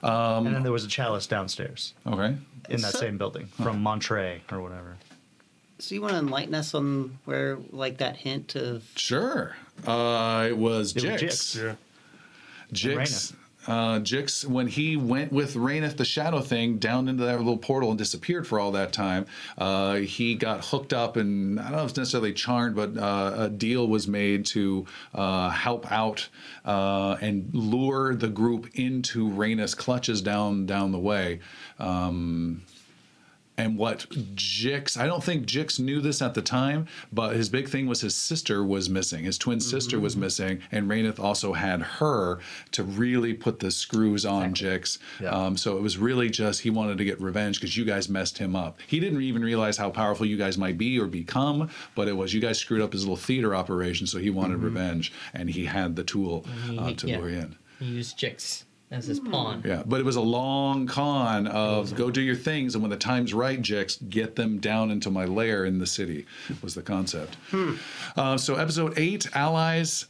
and 0.02 0.46
then 0.46 0.62
there 0.62 0.72
was 0.72 0.84
a 0.84 0.88
chalice 0.88 1.26
downstairs 1.26 1.92
Okay. 2.06 2.36
in 2.68 2.80
that 2.82 2.92
So- 2.92 3.00
same 3.00 3.18
building 3.18 3.48
from 3.60 3.82
Monterey 3.82 4.42
or 4.52 4.60
whatever. 4.62 4.96
So 5.80 5.94
you 5.94 6.00
want 6.02 6.14
to 6.14 6.18
enlighten 6.20 6.54
us 6.54 6.72
on 6.74 7.18
where, 7.24 7.58
like, 7.70 7.98
that 7.98 8.16
hint 8.18 8.54
of 8.56 8.84
Sure. 8.96 9.54
Uh, 9.86 10.46
it 10.48 10.56
was 10.56 10.94
It 10.96 11.04
was 11.04 11.20
Jix. 11.22 11.56
Jix. 11.56 11.62
Yeah. 11.62 11.74
Jix. 12.72 13.34
Uh, 13.68 14.00
Jix, 14.00 14.46
when 14.46 14.66
he 14.66 14.96
went 14.96 15.30
with 15.30 15.54
Raineth 15.54 15.98
the 15.98 16.04
Shadow 16.04 16.40
thing 16.40 16.78
down 16.78 17.06
into 17.06 17.24
that 17.24 17.36
little 17.36 17.58
portal 17.58 17.90
and 17.90 17.98
disappeared 17.98 18.46
for 18.46 18.58
all 18.58 18.72
that 18.72 18.94
time, 18.94 19.26
uh, 19.58 19.96
he 19.96 20.34
got 20.34 20.64
hooked 20.64 20.94
up 20.94 21.18
and 21.18 21.60
I 21.60 21.64
don't 21.64 21.72
know 21.72 21.82
if 21.82 21.90
it's 21.90 21.98
necessarily 21.98 22.32
charmed, 22.32 22.74
but 22.74 22.96
uh, 22.96 23.34
a 23.36 23.48
deal 23.50 23.86
was 23.86 24.08
made 24.08 24.46
to 24.46 24.86
uh, 25.14 25.50
help 25.50 25.92
out 25.92 26.30
uh, 26.64 27.18
and 27.20 27.50
lure 27.52 28.14
the 28.14 28.28
group 28.28 28.70
into 28.74 29.28
Raineth's 29.28 29.74
clutches 29.74 30.22
down 30.22 30.64
down 30.64 30.90
the 30.90 30.98
way. 30.98 31.40
Um, 31.78 32.62
and 33.58 33.76
what 33.76 34.06
Jix, 34.34 34.96
I 34.98 35.06
don't 35.06 35.22
think 35.22 35.44
Jix 35.46 35.78
knew 35.78 36.00
this 36.00 36.22
at 36.22 36.32
the 36.32 36.40
time, 36.40 36.86
but 37.12 37.36
his 37.36 37.48
big 37.50 37.68
thing 37.68 37.86
was 37.86 38.00
his 38.00 38.14
sister 38.14 38.64
was 38.64 38.88
missing. 38.88 39.24
His 39.24 39.36
twin 39.36 39.60
sister 39.60 40.00
was 40.00 40.16
missing, 40.16 40.60
and 40.72 40.88
Raineth 40.88 41.18
also 41.18 41.52
had 41.52 41.82
her 41.82 42.38
to 42.72 42.82
really 42.84 43.34
put 43.34 43.58
the 43.58 43.70
screws 43.70 44.24
on 44.24 44.54
Jix. 44.54 44.98
Yeah. 45.20 45.30
Um, 45.30 45.56
so 45.56 45.76
it 45.76 45.82
was 45.82 45.98
really 45.98 46.30
just 46.30 46.60
he 46.62 46.70
wanted 46.70 46.96
to 46.98 47.04
get 47.04 47.20
revenge 47.20 47.60
because 47.60 47.76
you 47.76 47.84
guys 47.84 48.08
messed 48.08 48.38
him 48.38 48.56
up. 48.56 48.78
He 48.86 49.00
didn't 49.00 49.20
even 49.20 49.42
realize 49.42 49.76
how 49.76 49.90
powerful 49.90 50.24
you 50.24 50.36
guys 50.38 50.56
might 50.56 50.78
be 50.78 50.98
or 50.98 51.06
become, 51.06 51.68
but 51.94 52.08
it 52.08 52.16
was 52.16 52.32
you 52.32 52.40
guys 52.40 52.58
screwed 52.58 52.80
up 52.80 52.92
his 52.92 53.02
little 53.02 53.16
theater 53.16 53.54
operation, 53.54 54.06
so 54.06 54.18
he 54.18 54.30
wanted 54.30 54.58
revenge, 54.62 55.12
and 55.34 55.50
he 55.50 55.64
had 55.66 55.96
the 55.96 56.04
tool 56.04 56.46
uh, 56.78 56.92
to 56.94 57.08
Yeah. 57.08 57.18
lure 57.18 57.28
in. 57.30 57.56
He 57.80 57.86
used 57.86 58.18
Jix 58.18 58.64
as 58.90 59.06
his 59.06 59.20
pawn. 59.20 59.62
Yeah, 59.64 59.82
but 59.86 60.00
it 60.00 60.04
was 60.04 60.16
a 60.16 60.20
long 60.20 60.86
con 60.86 61.46
of 61.46 61.94
go 61.94 62.10
do 62.10 62.20
your 62.20 62.36
things, 62.36 62.74
and 62.74 62.82
when 62.82 62.90
the 62.90 62.96
time's 62.96 63.34
right, 63.34 63.60
Jix, 63.60 64.08
get 64.08 64.36
them 64.36 64.58
down 64.58 64.90
into 64.90 65.10
my 65.10 65.24
lair 65.24 65.64
in 65.64 65.78
the 65.78 65.86
city, 65.86 66.26
was 66.62 66.74
the 66.74 66.82
concept. 66.82 67.36
Uh, 68.16 68.36
so, 68.36 68.54
episode 68.56 68.94
eight, 68.98 69.28
allies. 69.36 70.06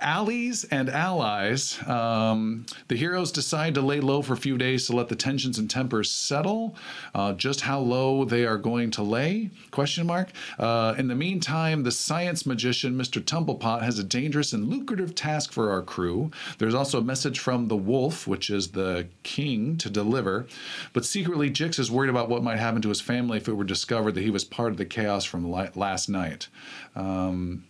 Allies 0.00 0.64
and 0.64 0.88
allies. 0.88 1.80
Um, 1.88 2.66
the 2.86 2.96
heroes 2.96 3.32
decide 3.32 3.74
to 3.74 3.80
lay 3.80 4.00
low 4.00 4.22
for 4.22 4.34
a 4.34 4.36
few 4.36 4.56
days 4.56 4.86
to 4.86 4.94
let 4.94 5.08
the 5.08 5.16
tensions 5.16 5.58
and 5.58 5.68
tempers 5.68 6.10
settle. 6.10 6.76
Uh, 7.14 7.32
just 7.32 7.62
how 7.62 7.80
low 7.80 8.24
they 8.24 8.46
are 8.46 8.56
going 8.56 8.92
to 8.92 9.02
lay? 9.02 9.50
Question 9.72 10.06
mark. 10.06 10.30
Uh, 10.58 10.94
in 10.96 11.08
the 11.08 11.14
meantime, 11.16 11.82
the 11.82 11.90
science 11.90 12.46
magician 12.46 12.94
Mr. 12.94 13.20
Tumblepot 13.20 13.82
has 13.82 13.98
a 13.98 14.04
dangerous 14.04 14.52
and 14.52 14.68
lucrative 14.68 15.14
task 15.14 15.52
for 15.52 15.70
our 15.72 15.82
crew. 15.82 16.30
There's 16.58 16.74
also 16.74 17.00
a 17.00 17.04
message 17.04 17.40
from 17.40 17.66
the 17.66 17.76
wolf, 17.76 18.28
which 18.28 18.50
is 18.50 18.68
the 18.68 19.08
king, 19.24 19.76
to 19.78 19.90
deliver. 19.90 20.46
But 20.92 21.04
secretly, 21.04 21.50
Jix 21.50 21.80
is 21.80 21.90
worried 21.90 22.10
about 22.10 22.28
what 22.28 22.44
might 22.44 22.58
happen 22.58 22.82
to 22.82 22.88
his 22.90 23.00
family 23.00 23.38
if 23.38 23.48
it 23.48 23.54
were 23.54 23.64
discovered 23.64 24.14
that 24.14 24.22
he 24.22 24.30
was 24.30 24.44
part 24.44 24.70
of 24.70 24.76
the 24.76 24.84
chaos 24.84 25.24
from 25.24 25.50
last 25.50 26.08
night. 26.08 26.48
Um, 26.94 27.64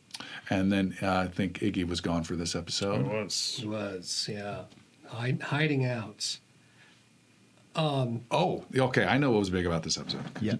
and 0.50 0.72
then 0.72 0.96
uh, 1.02 1.18
I 1.18 1.26
think 1.28 1.60
Iggy 1.60 1.86
was 1.86 2.00
gone 2.00 2.24
for 2.24 2.36
this 2.36 2.54
episode. 2.54 3.06
It 3.06 3.06
episode. 3.06 3.22
was. 3.24 3.60
It 3.62 3.68
was, 3.68 4.28
yeah. 4.30 4.60
Hide, 5.06 5.42
hiding 5.42 5.84
out. 5.84 6.38
Oh, 7.76 8.64
okay. 8.76 9.04
I 9.04 9.18
know 9.18 9.30
what 9.30 9.40
was 9.40 9.50
big 9.50 9.66
about 9.66 9.82
this 9.82 9.98
episode. 9.98 10.22
Yeah. 10.40 10.54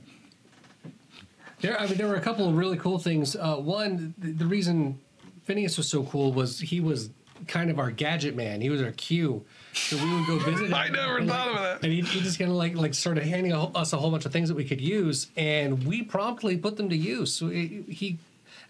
There, 1.60 1.80
I 1.80 1.86
mean, 1.86 1.96
there 1.96 2.08
were 2.08 2.16
a 2.16 2.20
couple 2.20 2.48
of 2.48 2.56
really 2.56 2.76
cool 2.76 2.98
things. 2.98 3.36
Uh, 3.36 3.56
one, 3.56 4.14
the, 4.18 4.32
the 4.32 4.46
reason 4.46 4.98
Phineas 5.44 5.76
was 5.76 5.88
so 5.88 6.04
cool 6.04 6.32
was 6.32 6.60
he 6.60 6.80
was 6.80 7.10
kind 7.46 7.70
of 7.70 7.78
our 7.78 7.90
gadget 7.90 8.34
man. 8.36 8.60
He 8.60 8.70
was 8.70 8.82
our 8.82 8.92
Q. 8.92 9.44
So 9.72 9.96
we 9.96 10.14
would 10.14 10.26
go 10.26 10.38
visit. 10.38 10.66
him, 10.68 10.74
I 10.74 10.88
never 10.88 11.18
and, 11.18 11.28
thought 11.28 11.48
of 11.48 11.54
that. 11.56 11.84
And 11.84 11.92
he, 11.92 12.00
he 12.02 12.20
just 12.20 12.38
kind 12.38 12.50
of 12.50 12.56
like 12.56 12.76
like 12.76 12.94
started 12.94 13.24
handing 13.24 13.52
us 13.52 13.92
a 13.92 13.96
whole 13.96 14.10
bunch 14.10 14.24
of 14.26 14.32
things 14.32 14.48
that 14.48 14.54
we 14.54 14.64
could 14.64 14.80
use, 14.80 15.28
and 15.36 15.84
we 15.84 16.02
promptly 16.02 16.56
put 16.56 16.76
them 16.76 16.88
to 16.90 16.96
use. 16.96 17.32
So 17.34 17.48
he, 17.48 17.84
he 17.88 18.18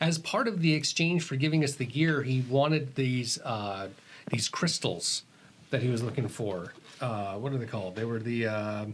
as 0.00 0.18
part 0.18 0.48
of 0.48 0.60
the 0.60 0.74
exchange 0.74 1.22
for 1.22 1.36
giving 1.36 1.64
us 1.64 1.74
the 1.74 1.86
gear, 1.86 2.22
he 2.22 2.42
wanted 2.42 2.94
these 2.94 3.40
uh, 3.40 3.88
these 4.30 4.48
crystals 4.48 5.22
that 5.70 5.82
he 5.82 5.88
was 5.88 6.02
looking 6.02 6.28
for. 6.28 6.72
Uh, 7.00 7.34
what 7.34 7.52
are 7.52 7.58
they 7.58 7.66
called? 7.66 7.96
They 7.96 8.04
were 8.04 8.18
the 8.18 8.46
uh, 8.46 8.86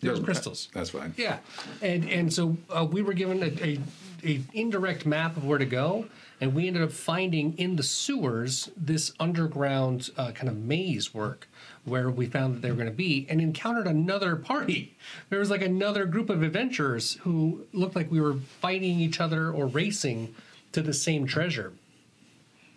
they 0.00 0.10
were 0.10 0.20
crystals. 0.20 0.68
That's 0.72 0.90
fine. 0.90 1.14
Yeah, 1.16 1.38
and 1.82 2.08
and 2.08 2.32
so 2.32 2.56
uh, 2.70 2.84
we 2.84 3.02
were 3.02 3.14
given 3.14 3.42
a, 3.42 3.46
a, 3.64 3.78
a 4.24 4.40
indirect 4.52 5.06
map 5.06 5.36
of 5.36 5.44
where 5.44 5.58
to 5.58 5.66
go, 5.66 6.06
and 6.40 6.54
we 6.54 6.66
ended 6.66 6.82
up 6.82 6.92
finding 6.92 7.56
in 7.58 7.76
the 7.76 7.82
sewers 7.82 8.70
this 8.76 9.12
underground 9.18 10.10
uh, 10.16 10.32
kind 10.32 10.48
of 10.48 10.56
maze 10.56 11.14
work 11.14 11.48
where 11.86 12.10
we 12.10 12.26
found 12.26 12.54
that 12.54 12.60
they 12.60 12.70
were 12.70 12.76
going 12.76 12.86
to 12.88 12.92
be, 12.92 13.26
and 13.30 13.40
encountered 13.40 13.86
another 13.86 14.36
party. 14.36 14.94
There 15.30 15.38
was 15.38 15.50
like 15.50 15.62
another 15.62 16.04
group 16.04 16.28
of 16.28 16.42
adventurers 16.42 17.14
who 17.22 17.64
looked 17.72 17.96
like 17.96 18.10
we 18.10 18.20
were 18.20 18.34
fighting 18.60 19.00
each 19.00 19.20
other 19.20 19.50
or 19.50 19.66
racing 19.66 20.34
to 20.72 20.82
the 20.82 20.92
same 20.92 21.26
treasure. 21.26 21.72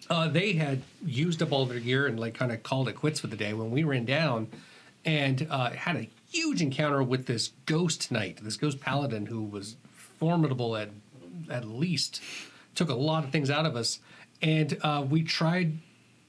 Uh, 0.10 0.28
they 0.28 0.54
had 0.54 0.82
used 1.06 1.42
up 1.42 1.52
all 1.52 1.66
their 1.66 1.80
gear 1.80 2.08
and 2.08 2.20
like 2.20 2.34
kind 2.34 2.52
of 2.52 2.64
called 2.64 2.88
it 2.88 2.94
quits 2.94 3.20
for 3.20 3.28
the 3.28 3.36
day 3.36 3.54
when 3.54 3.70
we 3.70 3.84
ran 3.84 4.06
down 4.06 4.48
and 5.06 5.48
uh, 5.50 5.72
had 5.72 5.96
a 5.96 6.10
huge 6.32 6.62
encounter 6.62 7.04
with 7.04 7.26
this 7.26 7.52
ghost 7.66 8.12
knight, 8.12 8.40
this 8.42 8.58
ghost 8.58 8.80
paladin 8.80 9.26
who 9.26 9.44
was 9.44 9.76
formidable 10.20 10.76
at 10.76 10.90
at 11.50 11.66
least, 11.66 12.22
took 12.76 12.90
a 12.90 12.96
lot 12.96 13.24
of 13.24 13.32
things 13.32 13.50
out 13.50 13.66
of 13.66 13.76
us, 13.76 14.00
and 14.42 14.78
uh, 14.82 15.04
we 15.08 15.24
tried 15.24 15.78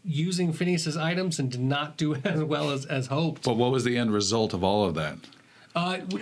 using 0.05 0.53
Phineas's 0.53 0.97
items 0.97 1.39
and 1.39 1.51
did 1.51 1.61
not 1.61 1.97
do 1.97 2.15
as 2.25 2.43
well 2.43 2.71
as 2.71 2.87
as 2.87 3.07
hoped. 3.09 3.45
But 3.45 3.57
what 3.57 3.71
was 3.71 3.85
the 3.85 3.97
end 3.97 4.13
result 4.13 4.55
of 4.55 4.63
all 4.65 4.85
of 4.85 4.95
that? 4.95 5.17
Uh, 5.75 5.99
we- 6.11 6.21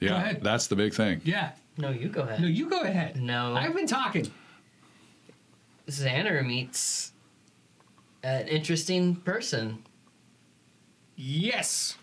Yeah, 0.00 0.16
ahead. 0.16 0.42
that's 0.42 0.66
the 0.66 0.76
big 0.76 0.92
thing. 0.94 1.20
yeah, 1.24 1.52
No, 1.78 1.90
you 1.90 2.08
go 2.08 2.22
ahead. 2.22 2.40
no, 2.40 2.46
you 2.46 2.68
go 2.68 2.82
ahead. 2.82 3.20
No. 3.20 3.54
I've 3.54 3.74
been 3.74 3.86
talking. 3.86 4.30
Xander 5.88 6.44
meets 6.46 7.12
an 8.22 8.48
interesting 8.48 9.16
person. 9.16 9.82
Yes, 11.16 11.96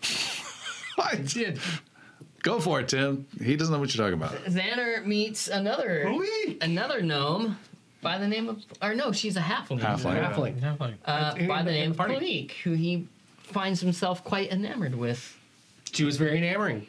I 0.98 1.16
did. 1.16 1.58
Go 2.42 2.58
for 2.60 2.80
it, 2.80 2.88
Tim. 2.88 3.26
He 3.40 3.56
doesn't 3.56 3.72
know 3.72 3.78
what 3.78 3.94
you're 3.94 4.04
talking 4.04 4.20
about. 4.20 4.44
Xander 4.46 5.04
meets 5.04 5.48
another 5.48 6.04
Ooh-wee. 6.08 6.58
another 6.60 7.02
gnome 7.02 7.58
by 8.02 8.18
the 8.18 8.28
name 8.28 8.48
of 8.50 8.62
or 8.82 8.94
no, 8.94 9.12
she's 9.12 9.36
a 9.36 9.40
halfling. 9.40 9.80
Halfling. 9.80 10.60
Halfling. 10.60 10.94
Uh, 11.06 11.34
In- 11.38 11.46
by 11.48 11.62
the 11.62 11.70
name 11.70 11.86
the 11.86 11.90
of 11.92 11.96
party. 11.96 12.14
Clinique, 12.16 12.52
who 12.64 12.72
he 12.72 13.06
finds 13.38 13.80
himself 13.80 14.22
quite 14.24 14.50
enamored 14.52 14.94
with. 14.94 15.38
She 15.92 16.04
was 16.04 16.16
very 16.18 16.36
enamoring. 16.38 16.86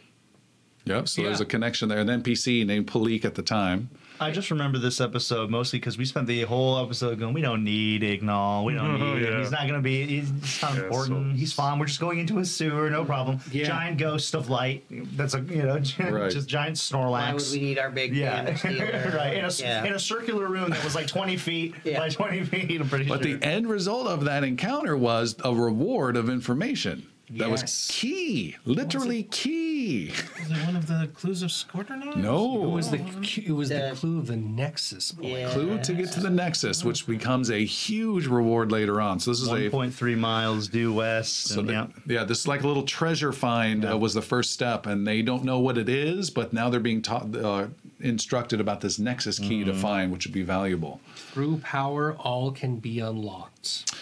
Yep. 0.85 1.07
So 1.07 1.21
there's 1.23 1.39
Yeah. 1.39 1.43
a 1.43 1.47
connection 1.47 1.87
there. 1.87 1.99
An 1.99 2.09
NPC 2.09 2.65
named 2.65 2.87
Palik 2.87 3.23
at 3.23 3.35
the 3.35 3.41
time. 3.43 3.89
I 4.23 4.31
just 4.31 4.49
remember 4.51 4.77
this 4.79 4.99
episode 5.01 5.49
mostly 5.49 5.79
because 5.79 5.97
we 5.97 6.05
spent 6.05 6.27
the 6.27 6.41
whole 6.43 6.83
episode 6.83 7.19
going, 7.19 7.33
we 7.33 7.41
don't 7.41 7.63
need 7.63 8.03
Ignal. 8.03 8.65
We 8.65 8.73
don't 8.73 8.93
need 8.99 9.01
him. 9.01 9.23
yeah. 9.33 9.39
He's 9.39 9.51
not 9.51 9.61
going 9.67 9.73
to 9.73 9.81
be, 9.81 10.05
he's 10.05 10.29
he's 10.41 10.61
not 10.61 10.75
Yeah, 10.75 10.83
important. 10.83 11.33
so- 11.33 11.37
he's 11.37 11.53
fine. 11.53 11.77
We're 11.79 11.85
just 11.85 11.99
going 11.99 12.19
into 12.19 12.39
a 12.39 12.45
sewer. 12.45 12.89
No 12.89 13.05
problem. 13.05 13.39
Yeah. 13.51 13.65
Giant 13.65 13.97
ghost 13.97 14.33
of 14.33 14.49
light. 14.49 14.85
That's 14.89 15.33
a, 15.33 15.41
you 15.41 15.63
know, 15.63 15.73
Right. 15.99 16.31
just 16.31 16.47
giant 16.49 16.77
Snorlax. 16.77 17.09
Why 17.11 17.33
would 17.33 17.41
Snorlax. 17.41 17.51
we 17.53 17.59
need 17.59 17.79
our 17.79 17.91
big 17.91 18.15
Yeah, 18.15 18.43
damage 18.43 18.61
dealer? 18.63 19.13
right. 19.15 19.33
In 19.37 19.45
a, 19.45 19.51
yeah. 19.59 19.83
in 19.85 19.93
a 19.93 19.99
circular 19.99 20.47
room 20.47 20.69
that 20.71 20.83
was 20.83 20.95
like 20.95 21.07
20 21.07 21.37
feet 21.37 21.75
Yeah. 21.83 21.99
by 21.99 22.09
20 22.09 22.43
feet, 22.45 22.81
I'm 22.81 22.89
pretty 22.89 23.05
But 23.07 23.23
sure. 23.23 23.37
the 23.37 23.45
end 23.45 23.67
result 23.67 24.07
of 24.07 24.25
that 24.25 24.43
encounter 24.43 24.97
was 24.97 25.35
a 25.43 25.53
reward 25.53 26.15
of 26.17 26.29
information. 26.29 27.07
That 27.37 27.49
was 27.49 27.87
key, 27.89 28.55
literally 28.65 29.23
key. 29.23 30.11
Was 30.39 30.51
it 30.51 30.65
one 30.65 30.75
of 30.75 30.87
the 30.87 31.09
clues 31.13 31.41
of 31.41 31.49
Scortonauts? 31.49 32.15
No. 32.17 32.63
It 32.63 32.67
was 32.69 32.91
the 32.91 32.97
it 33.45 33.51
was 33.51 33.69
the 33.69 33.75
The- 33.75 33.95
clue 33.95 34.19
of 34.19 34.27
the 34.27 34.35
Nexus 34.37 35.11
point. 35.11 35.29
Yeah. 35.29 35.49
clue 35.51 35.79
to 35.79 35.93
get 35.93 36.11
to 36.13 36.19
the 36.19 36.29
Nexus, 36.29 36.83
which 36.83 37.07
becomes 37.07 37.49
a 37.49 37.63
huge 37.65 38.27
reward 38.27 38.71
later 38.71 39.01
on. 39.01 39.19
So 39.19 39.31
this 39.31 39.41
is 39.41 39.49
a 39.49 39.69
1.3 39.69 40.15
miles 40.17 40.67
due 40.67 40.93
west. 40.93 41.45
so 41.47 41.59
and, 41.59 41.69
the- 41.69 41.73
yeah. 41.73 41.87
yeah, 42.07 42.23
this 42.23 42.39
is 42.41 42.47
like 42.47 42.63
a 42.63 42.67
little 42.67 42.83
treasure 42.83 43.31
find 43.31 43.85
uh, 43.85 43.97
was 43.97 44.13
the 44.13 44.21
first 44.21 44.51
step, 44.51 44.85
and 44.85 45.05
they 45.07 45.21
don't 45.21 45.43
know 45.43 45.59
what 45.59 45.77
it 45.77 45.89
is, 45.89 46.29
but 46.29 46.53
now 46.53 46.69
they're 46.69 46.79
being 46.79 47.01
taught, 47.01 47.35
uh, 47.35 47.67
instructed 47.99 48.59
about 48.59 48.81
this 48.81 48.99
Nexus 48.99 49.39
key 49.39 49.63
to 49.63 49.73
find, 49.73 50.11
which 50.11 50.25
would 50.25 50.33
be 50.33 50.43
valuable. 50.43 50.99
Through 51.15 51.57
power, 51.59 52.13
all 52.19 52.51
can 52.51 52.77
be 52.77 52.99
unlocked. 52.99 53.52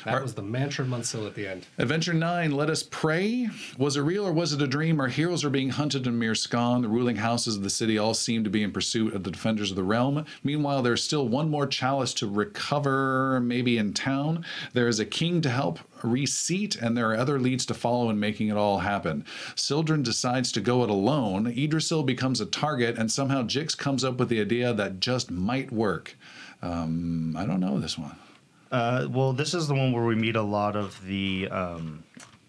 That 0.06 0.16
Are- 0.16 0.22
was 0.24 0.34
the 0.34 0.42
mantra 0.42 0.84
of 0.84 0.90
Munsil 0.90 1.28
at 1.28 1.36
the 1.36 1.48
end. 1.48 1.68
Adventure 1.78 2.14
9, 2.14 2.52
Let 2.52 2.70
Us 2.70 2.82
Pray. 2.84 3.50
Was 3.78 3.96
it 3.96 4.02
real 4.02 4.26
or 4.26 4.34
was 4.34 4.54
it 4.54 4.62
a 4.62 4.68
dream? 4.68 5.00
Our 5.00 5.08
heroes 5.08 5.44
are 5.44 5.50
being 5.52 5.70
hunted 5.70 6.08
in 6.08 6.20
Mirskan. 6.20 6.82
The 6.82 6.88
ruling 6.88 7.18
houses 7.18 7.56
of 7.58 7.64
the 7.64 7.70
city 7.70 7.98
all 7.98 8.14
seem 8.16 8.44
to 8.44 8.50
be 8.50 8.64
in 8.64 8.72
pursuit 8.72 9.14
of 9.14 9.24
the 9.24 9.30
defenders 9.32 9.70
of 9.70 9.76
the 9.76 9.84
realm. 9.84 10.26
Meanwhile, 10.44 10.82
there's 10.82 11.04
still 11.04 11.28
one 11.28 11.50
more 11.50 11.68
chalice 11.68 12.14
to 12.16 12.28
recover, 12.28 13.40
maybe 13.42 13.78
in 13.78 13.94
town. 13.94 14.44
There 14.74 14.88
is 14.88 15.00
a 15.00 15.06
king 15.06 15.42
to 15.42 15.50
help 15.50 15.80
reseat, 16.04 16.76
and 16.76 16.98
there 16.98 17.12
are 17.12 17.18
other 17.18 17.40
leads 17.40 17.66
to 17.68 17.74
follow 17.76 18.10
in 18.10 18.20
making 18.20 18.48
it 18.48 18.58
all 18.58 18.80
happen. 18.80 19.24
Sildren 19.56 20.02
decides 20.02 20.52
to 20.54 20.62
go 20.62 20.84
it 20.84 20.90
alone. 20.90 21.46
Idrisil 21.46 22.04
becomes 22.06 22.42
a 22.42 22.46
target, 22.48 22.98
and 22.98 23.12
somehow 23.12 23.44
Jix 23.44 23.78
comes 23.78 24.04
up 24.04 24.18
with 24.18 24.30
the 24.30 24.42
idea 24.42 24.74
that 24.74 25.00
just 25.00 25.30
might 25.30 25.72
work. 25.72 26.16
Um, 26.64 27.36
I 27.38 27.46
don't 27.46 27.60
know 27.60 27.80
this 27.80 27.98
one. 27.98 28.16
Uh, 28.72 29.07
well, 29.10 29.34
this 29.34 29.53
is 29.53 29.68
the 29.68 29.73
one 29.73 29.91
where 29.91 30.06
we 30.06 30.15
meet 30.15 30.35
a 30.35 30.41
lot 30.41 30.76
of 30.77 31.03
the 31.06 31.48
um, 31.49 32.03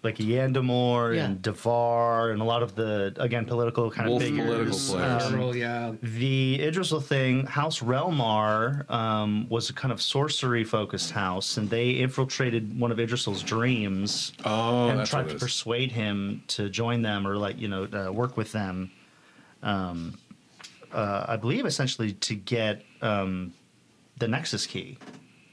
like 0.04 0.16
Yandamore 0.18 1.16
Yeah. 1.16 1.24
and 1.26 1.42
Devar 1.42 2.30
and 2.30 2.40
a 2.40 2.44
lot 2.44 2.62
of 2.62 2.74
the 2.76 3.12
again 3.16 3.44
political 3.44 3.90
kind 3.90 4.08
Wolf 4.08 4.22
of 4.22 4.28
figures. 4.28 4.46
political 4.46 4.94
players. 4.98 5.22
Um, 5.24 5.30
General, 5.30 5.56
yeah. 5.56 5.92
the 6.02 6.58
Idrisil 6.60 7.02
thing, 7.02 7.46
House 7.46 7.80
Relmar 7.80 8.88
um, 8.90 9.48
was 9.48 9.68
a 9.70 9.72
kind 9.72 9.90
of 9.90 10.00
sorcery 10.00 10.62
focused 10.64 11.10
house, 11.10 11.56
and 11.56 11.68
they 11.68 11.90
infiltrated 11.90 12.78
one 12.78 12.92
of 12.92 12.98
Idrisil's 12.98 13.42
dreams 13.42 14.32
Oh, 14.44 14.88
and 14.88 15.00
that's 15.00 15.10
tried 15.10 15.28
to 15.28 15.34
persuade 15.36 15.90
him 15.92 16.42
to 16.48 16.68
join 16.68 17.02
them 17.02 17.26
or 17.26 17.36
like 17.36 17.58
you 17.60 17.68
know 17.68 17.84
uh, 17.92 18.12
work 18.12 18.36
with 18.36 18.52
them. 18.52 18.90
Um, 19.62 20.18
uh, 20.92 21.24
I 21.28 21.36
believe 21.36 21.64
essentially 21.66 22.12
to 22.12 22.34
get 22.34 22.84
um, 23.00 23.54
the 24.18 24.28
Nexus 24.28 24.66
key 24.66 24.98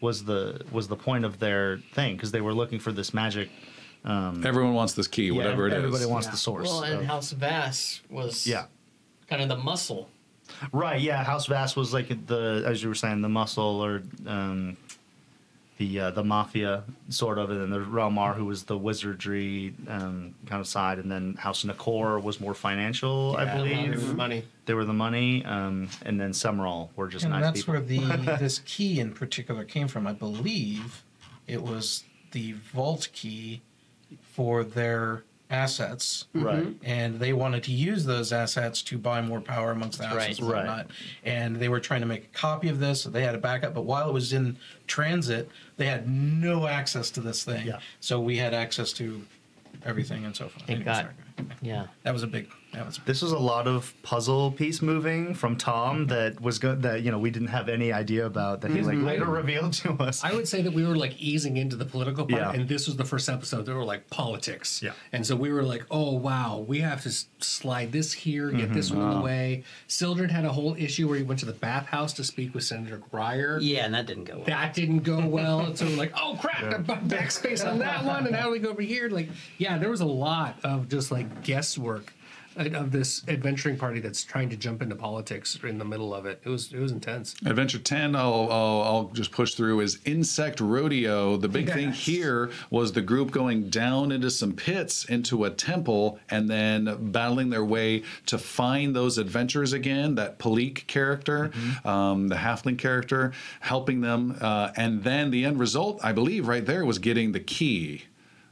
was 0.01 0.23
the 0.25 0.61
was 0.71 0.87
the 0.87 0.95
point 0.95 1.25
of 1.25 1.39
their 1.39 1.77
thing 1.93 2.15
because 2.15 2.31
they 2.31 2.41
were 2.41 2.53
looking 2.53 2.79
for 2.79 2.91
this 2.91 3.13
magic. 3.13 3.49
Um, 4.05 4.45
Everyone 4.45 4.73
wants 4.73 4.93
this 4.93 5.07
key, 5.07 5.31
whatever 5.31 5.67
it 5.67 5.73
is. 5.73 5.77
everybody 5.77 6.05
wants 6.05 6.27
the 6.27 6.37
source. 6.37 6.67
Well, 6.67 6.83
and 6.83 7.01
of- 7.01 7.05
House 7.05 7.31
Vass 7.31 8.01
was 8.09 8.47
yeah. 8.47 8.65
kind 9.27 9.41
of 9.41 9.49
the 9.49 9.57
muscle. 9.57 10.09
Right, 10.71 10.99
yeah. 10.99 11.23
House 11.23 11.45
Vass 11.45 11.75
was 11.75 11.93
like 11.93 12.25
the, 12.25 12.63
as 12.65 12.81
you 12.81 12.89
were 12.89 12.95
saying, 12.95 13.21
the 13.21 13.29
muscle 13.29 13.81
or 13.81 14.01
um, 14.25 14.77
the 15.79 15.99
uh, 15.99 16.11
the 16.11 16.23
mafia 16.23 16.83
sort 17.07 17.37
of, 17.39 17.49
and 17.49 17.59
then 17.61 17.69
there's 17.71 17.87
Relmar, 17.87 18.35
who 18.35 18.45
was 18.45 18.63
the 18.63 18.77
wizardry 18.77 19.73
um, 19.87 20.35
kind 20.45 20.59
of 20.59 20.67
side, 20.67 20.99
and 20.99 21.09
then 21.09 21.35
House 21.35 21.63
Nakor 21.63 22.21
was 22.21 22.39
more 22.41 22.53
financial, 22.53 23.35
I 23.37 23.45
Yeah, 23.45 23.57
believe. 23.57 24.13
money. 24.13 24.43
They 24.65 24.73
were 24.73 24.83
the 24.85 24.93
money, 24.93 25.43
um, 25.45 25.87
and 26.05 26.19
then 26.19 26.33
Summerall 26.33 26.91
were 26.97 27.07
just 27.07 27.23
And 27.23 27.33
nice 27.33 27.43
that's 27.43 27.59
people. 27.61 27.75
where 27.75 27.81
the 27.81 27.99
this 28.39 28.59
key 28.65 28.99
in 28.99 29.13
particular 29.13 29.63
came 29.63 29.87
from. 29.87 30.05
I 30.05 30.11
believe 30.13 31.03
it 31.47 31.61
was 31.63 32.03
the 32.31 32.51
vault 32.73 33.07
key 33.13 33.61
for 34.21 34.65
their 34.65 35.23
assets. 35.49 36.25
Right. 36.33 36.59
Mm-hmm. 36.59 36.85
And 36.85 37.19
they 37.19 37.33
wanted 37.33 37.63
to 37.63 37.71
use 37.71 38.05
those 38.05 38.31
assets 38.31 38.81
to 38.83 38.97
buy 38.97 39.21
more 39.21 39.41
power 39.41 39.71
amongst 39.71 39.97
the 39.99 40.07
houses 40.07 40.39
right. 40.39 40.39
and 40.39 40.49
Right. 40.49 40.57
whatnot. 40.67 40.87
And 41.23 41.55
they 41.55 41.69
were 41.69 41.79
trying 41.79 42.01
to 42.01 42.07
make 42.07 42.25
a 42.25 42.37
copy 42.37 42.69
of 42.69 42.79
this. 42.79 43.01
So 43.01 43.09
they 43.09 43.23
had 43.23 43.35
a 43.35 43.39
backup, 43.39 43.73
but 43.73 43.83
while 43.83 44.09
it 44.09 44.13
was 44.13 44.33
in 44.33 44.57
transit, 44.87 45.49
they 45.77 45.85
had 45.87 46.07
no 46.07 46.67
access 46.67 47.09
to 47.11 47.21
this 47.21 47.43
thing. 47.43 47.65
Yeah. 47.67 47.79
So 47.99 48.19
we 48.19 48.37
had 48.37 48.53
access 48.53 48.93
to 48.93 49.21
everything 49.85 50.25
and 50.25 50.35
so 50.35 50.49
forth. 50.49 50.63
It 50.63 50.73
Anyway, 50.73 50.85
got- 50.85 50.95
sorry. 51.03 51.13
Yeah. 51.61 51.87
that 52.03 52.13
was 52.13 52.23
a 52.23 52.27
big. 52.27 52.49
That 52.73 52.85
was. 52.85 52.99
This 53.05 53.21
was 53.21 53.31
a 53.31 53.39
lot 53.39 53.67
of 53.67 53.93
puzzle 54.03 54.51
piece 54.51 54.81
moving 54.81 55.33
from 55.33 55.55
Tom 55.55 55.99
mm-hmm. 55.99 56.07
that 56.07 56.39
was 56.39 56.59
good. 56.59 56.83
That 56.83 57.01
you 57.01 57.11
know 57.11 57.17
we 57.17 57.31
didn't 57.31 57.47
have 57.47 57.67
any 57.67 57.91
idea 57.91 58.25
about 58.25 58.61
that 58.61 58.71
he 58.71 58.81
like 58.81 58.97
mm-hmm. 58.97 59.07
later 59.07 59.25
revealed 59.25 59.73
to 59.73 59.93
us. 59.93 60.23
I 60.23 60.33
would 60.33 60.47
say 60.47 60.61
that 60.61 60.73
we 60.73 60.85
were 60.85 60.95
like 60.95 61.19
easing 61.19 61.57
into 61.57 61.75
the 61.75 61.85
political 61.85 62.25
part, 62.25 62.41
Yeah. 62.41 62.51
and 62.51 62.69
this 62.69 62.85
was 62.85 62.95
the 62.95 63.05
first 63.05 63.27
episode 63.27 63.65
that 63.65 63.73
were 63.73 63.83
like 63.83 64.09
politics. 64.09 64.83
Yeah. 64.83 64.91
And 65.11 65.25
so 65.25 65.35
we 65.35 65.51
were 65.51 65.63
like, 65.63 65.85
oh 65.89 66.13
wow, 66.13 66.63
we 66.67 66.79
have 66.79 67.01
to 67.03 67.11
slide 67.39 67.91
this 67.91 68.13
here, 68.13 68.51
get 68.51 68.65
mm-hmm. 68.65 68.73
this 68.73 68.91
one 68.91 69.17
away. 69.17 69.63
Sildren 69.87 70.29
had 70.29 70.45
a 70.45 70.51
whole 70.51 70.75
issue 70.75 71.07
where 71.07 71.17
he 71.17 71.23
went 71.23 71.39
to 71.39 71.47
the 71.47 71.53
bathhouse 71.53 72.13
to 72.13 72.23
speak 72.23 72.53
with 72.53 72.63
Senator 72.63 73.01
Breyer. 73.11 73.57
Yeah, 73.61 73.85
and 73.85 73.93
that 73.95 74.05
didn't 74.05 74.25
go 74.25 74.37
well. 74.37 74.45
That 74.45 74.73
didn't 74.73 74.99
go 74.99 75.25
well. 75.25 75.75
so 75.75 75.85
we're 75.85 75.95
like, 75.95 76.13
oh 76.15 76.37
crap, 76.39 76.61
yeah. 76.61 76.77
backspace 77.07 77.67
on 77.67 77.79
that 77.79 78.05
one, 78.05 78.27
and 78.27 78.35
how 78.35 78.45
do 78.45 78.51
we 78.51 78.59
go 78.59 78.69
over 78.69 78.81
here? 78.81 79.09
Like, 79.09 79.29
yeah, 79.57 79.77
there 79.79 79.89
was 79.89 80.01
a 80.01 80.05
lot 80.05 80.55
of 80.63 80.87
just 80.87 81.11
like 81.11 81.43
guesswork 81.43 82.13
of 82.59 82.91
this 82.91 83.23
adventuring 83.27 83.77
party 83.77 83.99
that's 83.99 84.23
trying 84.23 84.49
to 84.49 84.57
jump 84.57 84.81
into 84.81 84.95
politics 84.95 85.57
in 85.63 85.77
the 85.77 85.85
middle 85.85 86.13
of 86.13 86.25
it. 86.25 86.41
It 86.43 86.49
was 86.49 86.71
it 86.73 86.79
was 86.79 86.91
intense. 86.91 87.35
Adventure 87.45 87.79
10, 87.79 88.15
I'll, 88.15 88.49
I'll, 88.51 88.81
I'll 88.81 89.11
just 89.13 89.31
push 89.31 89.53
through, 89.53 89.79
is 89.79 89.99
Insect 90.05 90.59
Rodeo. 90.59 91.37
The 91.37 91.47
big 91.47 91.71
thing 91.71 91.91
here 91.91 92.51
was 92.69 92.91
the 92.91 93.01
group 93.01 93.31
going 93.31 93.69
down 93.69 94.11
into 94.11 94.29
some 94.29 94.53
pits 94.53 95.05
into 95.05 95.45
a 95.45 95.49
temple 95.49 96.19
and 96.29 96.49
then 96.49 97.11
battling 97.11 97.49
their 97.49 97.65
way 97.65 98.03
to 98.27 98.37
find 98.37 98.95
those 98.95 99.17
adventures 99.17 99.73
again. 99.73 100.15
That 100.15 100.39
Palik 100.39 100.87
character, 100.87 101.51
um, 101.85 102.27
the 102.27 102.35
halfling 102.35 102.77
character, 102.77 103.33
helping 103.61 104.01
them. 104.01 104.37
Uh, 104.41 104.71
and 104.75 105.03
then 105.03 105.31
the 105.31 105.45
end 105.45 105.59
result, 105.59 105.99
I 106.03 106.11
believe, 106.11 106.47
right 106.47 106.65
there 106.65 106.85
was 106.85 106.99
getting 106.99 107.31
the 107.31 107.39
key. 107.39 108.03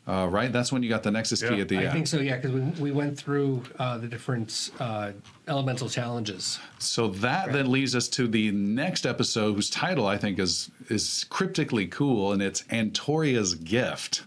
Uh, 0.08 0.26
right? 0.30 0.52
That's 0.54 0.72
when 0.72 0.84
you 0.84 0.90
got 0.90 1.04
the 1.04 1.12
Nexus 1.12 1.42
key 1.42 1.60
at 1.60 1.68
the 1.68 1.78
I 1.80 1.84
end. 1.84 1.92
think 1.92 2.08
so, 2.08 2.20
yeah, 2.20 2.38
because 2.38 2.52
we, 2.54 2.62
we 2.82 2.92
went 2.92 3.18
through 3.18 3.64
uh, 3.78 3.98
the 3.98 4.08
different 4.08 4.72
uh, 4.80 5.12
elemental 5.48 5.90
challenges. 5.90 6.60
So 6.80 7.08
that 7.08 7.52
then 7.52 7.72
leads 7.72 7.96
us 7.96 8.08
to 8.10 8.28
the 8.28 8.52
next 8.52 9.06
episode, 9.06 9.56
whose 9.56 9.70
title 9.70 10.06
I 10.08 10.18
think 10.18 10.40
is 10.40 10.70
is 10.90 11.26
cryptically 11.30 11.88
cool, 11.88 12.32
and 12.32 12.42
it's 12.42 12.64
Antoria's 12.64 13.56
Gift. 13.56 14.24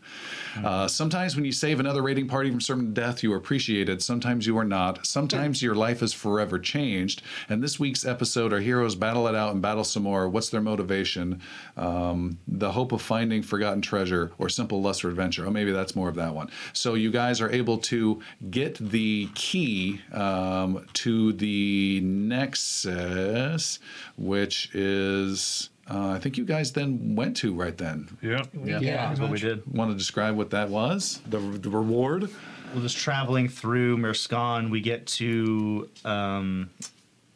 Uh, 0.65 0.89
sometimes 0.89 1.37
when 1.37 1.45
you 1.45 1.53
save 1.53 1.79
another 1.79 2.03
raiding 2.03 2.27
party 2.27 2.51
from 2.51 2.61
certain 2.61 2.93
death, 2.93 3.23
you 3.23 3.33
are 3.33 3.37
appreciated. 3.37 4.03
Sometimes 4.03 4.47
you 4.47 4.59
are 4.59 4.65
not. 4.65 5.07
Sometimes 5.07 5.63
your 5.63 5.77
life 5.77 6.03
is 6.03 6.13
forever 6.13 6.59
changed. 6.59 7.23
And 7.49 7.63
this 7.63 7.79
week's 7.79 8.05
episode, 8.05 8.53
our 8.53 8.59
heroes 8.59 8.97
battle 8.97 9.29
it 9.29 9.35
out 9.37 9.53
and 9.53 9.63
battle 9.63 9.85
some 9.85 10.03
more. 10.03 10.29
What's 10.29 10.51
their 10.51 10.61
motivation? 10.61 11.41
Um, 11.77 12.39
the 12.49 12.73
hope 12.73 12.91
of 12.93 13.01
finding 13.01 13.43
forgotten 13.43 13.81
treasure 13.81 14.33
or 14.39 14.49
simple 14.49 14.83
lust 14.83 15.03
for 15.03 15.09
adventure. 15.09 15.47
Oh, 15.47 15.51
maybe 15.51 15.71
that's 15.71 15.95
more 15.95 16.09
of 16.09 16.17
that 16.17 16.35
one. 16.35 16.51
So 16.73 16.95
you 16.95 17.11
guys 17.13 17.41
are 17.41 17.51
able 17.53 17.79
to 17.79 18.21
get 18.51 18.75
the 18.77 19.29
key 19.35 20.01
um, 20.13 20.85
to 20.95 21.10
the 21.33 22.01
Nexus, 22.03 23.79
which 24.17 24.75
is. 24.75 25.71
Uh, 25.91 26.11
I 26.11 26.19
think 26.21 26.39
you 26.39 26.45
guys 26.45 26.73
then 26.73 27.17
went 27.17 27.37
to 27.39 27.53
right 27.53 27.77
then. 27.77 28.17
Yeah. 28.23 28.45
Yeah. 28.55 29.09
That's 29.09 29.19
what 29.19 29.31
we 29.31 29.39
did. 29.41 29.67
Want 29.67 29.91
to 29.91 29.99
describe 29.99 30.37
what 30.37 30.51
that 30.51 30.69
was? 30.69 31.21
The, 31.29 31.39
the 31.39 31.69
reward? 31.69 32.31
Well, 32.73 32.83
just 32.83 32.97
traveling 32.97 33.49
through 33.49 33.99
Mirskan, 33.99 34.71
we 34.71 34.81
get 34.81 35.05
to 35.19 35.89
um, 36.05 36.71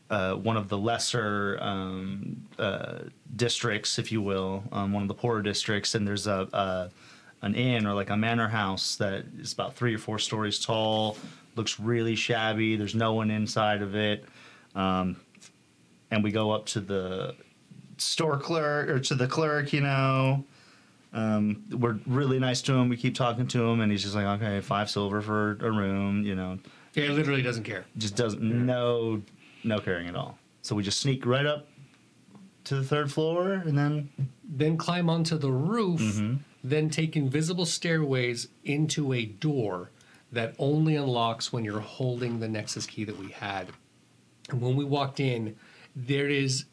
uh, 0.09 0.34
one 0.34 0.56
of 0.56 0.68
the 0.68 0.78
lesser 0.78 1.59
um, 1.60 2.46
uh, 2.56 2.98
districts, 3.34 3.98
if 3.98 4.12
you 4.12 4.22
will, 4.22 4.62
um, 4.70 4.92
one 4.92 5.02
of 5.02 5.09
the 5.09 5.14
poorer 5.14 5.42
districts, 5.42 5.96
and 5.96 6.06
there's 6.06 6.28
a, 6.28 6.48
a 6.52 6.90
an 7.42 7.55
inn 7.55 7.86
or 7.86 7.94
like 7.94 8.10
a 8.10 8.16
manor 8.16 8.48
house 8.48 8.96
that 8.96 9.24
is 9.38 9.52
about 9.52 9.74
three 9.74 9.94
or 9.94 9.98
four 9.98 10.18
stories 10.18 10.64
tall, 10.64 11.18
looks 11.56 11.78
really 11.81 12.14
shabby. 12.14 12.76
There's 12.76 12.94
no 12.94 13.12
one 13.14 13.31
inside 13.31 13.82
of 13.82 13.94
it, 13.94 14.24
um, 14.74 15.16
and 16.10 16.22
we 16.24 16.31
go 16.31 16.51
up 16.52 16.66
to 16.66 16.81
the 16.81 17.35
store 17.98 18.39
clerk 18.39 18.89
or 18.89 18.98
to 19.01 19.14
the 19.14 19.26
clerk, 19.26 19.72
you 19.72 19.81
know. 19.81 20.44
Um, 21.12 21.62
we're 21.70 21.98
really 22.06 22.40
nice 22.40 22.60
to 22.62 22.74
him. 22.74 22.89
We 22.89 22.97
keep 22.97 23.14
talking 23.14 23.47
to 23.48 23.64
him, 23.64 23.81
and 23.81 23.93
he's 23.93 24.02
just 24.02 24.14
like, 24.16 24.26
okay, 24.43 24.60
five 24.60 24.90
silver 24.90 25.20
for 25.20 25.52
a 25.60 25.70
room. 25.70 26.24
You 26.24 26.35
know, 26.35 26.59
Yeah, 26.94 27.05
he 27.05 27.09
literally 27.10 27.43
doesn't 27.43 27.62
care. 27.64 27.85
just 27.97 28.16
doesn't 28.16 28.43
no 28.43 29.22
no 29.62 29.78
caring 29.78 30.09
at 30.09 30.16
all. 30.16 30.39
So 30.62 30.74
we 30.74 30.82
just 30.82 31.01
sneak 31.01 31.24
right 31.24 31.47
up 31.47 31.68
to 32.64 32.74
the 32.74 32.82
third 32.82 33.12
floor, 33.12 33.52
and 33.52 33.76
then 33.78 34.09
Then 34.43 34.76
climb 34.76 35.09
onto 35.09 35.39
the 35.39 35.51
roof, 35.52 36.20
then 36.64 36.90
take 36.90 37.16
invisible 37.16 37.66
stairways 37.66 38.48
into 38.64 39.12
a 39.12 39.24
door 39.24 39.90
that 40.35 40.55
only 40.59 40.97
unlocks 40.97 41.52
when 41.52 41.65
you're 41.65 41.81
holding 41.81 42.40
the 42.40 42.48
Nexus 42.48 42.86
key 42.86 43.05
that 43.05 43.19
we 43.19 43.31
had. 43.31 43.69
And 44.51 44.61
when 44.61 44.77
we 44.77 44.85
walked 44.85 45.20
in, 45.20 45.56
there 45.97 46.28
is 46.28 46.66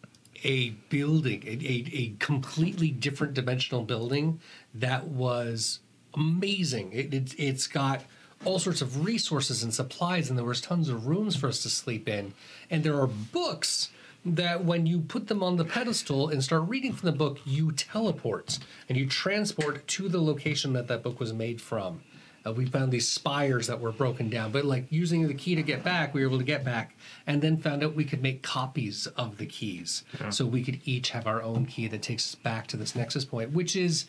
a 0.43 0.69
building, 0.89 1.43
a, 1.45 1.51
a, 1.51 1.85
a 1.93 2.15
completely 2.19 2.89
different 2.89 3.33
dimensional 3.33 3.83
building 3.83 4.39
that 4.73 5.07
was 5.07 5.79
amazing. 6.15 6.91
It, 6.93 7.13
it, 7.13 7.39
it's 7.39 7.67
got 7.67 8.03
all 8.43 8.59
sorts 8.59 8.81
of 8.81 9.05
resources 9.05 9.63
and 9.63 9.73
supplies, 9.73 10.29
and 10.29 10.37
there 10.37 10.45
was 10.45 10.61
tons 10.61 10.89
of 10.89 11.05
rooms 11.05 11.35
for 11.35 11.47
us 11.47 11.61
to 11.63 11.69
sleep 11.69 12.09
in. 12.09 12.33
And 12.69 12.83
there 12.83 12.99
are 12.99 13.07
books 13.07 13.89
that 14.25 14.63
when 14.63 14.85
you 14.85 14.99
put 14.99 15.27
them 15.27 15.43
on 15.43 15.57
the 15.57 15.65
pedestal 15.65 16.29
and 16.29 16.43
start 16.43 16.67
reading 16.67 16.93
from 16.93 17.07
the 17.07 17.15
book, 17.15 17.39
you 17.45 17.71
teleport 17.71 18.59
and 18.87 18.97
you 18.97 19.07
transport 19.07 19.87
to 19.87 20.09
the 20.09 20.21
location 20.21 20.73
that 20.73 20.87
that 20.87 21.03
book 21.03 21.19
was 21.19 21.33
made 21.33 21.61
from. 21.61 22.01
Uh, 22.45 22.51
we 22.51 22.65
found 22.65 22.91
these 22.91 23.07
spires 23.07 23.67
that 23.67 23.79
were 23.79 23.91
broken 23.91 24.29
down, 24.29 24.51
but 24.51 24.65
like 24.65 24.85
using 24.89 25.27
the 25.27 25.33
key 25.33 25.55
to 25.55 25.61
get 25.61 25.83
back, 25.83 26.13
we 26.13 26.21
were 26.21 26.27
able 26.27 26.39
to 26.39 26.43
get 26.43 26.63
back, 26.63 26.95
and 27.27 27.41
then 27.41 27.57
found 27.57 27.83
out 27.83 27.95
we 27.95 28.05
could 28.05 28.21
make 28.21 28.41
copies 28.41 29.07
of 29.15 29.37
the 29.37 29.45
keys, 29.45 30.03
so 30.31 30.45
we 30.45 30.63
could 30.63 30.79
each 30.85 31.11
have 31.11 31.27
our 31.27 31.41
own 31.43 31.65
key 31.65 31.87
that 31.87 32.01
takes 32.01 32.29
us 32.29 32.35
back 32.35 32.67
to 32.67 32.77
this 32.77 32.95
nexus 32.95 33.25
point, 33.25 33.51
which 33.51 33.75
is, 33.75 34.05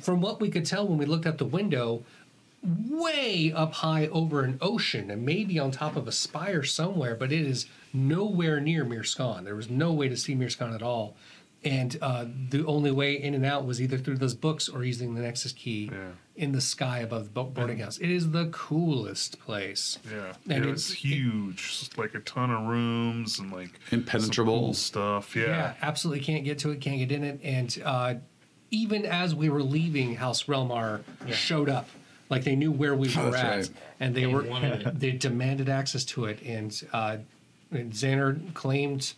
from 0.00 0.20
what 0.20 0.40
we 0.40 0.50
could 0.50 0.64
tell 0.64 0.86
when 0.88 0.98
we 0.98 1.04
looked 1.04 1.26
out 1.26 1.38
the 1.38 1.44
window, 1.44 2.02
way 2.88 3.52
up 3.54 3.74
high 3.74 4.06
over 4.06 4.42
an 4.42 4.56
ocean 4.62 5.10
and 5.10 5.24
maybe 5.24 5.58
on 5.58 5.70
top 5.70 5.96
of 5.96 6.08
a 6.08 6.12
spire 6.12 6.62
somewhere, 6.62 7.14
but 7.14 7.30
it 7.30 7.42
is 7.42 7.66
nowhere 7.92 8.58
near 8.60 8.84
Mirskan. 8.84 9.44
There 9.44 9.54
was 9.54 9.68
no 9.68 9.92
way 9.92 10.08
to 10.08 10.16
see 10.16 10.34
Mirskan 10.34 10.74
at 10.74 10.82
all. 10.82 11.14
And 11.64 11.96
uh, 12.02 12.26
the 12.50 12.64
only 12.66 12.90
way 12.90 13.14
in 13.14 13.32
and 13.34 13.44
out 13.46 13.64
was 13.64 13.80
either 13.80 13.96
through 13.96 14.18
those 14.18 14.34
books 14.34 14.68
or 14.68 14.84
using 14.84 15.14
the 15.14 15.22
Nexus 15.22 15.52
key 15.52 15.88
Yeah. 15.90 16.08
in 16.36 16.52
the 16.52 16.60
sky 16.60 16.98
above 16.98 17.24
the 17.24 17.30
bo- 17.30 17.44
boarding 17.44 17.78
house. 17.78 17.96
It 17.98 18.10
is 18.10 18.32
the 18.32 18.46
coolest 18.48 19.38
place. 19.40 19.98
Yeah, 20.12 20.34
And 20.48 20.64
it 20.64 20.70
was 20.70 20.90
it's- 20.90 21.02
huge, 21.02 21.56
just 21.78 21.96
like 21.96 22.14
a 22.14 22.20
ton 22.20 22.50
of 22.50 22.66
rooms 22.66 23.38
and 23.38 23.50
like 23.50 23.70
Impenetrable. 23.90 24.58
cool 24.60 24.74
stuff. 24.74 25.34
Yeah. 25.34 25.46
Yeah, 25.46 25.74
absolutely 25.80 26.22
can't 26.22 26.44
get 26.44 26.58
to 26.60 26.70
it, 26.70 26.82
can't 26.82 26.98
get 26.98 27.10
in 27.10 27.24
it. 27.24 27.40
And 27.42 27.82
uh, 27.82 28.14
even 28.70 29.06
as 29.06 29.34
we 29.34 29.48
were 29.48 29.62
leaving, 29.62 30.16
House 30.16 30.44
Relmar 30.44 31.00
showed 31.32 31.70
up. 31.70 31.88
Like 32.30 32.44
they 32.44 32.56
knew 32.56 32.72
where 32.72 32.94
we 32.94 33.08
Oh, 33.16 33.24
were 33.26 33.30
that's 33.30 33.68
at, 33.68 33.74
right. 33.74 33.82
and 34.00 34.14
they 34.14 34.26
were 34.26 34.42
they 34.92 35.12
demanded 35.12 35.68
access 35.68 36.04
to 36.06 36.24
it. 36.24 36.42
And, 36.42 36.78
uh, 36.92 37.18
and 37.70 37.92
Xander 37.92 38.52
claimed 38.54 39.12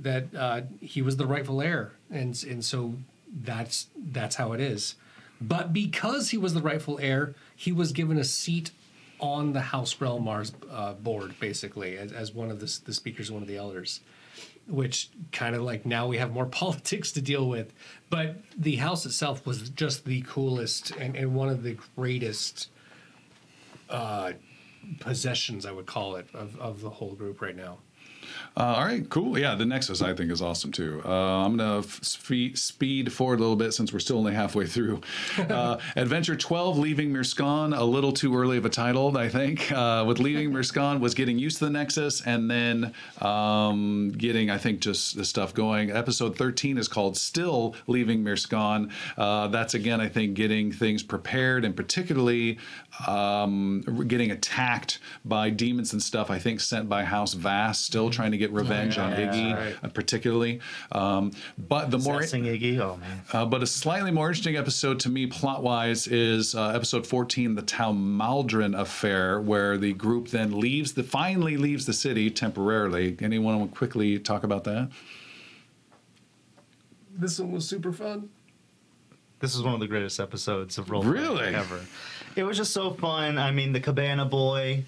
that 0.00 0.34
uh, 0.36 0.62
he 0.80 1.02
was 1.02 1.16
the 1.16 1.26
rightful 1.26 1.60
heir, 1.60 1.92
and 2.10 2.42
and 2.44 2.64
so 2.64 2.94
that's 3.42 3.86
that's 3.96 4.36
how 4.36 4.52
it 4.52 4.60
is. 4.60 4.94
But 5.40 5.72
because 5.72 6.30
he 6.30 6.38
was 6.38 6.54
the 6.54 6.60
rightful 6.60 6.98
heir, 7.00 7.34
he 7.56 7.72
was 7.72 7.92
given 7.92 8.18
a 8.18 8.24
seat 8.24 8.72
on 9.20 9.52
the 9.52 9.60
House 9.60 10.00
Relmar's 10.00 10.52
uh, 10.70 10.94
board, 10.94 11.38
basically, 11.40 11.96
as, 11.96 12.12
as 12.12 12.32
one 12.32 12.50
of 12.50 12.60
the, 12.60 12.78
the 12.84 12.92
speakers, 12.92 13.30
one 13.30 13.42
of 13.42 13.48
the 13.48 13.56
elders 13.56 14.00
which 14.70 15.10
kind 15.32 15.56
of 15.56 15.62
like 15.62 15.84
now 15.84 16.06
we 16.06 16.18
have 16.18 16.32
more 16.32 16.46
politics 16.62 17.12
to 17.12 17.20
deal 17.20 17.48
with. 17.48 17.72
But 18.08 18.36
the 18.56 18.76
house 18.76 19.04
itself 19.04 19.46
was 19.46 19.68
just 19.70 20.04
the 20.04 20.22
coolest 20.22 20.92
and, 20.92 21.16
and 21.16 21.34
one 21.34 21.48
of 21.48 21.62
the 21.62 21.76
greatest 21.96 22.68
uh, 23.88 24.32
possessions, 25.00 25.66
I 25.66 25.72
would 25.72 25.86
call 25.86 26.16
it, 26.16 26.28
of, 26.32 26.58
of 26.58 26.80
the 26.80 26.90
whole 26.90 27.12
group 27.12 27.40
right 27.40 27.56
now. 27.56 27.78
Uh, 28.56 28.74
all 28.76 28.84
right, 28.84 29.08
cool. 29.08 29.38
Yeah, 29.38 29.54
the 29.54 29.64
Nexus 29.64 30.02
I 30.02 30.12
think 30.12 30.30
is 30.30 30.42
awesome 30.42 30.72
too. 30.72 31.00
Uh, 31.04 31.44
I'm 31.44 31.56
gonna 31.56 31.78
f- 31.78 32.00
speed 32.02 33.12
forward 33.12 33.38
a 33.38 33.42
little 33.42 33.56
bit 33.56 33.72
since 33.72 33.92
we're 33.92 34.00
still 34.00 34.18
only 34.18 34.34
halfway 34.34 34.66
through. 34.66 35.00
Uh, 35.50 35.78
Adventure 35.96 36.36
12, 36.36 36.78
leaving 36.78 37.10
Mirskan, 37.12 37.76
a 37.76 37.82
little 37.82 38.12
too 38.12 38.36
early 38.36 38.56
of 38.56 38.64
a 38.64 38.68
title, 38.68 39.16
I 39.16 39.28
think. 39.28 39.70
Uh, 39.72 40.04
with 40.06 40.18
leaving 40.18 40.52
Mirskan 40.52 41.00
was 41.00 41.14
getting 41.14 41.38
used 41.38 41.58
to 41.58 41.64
the 41.64 41.70
Nexus 41.70 42.20
and 42.20 42.50
then 42.50 42.92
um, 43.20 44.12
getting, 44.16 44.48
I 44.50 44.58
think, 44.58 44.80
just 44.80 45.16
the 45.16 45.24
stuff 45.24 45.52
going. 45.54 45.90
Episode 45.90 46.36
13 46.36 46.78
is 46.78 46.88
called 46.88 47.16
Still 47.16 47.74
Leaving 47.86 48.22
Mirskan. 48.22 48.92
Uh, 49.16 49.48
that's 49.48 49.74
again, 49.74 50.00
I 50.00 50.08
think, 50.08 50.34
getting 50.34 50.70
things 50.70 51.02
prepared 51.02 51.64
and 51.64 51.74
particularly 51.74 52.58
um, 53.06 53.82
getting 54.06 54.30
attacked 54.30 54.98
by 55.24 55.50
demons 55.50 55.92
and 55.92 56.02
stuff. 56.02 56.30
I 56.30 56.38
think 56.38 56.60
sent 56.60 56.88
by 56.88 57.04
House 57.04 57.34
Vass, 57.34 57.88
still 57.90 58.08
trying 58.08 58.30
to 58.30 58.38
get 58.38 58.52
revenge 58.52 58.98
on 58.98 59.12
Iggy, 59.14 59.76
uh, 59.82 59.88
particularly. 59.88 60.60
Um, 60.92 61.32
but 61.58 61.90
the 61.90 61.98
more 61.98 62.20
Iggy. 62.20 62.78
Oh 62.78 62.96
man. 62.98 63.22
uh, 63.32 63.44
but 63.46 63.64
a 63.64 63.66
slightly 63.66 64.12
more 64.12 64.28
interesting 64.28 64.56
episode 64.56 65.00
to 65.00 65.08
me, 65.08 65.26
plot 65.26 65.60
wise, 65.64 66.06
is 66.06 66.54
uh, 66.54 66.68
episode 66.68 67.04
14, 67.04 67.56
the 67.56 67.62
Talmaldrin 67.62 68.78
affair, 68.78 69.40
where 69.40 69.76
the 69.76 69.92
group 69.92 70.28
then 70.28 70.60
leaves 70.60 70.92
the 70.92 71.02
finally 71.02 71.56
leaves 71.56 71.84
the 71.84 71.92
city 71.92 72.30
temporarily. 72.30 73.16
Anyone 73.20 73.58
want 73.58 73.72
to 73.72 73.76
quickly 73.76 74.20
talk 74.20 74.44
about 74.44 74.62
that? 74.64 74.88
This 77.18 77.40
one 77.40 77.50
was 77.50 77.66
super 77.66 77.92
fun. 77.92 78.28
This 79.40 79.56
is 79.56 79.62
one 79.62 79.74
of 79.74 79.80
the 79.80 79.88
greatest 79.88 80.20
episodes 80.20 80.78
of 80.78 80.90
Roll 80.90 81.02
Really? 81.02 81.54
ever. 81.54 81.80
It 82.36 82.44
was 82.44 82.56
just 82.56 82.72
so 82.72 82.92
fun. 82.92 83.38
I 83.38 83.50
mean, 83.50 83.72
the 83.72 83.80
Cabana 83.80 84.24
Boy, 84.24 84.84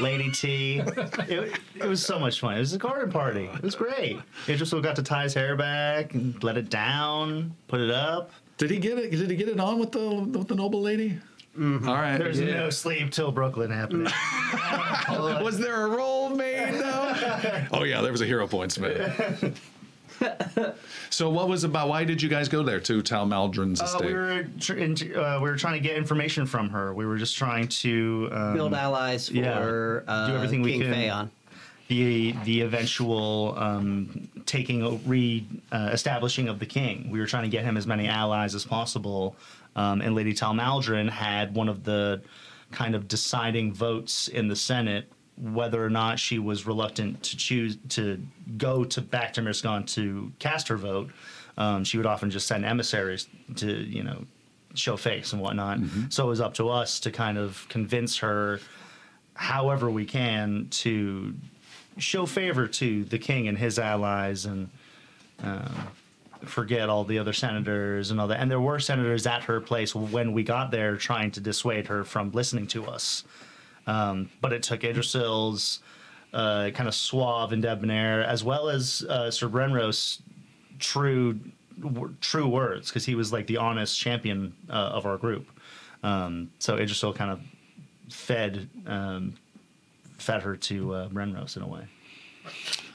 Lady 0.00 0.30
T. 0.30 0.82
It, 1.28 1.58
it 1.76 1.86
was 1.86 2.04
so 2.04 2.18
much 2.18 2.40
fun. 2.40 2.56
It 2.56 2.60
was 2.60 2.72
a 2.72 2.78
garden 2.78 3.10
party. 3.10 3.44
It 3.54 3.62
was 3.62 3.74
great. 3.74 4.20
Idris 4.48 4.72
got 4.72 4.96
to 4.96 5.02
tie 5.02 5.22
his 5.24 5.34
hair 5.34 5.56
back 5.56 6.14
and 6.14 6.42
let 6.44 6.56
it 6.56 6.68
down, 6.68 7.54
put 7.68 7.80
it 7.80 7.90
up. 7.90 8.30
Did 8.58 8.70
he 8.70 8.78
get 8.78 8.98
it? 8.98 9.10
Did 9.10 9.30
he 9.30 9.36
get 9.36 9.48
it 9.48 9.58
on 9.58 9.78
with 9.78 9.92
the 9.92 10.08
with 10.38 10.48
the 10.48 10.54
noble 10.54 10.82
lady? 10.82 11.18
Mm-hmm. 11.58 11.88
All 11.88 11.96
right. 11.96 12.16
There's 12.16 12.40
no 12.40 12.70
sleep 12.70 13.10
till 13.10 13.30
Brooklyn 13.30 13.70
happening. 13.70 14.10
Was 15.42 15.58
there 15.58 15.86
a 15.86 15.88
roll 15.88 16.30
made 16.30 16.74
though? 16.74 17.66
oh 17.72 17.84
yeah, 17.84 18.00
there 18.00 18.12
was 18.12 18.22
a 18.22 18.26
hero 18.26 18.46
points 18.46 18.78
made. 18.78 19.54
So 21.10 21.30
what 21.30 21.48
was 21.48 21.64
about? 21.64 21.88
Why 21.88 22.04
did 22.04 22.20
you 22.22 22.28
guys 22.28 22.48
go 22.48 22.62
there 22.62 22.80
to 22.80 23.02
Talmaldrin's 23.02 23.80
Uh, 23.80 23.84
estate? 23.84 24.06
we 24.06 24.14
were 24.14 24.46
tr- 24.60 24.74
in, 24.74 24.92
uh, 25.16 25.38
we 25.42 25.50
were 25.50 25.56
trying 25.56 25.74
to 25.74 25.86
get 25.88 25.96
information 25.96 26.46
from 26.46 26.70
her. 26.70 26.94
We 26.94 27.06
were 27.06 27.16
just 27.18 27.36
trying 27.36 27.68
to 27.68 28.28
um, 28.32 28.54
Build 28.54 28.74
allies 28.74 29.28
for 29.28 29.34
yeah, 30.06 30.12
uh, 30.12 30.28
do 30.28 30.34
everything 30.36 30.62
we 30.62 30.72
King 30.72 30.82
can. 30.82 30.94
Phaon. 30.94 31.30
the 31.88 32.32
the 32.44 32.60
eventual 32.62 33.54
um, 33.58 34.28
taking 34.46 34.82
o- 34.82 35.00
re 35.06 35.46
uh, 35.72 35.90
establishing 35.92 36.48
of 36.48 36.58
the 36.58 36.66
king. 36.66 37.08
We 37.10 37.20
were 37.20 37.26
trying 37.26 37.44
to 37.44 37.48
get 37.50 37.64
him 37.64 37.76
as 37.76 37.86
many 37.86 38.08
allies 38.08 38.54
as 38.54 38.64
possible, 38.64 39.36
um, 39.76 40.00
and 40.00 40.14
Lady 40.14 40.32
Talmaldrin 40.34 41.08
had 41.10 41.54
one 41.54 41.68
of 41.68 41.84
the 41.84 42.22
kind 42.70 42.94
of 42.94 43.06
deciding 43.08 43.74
votes 43.74 44.28
in 44.28 44.48
the 44.48 44.56
Senate 44.56 45.10
whether 45.36 45.84
or 45.84 45.90
not 45.90 46.18
she 46.18 46.38
was 46.38 46.66
reluctant 46.66 47.22
to 47.22 47.36
choose 47.36 47.76
to 47.90 48.22
go 48.58 48.84
to 48.84 49.00
back 49.00 49.32
to 49.34 49.40
Mirskan 49.42 49.86
to 49.94 50.32
cast 50.38 50.68
her 50.68 50.76
vote. 50.76 51.10
Um, 51.56 51.84
she 51.84 51.96
would 51.96 52.06
often 52.06 52.30
just 52.30 52.46
send 52.46 52.64
emissaries 52.64 53.28
to 53.56 53.72
you 53.72 54.02
know 54.02 54.24
show 54.74 54.96
face 54.96 55.32
and 55.32 55.42
whatnot. 55.42 55.78
So 56.10 56.24
it 56.24 56.28
was 56.28 56.40
up 56.40 56.54
to 56.54 56.68
us 56.70 57.00
to 57.00 57.10
kind 57.10 57.38
of 57.38 57.66
convince 57.68 58.18
her 58.18 58.60
however 59.34 59.90
we 59.90 60.04
can 60.04 60.68
to 60.70 61.34
show 61.98 62.26
favor 62.26 62.66
to 62.66 63.04
the 63.04 63.18
king 63.18 63.48
and 63.48 63.58
his 63.58 63.78
allies 63.78 64.46
and 64.46 64.70
um, 65.42 65.88
forget 66.44 66.88
all 66.88 67.04
the 67.04 67.18
other 67.18 67.32
senators 67.32 68.10
and 68.10 68.20
all 68.20 68.28
that. 68.28 68.40
And 68.40 68.50
there 68.50 68.60
were 68.60 68.78
senators 68.78 69.26
at 69.26 69.44
her 69.44 69.60
place 69.60 69.94
when 69.94 70.32
we 70.32 70.42
got 70.42 70.70
there 70.70 70.96
trying 70.96 71.30
to 71.32 71.40
dissuade 71.40 71.86
her 71.88 72.04
from 72.04 72.30
listening 72.32 72.66
to 72.68 72.86
us. 72.86 73.24
Um, 73.86 74.30
but 74.40 74.52
it 74.52 74.62
took 74.62 74.80
Idrisil's 74.80 75.80
uh, 76.32 76.70
kind 76.74 76.88
of 76.88 76.94
suave 76.94 77.52
and 77.52 77.62
debonair, 77.62 78.24
as 78.24 78.42
well 78.44 78.68
as 78.68 79.04
uh, 79.08 79.30
Sir 79.30 79.48
Brenros' 79.48 80.20
true 80.78 81.38
w- 81.80 82.14
true 82.20 82.48
words, 82.48 82.88
because 82.88 83.04
he 83.04 83.14
was 83.14 83.32
like 83.32 83.46
the 83.46 83.56
honest 83.56 83.98
champion 83.98 84.54
uh, 84.70 84.72
of 84.72 85.04
our 85.06 85.18
group. 85.18 85.46
Um, 86.02 86.50
so 86.58 86.76
Idrisil 86.76 87.14
kind 87.14 87.30
of 87.30 87.40
fed 88.10 88.68
um, 88.86 89.34
fed 90.18 90.42
her 90.42 90.56
to 90.56 90.94
uh, 90.94 91.08
Brenros 91.08 91.56
in 91.56 91.62
a 91.62 91.68
way. 91.68 91.86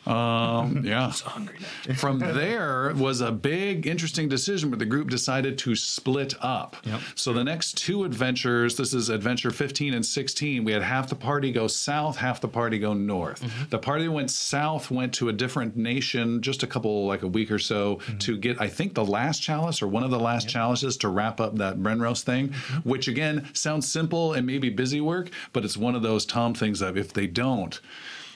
Um, 0.08 0.82
yeah. 0.86 1.12
From 1.98 2.20
there 2.20 2.94
was 2.96 3.22
a 3.22 3.32
big, 3.32 3.86
interesting 3.86 4.30
decision 4.30 4.72
where 4.72 4.78
the 4.78 4.86
group 4.86 5.10
decided 5.10 5.58
to 5.60 5.76
split 5.76 6.34
up. 6.42 6.78
Yep. 6.84 7.02
So 7.16 7.34
the 7.34 7.44
next 7.44 7.78
two 7.78 8.04
adventures, 8.04 8.78
this 8.78 8.94
is 8.94 9.10
adventure 9.10 9.52
15 9.52 9.94
and 9.94 10.06
16, 10.06 10.64
we 10.64 10.72
had 10.72 10.82
half 10.82 11.10
the 11.10 11.16
party 11.16 11.52
go 11.52 11.68
south, 11.68 12.18
half 12.18 12.42
the 12.42 12.48
party 12.48 12.80
go 12.80 12.94
north. 12.94 13.44
The 13.70 13.80
party 13.80 14.06
that 14.06 14.12
went 14.12 14.32
south 14.32 14.90
went 14.90 15.14
to 15.16 15.30
a 15.30 15.34
different 15.34 15.76
nation 15.76 16.42
just 16.42 16.64
a 16.64 16.68
couple, 16.68 17.06
like 17.06 17.24
a 17.24 17.28
week 17.28 17.52
or 17.52 17.60
so, 17.60 18.00
to 18.20 18.38
get, 18.38 18.60
I 18.62 18.68
think, 18.68 18.94
the 18.94 19.06
last 19.06 19.42
chalice 19.42 19.82
or 19.82 19.88
one 19.88 20.04
of 20.04 20.12
the 20.12 20.20
last 20.20 20.48
chalices 20.48 20.98
to 20.98 21.10
wrap 21.10 21.40
up 21.42 21.56
that 21.58 21.78
Brenrose 21.78 22.22
thing, 22.22 22.54
which 22.84 23.08
again 23.08 23.48
sounds 23.54 23.90
simple 23.90 24.34
and 24.34 24.48
maybe 24.48 24.70
busy 24.70 25.02
work, 25.02 25.30
but 25.54 25.66
it's 25.66 25.78
one 25.78 25.96
of 25.96 26.02
those 26.02 26.26
Tom 26.26 26.54
things 26.54 26.80
that 26.80 26.98
if 26.98 27.14
they 27.14 27.28
don't, 27.28 27.80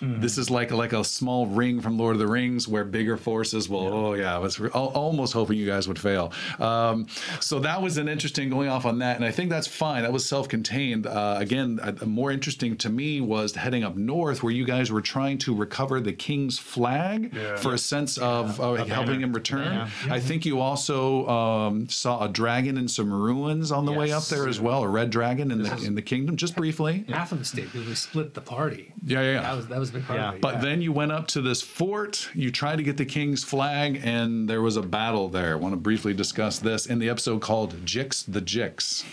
this 0.01 0.37
is 0.37 0.49
like 0.49 0.71
like 0.71 0.93
a 0.93 1.03
small 1.03 1.45
ring 1.47 1.79
from 1.81 1.97
Lord 1.97 2.15
of 2.15 2.19
the 2.19 2.27
Rings 2.27 2.67
where 2.67 2.83
bigger 2.83 3.17
forces 3.17 3.69
will. 3.69 3.87
Oh 3.93 4.13
yeah, 4.15 4.35
I 4.35 4.39
was 4.39 4.59
almost 4.73 5.33
hoping 5.33 5.57
you 5.57 5.65
guys 5.67 5.87
would 5.87 5.99
fail. 5.99 6.33
Um, 6.59 7.07
so 7.39 7.59
that 7.59 7.81
was 7.81 7.97
an 7.97 8.07
interesting 8.09 8.49
going 8.49 8.67
off 8.69 8.85
on 8.85 8.99
that, 8.99 9.15
and 9.17 9.25
I 9.25 9.31
think 9.31 9.49
that's 9.49 9.67
fine. 9.67 10.03
That 10.03 10.11
was 10.11 10.25
self-contained. 10.25 11.05
Uh, 11.07 11.35
again, 11.39 11.79
uh, 11.81 11.93
more 12.05 12.31
interesting 12.31 12.77
to 12.77 12.89
me 12.89 13.21
was 13.21 13.55
heading 13.55 13.83
up 13.83 13.95
north 13.95 14.41
where 14.43 14.51
you 14.51 14.65
guys 14.65 14.91
were 14.91 15.01
trying 15.01 15.37
to 15.39 15.55
recover 15.55 15.99
the 16.01 16.13
king's 16.13 16.57
flag 16.57 17.33
Yeah. 17.33 17.55
for 17.57 17.73
a 17.73 17.77
sense 17.77 18.17
of 18.17 18.59
uh, 18.59 18.83
helping 18.85 19.21
him 19.21 19.33
return. 19.33 19.73
Yeah. 19.73 19.89
I 20.09 20.19
think 20.19 20.45
you 20.45 20.59
also 20.59 21.27
um, 21.27 21.87
saw 21.89 22.23
a 22.25 22.29
dragon 22.29 22.77
and 22.77 22.89
some 22.89 23.11
ruins 23.13 23.71
on 23.71 23.85
the 23.85 23.91
way 23.91 24.11
up 24.11 24.23
there 24.25 24.47
as 24.47 24.59
well, 24.59 24.83
a 24.83 24.87
red 24.87 25.09
dragon 25.09 25.51
in 25.51 25.61
the 25.63 25.71
in 25.85 25.95
the 25.95 26.01
kingdom, 26.01 26.35
just 26.37 26.55
briefly. 26.55 27.05
Half 27.09 27.31
of 27.31 27.39
the 27.39 27.45
state 27.45 27.71
because 27.71 27.87
we 27.87 27.95
split 27.95 28.33
the 28.33 28.41
party. 28.41 28.93
Yeah, 29.05 29.21
yeah, 29.21 29.31
yeah. 29.33 29.41
That 29.41 29.55
was 29.55 29.67
that 29.67 29.79
was 29.79 29.90
a 29.95 29.99
big 29.99 30.09
Yeah. 30.09 30.33
it. 30.33 30.41
But 30.41 30.55
yeah. 30.55 30.61
then 30.61 30.81
you 30.81 30.91
went 30.91 31.11
up 31.11 31.27
to 31.27 31.41
this 31.41 31.61
fort, 31.61 32.29
you 32.33 32.51
tried 32.51 32.77
to 32.77 32.83
get 32.83 32.97
the 32.97 33.05
king's 33.05 33.43
flag, 33.43 33.99
and 34.03 34.49
there 34.49 34.61
was 34.61 34.77
a 34.77 34.81
battle 34.81 35.29
there. 35.29 35.53
I 35.53 35.55
want 35.55 35.73
to 35.73 35.77
briefly 35.79 36.13
discuss 36.13 36.59
this 36.59 36.85
in 36.85 36.99
the 36.99 37.09
episode 37.09 37.41
called 37.41 37.85
Jix 37.85 38.23
the 38.27 38.41
Jix. 38.41 39.03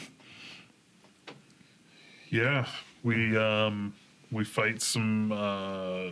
Yeah, 2.30 2.66
we 3.02 3.36
um 3.36 3.94
we 4.30 4.44
fight 4.44 4.82
some 4.82 5.32
uh 5.32 6.10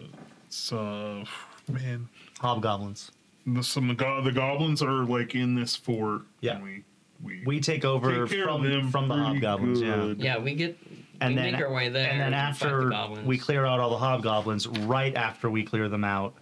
some 0.48 1.24
man 1.68 2.08
Hobgoblins. 2.40 3.10
the, 3.46 3.62
some 3.62 3.94
go- 3.94 4.22
the 4.22 4.32
goblins 4.32 4.82
are 4.82 5.04
like 5.04 5.34
in 5.34 5.54
this 5.54 5.76
fort. 5.76 6.22
Yeah. 6.40 6.54
and 6.56 6.64
we 6.64 6.84
we 7.22 7.42
We 7.46 7.60
take 7.60 7.84
over 7.84 8.26
take 8.26 8.44
from 8.44 8.62
them 8.62 8.90
from 8.90 9.08
the 9.08 9.14
pretty 9.14 9.40
hobgoblins. 9.40 9.80
Yeah. 9.82 10.14
Yeah, 10.16 10.38
we 10.38 10.54
get 10.54 10.78
and 11.20 11.34
we 11.34 11.42
then 11.42 11.52
make 11.52 11.60
our 11.62 11.72
way 11.72 11.88
there. 11.88 12.10
and 12.10 12.20
then 12.20 12.32
fight 12.54 12.60
the 12.60 12.94
after 12.94 13.22
we 13.24 13.38
clear 13.38 13.64
out 13.64 13.80
all 13.80 13.90
the 13.90 13.98
hobgoblins, 13.98 14.66
right 14.68 15.14
after 15.14 15.50
we 15.50 15.64
clear 15.64 15.88
them 15.88 16.04
out, 16.04 16.34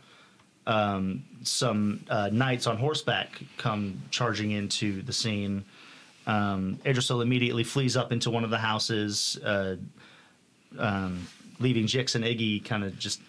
um, 0.67 1.25
some 1.43 2.05
uh, 2.09 2.31
knights 2.33 2.67
on 2.67 2.77
horseback 2.77 3.41
come 3.59 4.01
charging 4.11 4.51
into 4.51 5.03
the 5.03 5.13
scene. 5.13 5.65
Um, 6.27 6.79
Idrisil 6.85 7.23
immediately 7.23 7.65
flees 7.65 7.97
up 7.97 8.11
into 8.13 8.31
one 8.31 8.45
of 8.45 8.51
the 8.51 8.59
houses, 8.59 9.39
uh, 9.45 9.77
um, 10.79 11.27
leaving 11.61 11.85
Jix 11.85 12.15
and 12.15 12.25
Iggy 12.25 12.65
kind 12.65 12.83
of 12.83 12.99
just 12.99 13.21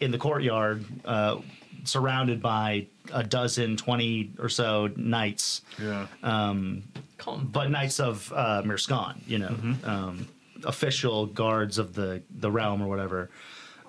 in 0.00 0.10
the 0.10 0.18
courtyard, 0.18 0.84
uh, 1.04 1.38
surrounded 1.84 2.42
by 2.42 2.86
a 3.12 3.24
dozen, 3.24 3.76
twenty 3.76 4.30
or 4.38 4.48
so 4.48 4.90
knights 4.96 5.62
yeah. 5.80 6.06
Call 6.22 7.34
'em 7.38 7.46
but 7.52 7.70
knights 7.70 8.00
of 8.00 8.32
uh, 8.34 8.62
Mirskan, 8.64 9.16
you 9.26 9.38
know, 9.38 9.56
um, 9.84 10.28
official 10.64 11.26
guards 11.26 11.78
of 11.78 11.94
the 11.94 12.22
the 12.30 12.50
realm 12.50 12.82
or 12.82 12.88
whatever. 12.88 13.30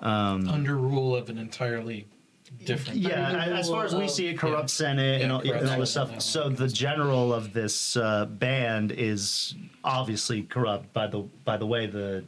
under 0.01 0.75
rule 0.75 1.15
of 1.15 1.29
an 1.29 1.37
entirely 1.37 2.07
different. 2.65 2.99
Yeah, 2.99 3.27
Under 3.27 3.49
the 3.51 3.57
as 3.57 3.69
far 3.69 3.85
as 3.85 3.95
we 3.95 4.07
see, 4.07 4.27
a 4.27 4.37
corrupt 4.37 4.69
senate 4.69 5.21
and, 5.21 5.31
all, 5.31 5.41
corrupt 5.41 5.61
and 5.61 5.69
all 5.69 5.79
this 5.79 5.91
stuff. 5.91 6.21
So 6.21 6.49
the 6.49 6.67
general 6.67 7.33
of 7.33 7.53
this 7.53 7.97
uh, 7.97 8.25
band 8.25 8.91
is 8.91 9.55
obviously 9.83 10.43
corrupt 10.43 10.93
by 10.93 11.07
the 11.07 11.19
by 11.45 11.57
the 11.57 11.65
way 11.65 11.87
the 11.87 12.23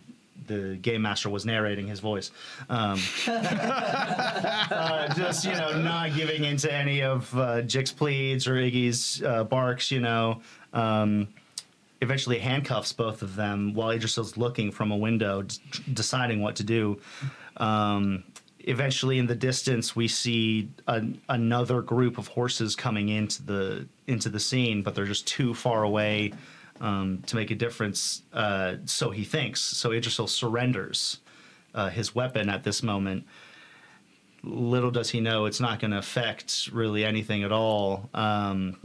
the 0.47 0.75
game 0.75 1.01
master 1.01 1.29
was 1.29 1.45
narrating 1.45 1.87
his 1.87 1.99
voice. 1.99 2.31
Um, 2.69 2.99
uh, 3.27 5.13
just 5.15 5.45
you 5.45 5.51
know, 5.51 5.81
not 5.81 6.13
giving 6.13 6.43
into 6.43 6.71
any 6.71 7.01
of 7.01 7.35
uh, 7.37 7.61
Jix's 7.63 7.91
pleads 7.91 8.47
or 8.47 8.55
Iggy's 8.55 9.23
uh, 9.23 9.43
barks. 9.43 9.91
You 9.91 10.01
know. 10.01 10.41
Um, 10.73 11.29
eventually 12.01 12.39
handcuffs 12.39 12.93
both 12.93 13.21
of 13.21 13.35
them 13.35 13.73
while 13.73 13.89
Idrisil's 13.89 14.37
looking 14.37 14.71
from 14.71 14.91
a 14.91 14.97
window, 14.97 15.43
d- 15.43 15.57
deciding 15.93 16.41
what 16.41 16.55
to 16.57 16.63
do. 16.63 16.99
Um, 17.57 18.23
eventually, 18.59 19.19
in 19.19 19.27
the 19.27 19.35
distance, 19.35 19.95
we 19.95 20.07
see 20.07 20.69
an, 20.87 21.21
another 21.29 21.81
group 21.81 22.17
of 22.17 22.27
horses 22.27 22.75
coming 22.75 23.09
into 23.09 23.43
the 23.43 23.87
into 24.07 24.29
the 24.29 24.39
scene, 24.39 24.83
but 24.83 24.95
they're 24.95 25.05
just 25.05 25.27
too 25.27 25.53
far 25.53 25.83
away 25.83 26.33
um, 26.81 27.23
to 27.27 27.35
make 27.35 27.51
a 27.51 27.55
difference. 27.55 28.23
Uh, 28.33 28.75
so 28.85 29.09
he 29.09 29.23
thinks. 29.23 29.61
So 29.61 29.89
Idrisil 29.89 30.29
surrenders 30.29 31.19
uh, 31.73 31.89
his 31.89 32.13
weapon 32.13 32.49
at 32.49 32.63
this 32.63 32.83
moment. 32.83 33.25
Little 34.43 34.91
does 34.91 35.09
he 35.09 35.21
know 35.21 35.45
it's 35.45 35.59
not 35.59 35.79
going 35.79 35.91
to 35.91 35.97
affect 35.97 36.69
really 36.71 37.03
anything 37.03 37.43
at 37.43 37.51
all 37.51 38.09
um, 38.13 38.77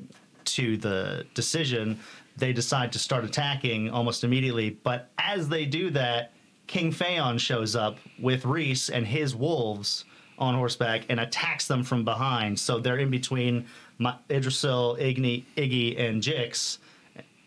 to 0.44 0.76
the 0.78 1.26
decision. 1.34 2.00
They 2.36 2.52
decide 2.52 2.92
to 2.92 2.98
start 2.98 3.24
attacking 3.24 3.90
almost 3.90 4.24
immediately, 4.24 4.70
but 4.70 5.10
as 5.18 5.48
they 5.48 5.66
do 5.66 5.90
that, 5.90 6.32
King 6.66 6.92
Phaon 6.92 7.38
shows 7.40 7.74
up 7.74 7.98
with 8.18 8.44
Reese 8.44 8.88
and 8.90 9.06
his 9.06 9.34
wolves 9.34 10.04
on 10.38 10.54
horseback 10.54 11.02
and 11.08 11.20
attacks 11.20 11.66
them 11.66 11.82
from 11.82 12.04
behind. 12.04 12.58
So 12.58 12.78
they're 12.78 12.98
in 12.98 13.10
between 13.10 13.66
my, 13.98 14.14
Idrisil, 14.28 14.98
Igni, 14.98 15.44
Iggy, 15.56 16.00
and 16.00 16.22
Jix 16.22 16.78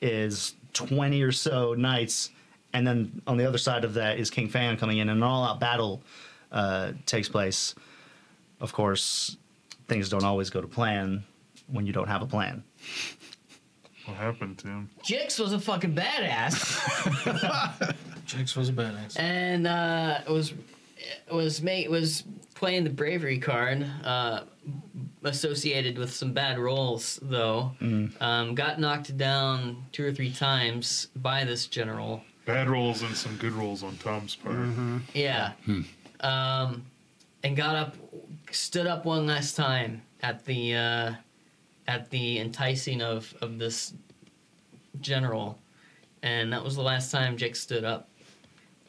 is 0.02 0.56
20 0.74 1.22
or 1.24 1.32
so 1.32 1.74
knights. 1.74 2.30
And 2.74 2.86
then 2.86 3.22
on 3.26 3.38
the 3.38 3.46
other 3.46 3.58
side 3.58 3.84
of 3.84 3.96
that 3.96 4.20
is 4.20 4.30
King 4.30 4.50
Phaon 4.50 4.78
coming 4.78 4.98
in, 4.98 5.10
and 5.10 5.18
an 5.18 5.24
all 5.24 5.44
out 5.44 5.60
battle 5.60 6.04
uh, 6.52 6.92
takes 7.06 7.30
place. 7.30 7.74
Of 8.60 8.74
course, 8.74 9.38
things 9.88 10.10
don't 10.10 10.24
always 10.24 10.50
go 10.50 10.62
to 10.62 10.68
plan 10.68 11.24
when 11.68 11.88
you 11.88 11.94
don't 11.94 12.08
have 12.08 12.22
a 12.22 12.28
plan. 12.28 12.64
What 14.06 14.18
happened 14.18 14.58
to 14.60 14.68
him? 14.68 14.90
Jix 15.04 15.40
was 15.40 15.54
a 15.54 15.60
fucking 15.60 15.96
badass, 15.96 17.96
Jax 18.26 18.56
was 18.56 18.70
a 18.70 18.74
badass. 18.74 19.20
and 19.20 19.68
uh, 19.68 20.20
was 20.28 20.54
was 21.32 21.62
mate 21.62 21.90
was 21.90 22.24
playing 22.56 22.84
the 22.84 22.90
bravery 22.90 23.40
card. 23.40 23.86
Uh, 24.04 24.42
associated 25.26 25.98
with 25.98 26.14
some 26.14 26.34
bad 26.34 26.60
rolls, 26.60 27.18
though, 27.22 27.72
um, 28.20 28.56
got 28.56 28.78
knocked 28.80 29.16
down 29.18 29.86
two 29.94 30.06
or 30.06 30.12
three 30.12 30.32
times 30.32 31.08
by 31.18 31.44
this 31.46 31.68
general. 31.68 32.22
Bad 32.46 32.70
rolls 32.70 33.02
and 33.04 33.16
some 33.16 33.36
good 33.38 33.54
rolls 33.54 33.84
on 33.84 33.96
Tom's 33.98 34.36
part. 34.36 34.58
Yeah. 35.14 35.54
Um, 36.20 36.86
and 37.44 37.56
got 37.56 37.76
up, 37.76 37.96
stood 38.52 38.86
up 38.88 39.06
one 39.06 39.26
last 39.28 39.56
time 39.56 40.02
at 40.22 40.44
the 40.46 40.76
uh, 40.76 41.14
at 41.88 42.10
the 42.10 42.40
enticing 42.40 43.02
of 43.02 43.34
of 43.42 43.58
this 43.60 43.94
general, 45.02 45.60
and 46.22 46.52
that 46.54 46.64
was 46.64 46.76
the 46.76 46.82
last 46.82 47.12
time 47.12 47.38
Jake 47.38 47.56
stood 47.56 47.84
up. 47.84 48.10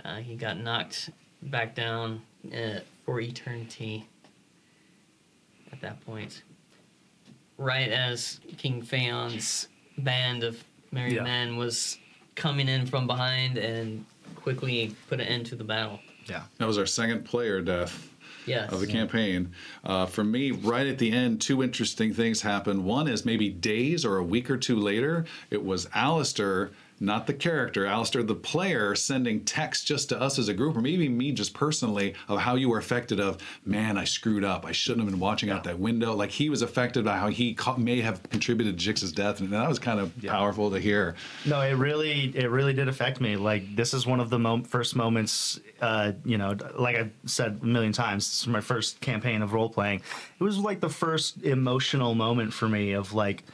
Uh, 0.05 0.17
he 0.17 0.35
got 0.37 0.59
knocked 0.59 1.11
back 1.43 1.75
down 1.75 2.21
uh, 2.55 2.81
for 3.05 3.21
eternity. 3.21 4.07
At 5.73 5.81
that 5.81 6.05
point, 6.07 6.43
right 7.59 7.89
as 7.91 8.39
King 8.59 8.81
Phaon's 8.83 9.69
band 9.99 10.45
of 10.45 10.63
merry 10.93 11.15
Yeah. 11.17 11.23
men 11.25 11.57
was 11.57 11.99
coming 12.37 12.69
in 12.69 12.87
from 12.87 13.07
behind 13.09 13.59
and 13.59 14.05
quickly 14.37 14.95
put 15.09 15.21
an 15.21 15.27
end 15.27 15.47
to 15.47 15.57
the 15.57 15.65
battle. 15.65 15.99
Yeah. 16.27 16.45
That 16.59 16.67
was 16.67 16.79
our 16.79 16.87
second 16.87 17.25
player 17.25 17.61
death. 17.61 18.09
Yes. 18.47 18.73
of 18.73 18.81
the 18.81 18.87
campaign. 18.87 19.53
Uh, 19.83 20.07
for 20.07 20.25
me, 20.25 20.51
right 20.51 20.87
at 20.87 20.99
the 20.99 21.13
end, 21.13 21.41
two 21.41 21.63
interesting 21.63 22.13
things 22.13 22.43
happened. 22.43 22.85
One 22.85 23.09
is 23.09 23.25
maybe 23.25 23.49
days 23.49 24.05
or 24.05 24.17
a 24.17 24.25
week 24.25 24.51
or 24.51 24.57
two 24.57 24.77
later, 24.77 25.25
it 25.51 25.65
was 25.65 25.89
Alistair, 25.95 26.71
not 27.05 27.27
the 27.27 27.35
character, 27.35 27.87
Alistair, 27.87 28.23
the 28.23 28.35
player, 28.35 28.95
sending 28.95 29.45
text 29.45 29.87
just 29.87 30.09
to 30.09 30.21
us 30.21 30.39
as 30.39 30.49
a 30.49 30.55
group, 30.55 30.77
or 30.77 30.81
maybe 30.81 31.09
me 31.09 31.33
just 31.33 31.55
personally, 31.55 32.15
of 32.29 32.41
how 32.41 32.55
you 32.55 32.69
were 32.69 32.79
affected. 32.79 33.21
Of 33.21 33.39
man, 33.65 33.97
I 33.99 34.05
screwed 34.05 34.45
up. 34.45 34.65
I 34.65 34.73
shouldn't 34.73 35.03
have 35.05 35.11
been 35.11 35.21
watching 35.21 35.51
out 35.51 35.65
that 35.65 35.79
window. 35.79 36.15
Like 36.15 36.31
he 36.31 36.51
was 36.51 36.63
affected 36.63 37.05
by 37.05 37.17
how 37.17 37.29
he 37.29 37.55
ca- 37.55 37.77
may 37.77 38.01
have 38.01 38.23
contributed 38.31 38.79
to 38.79 38.85
Jix's 38.85 39.13
death, 39.13 39.41
and 39.41 39.53
that 39.53 39.69
was 39.69 39.79
kind 39.79 40.01
of 40.01 40.13
powerful 40.23 40.71
to 40.71 40.81
hear. 40.81 41.15
No, 41.45 41.61
it 41.61 41.73
really, 41.75 42.33
it 42.35 42.51
really 42.51 42.73
did 42.73 42.89
affect 42.89 43.21
me. 43.21 43.37
Like 43.37 43.77
this 43.77 43.95
is 43.95 44.07
one 44.07 44.21
of 44.21 44.31
the 44.31 44.39
mo- 44.39 44.63
first 44.65 44.97
moments, 44.97 45.61
uh, 45.81 46.13
you 46.25 46.39
know, 46.39 46.57
like 46.77 46.97
I've 46.97 47.13
said 47.27 47.61
a 47.63 47.67
million 47.67 47.93
times, 47.93 48.27
this 48.27 48.41
is 48.43 48.47
my 48.47 48.61
first 48.61 49.01
campaign 49.01 49.43
of 49.43 49.53
role 49.53 49.69
playing. 49.69 50.03
It 50.39 50.45
was 50.45 50.59
like 50.59 50.81
the 50.81 50.89
first 50.89 51.43
emotional 51.43 52.15
moment 52.15 52.53
for 52.53 52.69
me 52.69 52.93
of 52.93 53.13
like, 53.13 53.45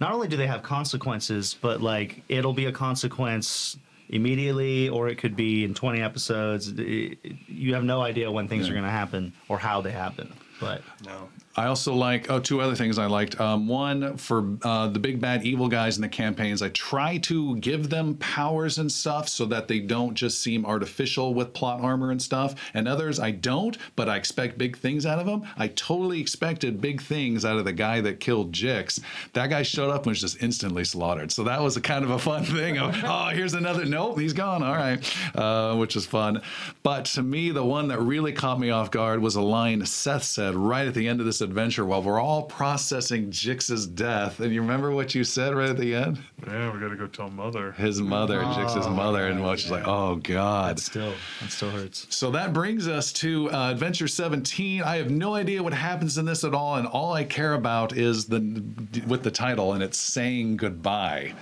not 0.00 0.12
only 0.12 0.28
do 0.28 0.36
they 0.36 0.46
have 0.46 0.62
consequences, 0.62 1.56
but 1.60 1.80
like 1.82 2.22
it'll 2.28 2.52
be 2.54 2.66
a 2.66 2.72
consequence 2.72 3.76
immediately, 4.08 4.88
or 4.88 5.08
it 5.08 5.16
could 5.18 5.36
be 5.36 5.62
in 5.64 5.72
20 5.74 6.00
episodes. 6.02 6.68
It- 6.68 7.18
it- 7.22 7.36
you 7.48 7.74
have 7.74 7.84
no 7.84 8.02
idea 8.02 8.30
when 8.30 8.48
things 8.48 8.66
Yeah. 8.66 8.72
are 8.72 8.74
going 8.74 8.84
to 8.86 8.90
happen 8.90 9.32
or 9.48 9.58
how 9.58 9.80
they 9.80 9.92
happen. 9.92 10.32
but 10.60 10.82
No. 11.06 11.30
I 11.60 11.66
also 11.66 11.94
like 11.94 12.30
oh 12.30 12.40
two 12.40 12.62
other 12.62 12.74
things 12.74 12.98
I 12.98 13.04
liked. 13.04 13.38
Um, 13.38 13.68
one 13.68 14.16
for 14.16 14.56
uh, 14.62 14.88
the 14.88 14.98
big 14.98 15.20
bad 15.20 15.44
evil 15.44 15.68
guys 15.68 15.98
in 15.98 16.00
the 16.00 16.08
campaigns, 16.08 16.62
I 16.62 16.70
try 16.70 17.18
to 17.18 17.56
give 17.56 17.90
them 17.90 18.14
powers 18.14 18.78
and 18.78 18.90
stuff 18.90 19.28
so 19.28 19.44
that 19.44 19.68
they 19.68 19.78
don't 19.78 20.14
just 20.14 20.40
seem 20.40 20.64
artificial 20.64 21.34
with 21.34 21.52
plot 21.52 21.82
armor 21.82 22.12
and 22.12 22.22
stuff. 22.22 22.54
And 22.72 22.88
others 22.88 23.20
I 23.20 23.32
don't, 23.32 23.76
but 23.94 24.08
I 24.08 24.16
expect 24.16 24.56
big 24.56 24.78
things 24.78 25.04
out 25.04 25.18
of 25.18 25.26
them. 25.26 25.42
I 25.58 25.68
totally 25.68 26.18
expected 26.18 26.80
big 26.80 27.02
things 27.02 27.44
out 27.44 27.58
of 27.58 27.66
the 27.66 27.74
guy 27.74 28.00
that 28.00 28.20
killed 28.20 28.52
Jix. 28.52 28.98
That 29.34 29.50
guy 29.50 29.60
showed 29.60 29.90
up 29.90 30.04
and 30.04 30.12
was 30.12 30.20
just 30.22 30.42
instantly 30.42 30.84
slaughtered. 30.84 31.30
So 31.30 31.44
that 31.44 31.60
was 31.60 31.76
a 31.76 31.82
kind 31.82 32.06
of 32.06 32.10
a 32.10 32.18
fun 32.18 32.44
thing. 32.44 32.78
Of, 32.78 32.96
oh, 33.04 33.28
here's 33.34 33.52
another. 33.52 33.84
Nope, 33.84 34.18
he's 34.18 34.32
gone. 34.32 34.62
All 34.62 34.76
right, 34.76 35.36
uh, 35.36 35.76
which 35.76 35.94
is 35.94 36.06
fun. 36.06 36.40
But 36.82 37.04
to 37.06 37.22
me, 37.22 37.50
the 37.50 37.64
one 37.64 37.88
that 37.88 38.00
really 38.00 38.32
caught 38.32 38.58
me 38.58 38.70
off 38.70 38.90
guard 38.90 39.20
was 39.20 39.34
a 39.34 39.42
line 39.42 39.84
Seth 39.84 40.24
said 40.24 40.54
right 40.54 40.88
at 40.88 40.94
the 40.94 41.06
end 41.06 41.20
of 41.20 41.26
this 41.26 41.42
adventure 41.50 41.84
while 41.84 42.00
we're 42.00 42.20
all 42.20 42.44
processing 42.44 43.28
Jix's 43.28 43.84
death. 43.84 44.38
And 44.38 44.54
you 44.54 44.60
remember 44.60 44.92
what 44.92 45.16
you 45.16 45.24
said 45.24 45.52
right 45.52 45.68
at 45.70 45.76
the 45.76 45.96
end? 45.96 46.20
Yeah, 46.46 46.72
we 46.72 46.78
gotta 46.78 46.94
go 46.94 47.08
tell 47.08 47.28
mother. 47.28 47.72
His 47.72 48.00
mother, 48.00 48.40
Jix's 48.54 48.88
mother, 48.88 49.26
and 49.26 49.42
what 49.42 49.58
she's 49.58 49.70
like, 49.70 49.86
oh 49.86 50.16
God. 50.16 50.78
still, 50.78 51.12
it 51.44 51.50
still 51.50 51.70
hurts. 51.70 52.06
So 52.14 52.30
that 52.30 52.52
brings 52.52 52.86
us 52.86 53.12
to 53.14 53.50
uh, 53.50 53.72
Adventure 53.72 54.06
17. 54.06 54.82
I 54.82 54.96
have 54.96 55.10
no 55.10 55.34
idea 55.34 55.60
what 55.60 55.74
happens 55.74 56.18
in 56.18 56.24
this 56.24 56.44
at 56.44 56.54
all, 56.54 56.76
and 56.76 56.86
all 56.86 57.12
I 57.12 57.24
care 57.24 57.54
about 57.54 57.96
is 57.96 58.26
the 58.26 58.62
with 59.08 59.24
the 59.24 59.30
title, 59.32 59.72
and 59.72 59.82
it's 59.82 59.98
saying 59.98 60.56
goodbye. 60.56 61.34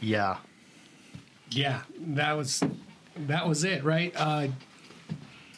Yeah. 0.00 0.38
Yeah, 1.50 1.82
that 1.98 2.32
was 2.32 2.62
that 3.18 3.46
was 3.46 3.62
it, 3.62 3.84
right? 3.84 4.12
Uh, 4.16 4.48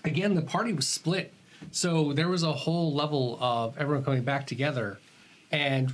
again, 0.04 0.34
the 0.34 0.42
party 0.42 0.72
was 0.72 0.88
split, 0.88 1.32
so 1.70 2.12
there 2.12 2.28
was 2.28 2.42
a 2.42 2.52
whole 2.52 2.94
level 2.94 3.38
of 3.40 3.76
everyone 3.78 4.04
coming 4.04 4.22
back 4.22 4.46
together, 4.46 4.98
and 5.50 5.92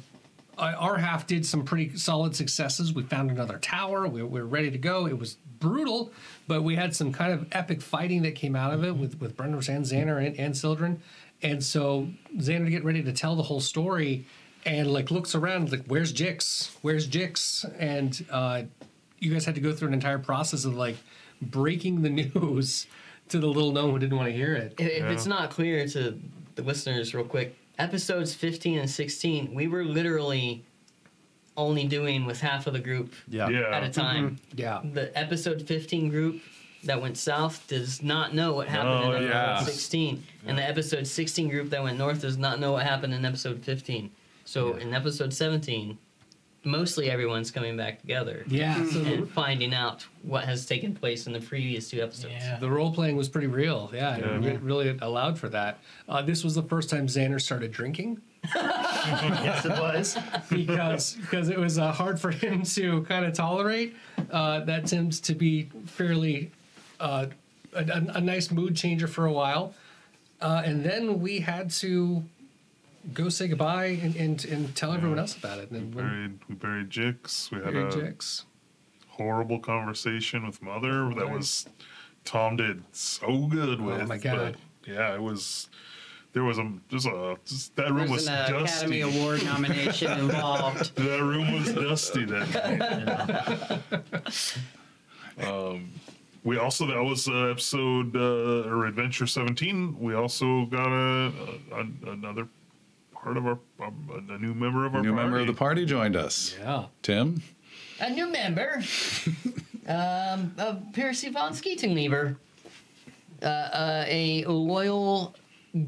uh, 0.59 0.75
our 0.79 0.99
half 0.99 1.27
did 1.27 1.45
some 1.45 1.65
pretty 1.65 1.97
solid 1.97 2.37
successes. 2.37 2.93
We 2.93 3.03
found 3.03 3.31
another 3.31 3.59
tower. 3.59 4.07
We, 4.07 4.23
we 4.23 4.41
were 4.41 4.47
ready 4.47 4.71
to 4.71 4.79
go. 4.79 5.07
It 5.07 5.19
was 5.19 5.35
brutal, 5.59 6.13
but 6.47 6.63
we 6.63 6.77
had 6.77 6.95
some 6.95 7.13
kind 7.13 7.33
of 7.33 7.47
epic 7.53 7.83
fighting 7.83 8.23
that 8.23 8.35
came 8.35 8.55
out 8.55 8.73
of 8.73 8.85
it 8.85 8.97
with 8.97 9.21
with 9.21 9.37
Brendan 9.37 9.61
and 9.69 9.85
Xander 9.85 10.25
and, 10.25 10.39
and 10.39 10.57
Sildren, 10.57 11.03
and 11.43 11.63
so 11.63 12.09
Xander 12.37 12.71
get 12.71 12.85
ready 12.85 13.03
to 13.03 13.13
tell 13.13 13.37
the 13.37 13.45
whole 13.45 13.61
story. 13.61 14.27
And 14.67 14.91
like 14.91 15.11
looks 15.11 15.35
around, 15.35 15.71
like, 15.71 15.85
where's 15.89 16.11
Jix? 16.11 16.71
Where's 16.81 17.07
Jix? 17.07 17.71
And 17.79 18.25
uh, 18.31 18.63
you 19.19 19.31
guys 19.31 19.45
had 19.45 19.55
to 19.57 19.61
go 19.61 19.75
through 19.75 19.89
an 19.89 19.95
entire 19.95 20.19
process 20.19 20.65
of 20.65 20.75
like 20.75 20.97
breaking 21.43 22.01
the 22.01 22.09
news 22.35 22.87
to 23.29 23.39
the 23.39 23.47
little 23.47 23.73
known 23.73 23.91
who 23.91 23.99
didn't 23.99 24.17
want 24.17 24.29
to 24.29 24.37
hear 24.37 24.55
it. 24.55 24.75
If, 24.79 25.03
if 25.03 25.05
it's 25.05 25.27
not 25.27 25.51
clear 25.51 25.87
to 25.89 26.19
the 26.55 26.63
listeners, 26.63 27.15
real 27.15 27.25
quick, 27.25 27.57
episodes 27.79 28.35
15 28.35 28.79
and 28.79 28.91
16, 28.91 29.55
we 29.55 29.67
were 29.67 29.85
literally 29.85 30.65
only 31.57 31.87
doing 31.87 32.27
with 32.27 32.41
half 32.41 32.67
of 32.67 32.73
the 32.73 32.81
group 32.81 33.15
Yeah. 33.29 33.49
Yeah. 33.49 33.61
at 33.71 33.83
a 33.83 33.87
mm-hmm. 33.87 34.01
time. 34.01 34.39
Yeah. 34.55 34.81
The 34.85 35.17
episode 35.17 35.67
15 35.67 36.09
group 36.09 36.43
that 36.85 37.01
went 37.01 37.17
south 37.17 37.67
does 37.69 38.03
not 38.03 38.35
know 38.35 38.53
what 38.53 38.69
happened 38.69 39.05
Oh, 39.05 39.13
in 39.13 39.25
episode 39.25 39.29
yeah. 39.31 39.63
16. 39.63 40.25
And 40.47 40.59
the 40.59 40.69
episode 40.69 41.07
16 41.07 41.49
group 41.49 41.71
that 41.71 41.83
went 41.83 41.99
north 41.99 42.21
does 42.21 42.37
not 42.37 42.61
know 42.61 42.73
what 42.73 42.85
happened 42.85 43.15
in 43.15 43.25
episode 43.25 43.63
15. 43.63 44.11
So 44.45 44.75
in 44.75 44.93
episode 44.93 45.33
17, 45.33 45.97
mostly 46.65 47.11
everyone's 47.11 47.51
coming 47.51 47.77
back 47.77 48.01
together 48.01 48.45
Yeah. 48.47 48.85
So 48.87 49.01
and 49.01 49.29
finding 49.31 49.75
out 49.75 50.07
what 50.23 50.45
has 50.45 50.65
taken 50.67 50.95
place 50.95 51.27
in 51.27 51.33
the 51.33 51.41
previous 51.41 51.91
two 51.91 52.01
episodes. 52.03 52.35
Yeah, 52.39 52.59
the 52.59 52.71
role 52.71 52.93
playing 52.93 53.17
was 53.17 53.29
pretty 53.29 53.47
real. 53.49 53.91
Yeah, 53.95 54.17
Yeah. 54.17 54.25
it 54.37 54.39
re- 54.41 54.57
really 54.57 54.99
allowed 55.03 55.39
for 55.39 55.49
that. 55.51 55.79
Uh, 56.09 56.23
this 56.23 56.43
was 56.43 56.55
the 56.55 56.63
first 56.63 56.89
time 56.91 57.07
Xander 57.07 57.41
started 57.41 57.71
drinking 57.73 58.21
yes, 58.55 59.65
it 59.65 59.71
was. 59.71 60.19
because 60.51 61.15
because 61.15 61.49
it 61.49 61.59
was 61.59 61.79
uh, 61.79 61.93
hard 61.93 62.21
for 62.21 62.31
him 62.31 62.63
to 62.63 63.03
kind 63.05 63.25
of 63.25 63.33
tolerate. 63.33 63.97
Uh, 64.31 64.61
that 64.61 64.89
seems 64.89 65.21
to 65.21 65.35
be 65.35 65.71
fairly 65.87 66.51
uh, 67.01 67.27
a, 67.73 67.79
a, 67.85 68.07
a 68.17 68.21
nice 68.21 68.51
mood 68.51 68.77
changer 68.77 69.07
for 69.09 69.25
a 69.27 69.33
while, 69.33 69.75
uh, 70.43 70.63
and 70.65 70.85
then 70.85 71.21
we 71.21 71.41
had 71.41 71.71
to 71.71 72.23
go 73.13 73.29
say 73.29 73.49
goodbye 73.49 73.99
and, 74.03 74.17
and, 74.17 74.45
and 74.47 74.75
tell 74.75 74.93
everyone 74.93 75.19
else 75.19 75.37
about 75.37 75.59
it. 75.59 75.71
And 75.71 75.95
when 75.95 76.05
Buried, 76.07 76.39
we 76.49 76.55
buried 76.55 76.91
Jix. 76.91 77.51
We 77.51 77.59
had 77.59 77.75
a 77.75 77.91
Jix. 77.91 78.45
horrible 79.09 79.59
conversation 79.59 80.47
with 80.47 80.63
mother 80.63 81.13
that 81.15 81.31
was 81.31 81.67
Tom 82.25 82.57
did 82.57 82.83
so 82.93 83.47
good 83.47 83.81
with. 83.81 84.03
Oh 84.03 84.07
my 84.07 84.19
God. 84.19 84.57
But 84.83 84.91
yeah, 84.91 85.15
it 85.15 85.23
was. 85.23 85.69
There 86.33 86.43
was 86.43 86.59
a 86.59 86.73
just 86.89 87.07
a 87.07 87.37
just, 87.45 87.77
that 87.77 87.91
room 87.93 87.99
There's 87.99 88.11
was 88.11 88.27
an 88.27 88.51
dusty. 88.51 89.01
Academy 89.01 89.01
Award 89.03 89.45
nomination 89.45 90.11
involved. 90.19 90.97
That 90.97 91.23
room 91.23 91.53
was 91.53 91.73
dusty 91.73 92.25
that 92.25 93.81
night. 95.39 95.49
um, 95.49 95.91
we 96.43 96.59
also 96.59 96.87
that 96.87 97.05
was 97.05 97.29
uh, 97.29 97.51
episode 97.53 98.17
uh, 98.17 98.69
or 98.69 98.87
adventure 98.87 99.29
seventeen. 99.29 99.97
We 100.01 100.15
also 100.15 100.65
got 100.67 100.89
a, 100.89 101.33
a, 101.73 102.11
another 102.11 102.49
part 103.25 103.37
of 103.39 103.47
our 103.47 103.59
um, 103.81 104.27
a 104.31 104.39
new 104.39 104.55
member 104.55 104.85
of 104.85 104.95
our 104.95 105.03
New 105.03 105.13
party. 105.13 105.23
member 105.23 105.39
of 105.41 105.47
the 105.47 105.55
party 105.55 105.87
joined 105.87 106.15
us. 106.15 106.55
Yeah. 106.61 106.87
Tim? 107.03 107.43
a 108.01 108.11
new 108.11 108.31
member 108.31 108.83
um, 109.89 110.53
of 110.59 110.83
Percy 110.93 111.31
von 111.31 111.53
Skeetinglever, 111.53 112.37
uh, 113.43 113.47
uh, 113.47 114.05
a 114.07 114.45
loyal 114.45 115.35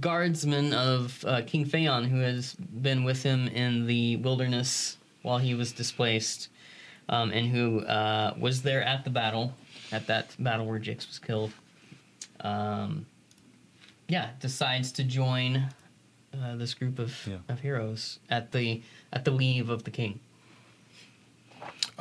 guardsman 0.01 0.73
of 0.73 1.23
uh, 1.27 1.43
King 1.47 1.67
Phaon 1.67 2.09
who 2.09 2.21
has 2.21 2.55
been 2.55 3.05
with 3.05 3.23
him 3.23 3.49
in 3.49 3.87
the 3.87 4.17
wilderness 4.17 4.97
while 5.23 5.39
he 5.39 5.55
was 5.55 5.73
displaced, 5.73 6.49
um, 7.09 7.33
and 7.33 7.49
who 7.49 7.81
uh, 7.81 8.35
was 8.39 8.63
there 8.63 8.83
at 8.83 9.05
the 9.05 9.11
battle, 9.11 9.53
at 9.93 10.07
that 10.07 10.35
battle 10.39 10.65
where 10.67 10.79
Jix 10.79 11.07
was 11.09 11.19
killed. 11.19 11.53
Um, 12.41 13.05
yeah, 14.09 14.31
decides 14.41 14.93
to 14.93 15.05
join 15.05 15.65
uh, 16.43 16.57
this 16.57 16.75
group 16.75 16.99
of, 16.99 17.15
Yeah. 17.27 17.37
of 17.49 17.61
heroes 17.61 18.19
at 18.31 18.53
the 18.53 18.83
at 19.13 19.25
the 19.25 19.31
leave 19.31 19.69
of 19.71 19.85
the 19.85 19.91
king. 19.91 20.21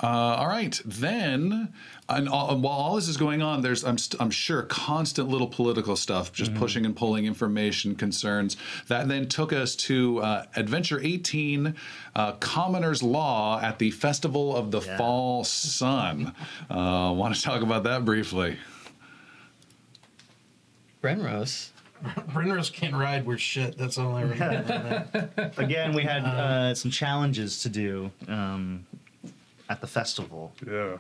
Uh, 0.04 0.08
all 0.08 0.48
right, 0.48 0.80
then, 0.84 1.72
and 2.10 2.28
all, 2.28 2.60
while 2.60 2.74
all 2.74 2.96
this 2.96 3.08
is 3.08 3.16
going 3.16 3.42
on, 3.42 3.62
there's 3.62 3.84
I'm 3.86 3.98
st- 3.98 4.22
I'm 4.22 4.30
sure 4.30 4.62
constant 4.64 5.30
little 5.30 5.48
political 5.48 5.96
stuff, 5.96 6.34
just 6.34 6.54
pushing 6.54 6.86
and 6.86 6.94
pulling 6.96 7.26
information 7.26 7.96
concerns. 7.96 8.58
That 8.90 9.08
then 9.08 9.28
took 9.30 9.54
us 9.54 9.74
to 9.78 10.20
uh, 10.20 10.46
Adventure 10.58 11.00
18, 11.02 11.76
uh, 12.14 12.34
Commoner's 12.34 13.02
Law 13.02 13.60
at 13.62 13.80
the 13.80 13.90
Festival 13.92 14.54
of 14.56 14.72
the 14.72 14.82
Yeah. 14.82 14.98
Fall 14.98 15.46
Sun. 15.46 16.34
Uh, 16.70 17.14
Want 17.16 17.34
to 17.34 17.42
talk 17.42 17.62
about 17.62 17.84
that 17.84 18.04
briefly? 18.04 18.58
Brenrose. 21.02 21.70
Brenner's 22.34 22.70
can't 22.70 22.94
ride 22.96 23.26
worth 23.26 23.40
shit. 23.40 23.78
That's 23.78 23.98
all 23.98 24.16
I 24.16 24.22
remember. 24.22 25.30
Again, 25.58 25.94
we 25.94 26.04
had 26.04 26.24
uh, 26.24 26.76
some 26.76 26.92
challenges 26.92 27.62
to 27.64 27.70
do 27.70 28.12
um, 28.28 28.86
at 29.70 29.82
the 29.82 29.88
festival. 29.88 30.52
Yeah. 30.66 30.98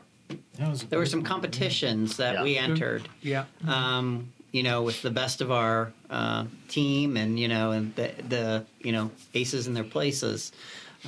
That 0.57 0.69
was 0.69 0.83
There 0.83 0.97
were 0.99 1.05
some 1.05 1.21
competitions 1.23 2.17
that 2.17 2.35
Yeah. 2.35 2.43
we 2.43 2.57
entered. 2.57 3.07
Yeah. 3.21 3.45
um, 3.67 4.31
you 4.51 4.63
know, 4.63 4.83
with 4.83 5.01
the 5.01 5.11
best 5.11 5.41
of 5.41 5.51
our 5.51 5.91
uh, 6.09 6.45
team, 6.69 7.17
and 7.17 7.37
you 7.37 7.49
know, 7.49 7.71
and 7.71 7.93
the, 7.95 8.11
the 8.29 8.65
you 8.79 8.93
know 8.93 9.11
aces 9.33 9.67
in 9.67 9.73
their 9.73 9.83
places, 9.83 10.53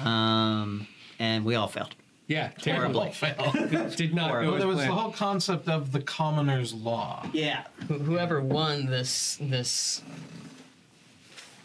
um, 0.04 0.86
and 1.18 1.46
we 1.46 1.56
all 1.56 1.70
failed. 1.70 1.96
Yeah. 2.28 2.52
Horribly. 2.64 3.12
Terribly. 3.12 3.90
Did 3.96 4.14
not 4.14 4.30
Horrible. 4.32 4.46
go 4.46 4.52
Well, 4.52 4.56
as 4.56 4.60
there 4.62 4.68
was 4.68 4.78
the 4.80 4.84
planned. 4.86 5.00
whole 5.00 5.12
concept 5.14 5.68
of 5.70 5.92
the 5.94 6.02
commoner's 6.02 6.74
law. 6.74 7.26
Yeah, 7.34 7.64
Wh- 7.88 8.02
whoever 8.02 8.42
won 8.42 8.86
this 8.88 9.38
this 9.42 10.02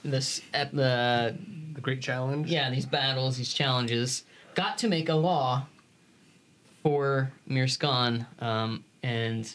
this 0.04 0.40
ep- 0.54 0.72
the 0.72 1.36
the 1.74 1.80
great 1.80 2.02
challenge. 2.02 2.50
yeah 2.50 2.70
these 2.70 2.86
battles 2.86 3.36
these 3.38 3.52
challenges 3.54 4.24
got 4.54 4.76
to 4.78 4.88
make 4.88 5.08
a 5.08 5.14
law 5.14 5.66
for 6.82 7.32
Mirskan 7.48 8.26
um, 8.40 8.84
and 9.02 9.54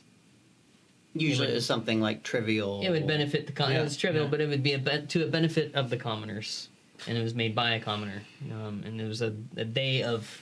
usually 1.13 1.49
it's 1.49 1.65
something 1.65 1.99
like 1.99 2.23
trivial. 2.23 2.81
it 2.81 2.89
would 2.89 3.05
benefit 3.07 3.45
the 3.45 3.51
con- 3.51 3.71
Yeah, 3.71 3.79
it 3.81 3.83
was 3.83 3.97
trivial 3.97 4.23
yeah. 4.25 4.29
but 4.31 4.39
it 4.41 4.47
would 4.47 4.63
be 4.63 4.73
a 4.73 4.79
be- 4.79 5.05
to 5.07 5.23
a 5.25 5.27
benefit 5.27 5.75
of 5.75 5.89
the 5.89 5.97
commoners 5.97 6.69
and 7.07 7.17
it 7.17 7.21
was 7.23 7.35
made 7.35 7.53
by 7.53 7.71
a 7.71 7.79
commoner 7.81 8.21
um, 8.51 8.83
and 8.85 9.01
it 9.01 9.05
was 9.07 9.21
a, 9.21 9.33
a 9.57 9.65
day 9.65 10.01
of 10.03 10.41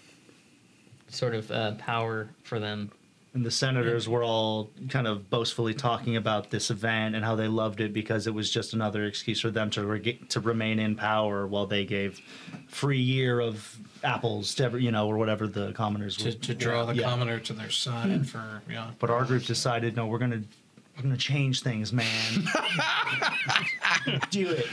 sort 1.15 1.35
of 1.35 1.51
uh, 1.51 1.73
power 1.75 2.29
for 2.43 2.59
them 2.59 2.91
And 3.33 3.45
the 3.45 3.51
senators 3.51 4.07
were 4.07 4.23
all 4.23 4.69
kind 4.89 5.07
of 5.07 5.29
boastfully 5.29 5.73
talking 5.73 6.15
about 6.15 6.51
this 6.51 6.69
event 6.69 7.15
and 7.15 7.25
how 7.25 7.35
they 7.35 7.47
loved 7.47 7.81
it 7.81 7.93
because 7.93 8.27
it 8.27 8.33
was 8.33 8.49
just 8.49 8.73
another 8.73 9.05
excuse 9.05 9.41
for 9.41 9.51
them 9.51 9.69
to 9.71 9.85
reg- 9.85 10.29
to 10.29 10.39
remain 10.39 10.79
in 10.79 10.95
power 10.95 11.45
while 11.47 11.65
they 11.67 11.85
gave 11.85 12.19
free 12.67 12.99
year 13.01 13.39
of 13.41 13.77
apples 14.03 14.55
to 14.55 14.63
every, 14.63 14.83
you 14.83 14.91
know 14.91 15.07
or 15.07 15.17
whatever 15.17 15.47
the 15.47 15.71
commoners 15.73 16.15
To, 16.17 16.25
were. 16.25 16.31
to 16.31 16.53
draw 16.53 16.85
the 16.85 16.95
Yeah. 16.95 17.09
commoner 17.09 17.39
to 17.39 17.53
their 17.53 17.69
side 17.71 18.27
for 18.29 18.61
yeah. 18.69 18.91
But 18.99 19.09
our 19.09 19.25
group 19.25 19.43
decided 19.43 19.95
no, 19.95 20.05
we're 20.07 20.19
going 20.19 20.31
to 20.31 20.43
we're 20.95 21.03
gonna 21.03 21.17
change 21.17 21.61
things, 21.61 21.91
man. 21.91 22.05
Do 24.29 24.49
it. 24.49 24.67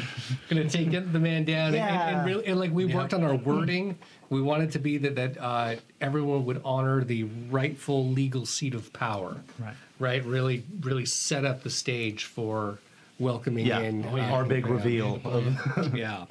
gonna 0.48 0.68
take 0.68 0.90
the 0.92 1.18
man 1.18 1.44
down 1.44 1.74
and, 1.74 1.76
and, 1.76 1.76
Yeah. 1.76 2.24
really, 2.24 2.46
and 2.46 2.60
like 2.60 2.70
we 2.72 2.84
worked 2.84 3.12
on 3.14 3.24
our 3.24 3.34
wording 3.34 3.98
we 4.32 4.40
want 4.40 4.62
it 4.62 4.70
to 4.72 4.78
be 4.78 4.96
that 4.96 5.14
that 5.16 5.36
uh, 5.38 5.76
everyone 6.00 6.46
would 6.46 6.62
honor 6.64 7.04
the 7.04 7.24
rightful 7.50 8.08
legal 8.08 8.46
seat 8.46 8.74
of 8.74 8.90
power. 8.94 9.36
Right. 9.58 9.74
right? 9.98 10.24
Really 10.24 10.64
really 10.80 11.04
set 11.04 11.44
up 11.44 11.62
the 11.62 11.70
stage 11.70 12.24
for 12.24 12.78
welcoming 13.18 13.66
Yeah, 13.66 13.80
in 13.80 14.04
our 14.06 14.44
uh, 14.44 14.48
big 14.48 14.66
reveal. 14.66 15.20
Of, 15.24 15.94
yeah 15.94 16.24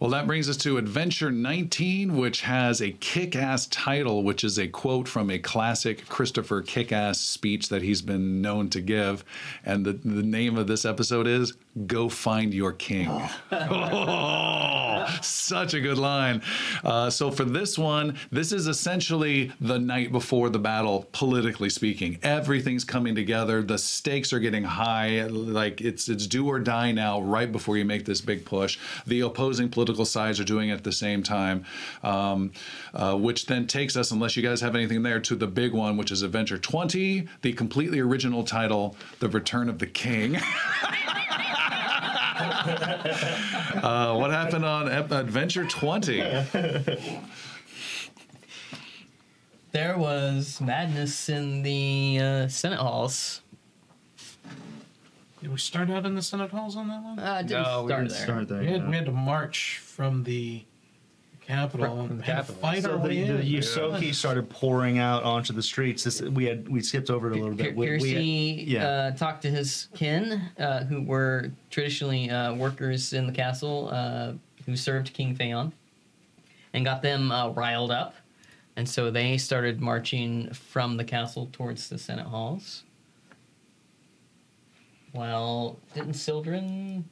Well, 0.00 0.10
that 0.10 0.26
brings 0.26 0.48
us 0.48 0.56
to 0.58 0.78
Adventure 0.78 1.30
19, 1.30 2.16
which 2.16 2.42
has 2.42 2.80
a 2.80 2.92
kick 2.92 3.36
ass 3.36 3.66
title, 3.66 4.22
which 4.22 4.44
is 4.44 4.58
a 4.58 4.68
quote 4.68 5.08
from 5.08 5.30
a 5.30 5.38
classic 5.38 6.08
Christopher 6.08 6.62
kick 6.62 6.92
ass 6.92 7.20
speech 7.20 7.68
that 7.68 7.82
he's 7.82 8.02
been 8.02 8.40
known 8.40 8.68
to 8.70 8.80
give. 8.80 9.24
And 9.64 9.84
the, 9.84 9.92
the 9.92 10.22
name 10.22 10.56
of 10.56 10.66
this 10.66 10.84
episode 10.84 11.26
is 11.26 11.54
Go 11.86 12.08
Find 12.08 12.52
Your 12.52 12.72
King. 12.72 13.10
Oh, 15.04 15.18
such 15.22 15.74
a 15.74 15.80
good 15.80 15.98
line. 15.98 16.42
Uh, 16.84 17.10
so, 17.10 17.30
for 17.30 17.44
this 17.44 17.78
one, 17.78 18.16
this 18.30 18.52
is 18.52 18.66
essentially 18.66 19.52
the 19.60 19.78
night 19.78 20.12
before 20.12 20.48
the 20.50 20.58
battle, 20.58 21.06
politically 21.12 21.70
speaking. 21.70 22.18
Everything's 22.22 22.84
coming 22.84 23.14
together. 23.14 23.62
The 23.62 23.78
stakes 23.78 24.32
are 24.32 24.38
getting 24.38 24.64
high. 24.64 25.24
Like 25.24 25.80
it's 25.80 26.08
it's 26.08 26.26
do 26.26 26.46
or 26.46 26.58
die 26.58 26.92
now, 26.92 27.20
right 27.20 27.50
before 27.50 27.76
you 27.76 27.84
make 27.84 28.04
this 28.04 28.20
big 28.20 28.44
push. 28.44 28.78
The 29.06 29.20
opposing 29.20 29.61
political 29.68 30.04
sides 30.04 30.40
are 30.40 30.44
doing 30.44 30.70
it 30.70 30.74
at 30.74 30.84
the 30.84 30.92
same 30.92 31.22
time, 31.22 31.64
um, 32.02 32.52
uh, 32.94 33.14
which 33.16 33.46
then 33.46 33.66
takes 33.66 33.96
us, 33.96 34.10
unless 34.10 34.36
you 34.36 34.42
guys 34.42 34.60
have 34.60 34.74
anything 34.74 35.02
there, 35.02 35.20
to 35.20 35.36
the 35.36 35.46
big 35.46 35.72
one, 35.72 35.96
which 35.96 36.10
is 36.10 36.22
Adventure 36.22 36.58
20, 36.58 37.28
the 37.42 37.52
completely 37.52 38.00
original 38.00 38.44
title, 38.44 38.96
The 39.20 39.28
Return 39.28 39.68
of 39.68 39.78
the 39.78 39.86
King. 39.86 40.36
uh, 43.82 44.16
what 44.16 44.30
happened 44.30 44.64
on 44.64 44.88
Adventure 44.88 45.64
20? 45.66 46.20
There 49.72 49.96
was 49.96 50.60
madness 50.60 51.28
in 51.28 51.62
the 51.62 52.18
uh, 52.20 52.48
Senate 52.48 52.78
halls. 52.78 53.41
Did 55.42 55.50
we 55.50 55.58
start 55.58 55.90
out 55.90 56.06
in 56.06 56.14
the 56.14 56.22
Senate 56.22 56.52
halls 56.52 56.76
on 56.76 56.86
that 56.88 57.02
one? 57.02 57.18
Uh, 57.18 57.42
didn't 57.42 57.62
No, 57.64 57.82
we 57.82 57.88
start 57.88 58.02
didn't 58.04 58.08
there. 58.16 58.22
start 58.24 58.48
there. 58.48 58.60
We 58.60 58.66
had, 58.68 58.80
yeah. 58.82 58.88
we 58.90 58.94
had 58.96 59.06
to 59.06 59.12
march 59.12 59.80
from 59.84 60.22
the 60.22 60.62
Capitol 61.40 61.96
From 61.96 62.10
and 62.12 62.20
the 62.20 62.24
had 62.24 62.46
to 62.46 62.52
fight 62.52 62.84
So 62.84 62.92
our 62.92 62.98
the, 62.98 63.02
way 63.08 63.24
in. 63.24 63.36
the 63.38 63.42
Yosoki 63.58 64.14
started 64.14 64.48
pouring 64.48 64.98
out 65.00 65.24
onto 65.24 65.52
the 65.52 65.62
streets. 65.62 66.04
This 66.04 66.22
we 66.22 66.44
had 66.44 66.68
we 66.68 66.80
skipped 66.80 67.10
over 67.10 67.26
it 67.28 67.36
a 67.36 67.40
little 67.40 67.56
bit. 67.56 67.74
We- 67.74 67.90
we- 67.90 67.98
Piercy 67.98 68.64
yeah. 68.68 68.86
uh, 68.86 69.10
talked 69.16 69.42
to 69.42 69.50
his 69.50 69.88
kin, 69.96 70.40
uh, 70.60 70.84
who 70.84 71.02
were 71.02 71.50
traditionally 71.70 72.30
uh, 72.30 72.54
workers 72.54 73.12
in 73.12 73.26
the 73.26 73.32
castle, 73.32 73.88
uh, 73.92 74.34
who 74.64 74.76
served 74.76 75.12
King 75.12 75.34
Phaon, 75.36 75.72
and 76.72 76.84
got 76.84 77.02
them 77.02 77.32
uh, 77.32 77.48
riled 77.48 77.90
up. 77.90 78.14
And 78.76 78.88
so 78.88 79.10
they 79.10 79.36
started 79.36 79.80
marching 79.80 80.52
from 80.52 80.96
the 80.96 81.04
castle 81.04 81.48
towards 81.52 81.88
the 81.88 81.98
Senate 81.98 82.26
halls. 82.28 82.84
Well, 85.12 85.78
didn't 85.94 86.14
Sildren 86.14 87.04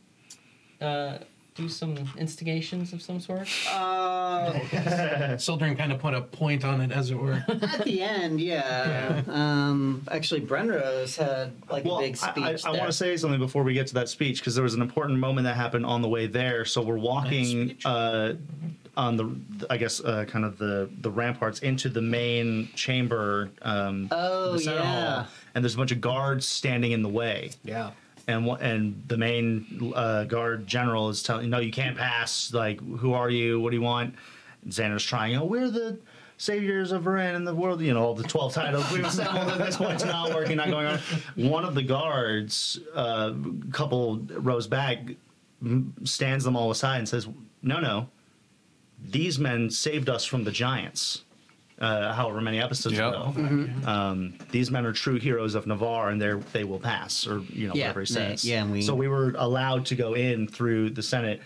uh, 0.81 1.19
do 1.55 1.69
some 1.69 1.97
instigations 2.17 2.93
of 2.95 3.03
some 3.03 3.21
sort? 3.21 3.47
Uh, 3.71 5.37
Sildren 5.37 5.77
kind 5.77 5.93
of 5.93 5.99
put 5.99 6.15
a 6.15 6.23
point 6.23 6.65
on 6.65 6.81
it, 6.81 6.93
as 6.93 7.11
it 7.11 7.19
were. 7.19 7.45
at 7.49 7.85
the 7.85 8.03
end, 8.03 8.41
yeah. 8.41 9.23
Um, 9.29 10.03
actually, 10.11 10.41
Brenros 10.41 11.17
had 11.17 11.53
like 11.71 11.85
well, 11.85 11.99
a 11.99 12.03
big 12.03 12.19
I- 12.23 12.31
speech. 12.31 12.65
I, 12.65 12.69
I, 12.69 12.73
there. 12.73 12.81
want 12.81 12.91
to 12.93 12.97
say 12.97 13.17
something 13.19 13.41
before 13.41 13.63
we 13.65 13.75
get 13.75 13.87
to 13.89 13.95
that 13.95 14.09
speech 14.09 14.41
because 14.41 14.55
there 14.55 14.65
was 14.65 14.75
an 14.75 14.83
important 14.83 15.19
moment 15.19 15.45
that 15.45 15.57
happened 15.57 15.85
on 15.85 16.01
the 16.01 16.09
way 16.09 16.27
there. 16.27 16.65
So 16.65 16.81
we're 16.81 16.97
walking 16.99 17.45
speech. 17.71 17.83
uh, 17.85 18.35
on 18.97 19.17
the, 19.17 19.37
I 19.71 19.77
guess, 19.77 20.01
uh, 20.01 20.25
kind 20.27 20.45
of 20.45 20.59
the 20.59 20.91
the 21.01 21.11
ramparts 21.11 21.61
into 21.61 21.89
the 21.91 22.03
main 22.03 22.71
chamber. 22.75 23.51
Um, 23.63 24.09
Oh, 24.11 24.57
the 24.57 24.63
yeah. 24.65 24.83
hall, 25.23 25.27
and 25.55 25.65
there's 25.65 25.75
a 25.75 25.79
bunch 25.79 25.93
of 25.93 26.01
guards 26.01 26.47
standing 26.47 26.93
in 26.93 27.03
the 27.03 27.09
way. 27.09 27.51
yeah. 27.65 27.91
And 28.29 28.47
and 28.61 29.03
the 29.09 29.17
main 29.17 29.93
uh, 29.97 30.25
guard 30.25 30.67
general 30.67 31.09
is 31.09 31.23
telling 31.23 31.51
no 31.51 31.59
you 31.59 31.73
can't 31.73 31.97
pass. 31.97 32.53
Like 32.53 32.81
who 32.81 33.13
are 33.13 33.29
you? 33.31 33.61
What 33.61 33.71
do 33.71 33.77
you 33.77 33.83
want? 33.83 34.15
And 34.63 34.73
xander's 34.73 35.03
trying 35.05 35.37
oh 35.37 35.45
we're 35.45 35.71
the 35.71 35.99
saviors 36.37 36.93
of 36.93 37.05
Varan 37.05 37.35
in 37.35 37.45
the 37.45 37.55
world. 37.55 37.81
You 37.81 37.93
know 37.95 38.03
all 38.05 38.15
the 38.15 38.23
12 38.23 38.53
titles 38.55 38.91
we've 38.93 39.05
assembled 39.05 39.49
at 39.49 39.59
this 39.59 39.77
point 39.79 39.95
it's 39.95 40.05
not 40.05 40.33
working 40.33 40.59
not 40.59 40.71
going 40.71 40.87
on. 40.87 40.99
One 41.35 41.65
of 41.65 41.75
the 41.75 41.83
guards 41.83 42.79
a 42.95 43.35
couple 43.73 44.19
rows 44.31 44.67
back 44.69 44.99
stands 46.05 46.45
them 46.45 46.57
all 46.57 46.71
aside 46.71 46.99
and 46.99 47.09
says 47.09 47.27
no 47.63 47.81
no. 47.81 48.09
These 49.03 49.39
men 49.39 49.71
saved 49.71 50.09
us 50.11 50.25
from 50.25 50.45
the 50.45 50.53
giants 50.53 51.25
uh, 51.81 52.13
however 52.13 52.41
many 52.41 52.61
episodes 52.61 52.97
Yep. 52.97 53.09
ago 53.15 53.35
um, 53.87 54.35
these 54.51 54.71
men 54.71 54.85
are 54.85 54.93
true 54.93 55.19
heroes 55.19 55.55
of 55.55 55.67
Navarre, 55.67 56.11
and 56.11 56.21
they 56.21 56.33
they 56.53 56.65
will 56.65 56.79
pass, 56.81 57.27
or 57.27 57.41
you 57.49 57.69
know 57.69 57.75
Yeah, 57.75 57.89
whatever 57.89 58.03
he 58.03 58.15
they- 58.15 58.37
yeah, 58.43 58.63
and 58.63 58.73
we- 58.73 58.83
so 58.83 58.95
we 58.95 59.09
were 59.09 59.35
allowed 59.39 59.87
to 59.87 59.95
go 59.95 60.15
in 60.15 60.47
through 60.47 60.91
the 60.91 61.03
Senate. 61.03 61.41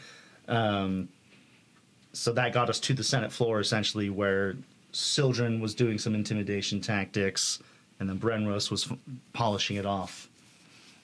Um, 0.49 1.09
so 2.13 2.33
that 2.33 2.53
got 2.53 2.69
us 2.71 2.79
to 2.81 2.95
the 2.95 3.03
Senate 3.05 3.33
floor, 3.33 3.61
essentially, 3.61 4.09
where 4.11 4.57
Sildren 4.93 5.61
was 5.61 5.75
doing 5.75 5.99
some 5.99 6.15
intimidation 6.15 6.81
tactics, 6.81 7.61
and 7.99 8.09
then 8.09 8.19
Brenros 8.19 8.71
was 8.71 8.91
f- 8.91 8.97
polishing 9.33 9.77
it 9.77 9.87
off, 9.87 10.29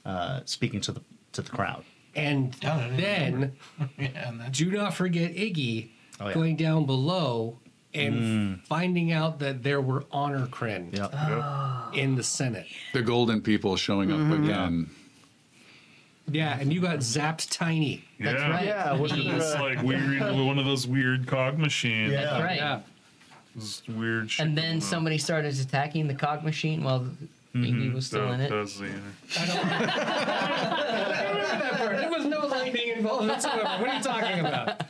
uh, 0.05 0.40
speaking 0.44 0.81
to 0.82 0.93
the 0.93 1.01
to 1.32 1.43
the 1.43 1.51
crowd. 1.51 1.85
and 2.16 2.57
Yeah, 2.62 2.77
I 2.77 2.81
didn't 2.89 2.97
then 3.01 3.52
yeah, 3.98 4.28
and 4.28 4.40
that's 4.40 4.59
do 4.59 4.70
not 4.70 4.94
forget 4.94 5.35
iggy 5.35 5.89
Oh, 6.20 6.28
yeah. 6.28 6.35
going 6.35 6.57
down 6.57 6.85
below 6.85 7.59
and 7.95 8.62
finding 8.65 9.11
out 9.12 9.39
that 9.41 9.62
there 9.62 9.81
were 9.81 10.03
Honorcrin 10.12 10.97
Yeah, 10.97 11.91
in 11.93 12.15
the 12.15 12.23
senate 12.23 12.67
The 12.93 13.03
golden 13.03 13.41
people 13.43 13.77
showing 13.77 14.12
up 14.12 14.39
again. 14.39 14.89
yeah 16.31 16.59
and 16.61 16.73
you 16.73 16.81
got 16.81 16.99
zapped 16.99 17.51
tiny 17.51 18.05
yeah. 18.19 18.49
right. 18.51 18.65
Yeah, 18.67 18.93
wasn't 18.95 19.27
it, 19.27 19.41
uh, 19.41 19.61
like 19.61 19.83
weird, 19.83 20.21
one 20.21 20.59
of 20.59 20.65
those 20.67 20.87
weird 20.87 21.27
cog 21.27 21.59
machines. 21.59 22.12
Yeah. 22.12 22.23
That's 22.25 22.43
right. 22.45 22.57
yeah 22.57 22.81
This 23.57 23.83
weird 23.89 24.31
shit. 24.31 24.47
And 24.47 24.57
then 24.57 24.65
going 24.65 24.75
on. 24.77 24.81
somebody 24.83 25.19
started 25.19 25.59
attacking 25.59 26.07
the 26.07 26.15
cog 26.15 26.45
machine 26.45 26.85
while 26.85 27.09
Iggy 27.57 27.93
was 27.93 28.07
still 28.07 28.29
That- 28.29 28.35
in 28.35 28.41
it. 28.43 28.51
that's 28.51 28.79
the- 28.79 28.91
there 31.89 32.11
was 32.11 32.25
no 32.27 32.47
lightning 32.47 32.89
involved 32.97 33.27
whatsoever 33.29 33.62
what 33.65 33.89
are 33.89 33.97
you 33.97 34.03
talking 34.03 34.41
about 34.41 34.83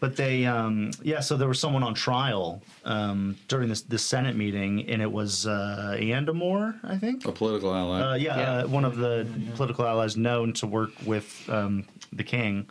But 0.00 0.16
they, 0.16 0.44
um, 0.46 0.90
yeah. 1.02 1.20
So 1.20 1.36
there 1.36 1.48
was 1.48 1.58
someone 1.60 1.82
on 1.82 1.94
trial 1.94 2.62
um, 2.84 3.36
during 3.48 3.68
this 3.68 3.82
this 3.82 4.02
Senate 4.04 4.36
meeting, 4.36 4.88
and 4.88 5.00
it 5.02 5.10
was 5.10 5.46
uh, 5.46 5.96
Andamore, 5.98 6.78
I 6.84 6.96
think. 6.98 7.24
A 7.26 7.32
political 7.32 7.74
ally. 7.74 8.00
Uh, 8.00 8.14
yeah, 8.14 8.36
Yeah. 8.36 8.50
Uh, 8.64 8.66
one 8.68 8.84
of 8.84 8.96
the 8.96 9.26
political 9.54 9.86
allies 9.86 10.16
known 10.16 10.52
to 10.54 10.66
work 10.66 10.90
with 11.04 11.48
um, 11.50 11.84
the 12.12 12.24
king. 12.24 12.68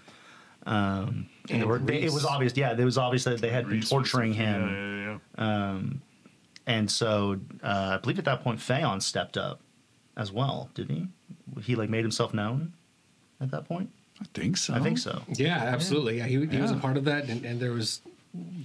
Um, 0.67 1.27
and 1.49 1.61
they 1.61 1.65
were, 1.65 1.77
they, 1.77 2.01
it 2.01 2.11
was 2.11 2.25
obvious, 2.25 2.53
yeah, 2.57 2.71
it 2.75 2.83
was 2.83 2.97
obvious 2.97 3.23
that 3.25 3.39
they 3.39 3.49
had 3.51 3.65
been 3.65 3.73
Reese 3.75 3.83
was- 3.83 3.89
torturing 3.91 4.33
Yeah, 4.33 4.39
him. 4.57 5.19
yeah, 5.37 5.47
yeah. 5.83 5.83
And 6.67 6.89
so 6.89 7.39
uh, 7.63 7.91
I 7.93 7.97
believe 7.97 8.17
at 8.17 8.25
that 8.25 8.41
point, 8.43 8.59
Phaon 8.59 8.99
stepped 9.01 9.37
up 9.37 9.59
as 10.17 10.31
well, 10.31 10.69
didn't 10.73 10.95
he? 10.95 11.61
He 11.61 11.75
like 11.75 11.89
made 11.91 12.01
himself 12.03 12.33
known 12.33 12.73
at 13.39 13.51
that 13.51 13.65
point. 13.67 13.91
I 14.21 14.25
think 14.33 14.57
so. 14.57 14.73
I 14.73 14.79
think 14.79 14.97
so. 14.97 15.21
Yeah, 15.27 15.57
absolutely. 15.57 16.17
Yeah, 16.19 16.25
he, 16.25 16.45
he 16.45 16.57
was 16.61 16.71
a 16.71 16.75
part 16.77 16.95
of 16.97 17.03
that, 17.05 17.27
and, 17.29 17.45
and 17.45 17.59
there 17.59 17.71
was 17.73 18.01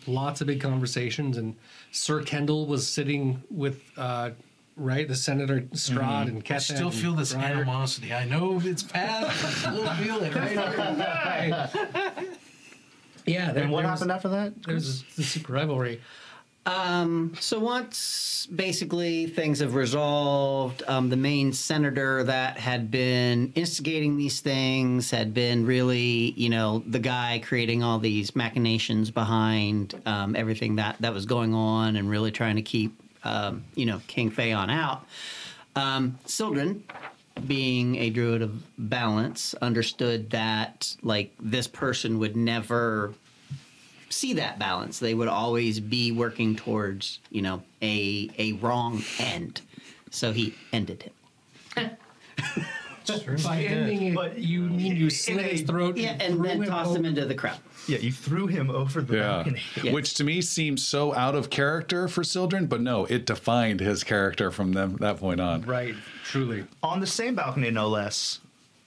lots 0.06 0.40
of 0.40 0.46
big 0.46 0.60
conversations. 0.60 1.36
And 1.36 1.56
Sir 1.92 2.22
Kendall 2.22 2.66
was 2.66 2.86
sitting 2.86 3.42
with, 3.50 3.82
uh, 3.96 4.30
right, 4.76 5.06
the 5.08 5.14
Senator 5.16 5.62
Strahd 5.72 6.28
and 6.28 6.44
I 6.50 6.58
still 6.58 6.90
feel 6.90 7.14
this 7.14 7.34
Breyer. 7.34 7.42
animosity. 7.42 8.12
I 8.14 8.24
know 8.26 8.60
it's 8.64 8.82
past. 8.82 9.44
I 9.44 9.50
still 9.50 9.94
feel 9.94 10.22
it. 10.22 10.34
Right? 10.34 12.26
Yeah, 13.26 13.52
there, 13.52 13.64
And 13.64 13.72
what 13.72 13.82
there 13.82 13.90
was- 13.90 14.00
happened 14.00 14.12
after 14.12 14.28
that? 14.30 14.62
There's 14.62 15.02
the 15.14 15.22
secret 15.22 15.54
rivalry. 15.54 16.00
Um, 16.66 17.32
so 17.40 17.58
once 17.58 18.46
basically 18.54 19.26
things 19.26 19.60
have 19.60 19.74
resolved, 19.74 20.82
um, 20.86 21.08
the 21.08 21.16
main 21.16 21.52
senator 21.52 22.22
that 22.24 22.58
had 22.58 22.90
been 22.90 23.52
instigating 23.54 24.16
these 24.16 24.40
things 24.40 25.10
had 25.10 25.32
been 25.32 25.64
really, 25.64 26.32
you 26.36 26.50
know, 26.50 26.82
the 26.86 26.98
guy 26.98 27.40
creating 27.42 27.82
all 27.82 27.98
these 27.98 28.36
machinations 28.36 29.10
behind 29.10 30.00
um, 30.04 30.36
everything 30.36 30.76
that 30.76 30.96
that 31.00 31.14
was 31.14 31.24
going 31.24 31.54
on, 31.54 31.96
and 31.96 32.10
really 32.10 32.30
trying 32.30 32.56
to 32.56 32.62
keep, 32.62 32.92
um, 33.24 33.64
you 33.74 33.86
know, 33.86 34.00
King 34.06 34.30
Phaon 34.30 34.70
out. 34.70 35.06
Um, 35.76 36.18
Sildren, 36.26 36.84
being 37.46 37.96
a 37.96 38.10
druid 38.10 38.42
of 38.42 38.62
balance, 38.76 39.54
understood 39.62 40.28
that 40.30 40.94
like 41.02 41.32
this 41.40 41.66
person 41.66 42.18
would 42.18 42.36
never 42.36 43.14
see 44.10 44.34
that 44.34 44.58
balance. 44.58 44.98
They 44.98 45.14
would 45.14 45.28
always 45.28 45.80
be 45.80 46.12
working 46.12 46.56
towards, 46.56 47.20
you 47.30 47.42
know, 47.42 47.62
a 47.82 48.30
a 48.38 48.52
wrong 48.54 49.02
end. 49.18 49.62
So 50.10 50.32
he 50.32 50.54
ended 50.72 51.04
him. 51.04 51.90
By 53.44 53.62
ending 53.64 54.02
it, 54.02 54.14
But 54.14 54.38
you 54.38 54.60
mean 54.62 54.94
you 54.94 55.10
slit 55.10 55.44
his 55.46 55.62
throat 55.62 55.96
Yeah, 55.96 56.16
and 56.20 56.34
threw 56.36 56.42
then 56.46 56.62
tossed 56.64 56.94
him 56.94 57.04
into 57.04 57.24
the 57.26 57.34
crowd. 57.34 57.58
Yeah, 57.88 57.98
you 57.98 58.12
threw 58.12 58.46
him 58.46 58.70
over 58.70 59.00
the 59.02 59.16
Yeah. 59.16 59.22
balcony. 59.28 59.62
Yes. 59.82 59.92
Which 59.94 60.14
to 60.14 60.24
me 60.24 60.40
seems 60.42 60.86
so 60.86 61.12
out 61.14 61.34
of 61.34 61.50
character 61.50 62.06
for 62.06 62.22
Sildren, 62.22 62.66
but 62.66 62.80
no, 62.80 63.06
it 63.06 63.24
defined 63.26 63.80
his 63.80 64.04
character 64.04 64.52
from 64.52 64.72
them 64.74 64.96
that 65.00 65.16
point 65.18 65.40
on. 65.40 65.62
Right, 65.62 65.94
truly. 66.24 66.64
On 66.84 67.00
the 67.00 67.06
same 67.06 67.34
balcony, 67.34 67.70
no 67.70 67.88
less, 67.88 68.38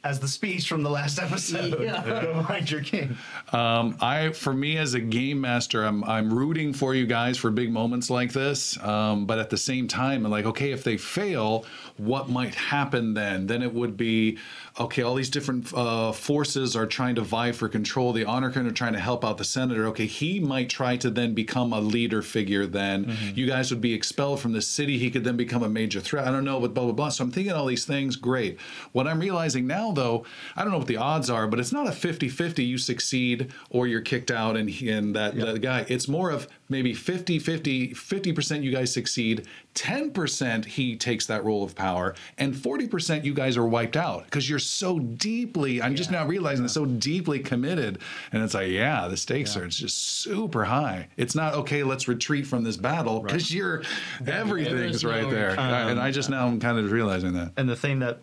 as 0.03 0.19
the 0.19 0.27
speech 0.27 0.67
from 0.67 0.83
the 0.83 0.89
last 0.89 1.19
episode. 1.19 1.77
Go 2.05 2.43
find 2.47 2.69
your 2.69 2.81
king. 2.81 3.17
Um, 3.53 3.97
I, 4.01 4.31
for 4.31 4.53
me 4.53 4.77
as 4.77 4.93
a 4.93 4.99
game 4.99 5.39
master, 5.41 5.83
I'm 5.83 6.03
I'm 6.03 6.33
rooting 6.33 6.73
for 6.73 6.93
you 6.93 7.05
guys 7.05 7.37
for 7.37 7.51
big 7.51 7.71
moments 7.71 8.09
like 8.09 8.33
this. 8.33 8.81
Um, 8.83 9.25
but 9.25 9.39
at 9.39 9.49
the 9.49 9.57
same 9.57 9.87
time, 9.87 10.25
I'm 10.25 10.31
like, 10.31 10.45
okay, 10.45 10.71
if 10.71 10.83
they 10.83 10.97
fail, 10.97 11.65
what 11.97 12.29
might 12.29 12.55
happen 12.55 13.13
then? 13.13 13.47
Then 13.47 13.61
it 13.61 13.73
would 13.73 13.95
be, 13.95 14.37
okay, 14.79 15.01
all 15.03 15.15
these 15.15 15.29
different 15.29 15.71
uh, 15.73 16.11
forces 16.11 16.75
are 16.75 16.85
trying 16.87 17.15
to 17.15 17.21
vie 17.21 17.51
for 17.51 17.69
control. 17.69 18.11
The 18.13 18.25
Honor 18.25 18.51
King 18.51 18.65
are 18.65 18.71
trying 18.71 18.93
to 18.93 18.99
help 18.99 19.23
out 19.23 19.37
the 19.37 19.43
senator. 19.43 19.85
Okay, 19.87 20.05
he 20.05 20.39
might 20.39 20.69
try 20.69 20.97
to 20.97 21.09
then 21.09 21.33
become 21.33 21.73
a 21.73 21.79
leader 21.79 22.21
figure. 22.21 22.65
Then 22.65 23.15
you 23.35 23.45
guys 23.45 23.69
would 23.71 23.81
be 23.81 23.93
expelled 23.93 24.39
from 24.39 24.53
the 24.53 24.61
city. 24.61 24.97
He 24.97 25.11
could 25.11 25.23
then 25.23 25.37
become 25.37 25.63
a 25.63 25.69
major 25.69 25.99
threat. 25.99 26.27
I 26.27 26.31
don't 26.31 26.45
know, 26.45 26.59
but 26.59 26.73
blah 26.73 26.85
blah 26.85 26.93
blah. 26.93 27.09
So 27.09 27.23
I'm 27.23 27.31
thinking 27.31 27.53
all 27.53 27.65
these 27.65 27.85
things. 27.85 28.15
Great. 28.15 28.59
What 28.91 29.07
I'm 29.07 29.19
realizing 29.19 29.67
now, 29.67 29.91
though, 29.91 30.25
I 30.55 30.63
don't 30.63 30.71
know 30.71 30.79
what 30.79 30.87
the 30.87 30.97
odds 30.97 31.29
are, 31.29 31.47
but 31.47 31.59
it's 31.59 31.71
not 31.71 31.87
a 31.87 31.91
50-50 31.91 32.65
you 32.65 32.77
succeed 32.77 33.51
or 33.69 33.87
you're 33.87 34.01
kicked 34.01 34.31
out 34.31 34.57
and 34.57 34.69
and 34.81 35.15
that, 35.15 35.35
that 35.35 35.61
guy. 35.61 35.85
It's 35.87 36.07
more 36.07 36.31
of 36.31 36.47
maybe 36.73 36.93
50 36.93 37.39
50 37.39 37.93
50% 37.93 38.63
you 38.63 38.71
guys 38.71 38.91
succeed 38.91 39.47
10% 39.75 40.65
he 40.65 40.95
takes 40.97 41.27
that 41.27 41.45
role 41.45 41.63
of 41.63 41.75
power 41.75 42.15
and 42.37 42.53
40% 42.53 43.23
you 43.23 43.33
guys 43.33 43.55
are 43.57 43.65
wiped 43.65 43.95
out 43.95 44.25
because 44.25 44.49
you're 44.49 44.59
so 44.59 44.99
deeply 44.99 45.81
i'm 45.81 45.95
just 45.95 46.11
now 46.11 46.25
realizing 46.25 46.65
it's 46.65 46.73
so 46.73 46.85
deeply 46.85 47.39
committed 47.39 47.99
and 48.31 48.43
it's 48.43 48.55
like 48.55 48.69
yeah 48.69 49.07
the 49.07 49.15
stakes 49.15 49.55
are 49.55 49.65
it's 49.65 49.77
just 49.77 49.97
super 49.97 50.65
high. 50.65 51.07
It's 51.15 51.35
not 51.35 51.53
okay 51.53 51.83
let's 51.83 52.07
retreat 52.07 52.47
from 52.47 52.63
this 52.63 52.75
battle 52.75 53.21
because 53.21 53.53
you're 53.53 53.83
everything's 54.25 55.05
right 55.05 55.23
no 55.23 55.29
there 55.29 55.51
and 55.59 55.99
i 55.99 56.09
just 56.11 56.29
now 56.29 56.47
i'm 56.47 56.59
kind 56.59 56.79
of 56.79 56.91
realizing 56.91 57.33
that. 57.33 57.51
And 57.55 57.69
the 57.69 57.75
thing 57.75 57.99
that 57.99 58.19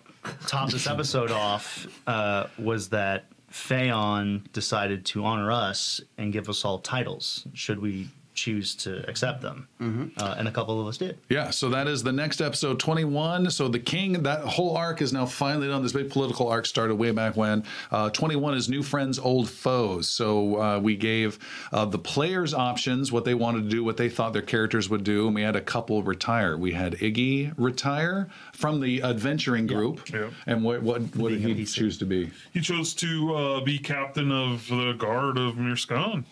topped 0.47 0.73
this 0.73 0.87
episode 0.87 1.31
off 1.31 1.87
uh, 2.07 2.47
was 2.59 2.89
that 2.91 3.25
Phaon 3.53 4.51
decided 4.53 5.05
to 5.07 5.25
honor 5.25 5.51
us 5.51 6.01
and 6.19 6.33
give 6.33 6.49
us 6.49 6.65
all 6.65 6.79
titles, 6.79 7.47
should 7.53 7.81
we 7.81 8.09
choose 8.35 8.75
to 8.77 9.09
accept 9.09 9.43
them. 9.43 9.69
Uh, 10.17 10.35
and 10.39 10.47
a 10.47 10.51
couple 10.51 10.81
of 10.81 10.87
us 10.87 10.97
did. 10.99 11.19
Yeah, 11.29 11.51
so 11.51 11.69
that 11.71 11.89
is 11.89 12.03
the 12.03 12.13
next 12.13 12.41
episode 12.41 12.79
21. 12.79 13.51
So 13.51 13.69
the 13.69 13.79
king, 13.79 14.23
that 14.23 14.41
whole 14.41 14.77
arc 14.77 15.03
is 15.03 15.13
now 15.13 15.27
finally 15.27 15.69
done. 15.69 15.83
This 15.83 15.93
big 15.93 16.11
political 16.11 16.49
arc 16.49 16.67
started 16.67 16.95
way 16.95 17.11
back 17.11 17.37
when. 17.37 17.65
Uh, 17.91 18.11
21 18.11 18.55
is 18.55 18.69
new 18.69 18.83
friends, 18.83 19.19
old 19.19 19.49
foes. 19.51 20.09
So 20.09 20.61
uh, 20.61 20.79
we 20.79 20.97
gave 20.97 21.39
uh, 21.73 21.85
the 21.87 21.99
players 21.99 22.55
options, 22.55 23.11
what 23.13 23.25
they 23.25 23.35
wanted 23.35 23.65
to 23.65 23.69
do, 23.69 23.83
what 23.85 23.97
they 23.97 24.09
thought 24.09 24.33
their 24.33 24.43
characters 24.43 24.89
would 24.89 25.05
do, 25.05 25.27
and 25.27 25.35
we 25.35 25.43
had 25.43 25.57
a 25.57 25.61
couple 25.61 26.03
retire. 26.03 26.57
We 26.57 26.73
had 26.73 26.95
Iggy 26.95 27.53
retire 27.57 28.29
from 28.53 28.81
the 28.81 29.03
adventuring 29.03 29.67
group. 29.67 30.09
Yeah. 30.11 30.31
And 30.47 30.63
what 30.63 30.83
what, 30.83 31.01
what 31.17 31.31
did 31.31 31.41
he 31.41 31.47
Being 31.47 31.59
a 31.59 31.63
PC. 31.63 31.75
choose 31.75 31.99
to 31.99 32.07
be? 32.07 32.31
He 32.53 32.61
chose 32.61 32.95
to 32.95 33.35
uh, 33.35 33.61
be 33.63 33.79
captain 33.79 34.31
of 34.31 34.67
the 34.69 34.93
guard 34.93 35.37
of 35.39 35.55
Mirskan, 35.55 36.25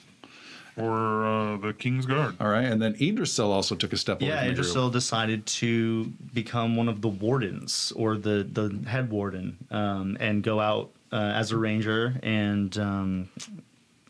or 0.78 1.26
uh, 1.26 1.56
the 1.56 1.72
King's 1.72 2.06
Guard. 2.06 2.36
All 2.40 2.48
right, 2.48 2.64
and 2.64 2.80
then 2.80 2.94
Idrisil 2.94 3.46
also 3.46 3.74
took 3.74 3.92
a 3.92 3.96
step 3.96 4.20
away 4.20 4.30
Yeah, 4.30 4.44
from. 4.46 4.54
Idrisil 4.54 4.92
decided 4.92 5.44
to 5.46 6.04
become 6.32 6.76
one 6.76 6.88
of 6.88 7.00
the 7.00 7.08
wardens 7.08 7.92
or 7.96 8.16
the, 8.16 8.46
the 8.50 8.88
head 8.88 9.10
warden 9.10 9.56
um, 9.70 10.16
and 10.20 10.42
go 10.42 10.60
out 10.60 10.90
uh, 11.12 11.16
as 11.16 11.52
a 11.52 11.56
ranger 11.56 12.18
and 12.22 12.76
um, 12.78 13.28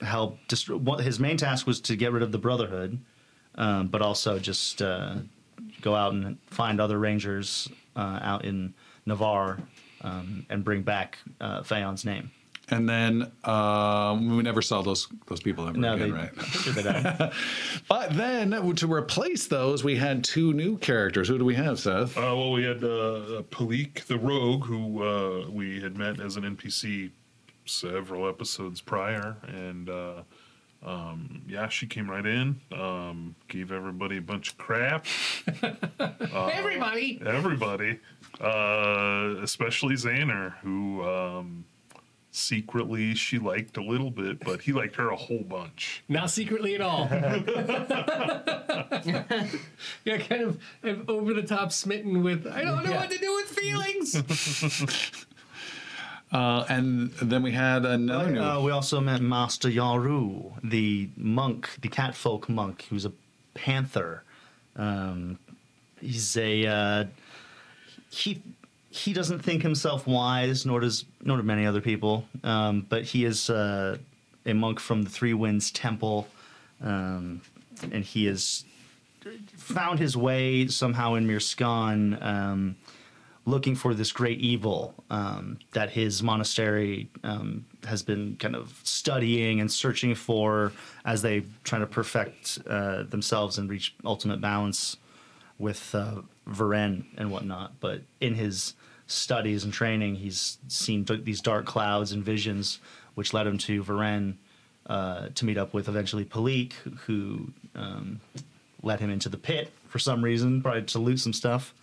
help. 0.01 0.39
Dist- 0.49 0.69
what, 0.71 1.01
his 1.01 1.19
main 1.19 1.37
task 1.37 1.67
was 1.67 1.81
to 1.83 1.97
get 1.97 2.13
rid 2.13 2.23
of 2.23 2.33
the 2.33 2.39
Brotherhood, 2.39 2.99
um, 3.55 3.89
but 3.89 4.03
also 4.03 4.39
just 4.39 4.83
uh, 4.83 5.17
go 5.81 5.95
out 5.95 6.13
and 6.13 6.39
find 6.47 6.81
other 6.81 6.99
rangers 6.99 7.69
uh, 7.97 8.19
out 8.23 8.45
in 8.45 8.75
Navarre 9.07 9.59
um, 10.03 10.45
and 10.51 10.65
bring 10.65 10.83
back 10.83 11.19
uh, 11.41 11.63
Phaon's 11.63 12.05
name. 12.05 12.31
And 12.71 12.89
then 12.89 13.33
um, 13.45 14.37
we 14.37 14.43
never 14.43 14.61
saw 14.61 14.83
those 14.83 15.09
those 15.27 15.41
people 15.41 15.67
ever 15.67 15.79
No, 15.79 15.95
again, 15.95 16.11
they, 16.11 16.17
right? 16.17 16.31
they. 17.19 17.31
But 17.89 18.15
then 18.15 18.75
to 18.75 18.93
replace 18.93 19.47
those, 19.47 19.83
we 19.83 19.97
had 19.97 20.23
two 20.23 20.53
new 20.53 20.77
characters. 20.77 21.29
Who 21.29 21.39
do 21.39 21.45
we 21.45 21.55
have, 21.55 21.81
Seth? 21.81 22.17
Uh, 22.17 22.21
well, 22.37 22.53
we 22.53 22.65
had 22.65 22.85
uh, 22.85 23.43
Palik, 23.51 24.05
the 24.05 24.19
rogue, 24.19 24.65
who 24.65 25.03
uh, 25.03 25.51
we 25.51 25.81
had 25.81 25.97
met 25.97 26.21
as 26.21 26.37
an 26.37 26.45
NPC 26.45 27.11
several 27.65 28.29
episodes 28.29 28.81
prior, 28.81 29.37
and 29.47 29.89
uh, 29.89 30.23
um, 30.85 31.43
yeah, 31.49 31.69
she 31.69 31.87
came 31.87 32.11
right 32.11 32.25
in, 32.25 32.61
um, 32.73 33.35
gave 33.49 33.73
everybody 33.73 34.19
a 34.19 34.23
bunch 34.23 34.51
of 34.51 34.59
crap. 34.59 35.07
Everybody, 36.31 37.21
Everybody, 37.25 37.99
uh, 38.41 39.37
especially 39.43 39.95
Xander, 39.95 40.55
who 40.59 41.03
um, 41.03 41.65
secretly 42.39 43.15
she 43.15 43.39
liked 43.39 43.77
a 43.77 43.83
little 43.83 44.11
bit, 44.11 44.41
but 44.41 44.63
he 44.63 44.73
liked 44.73 44.97
her 44.97 45.11
a 45.11 45.17
whole 45.17 45.43
bunch. 45.43 46.03
not 46.09 46.31
secretly 46.31 46.75
at 46.75 46.81
all. 46.81 47.09
yeah, 50.05 50.19
kind 50.19 50.43
of 50.43 50.61
of 50.83 51.09
over 51.11 51.35
the 51.35 51.43
top 51.43 51.73
smitten 51.73 52.23
with 52.23 52.47
I 52.47 52.63
don't 52.63 52.85
know 52.85 52.93
what 52.93 53.11
to 53.11 53.19
do 53.19 53.35
with 53.35 53.47
feelings. 53.47 55.27
Uh, 56.31 56.63
and 56.69 57.11
then 57.23 57.43
we 57.43 57.53
had 57.53 57.87
another 57.87 58.31
new. 58.31 58.39
Uh, 58.39 58.61
we 58.61 58.71
also 58.71 59.01
met 59.01 59.23
Master 59.23 59.71
Yaru, 59.71 60.53
the 60.63 61.09
monk, 61.17 61.71
the 61.81 61.89
catfolk 61.89 62.51
monk, 62.51 62.85
who's 62.91 63.07
a 63.07 63.13
panther. 63.55 64.25
Um, 64.77 65.39
he's 66.01 66.37
a 66.37 66.67
uh, 66.67 67.05
he. 68.11 68.43
He 68.91 69.13
doesn't 69.13 69.41
think 69.41 69.63
himself 69.63 70.07
wise, 70.07 70.65
nor 70.65 70.81
does 70.81 71.05
nor 71.23 71.37
do 71.37 71.43
many 71.43 71.67
other 71.67 71.81
people. 71.81 72.25
Um, 72.43 72.87
but 72.89 73.05
he 73.05 73.25
is 73.25 73.51
uh, 73.51 73.99
a 74.47 74.55
monk 74.55 74.81
from 74.81 75.03
the 75.03 75.11
Three 75.11 75.35
Winds 75.35 75.71
Temple, 75.71 76.27
um, 76.83 77.43
and 77.93 78.05
he 78.05 78.27
has 78.27 78.65
found 79.57 79.99
his 79.99 80.17
way 80.17 80.67
somehow 80.69 81.15
in 81.15 81.27
Mirskan. 81.27 82.23
Um, 82.23 82.77
looking 83.49 83.75
for 83.75 83.95
this 83.95 84.13
great 84.13 84.39
evil 84.41 84.95
um, 85.09 85.59
that 85.73 85.89
his 85.91 86.23
monastery 86.23 87.09
um, 87.25 87.65
has 87.87 88.03
been 88.03 88.37
kind 88.39 88.55
of 88.55 88.79
studying 88.85 89.61
and 89.61 89.73
searching 89.73 90.15
for 90.15 90.71
as 91.07 91.23
they 91.23 91.43
try 91.65 91.79
to 91.79 91.87
perfect 91.87 92.59
uh, 92.69 93.05
themselves 93.05 93.57
and 93.57 93.71
reach 93.71 93.95
ultimate 94.05 94.41
balance 94.41 94.99
with 95.59 95.95
uh, 95.95 96.23
Varen 96.49 97.05
and 97.17 97.31
whatnot. 97.31 97.73
But 97.81 98.03
in 98.21 98.35
his 98.35 98.75
studies 99.07 99.65
and 99.65 99.73
training, 99.73 100.17
he's 100.17 100.59
seen 100.69 101.05
th- 101.05 101.25
these 101.25 101.41
dark 101.41 101.67
clouds 101.67 102.13
and 102.13 102.25
visions, 102.25 102.79
which 103.15 103.33
led 103.33 103.47
him 103.47 103.59
to 103.59 103.83
Varen 103.83 104.35
uh, 104.87 105.29
to 105.35 105.45
meet 105.45 105.59
up 105.59 105.75
with 105.75 105.89
eventually 105.89 106.25
Palik, 106.25 106.73
who 107.07 107.49
um, 107.75 108.21
led 108.83 109.01
him 109.01 109.11
into 109.11 109.29
the 109.29 109.37
pit 109.37 109.71
for 109.89 109.99
some 109.99 110.23
reason, 110.23 110.63
probably 110.63 110.83
to 110.83 110.99
loot 110.99 111.21
some 111.21 111.33
stuff 111.33 111.75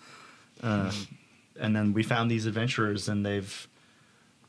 and 1.59 1.75
then 1.75 1.93
we 1.93 2.03
found 2.03 2.29
these 2.29 2.45
adventurers 2.45 3.07
and 3.07 3.25
they've 3.25 3.67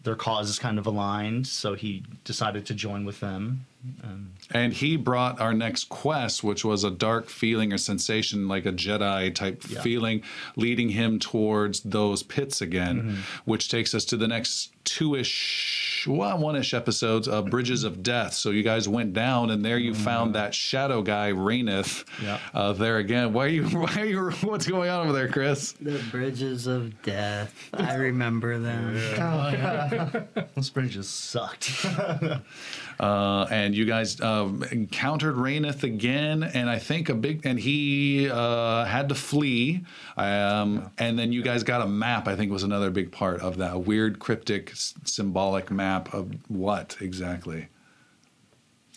their 0.07 0.15
cause 0.17 0.49
is 0.49 0.59
kind 0.59 0.79
of 0.79 0.87
aligned 0.87 1.47
so 1.47 1.75
he 1.75 2.03
decided 2.25 2.65
to 2.65 2.73
join 2.75 3.05
with 3.05 3.19
them 3.21 3.67
um, 4.03 4.33
And 4.51 4.73
he 4.73 4.97
brought 4.97 5.41
our 5.41 5.55
next 5.55 5.89
quest, 5.89 6.43
which 6.43 6.65
was 6.65 6.83
a 6.83 6.91
dark 6.91 7.29
feeling 7.29 7.73
or 7.73 7.79
sensation, 7.79 8.49
like 8.49 8.67
a 8.67 8.73
Jedi 8.73 9.33
type 9.33 9.63
Yeah. 9.69 9.81
feeling, 9.81 10.23
leading 10.57 10.89
him 10.89 11.21
towards 11.21 11.81
those 11.81 12.25
pits 12.25 12.61
again, 12.61 12.97
Mm-hmm. 12.97 13.21
which 13.51 13.69
takes 13.69 13.95
us 13.95 14.05
to 14.07 14.17
the 14.17 14.27
next 14.27 14.73
two 14.85 15.15
ish, 15.15 15.96
one 16.07 16.57
ish 16.57 16.75
episodes 16.75 17.27
of 17.29 17.47
Bridges 17.51 17.85
of 17.85 18.03
Death. 18.03 18.35
So 18.35 18.51
you 18.51 18.63
guys 18.63 18.89
went 18.89 19.13
down, 19.13 19.51
and 19.51 19.65
there 19.65 19.79
you 19.79 19.95
found 19.95 20.35
that 20.35 20.55
shadow 20.55 21.03
guy, 21.03 21.31
Raineth, 21.33 22.05
Mm-hmm. 22.07 22.25
Yeah. 22.25 22.39
uh, 22.55 22.73
there 22.73 22.99
again. 22.99 23.33
Why 23.33 23.45
are 23.45 23.49
you, 23.49 23.65
why 23.69 23.95
are 23.97 24.05
you, 24.07 24.31
what's 24.43 24.67
going 24.67 24.89
on 24.91 25.05
over 25.07 25.13
there, 25.13 25.29
Chris? 25.29 25.73
The 25.73 26.03
bridges 26.11 26.67
of 26.67 27.03
death. 27.03 27.55
I 27.75 27.95
remember 27.95 28.59
them. 28.59 28.95
those 30.55 30.71
bridges 30.71 31.09
sucked 31.09 31.85
Uh, 32.99 33.47
and 33.51 33.75
you 33.75 33.85
guys 33.85 34.19
um, 34.23 34.63
encountered 34.73 35.35
Raineth 35.37 35.83
again, 35.83 36.43
and 36.43 36.71
I 36.71 36.79
think 36.79 37.09
a 37.11 37.15
big, 37.15 37.45
and 37.45 37.59
he 37.61 38.31
uh, 38.31 38.85
had 38.87 39.11
to 39.11 39.15
flee. 39.15 39.85
Um, 40.17 40.91
And 40.99 41.19
then 41.19 41.31
you 41.33 41.43
guys 41.43 41.63
got 41.63 41.83
a 41.83 41.87
map. 41.87 42.27
I 42.27 42.37
think 42.37 42.51
was 42.51 42.63
another 42.63 42.91
big 42.91 43.13
part 43.13 43.41
of 43.43 43.59
that 43.59 43.83
weird, 43.85 44.19
cryptic, 44.19 44.71
s- 44.71 44.95
symbolic 45.05 45.71
map 45.71 46.15
of 46.15 46.33
what 46.49 46.97
exactly? 47.01 47.69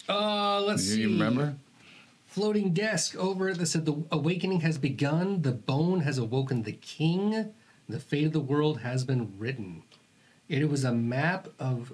Uh, 0.08 0.62
let's 0.62 0.88
You, 0.88 0.96
see. 0.96 1.02
you 1.02 1.10
remember? 1.10 1.56
Floating 2.26 2.74
desk 2.74 3.16
over 3.18 3.54
that 3.54 3.66
said 3.66 3.86
the 3.86 4.04
awakening 4.12 4.62
has 4.62 4.78
begun. 4.78 5.42
The 5.42 5.52
bone 5.52 6.02
has 6.02 6.18
awoken 6.18 6.64
the 6.64 6.72
king. 6.74 7.54
The 7.90 8.00
fate 8.00 8.28
of 8.28 8.34
the 8.34 8.40
world 8.40 8.80
has 8.82 9.04
been 9.04 9.34
written. 9.38 9.84
it 10.48 10.70
was 10.70 10.84
a 10.84 10.94
map 10.94 11.48
of. 11.60 11.92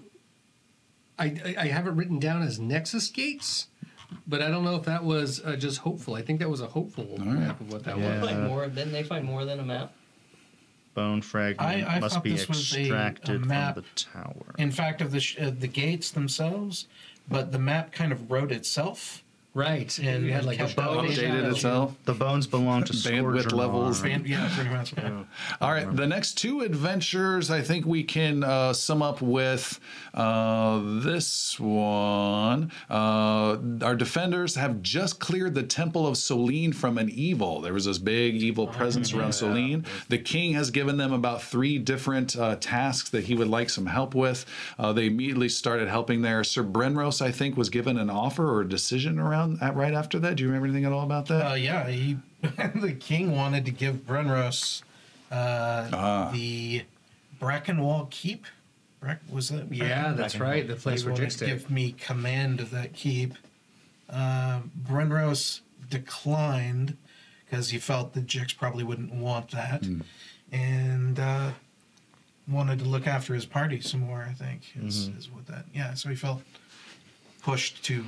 I, 1.17 1.25
I 1.25 1.55
I 1.59 1.67
have 1.67 1.87
it 1.87 1.91
written 1.91 2.19
down 2.19 2.41
as 2.41 2.59
Nexus 2.59 3.09
gates, 3.09 3.67
but 4.27 4.41
I 4.41 4.49
don't 4.49 4.63
know 4.63 4.75
if 4.75 4.83
that 4.83 5.03
was 5.03 5.41
uh, 5.43 5.55
just 5.55 5.79
hopeful. 5.79 6.15
I 6.15 6.21
think 6.21 6.39
that 6.39 6.49
was 6.49 6.61
a 6.61 6.67
hopeful 6.67 7.17
map 7.19 7.59
of 7.61 7.71
what 7.71 7.83
that 7.85 7.97
Yeah. 7.97 8.19
was. 8.21 8.29
Find 8.29 8.43
more. 8.47 8.67
Didn't 8.67 8.91
they 8.93 9.03
find 9.03 9.25
more 9.25 9.45
than 9.45 9.59
a 9.59 9.63
map? 9.65 9.93
Bone 10.93 11.21
fragment 11.21 11.61
I- 11.87 11.95
I 11.97 11.99
must 11.99 12.15
thought 12.15 12.23
be 12.23 12.31
this 12.31 12.47
was 12.47 12.73
a- 12.73 12.77
a 12.77 12.81
extracted 12.83 13.45
map. 13.45 13.75
from 13.75 13.83
the 13.83 13.89
tower. 14.01 14.55
In 14.57 14.71
fact, 14.71 15.01
of 15.01 15.11
the 15.11 15.19
sh- 15.19 15.37
uh, 15.39 15.49
the 15.49 15.67
gates 15.67 16.09
themselves, 16.11 16.87
but 17.27 17.51
the 17.51 17.59
map 17.59 17.91
kind 17.91 18.11
of 18.13 18.31
wrote 18.31 18.51
itself. 18.51 19.21
Right, 19.55 19.97
And 19.99 20.07
and 20.09 20.25
you 20.25 20.33
had 20.33 20.43
like 20.43 20.59
a 20.59 20.63
kept 20.65 20.75
bow. 20.75 20.97
Updated 20.97 21.49
itself. 21.49 21.95
the 22.03 22.13
bones 22.13 22.45
belong 22.45 22.83
to 22.83 22.91
Bandwidth 22.93 23.53
levels. 23.53 24.01
Band- 24.01 24.27
yeah, 24.27 24.49
pretty 24.53 24.69
much. 24.69 24.93
Yeah. 24.97 25.23
All 25.61 25.71
right, 25.71 25.95
the 25.95 26.05
next 26.05 26.33
two 26.33 26.59
adventures, 26.59 27.49
I 27.49 27.61
think 27.61 27.85
we 27.85 28.03
can 28.03 28.43
uh, 28.43 28.73
sum 28.73 29.01
up 29.01 29.21
with 29.21 29.79
uh, 30.13 30.81
this 31.03 31.57
one. 31.57 32.69
Uh, 32.89 33.57
our 33.81 33.95
defenders 33.95 34.55
have 34.55 34.81
just 34.81 35.19
cleared 35.21 35.55
the 35.55 35.63
Temple 35.63 36.05
of 36.05 36.15
Solene 36.15 36.75
from 36.75 36.97
an 36.97 37.09
evil. 37.09 37.61
There 37.61 37.73
was 37.73 37.85
this 37.85 37.97
big 37.97 38.35
evil 38.35 38.67
presence 38.67 39.13
around 39.13 39.31
Solene. 39.31 39.85
The 40.09 40.17
king 40.17 40.51
has 40.53 40.69
given 40.69 40.97
them 40.97 41.13
about 41.13 41.41
three 41.41 41.77
different 41.77 42.35
uh, 42.37 42.57
tasks 42.59 43.09
that 43.11 43.23
he 43.23 43.35
would 43.35 43.47
like 43.47 43.69
some 43.69 43.85
help 43.85 44.15
with. 44.15 44.45
Uh, 44.77 44.91
they 44.91 45.05
immediately 45.07 45.47
started 45.47 45.87
helping 45.87 46.21
there. 46.23 46.43
Sir 46.43 46.63
Brenros, 46.63 47.21
I 47.21 47.31
think, 47.31 47.55
was 47.55 47.69
given 47.69 47.97
an 47.97 48.09
offer 48.09 48.49
or 48.51 48.59
a 48.61 48.67
decision 48.67 49.17
around 49.17 49.44
at, 49.61 49.75
right 49.75 49.93
after 49.93 50.19
that. 50.19 50.35
Do 50.35 50.43
you 50.43 50.49
remember 50.49 50.67
anything 50.67 50.85
at 50.85 50.91
all 50.91 51.03
about 51.03 51.27
that? 51.27 51.51
Uh, 51.51 51.53
yeah, 51.55 51.87
he, 51.87 52.17
the 52.41 52.95
king 52.99 53.35
wanted 53.35 53.65
to 53.65 53.71
give 53.71 54.05
Brenros 54.05 54.81
uh, 55.31 55.89
Ah. 55.93 56.29
the 56.33 56.83
Brackenwall 57.39 58.09
Keep. 58.11 58.45
Brack, 59.01 59.21
was 59.29 59.49
that? 59.49 59.71
Yeah, 59.71 60.13
that's 60.13 60.39
right. 60.39 60.67
The 60.67 60.75
place 60.75 61.01
He 61.01 61.05
where 61.07 61.13
wanted 61.13 61.29
Jix 61.29 61.37
to 61.39 61.45
did. 61.45 61.59
give 61.59 61.69
me 61.69 61.91
command 61.91 62.59
of 62.59 62.71
that 62.71 62.93
keep. 62.93 63.33
Uh, 64.09 64.61
Brenros 64.87 65.59
declined 65.89 66.97
because 67.45 67.69
he 67.69 67.77
felt 67.77 68.13
that 68.13 68.25
Jix 68.25 68.55
probably 68.57 68.83
wouldn't 68.83 69.13
want 69.13 69.51
that, 69.51 69.83
and 70.51 71.19
uh, 71.19 71.51
wanted 72.47 72.79
to 72.79 72.85
look 72.85 73.05
after 73.05 73.33
his 73.35 73.45
party 73.45 73.79
some 73.81 73.99
more. 74.01 74.25
I 74.27 74.33
think 74.33 74.61
is, 74.81 75.09
is 75.09 75.29
what 75.29 75.45
that. 75.47 75.65
Yeah, 75.73 75.93
so 75.93 76.09
he 76.09 76.15
felt 76.15 76.41
pushed 77.43 77.83
to 77.85 78.03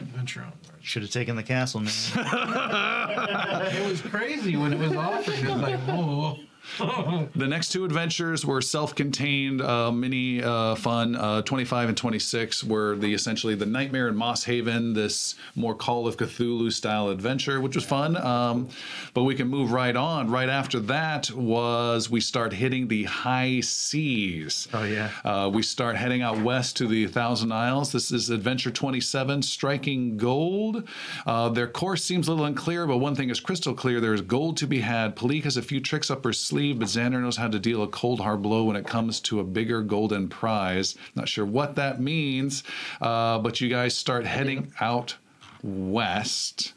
venture 0.00 0.42
on. 0.42 0.52
Should 0.80 1.02
have 1.02 1.10
taken 1.10 1.36
the 1.36 1.42
castle, 1.42 1.80
man. 1.80 1.92
it 3.74 3.90
was 3.90 4.00
crazy 4.00 4.56
when 4.56 4.72
it 4.72 4.78
was 4.78 4.94
offered. 4.94 5.34
It 5.34 5.48
was 5.48 5.60
like, 5.60 5.78
whoa. 5.80 6.38
The 6.78 7.46
next 7.46 7.70
two 7.70 7.84
adventures 7.84 8.44
were 8.44 8.60
self-contained, 8.60 9.62
uh, 9.62 9.90
mini 9.92 10.42
uh, 10.42 10.74
fun. 10.74 11.16
Uh, 11.16 11.42
25 11.42 11.88
and 11.88 11.96
26 11.96 12.64
were 12.64 12.96
the 12.96 13.14
essentially 13.14 13.54
the 13.54 13.66
Nightmare 13.66 14.08
in 14.08 14.16
Moss 14.16 14.44
Haven, 14.44 14.92
this 14.94 15.34
more 15.54 15.74
Call 15.74 16.06
of 16.06 16.16
Cthulhu 16.16 16.72
style 16.72 17.08
adventure, 17.08 17.60
which 17.60 17.74
was 17.74 17.84
fun. 17.84 18.16
Um, 18.16 18.68
but 19.14 19.24
we 19.24 19.34
can 19.34 19.48
move 19.48 19.72
right 19.72 19.94
on. 19.96 20.30
Right 20.30 20.48
after 20.48 20.80
that 20.80 21.30
was 21.30 22.10
we 22.10 22.20
start 22.20 22.52
hitting 22.52 22.88
the 22.88 23.04
high 23.04 23.60
seas. 23.60 24.68
Oh, 24.72 24.84
yeah. 24.84 25.10
Uh, 25.24 25.50
we 25.52 25.62
start 25.62 25.96
heading 25.96 26.22
out 26.22 26.38
west 26.42 26.76
to 26.78 26.86
the 26.86 27.06
Thousand 27.06 27.52
Isles. 27.52 27.92
This 27.92 28.10
is 28.10 28.30
Adventure 28.30 28.70
27, 28.70 29.42
Striking 29.42 30.16
Gold. 30.16 30.88
Uh, 31.26 31.48
their 31.48 31.68
course 31.68 32.04
seems 32.04 32.28
a 32.28 32.30
little 32.32 32.46
unclear, 32.46 32.86
but 32.86 32.98
one 32.98 33.14
thing 33.14 33.30
is 33.30 33.40
crystal 33.40 33.74
clear. 33.74 34.00
There 34.00 34.14
is 34.14 34.20
gold 34.20 34.56
to 34.58 34.66
be 34.66 34.80
had. 34.80 35.16
Palik 35.16 35.44
has 35.44 35.56
a 35.56 35.62
few 35.62 35.80
tricks 35.80 36.10
up 36.10 36.24
her 36.24 36.32
sleeve, 36.32 36.57
but 36.58 36.88
Xander 36.88 37.22
knows 37.22 37.36
how 37.36 37.48
to 37.48 37.58
deal 37.58 37.82
a 37.82 37.88
cold 37.88 38.20
hard 38.20 38.42
blow 38.42 38.64
when 38.64 38.76
it 38.76 38.86
comes 38.86 39.20
to 39.20 39.38
a 39.38 39.44
bigger 39.44 39.82
golden 39.82 40.28
prize. 40.28 40.96
Not 41.14 41.28
sure 41.28 41.46
what 41.46 41.76
that 41.76 42.00
means, 42.00 42.64
uh, 43.00 43.38
but 43.38 43.60
you 43.60 43.68
guys 43.68 43.96
start 43.96 44.26
heading 44.26 44.72
out 44.80 45.16
west 45.62 46.72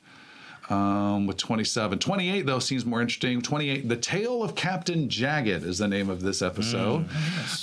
um, 0.71 1.27
with 1.27 1.37
27. 1.37 1.99
28, 1.99 2.45
though, 2.45 2.59
seems 2.59 2.85
more 2.85 3.01
interesting. 3.01 3.41
28, 3.41 3.89
The 3.89 3.97
Tale 3.97 4.41
of 4.41 4.55
Captain 4.55 5.09
Jagged 5.09 5.63
is 5.63 5.79
the 5.79 5.87
name 5.87 6.09
of 6.09 6.21
this 6.21 6.41
episode. 6.41 7.07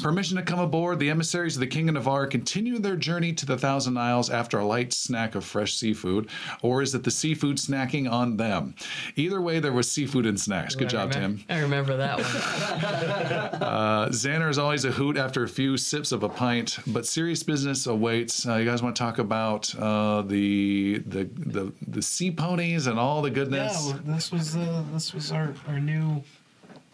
Permission 0.02 0.36
to 0.36 0.42
come 0.42 0.58
aboard. 0.60 0.98
The 0.98 1.08
emissaries 1.10 1.56
of 1.56 1.60
the 1.60 1.66
King 1.66 1.88
of 1.88 1.94
Navarre 1.94 2.26
continue 2.26 2.78
their 2.78 2.96
journey 2.96 3.32
to 3.32 3.46
the 3.46 3.56
Thousand 3.56 3.96
Isles 3.96 4.28
after 4.28 4.58
a 4.58 4.66
light 4.66 4.92
snack 4.92 5.34
of 5.34 5.44
fresh 5.44 5.74
seafood, 5.74 6.28
or 6.62 6.82
is 6.82 6.94
it 6.94 7.04
the 7.04 7.10
seafood 7.10 7.56
snacking 7.56 8.10
on 8.10 8.36
them? 8.36 8.74
Either 9.16 9.40
way, 9.40 9.58
there 9.58 9.72
was 9.72 9.90
seafood 9.90 10.26
and 10.26 10.38
snacks. 10.38 10.74
Good 10.74 10.90
job, 10.90 11.12
Tim. 11.12 11.42
I 11.48 11.60
remember 11.60 11.96
that 11.96 12.18
one. 12.18 13.58
Uh, 13.68 14.08
Xander 14.08 14.48
is 14.48 14.58
always 14.58 14.84
a 14.84 14.90
hoot 14.90 15.16
after 15.16 15.42
a 15.42 15.48
few 15.48 15.76
sips 15.76 16.12
of 16.12 16.22
a 16.22 16.28
pint, 16.28 16.78
but 16.86 17.06
serious 17.06 17.42
business 17.42 17.86
awaits. 17.86 18.46
Uh, 18.46 18.56
you 18.56 18.64
guys 18.64 18.82
want 18.82 18.94
to 18.94 18.98
talk 19.00 19.18
about 19.18 19.74
uh, 19.78 20.22
the, 20.22 20.98
the 21.06 21.24
the 21.24 21.72
the 21.86 22.02
sea 22.02 22.30
ponies 22.30 22.86
and 22.86 22.97
all 22.98 23.22
the 23.22 23.28
Yeah, 23.28 23.34
goodness? 23.34 23.86
well, 23.86 24.00
this 24.04 24.30
was 24.32 24.56
uh, 24.56 24.82
this 24.92 25.14
was 25.14 25.32
our, 25.32 25.54
our 25.68 25.78
new 25.80 26.22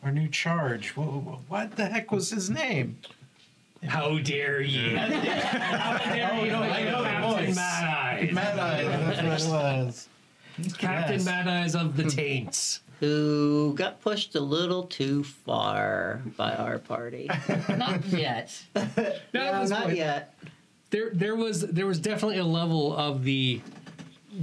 our 0.03 0.13
new 0.13 0.29
charge. 0.29 0.97
What, 0.97 1.07
what 1.49 1.77
the 1.77 1.87
heck 1.87 2.13
was 2.13 2.31
his 2.31 2.51
name? 2.51 2.99
How 3.87 4.19
dare 4.19 4.61
you? 4.63 4.97
How 4.97 5.99
dare 5.99 6.45
you? 6.47 6.53
I 6.55 6.85
know 6.85 7.03
the 7.03 7.09
Captain 7.09 7.47
voice. 7.47 7.57
Mad 7.57 7.85
Eyes. 8.23 8.33
Mad 8.33 8.59
Eye. 8.59 8.83
That's 8.85 9.45
what 9.47 9.61
it 9.61 9.85
was. 9.87 10.09
Captain 10.79 11.15
Yes. 11.17 11.25
Mad 11.25 11.49
Eyes 11.49 11.75
of 11.75 11.97
the 11.97 12.05
Taints. 12.05 12.81
Who 13.01 13.75
got 13.75 14.01
pushed 14.01 14.35
a 14.37 14.41
little 14.41 14.85
too 14.85 15.25
far 15.25 16.23
by 16.37 16.55
our 16.55 16.79
party? 16.79 17.29
Not 17.69 18.05
yet. 18.07 18.57
That 18.75 19.21
No, 19.35 19.61
was 19.61 19.71
not 19.71 19.87
what- 19.87 19.97
yet. 19.97 20.35
There, 20.91 21.11
there 21.13 21.35
was 21.35 21.63
there 21.63 21.87
was 21.89 21.99
definitely 21.99 22.39
a 22.39 22.45
level 22.45 22.97
of 22.97 23.25
the 23.25 23.61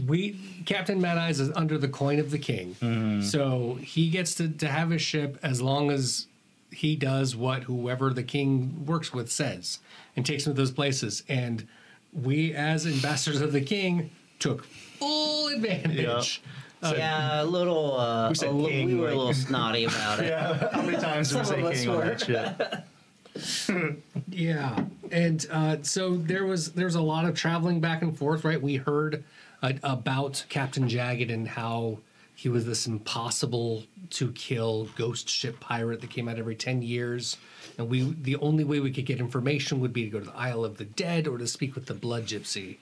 we 0.07 0.37
Captain 0.65 0.99
Mad 1.01 1.17
Eyes 1.17 1.39
is 1.39 1.51
under 1.55 1.77
the 1.77 1.87
coin 1.87 2.19
of 2.19 2.31
the 2.31 2.39
king, 2.39 3.21
so 3.23 3.77
he 3.81 4.09
gets 4.09 4.35
to, 4.35 4.49
to 4.49 4.67
have 4.67 4.89
his 4.91 5.01
ship 5.01 5.37
as 5.43 5.61
long 5.61 5.91
as 5.91 6.27
he 6.71 6.95
does 6.95 7.35
what 7.35 7.63
whoever 7.63 8.11
the 8.13 8.23
king 8.23 8.85
works 8.85 9.13
with 9.13 9.31
says 9.31 9.79
and 10.15 10.25
takes 10.25 10.47
him 10.47 10.53
to 10.53 10.57
those 10.57 10.71
places. 10.71 11.23
And 11.27 11.67
we, 12.13 12.53
as 12.53 12.85
ambassadors 12.87 13.41
of 13.41 13.51
the 13.51 13.61
king, 13.61 14.09
took 14.39 14.63
full 14.63 15.47
advantage. 15.49 16.41
yeah, 16.83 17.41
a 17.41 17.45
little. 17.45 17.99
Uh, 17.99 18.29
We 18.29 18.35
said 18.35 18.49
a 18.49 18.51
li- 18.53 18.69
king, 18.71 18.87
we 18.87 18.95
were 18.95 19.09
a 19.09 19.15
little 19.15 19.33
snotty 19.33 19.83
about 19.85 20.19
it. 20.19 20.25
yeah, 20.29 20.69
How 20.71 20.81
many 20.81 20.97
times 20.97 21.29
did 21.29 21.39
we 21.39 21.45
say 21.45 21.59
of 21.59 21.65
us 21.65 21.79
king 21.81 21.89
on 21.89 22.07
that 22.07 22.21
ship? 22.21 22.85
Yeah, 24.27 24.85
and 25.11 25.45
uh, 25.51 25.77
so 25.83 26.15
there 26.15 26.45
was 26.45 26.71
there 26.73 26.85
was 26.85 26.95
a 26.95 27.01
lot 27.01 27.25
of 27.25 27.35
traveling 27.35 27.79
back 27.79 28.01
and 28.01 28.17
forth. 28.17 28.43
Right, 28.45 28.61
we 28.61 28.75
heard 28.75 29.23
uh, 29.61 29.73
about 29.83 30.45
Captain 30.49 30.87
Jagged 30.87 31.31
and 31.31 31.47
how 31.47 31.99
he 32.35 32.49
was 32.49 32.65
this 32.65 32.87
impossible 32.87 33.83
to 34.09 34.31
kill 34.31 34.89
ghost 34.97 35.29
ship 35.29 35.59
pirate 35.59 36.01
that 36.01 36.09
came 36.09 36.27
out 36.27 36.39
every 36.39 36.55
ten 36.55 36.81
years. 36.81 37.37
And 37.77 37.89
we 37.89 38.15
the 38.21 38.35
only 38.37 38.63
way 38.63 38.79
we 38.79 38.91
could 38.91 39.05
get 39.05 39.19
information 39.19 39.79
would 39.79 39.93
be 39.93 40.05
to 40.05 40.09
go 40.09 40.19
to 40.19 40.25
the 40.25 40.35
Isle 40.35 40.65
of 40.65 40.77
the 40.77 40.85
Dead 40.85 41.27
or 41.27 41.37
to 41.37 41.47
speak 41.47 41.75
with 41.75 41.85
the 41.85 41.93
Blood 41.93 42.25
Gypsy. 42.25 42.77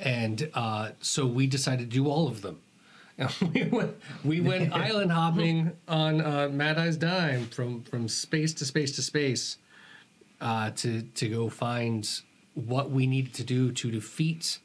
And 0.00 0.50
uh, 0.54 0.90
so 1.00 1.26
we 1.26 1.46
decided 1.46 1.90
to 1.90 1.96
do 1.96 2.08
all 2.08 2.28
of 2.28 2.42
them. 2.42 2.60
We 3.54 3.64
went, 3.64 3.96
we 4.24 4.40
went 4.40 4.72
island 4.88 5.12
hopping 5.12 5.72
on 5.86 6.20
uh, 6.20 6.48
Mad 6.48 6.78
Eye's 6.78 6.96
dime 6.96 7.46
from 7.46 7.82
from 7.82 8.08
space 8.08 8.52
to 8.54 8.64
space 8.64 8.96
to 8.96 9.02
space 9.02 9.58
uh, 10.40 10.70
to 10.76 11.02
to 11.02 11.28
go 11.28 11.48
find 11.48 12.08
what 12.54 12.90
we 12.90 13.06
needed 13.06 13.34
to 13.34 13.44
do 13.44 13.70
to 13.72 13.90
defeat 13.90 14.58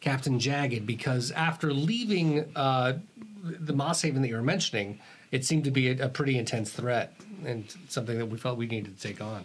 Captain 0.00 0.38
Jagged. 0.38 0.86
Because 0.86 1.30
after 1.32 1.72
leaving 1.72 2.50
uh, 2.56 2.98
the 3.42 3.72
Moss 3.72 4.02
Haven 4.02 4.22
that 4.22 4.28
you 4.28 4.36
were 4.36 4.42
mentioning, 4.42 5.00
it 5.30 5.44
seemed 5.44 5.64
to 5.64 5.70
be 5.70 5.88
a, 5.90 6.06
a 6.06 6.08
pretty 6.08 6.38
intense 6.38 6.70
threat 6.72 7.14
and 7.44 7.74
something 7.88 8.18
that 8.18 8.26
we 8.26 8.38
felt 8.38 8.58
we 8.58 8.66
needed 8.66 8.98
to 8.98 9.02
take 9.02 9.20
on. 9.20 9.44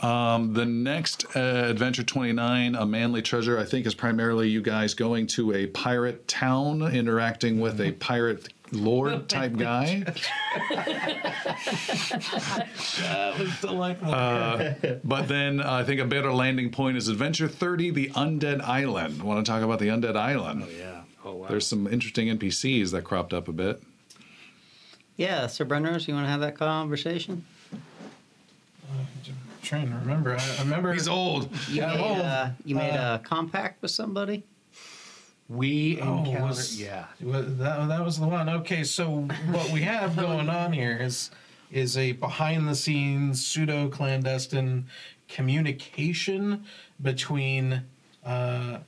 Um, 0.00 0.54
the 0.54 0.64
next 0.64 1.24
uh, 1.36 1.38
adventure 1.68 2.02
29, 2.02 2.74
a 2.74 2.86
manly 2.86 3.20
treasure, 3.22 3.58
I 3.58 3.64
think 3.64 3.86
is 3.86 3.94
primarily 3.94 4.48
you 4.48 4.62
guys 4.62 4.94
going 4.94 5.26
to 5.28 5.52
a 5.52 5.66
pirate 5.66 6.26
town, 6.26 6.82
interacting 6.82 7.60
with 7.60 7.80
a 7.80 7.92
pirate 7.92 8.48
lord 8.72 9.28
type 9.28 9.56
guy. 9.56 10.04
That 13.00 13.36
was 13.38 13.60
delightful. 13.60 14.14
Uh, 14.14 14.74
but 15.04 15.28
then 15.28 15.60
uh, 15.60 15.70
I 15.72 15.84
think 15.84 16.00
a 16.00 16.04
better 16.06 16.32
landing 16.32 16.70
point 16.70 16.96
is 16.96 17.08
Adventure 17.08 17.48
30, 17.48 17.90
the 17.90 18.08
Undead 18.10 18.62
Island. 18.62 19.22
Want 19.22 19.44
to 19.44 19.50
talk 19.50 19.62
about 19.62 19.78
the 19.78 19.88
Undead 19.88 20.16
Island? 20.16 20.64
Oh, 20.66 20.70
Yeah. 20.70 21.00
Oh 21.22 21.34
wow. 21.34 21.48
There's 21.48 21.66
some 21.66 21.86
interesting 21.86 22.28
NPCs 22.28 22.92
that 22.92 23.04
cropped 23.04 23.34
up 23.34 23.46
a 23.48 23.52
bit. 23.52 23.82
Yeah, 25.16 25.48
Sir 25.48 25.66
Brenros, 25.66 26.08
you 26.08 26.14
want 26.14 26.24
to 26.26 26.30
have 26.30 26.40
that 26.40 26.56
conversation? 26.56 27.44
I'm 29.72 29.78
trying 29.86 29.92
to 29.92 29.98
remember. 29.98 30.36
I, 30.36 30.56
I 30.58 30.62
remember. 30.62 30.92
He's 30.92 31.08
old. 31.08 31.50
You 31.68 31.76
Yeah, 31.82 31.86
made, 31.88 32.00
well, 32.00 32.22
uh, 32.22 32.50
you 32.64 32.74
made 32.74 32.90
uh, 32.90 33.18
a 33.20 33.24
compact 33.26 33.82
with 33.82 33.90
somebody? 33.90 34.42
we 35.48 36.00
Oh, 36.00 36.18
encountered. 36.18 36.42
was- 36.42 36.80
yeah. 36.80 37.06
Well, 37.20 37.42
that, 37.42 37.88
that 37.88 38.04
was 38.04 38.18
the 38.20 38.26
one. 38.26 38.48
Okay, 38.48 38.84
so 38.84 39.22
what 39.50 39.70
we 39.70 39.82
have 39.82 40.16
going 40.16 40.48
on 40.48 40.72
here 40.72 40.96
is 41.00 41.30
is 41.72 41.96
a 41.96 42.12
behind 42.12 42.66
the 42.68 42.74
scenes 42.74 43.46
pseudo 43.46 43.88
clandestine 43.88 44.86
communication 45.28 46.64
between 47.00 47.82
uh, 48.26 48.78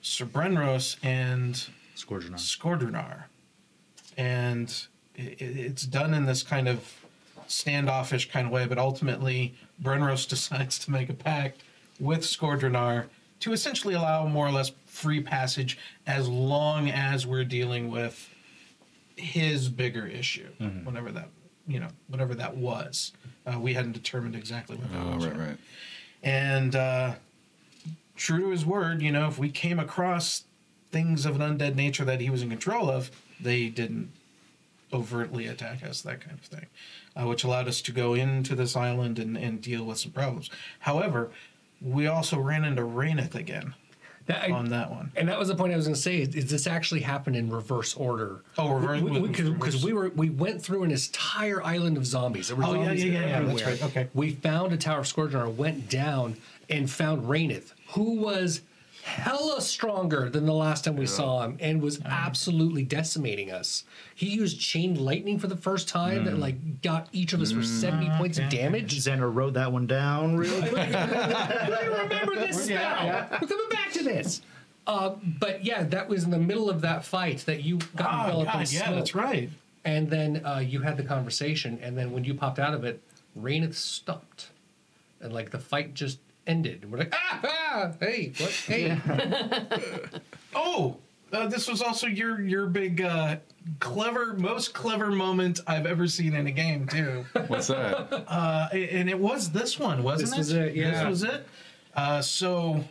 Sir 0.00 0.24
Brenros 0.24 0.96
and 1.02 1.66
Scourgeon. 1.94 2.32
Skordrunar. 2.34 3.24
And 4.16 4.74
i 5.18 5.22
i- 5.22 5.36
it's 5.38 5.82
done 5.82 6.14
in 6.14 6.24
this 6.24 6.42
kind 6.42 6.66
of 6.66 6.82
standoffish 7.46 8.30
kind 8.30 8.46
of 8.46 8.52
way, 8.52 8.66
but 8.66 8.78
ultimately 8.78 9.54
Brenros 9.82 10.28
decides 10.28 10.78
to 10.80 10.90
make 10.90 11.08
a 11.08 11.14
pact 11.14 11.62
with 11.98 12.20
Skordrunar 12.20 13.06
to 13.40 13.52
essentially 13.52 13.94
allow 13.94 14.26
more 14.26 14.46
or 14.46 14.52
less 14.52 14.72
free 14.86 15.20
passage 15.20 15.78
as 16.06 16.28
long 16.28 16.90
as 16.90 17.26
we're 17.26 17.44
dealing 17.44 17.90
with 17.90 18.28
his 19.16 19.68
bigger 19.68 20.06
issue, 20.06 20.48
whatever 20.84 21.10
that 21.12 21.28
you 21.66 21.78
know, 21.78 21.88
whatever 22.08 22.34
that 22.34 22.56
was. 22.56 23.12
Uh, 23.46 23.58
we 23.60 23.74
hadn't 23.74 23.92
determined 23.92 24.34
exactly 24.34 24.76
what 24.76 24.90
that 24.90 24.98
Oh, 25.00 25.16
was. 25.16 25.26
right, 25.26 25.36
right. 25.38 25.56
And 26.22 26.74
uh, 26.74 27.14
true 28.16 28.40
to 28.40 28.48
his 28.50 28.66
word, 28.66 29.00
you 29.02 29.12
know, 29.12 29.28
if 29.28 29.38
we 29.38 29.50
came 29.50 29.78
across 29.78 30.44
things 30.90 31.24
of 31.26 31.40
an 31.40 31.58
undead 31.58 31.76
nature 31.76 32.04
that 32.04 32.20
he 32.20 32.28
was 32.28 32.42
in 32.42 32.48
control 32.50 32.90
of, 32.90 33.10
they 33.40 33.68
didn't 33.68 34.10
overtly 34.92 35.46
attack 35.46 35.84
us, 35.84 36.00
that 36.02 36.20
kind 36.20 36.32
of 36.36 36.44
thing, 36.44 36.66
uh, 37.16 37.24
which 37.26 37.44
allowed 37.44 37.68
us 37.68 37.80
to 37.82 37.92
go 37.92 38.14
into 38.14 38.54
this 38.54 38.76
island 38.76 39.18
and, 39.18 39.36
and 39.36 39.60
deal 39.60 39.84
with 39.84 39.98
some 39.98 40.12
problems. 40.12 40.50
However, 40.80 41.30
we 41.80 42.06
also 42.06 42.38
ran 42.38 42.64
into 42.64 42.82
Raineth 42.82 43.34
again 43.34 43.74
That, 44.26 44.50
on 44.50 44.68
that 44.68 44.90
one. 44.90 45.10
and 45.16 45.28
that 45.28 45.38
was 45.38 45.48
the 45.48 45.54
point 45.56 45.72
I 45.72 45.76
was 45.76 45.86
going 45.86 45.94
to 45.94 46.00
say. 46.00 46.18
Is, 46.20 46.34
is 46.34 46.50
this 46.50 46.66
actually 46.66 47.00
happened 47.00 47.36
in 47.36 47.50
reverse 47.50 47.94
order? 47.94 48.42
Oh, 48.58 48.74
reverse- 48.74 49.00
Because 49.28 49.50
reverse. 49.50 49.84
we 49.84 49.92
were 49.92 50.10
we 50.14 50.30
went 50.30 50.62
through 50.62 50.82
an 50.84 50.90
entire 50.90 51.62
island 51.64 51.96
of 51.96 52.06
zombies. 52.06 52.48
There 52.48 52.56
were 52.56 52.64
Oh, 52.64 52.74
yeah, 52.74 52.84
zombies 52.84 53.04
yeah, 53.04 53.12
yeah, 53.12 53.20
yeah, 53.20 53.26
that's 53.40 53.42
everywhere. 53.62 53.66
right, 53.66 53.82
okay. 53.84 54.08
We 54.14 54.30
found 54.34 54.72
a 54.72 54.76
Tower 54.76 55.00
of 55.00 55.06
Scourgeon, 55.06 55.56
went 55.56 55.88
down 55.88 56.36
and 56.68 56.88
found 56.90 57.22
Raineth, 57.28 57.72
who 57.94 58.16
was 58.20 58.60
hella 59.10 59.60
stronger 59.60 60.30
than 60.30 60.46
the 60.46 60.54
last 60.54 60.84
time 60.84 60.96
we 60.96 61.06
saw 61.06 61.42
him 61.42 61.56
and 61.60 61.82
was 61.82 62.00
absolutely 62.04 62.84
decimating 62.84 63.50
us. 63.50 63.84
He 64.14 64.26
used 64.28 64.60
chain 64.60 64.94
lightning 64.94 65.38
for 65.38 65.48
the 65.48 65.56
first 65.56 65.88
time 65.88 66.24
that 66.24 66.38
like 66.38 66.80
got 66.82 67.08
each 67.12 67.32
of 67.32 67.40
us 67.40 67.50
for 67.52 67.62
70 67.62 68.08
points 68.16 68.38
of 68.38 68.48
damage. 68.48 68.96
Xander 68.96 69.32
wrote 69.34 69.54
that 69.54 69.72
one 69.72 69.86
down 69.86 70.36
really 70.36 70.60
quick. 70.68 70.94
I 70.94 71.86
remember 72.02 72.36
this 72.36 72.64
spell. 72.64 73.28
We're 73.40 73.48
coming 73.48 73.68
back 73.70 73.92
to 73.92 74.04
this. 74.04 74.42
Uh, 74.86 75.14
but 75.38 75.64
yeah, 75.64 75.82
that 75.82 76.08
was 76.08 76.24
in 76.24 76.30
the 76.30 76.38
middle 76.38 76.70
of 76.70 76.80
that 76.80 77.04
fight 77.04 77.38
that 77.46 77.62
you 77.62 77.78
got 77.96 78.12
Oh, 78.12 78.26
enveloped 78.40 78.54
in 78.54 78.60
God, 78.60 78.72
yeah, 78.72 78.92
that's 78.92 79.14
right. 79.14 79.50
And 79.84 80.08
then 80.08 80.44
uh, 80.44 80.58
you 80.58 80.80
had 80.80 80.96
the 80.96 81.02
conversation, 81.04 81.78
and 81.82 81.96
then 81.96 82.12
when 82.12 82.24
you 82.24 82.34
popped 82.34 82.58
out 82.58 82.74
of 82.74 82.84
it, 82.84 83.00
Raineth 83.38 83.74
stopped, 83.74 84.50
and 85.20 85.32
like 85.32 85.50
the 85.50 85.58
fight 85.58 85.94
just 85.94 86.18
ended. 86.50 86.82
And 86.82 86.92
we're 86.92 86.98
like, 86.98 87.14
ah, 87.14 87.40
ah 87.44 87.92
hey, 88.00 88.32
what, 88.38 88.50
hey, 88.50 88.98
Oh, 90.54 90.96
uh, 91.32 91.46
this 91.46 91.68
was 91.68 91.80
also 91.80 92.06
your 92.06 92.40
your 92.40 92.66
big 92.66 93.00
uh, 93.00 93.36
clever, 93.78 94.34
most 94.34 94.74
clever 94.74 95.10
moment 95.10 95.60
I've 95.66 95.86
ever 95.86 96.08
seen 96.08 96.34
in 96.34 96.46
a 96.46 96.50
game 96.50 96.86
too. 96.86 97.24
What's 97.46 97.68
that? 97.68 98.24
Uh, 98.26 98.68
and 98.72 99.08
it 99.08 99.18
was 99.18 99.50
this 99.50 99.78
one, 99.78 100.02
wasn't 100.02 100.32
it? 100.32 100.36
This 100.36 100.50
it? 100.50 100.58
was 100.58 100.68
it, 100.68 100.74
yeah. 100.74 100.90
This 100.90 101.08
was 101.08 101.22
it. 101.22 101.46
Uh, 101.94 102.22
so 102.22 102.84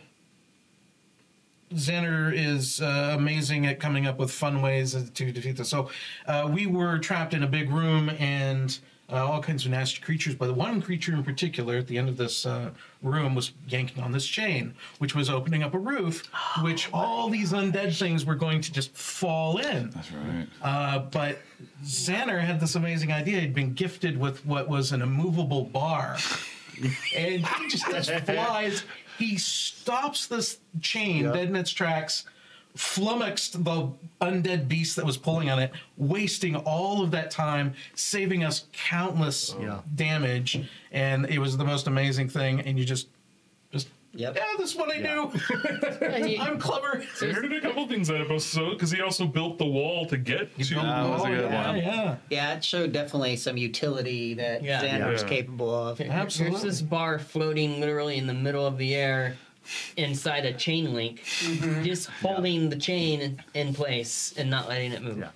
Xander 1.74 2.32
is 2.34 2.80
uh, 2.80 3.14
amazing 3.16 3.66
at 3.66 3.78
coming 3.78 4.06
up 4.06 4.18
with 4.18 4.30
fun 4.30 4.62
ways 4.62 4.92
to 5.10 5.32
defeat 5.32 5.56
this. 5.56 5.68
So 5.68 5.90
uh, 6.26 6.48
we 6.52 6.66
were 6.66 6.98
trapped 6.98 7.34
in 7.34 7.42
a 7.42 7.46
big 7.46 7.70
room 7.70 8.10
and 8.10 8.76
uh, 9.12 9.26
all 9.26 9.42
kinds 9.42 9.64
of 9.64 9.72
nasty 9.72 10.00
creatures, 10.00 10.34
but 10.34 10.54
one 10.54 10.80
creature 10.80 11.12
in 11.12 11.22
particular 11.22 11.76
at 11.76 11.86
the 11.86 11.98
end 11.98 12.08
of 12.08 12.16
this 12.16 12.46
uh, 12.46 12.70
room 13.02 13.34
was 13.34 13.52
yanking 13.68 14.02
on 14.02 14.12
this 14.12 14.26
chain, 14.26 14.74
which 14.98 15.14
was 15.14 15.28
opening 15.28 15.62
up 15.62 15.74
a 15.74 15.78
roof, 15.78 16.26
which 16.62 16.88
all 16.92 17.28
these 17.28 17.52
undead 17.52 17.96
things 17.98 18.24
were 18.24 18.34
going 18.34 18.60
to 18.60 18.72
just 18.72 18.94
fall 18.96 19.58
in. 19.58 19.90
That's 19.90 20.12
right. 20.12 20.46
Uh, 20.62 20.98
but 21.10 21.38
Xander 21.84 22.40
had 22.40 22.60
this 22.60 22.74
amazing 22.74 23.12
idea. 23.12 23.40
He'd 23.40 23.54
been 23.54 23.74
gifted 23.74 24.18
with 24.18 24.44
what 24.46 24.68
was 24.68 24.92
an 24.92 25.02
immovable 25.02 25.64
bar. 25.64 26.16
and 27.16 27.46
he 27.46 27.68
just, 27.68 27.90
just 27.90 28.10
flies. 28.24 28.84
He 29.18 29.36
stops 29.36 30.26
this 30.26 30.60
chain 30.80 31.24
dead 31.24 31.48
in 31.48 31.56
its 31.56 31.70
tracks, 31.70 32.24
flummoxed 32.76 33.64
the 33.64 33.90
undead 34.20 34.68
beast 34.68 34.96
that 34.96 35.04
was 35.04 35.16
pulling 35.16 35.50
on 35.50 35.58
it, 35.58 35.72
wasting 35.96 36.56
all 36.56 37.02
of 37.02 37.10
that 37.10 37.30
time, 37.30 37.74
saving 37.94 38.44
us 38.44 38.66
countless 38.72 39.54
oh. 39.58 39.62
Yeah. 39.62 39.80
damage. 39.94 40.60
And 40.92 41.26
it 41.26 41.38
was 41.38 41.56
the 41.56 41.64
most 41.64 41.86
amazing 41.86 42.28
thing. 42.28 42.60
And 42.60 42.78
you 42.78 42.84
just, 42.84 43.08
just, 43.72 43.88
Yep. 44.12 44.36
yeah, 44.36 44.44
this 44.58 44.72
is 44.72 44.76
what 44.76 44.90
I 44.90 45.00
do. 45.00 45.30
I'm 46.40 46.58
clever. 46.58 47.02
I 47.22 47.26
heard 47.26 47.52
a 47.52 47.60
couple 47.60 47.86
things 47.86 48.08
that 48.08 48.20
episode 48.20 48.72
because 48.72 48.90
he 48.90 49.00
also 49.00 49.24
built 49.24 49.58
the 49.58 49.64
wall 49.64 50.04
to 50.06 50.16
get 50.16 50.56
to. 50.58 50.74
That 50.74 51.08
was 51.08 51.24
a 51.24 51.28
good 51.28 51.50
yeah, 51.50 51.66
one. 51.68 51.76
Yeah. 51.76 52.16
Yeah, 52.28 52.54
it 52.54 52.64
showed 52.64 52.90
definitely 52.92 53.36
some 53.36 53.56
utility 53.56 54.34
that 54.34 54.64
Yeah. 54.64 54.82
Xander 54.82 55.12
was 55.12 55.22
capable 55.22 55.72
of. 55.72 56.00
Absolutely. 56.00 56.58
There's 56.58 56.78
this 56.78 56.82
bar 56.82 57.20
floating 57.20 57.78
literally 57.80 58.16
in 58.16 58.26
the 58.26 58.34
middle 58.34 58.66
of 58.66 58.78
the 58.78 58.96
air 58.96 59.36
inside 59.96 60.44
a 60.44 60.52
chain 60.52 60.94
link, 60.94 61.22
mm-hmm. 61.22 61.82
just 61.82 62.08
holding 62.08 62.68
the 62.68 62.76
chain 62.76 63.42
in 63.54 63.74
place 63.74 64.34
and 64.36 64.50
not 64.50 64.68
letting 64.68 64.92
it 64.92 65.02
move. 65.02 65.18
Yeah. 65.18 65.30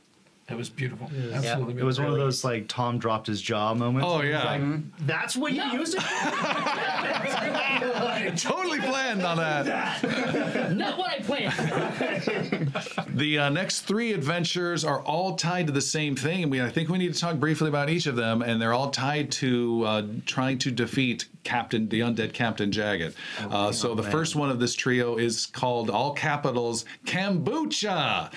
It 0.50 0.56
was 0.56 0.68
beautiful. 0.68 1.10
Absolutely. 1.32 1.80
It 1.80 1.84
was 1.84 1.98
one 1.98 2.10
of 2.10 2.16
those 2.16 2.44
like 2.44 2.68
Tom 2.68 2.98
dropped 2.98 3.26
his 3.26 3.40
jaw 3.40 3.72
moments. 3.72 4.06
Oh 4.06 4.20
yeah, 4.20 4.78
That's 5.00 5.36
what 5.36 5.52
you 5.52 5.62
use 5.64 5.94
it 5.94 6.02
for? 6.02 7.80
totally 8.36 8.80
planned 8.80 9.22
on 9.22 9.36
that. 9.36 10.72
Not 10.76 10.98
what 10.98 11.10
I 11.12 11.18
planned. 11.20 12.72
The 13.14 13.38
uh, 13.38 13.48
next 13.48 13.82
three 13.82 14.12
adventures 14.12 14.84
are 14.84 15.00
all 15.00 15.36
tied 15.36 15.68
to 15.68 15.72
the 15.72 15.80
same 15.80 16.16
thing. 16.16 16.42
I 16.42 16.46
mean, 16.46 16.62
I 16.62 16.68
think 16.68 16.88
we 16.88 16.98
need 16.98 17.14
to 17.14 17.20
talk 17.20 17.36
briefly 17.36 17.68
about 17.68 17.88
each 17.88 18.06
of 18.06 18.16
them, 18.16 18.42
and 18.42 18.60
they're 18.60 18.72
all 18.72 18.90
tied 18.90 19.30
to 19.32 19.84
uh, 19.86 20.02
trying 20.26 20.58
to 20.58 20.72
defeat 20.72 21.26
Captain, 21.44 21.88
the 21.88 22.00
undead 22.00 22.32
Captain 22.32 22.72
Jagged. 22.72 23.14
uh, 23.40 23.70
so 23.70 23.94
the 23.94 24.02
first 24.02 24.34
one 24.34 24.50
of 24.50 24.58
this 24.58 24.74
trio 24.74 25.16
is 25.16 25.46
called 25.46 25.90
all 25.90 26.12
capitals 26.12 26.84
Kombucha. 27.06 28.32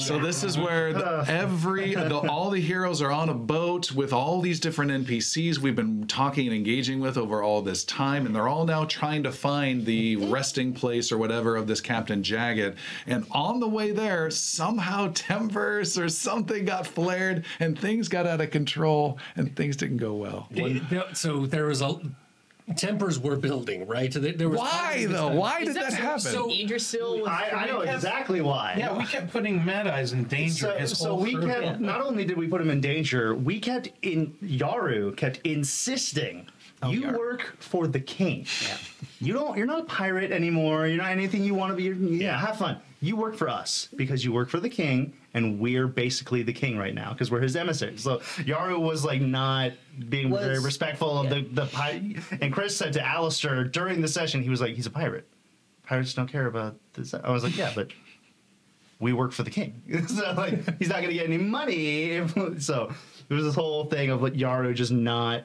So 0.00 0.18
this 0.18 0.42
is 0.42 0.58
where 0.58 0.92
the, 0.92 1.24
every 1.28 1.94
the, 1.94 2.16
all 2.28 2.50
the 2.50 2.60
heroes 2.60 3.00
are 3.02 3.12
on 3.12 3.28
a 3.28 3.34
boat 3.34 3.92
with 3.92 4.12
all 4.12 4.40
these 4.40 4.58
different 4.58 4.90
NPCs 5.06 5.58
we've 5.58 5.76
been 5.76 6.06
talking 6.06 6.46
and 6.46 6.56
engaging 6.56 7.00
with 7.00 7.16
over 7.16 7.42
all 7.42 7.62
this 7.62 7.84
time, 7.84 8.26
and 8.26 8.34
they're 8.34 8.48
all 8.48 8.53
now 8.62 8.84
trying 8.84 9.24
to 9.24 9.32
find 9.32 9.84
the 9.84 10.14
resting 10.16 10.72
place 10.72 11.10
or 11.10 11.18
whatever 11.18 11.56
of 11.56 11.66
this 11.66 11.80
Captain 11.80 12.22
Jagged. 12.22 12.76
And 13.08 13.26
on 13.32 13.58
the 13.58 13.66
way 13.68 13.90
there, 13.90 14.30
somehow 14.30 15.10
timbers 15.14 15.98
or 15.98 16.08
something 16.08 16.64
got 16.64 16.86
flared, 16.86 17.44
and 17.58 17.76
things 17.76 18.06
got 18.08 18.26
out 18.28 18.40
of 18.40 18.50
control, 18.52 19.18
and 19.34 19.56
things 19.56 19.76
didn't 19.76 19.96
go 19.96 20.14
well. 20.14 20.46
They- 20.52 20.74
they- 20.74 21.02
so 21.14 21.46
there 21.46 21.66
was 21.66 21.82
a 21.82 21.98
tempers 22.76 23.18
were 23.18 23.36
building, 23.36 23.86
right? 23.86 24.12
So 24.12 24.20
there, 24.20 24.32
there 24.32 24.48
was 24.48 24.58
Why 24.58 25.06
though? 25.08 25.28
Why 25.34 25.58
did 25.60 25.68
Is 25.68 25.74
that 25.74 25.92
happen? 25.92 26.20
So 26.20 26.48
Idrisil 26.48 27.20
was 27.20 27.28
I, 27.28 27.50
I 27.50 27.66
know 27.66 27.80
exactly 27.80 28.40
why. 28.40 28.76
Yeah, 28.78 28.96
we 28.96 29.04
kept 29.04 29.30
putting 29.30 29.62
Mad 29.64 29.86
Eyes 29.86 30.12
in 30.12 30.24
danger. 30.24 30.54
So, 30.54 30.76
his 30.78 30.98
so 30.98 31.08
whole 31.10 31.20
we 31.20 31.34
crew. 31.34 31.46
kept 31.46 31.80
not 31.80 32.00
only 32.00 32.24
did 32.24 32.36
we 32.38 32.46
put 32.46 32.60
him 32.60 32.70
in 32.70 32.80
danger, 32.80 33.34
we 33.34 33.60
kept 33.60 33.90
in 34.02 34.32
Yaru 34.42 35.14
kept 35.16 35.40
insisting 35.44 36.46
Oh, 36.84 36.90
you 36.90 37.02
Yaru. 37.02 37.18
work 37.18 37.56
for 37.60 37.86
the 37.86 38.00
king. 38.00 38.46
Yeah. 38.62 38.76
You 39.20 39.32
don't 39.32 39.56
you're 39.56 39.66
not 39.66 39.80
a 39.80 39.84
pirate 39.84 40.30
anymore. 40.32 40.86
You're 40.86 40.98
not 41.02 41.10
anything 41.10 41.42
you 41.44 41.54
want 41.54 41.76
to 41.76 41.76
be. 41.76 42.16
Yeah, 42.16 42.38
have 42.38 42.58
fun. 42.58 42.78
You 43.00 43.16
work 43.16 43.36
for 43.36 43.48
us 43.48 43.88
because 43.96 44.24
you 44.24 44.32
work 44.32 44.48
for 44.48 44.60
the 44.60 44.68
king, 44.70 45.12
and 45.34 45.60
we're 45.60 45.86
basically 45.86 46.42
the 46.42 46.52
king 46.52 46.76
right 46.78 46.94
now 46.94 47.12
because 47.12 47.30
we're 47.30 47.40
his 47.40 47.54
emissaries. 47.56 48.02
So 48.02 48.18
Yaru 48.38 48.80
was 48.80 49.04
like 49.04 49.20
not 49.20 49.72
being 50.08 50.30
Was- 50.30 50.42
very 50.44 50.58
respectful 50.60 51.18
of 51.18 51.30
the 51.30 51.42
the 51.42 51.66
pi- 51.66 52.14
and 52.40 52.52
Chris 52.52 52.76
said 52.76 52.92
to 52.94 53.04
Alistair 53.06 53.64
during 53.64 54.00
the 54.00 54.08
session, 54.08 54.42
he 54.42 54.48
was 54.50 54.60
like, 54.60 54.74
he's 54.74 54.86
a 54.86 54.90
pirate. 54.90 55.26
Pirates 55.86 56.14
don't 56.14 56.28
care 56.28 56.46
about 56.46 56.76
this. 56.94 57.12
I 57.14 57.30
was 57.30 57.44
like, 57.44 57.56
yeah, 57.56 57.72
but 57.74 57.88
we 59.00 59.12
work 59.12 59.32
for 59.32 59.42
the 59.42 59.50
king. 59.50 59.82
so 60.08 60.32
like 60.36 60.78
he's 60.78 60.88
not 60.88 61.02
gonna 61.02 61.12
get 61.14 61.26
any 61.26 61.38
money. 61.38 62.10
if- 62.12 62.62
so 62.62 62.92
there 63.28 63.36
was 63.36 63.44
this 63.44 63.54
whole 63.54 63.84
thing 63.86 64.10
of 64.10 64.22
like 64.22 64.34
Yaru 64.34 64.74
just 64.74 64.92
not 64.92 65.44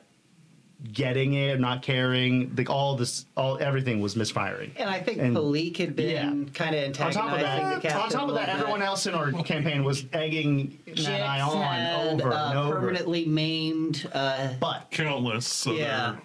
getting 0.93 1.33
it, 1.33 1.59
not 1.59 1.81
caring. 1.81 2.53
Like 2.55 2.69
all 2.69 2.95
this, 2.95 3.25
all 3.35 3.57
everything 3.59 3.99
was 3.99 4.15
misfiring. 4.15 4.71
And 4.77 4.89
I 4.89 4.99
think 4.99 5.19
And- 5.19 5.35
Palik 5.35 5.77
had 5.77 5.95
been 5.95 6.09
Yeah. 6.47 6.53
kind 6.53 6.75
of 6.75 7.01
On 7.01 7.11
top 7.11 7.25
of 7.33 7.39
the 7.39 7.45
that, 7.45 7.81
captain. 7.81 8.01
on 8.01 8.09
top 8.09 8.29
of 8.29 8.35
that, 8.35 8.49
everyone 8.49 8.81
else 8.81 9.05
in 9.05 9.13
our 9.13 9.31
campaign 9.43 9.83
was 9.83 10.05
egging 10.13 10.79
Jix 10.87 11.03
Nat 11.07 11.21
I 11.21 11.41
on 11.41 11.61
had, 11.61 12.07
over 12.21 12.33
uh, 12.33 12.49
and 12.49 12.59
over. 12.59 12.79
permanently 12.79 13.25
maimed. 13.25 14.09
Uh, 14.13 14.53
But 14.59 14.87
Countless. 14.91 15.67
Other 15.67 15.75
Yeah. 15.77 16.15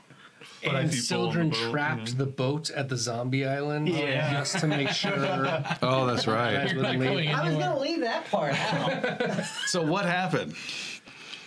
But 0.63 0.77
and 0.77 0.77
people 0.77 0.79
on 0.79 0.87
the 0.87 0.93
Sildren 0.97 1.51
boat, 1.51 1.71
trapped 1.71 2.09
yeah. 2.11 2.15
the 2.19 2.27
boat 2.27 2.71
at 2.71 2.89
the 2.89 2.97
zombie 2.97 3.45
island 3.47 3.89
Yeah. 3.89 4.33
just 4.33 4.59
to 4.61 4.67
make 4.67 4.89
sure 4.91 5.13
oh, 5.83 6.07
that's 6.07 6.27
right. 6.27 6.57
I 6.57 6.63
was 6.65 6.73
going 6.73 7.01
to 7.01 7.79
leave 7.79 8.01
that 8.01 8.25
part 8.31 8.55
out. 8.55 9.45
So 9.67 9.83
what 9.83 10.07
happened? 10.07 10.55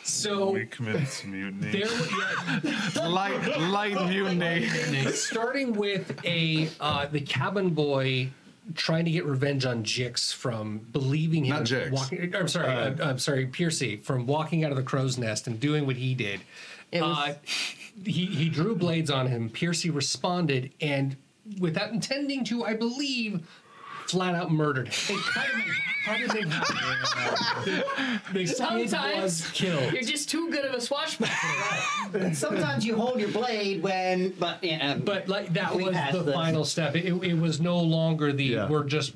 So 0.08 0.52
We 0.52 0.66
committed 0.66 1.08
some 1.08 1.32
mutiny. 1.32 1.72
there, 1.72 2.64
yeah, 2.96 3.08
light, 3.08 3.60
light 3.60 4.08
mutiny. 4.10 4.66
starting 5.12 5.74
with 5.74 6.18
a 6.26 6.70
uh, 6.80 7.08
the 7.08 7.20
cabin 7.22 7.72
boy 7.72 8.30
trying 8.76 9.06
to 9.06 9.12
get 9.12 9.26
revenge 9.26 9.66
on 9.66 9.84
Jix 9.84 10.34
from 10.34 10.80
believing 10.92 11.46
him 11.46 11.56
Not 11.58 11.64
Jix. 11.66 11.92
walking. 11.92 12.36
I'm 12.36 12.48
sorry, 12.48 12.68
I'm, 12.70 13.02
I'm 13.02 13.20
sorry, 13.20 13.48
Piercy 13.48 13.98
from 13.98 14.26
walking 14.28 14.64
out 14.64 14.72
of 14.72 14.78
the 14.78 14.84
crow's 14.84 15.18
nest 15.18 15.46
and 15.48 15.60
doing 15.60 15.86
what 15.86 15.98
he 15.98 16.14
did. 16.16 16.42
It 16.92 17.02
was- 17.02 17.18
uh, 17.30 17.36
he 18.06 18.26
he 18.28 18.48
drew 18.50 18.76
blades 18.76 19.10
on 19.12 19.28
him. 19.28 19.50
Piercy 19.50 19.90
responded 19.90 20.72
and, 20.80 21.16
without 21.60 21.92
intending 21.92 22.44
to, 22.46 22.64
I 22.64 22.76
believe. 22.76 23.46
Flat 24.10 24.36
out 24.36 24.52
murdered 24.52 24.88
him. 24.88 25.18
They 25.18 25.22
cut 25.24 25.46
him 25.48 25.60
in 25.62 25.68
half. 25.68 26.06
Cut 26.06 26.20
him 26.20 26.38
in 26.44 26.50
half. 26.50 27.64
The, 28.34 28.40
the 28.40 28.46
Sometimes 28.48 28.94
was 29.22 29.52
killed. 29.54 29.92
You're 29.94 30.02
just 30.04 30.30
too 30.30 30.50
good 30.50 30.64
of 30.66 30.74
a 30.74 30.80
swashbuckler. 30.82 32.34
Sometimes 32.34 32.86
you 32.86 32.96
hold 32.96 33.20
your 33.20 33.30
blade 33.30 33.82
when, 33.84 34.30
but 34.40 34.64
yeah, 34.64 34.96
But 34.98 35.28
like 35.28 35.54
that 35.54 35.76
We 35.76 35.84
was 35.86 35.94
passed 35.94 36.14
the 36.14 36.24
this. 36.24 36.34
final 36.36 36.64
step. 36.66 36.96
It, 36.96 37.06
it 37.24 37.34
was 37.38 37.60
no 37.60 37.80
longer 37.80 38.32
the 38.32 38.44
Yeah. 38.46 38.70
we're 38.70 38.84
just 38.86 39.14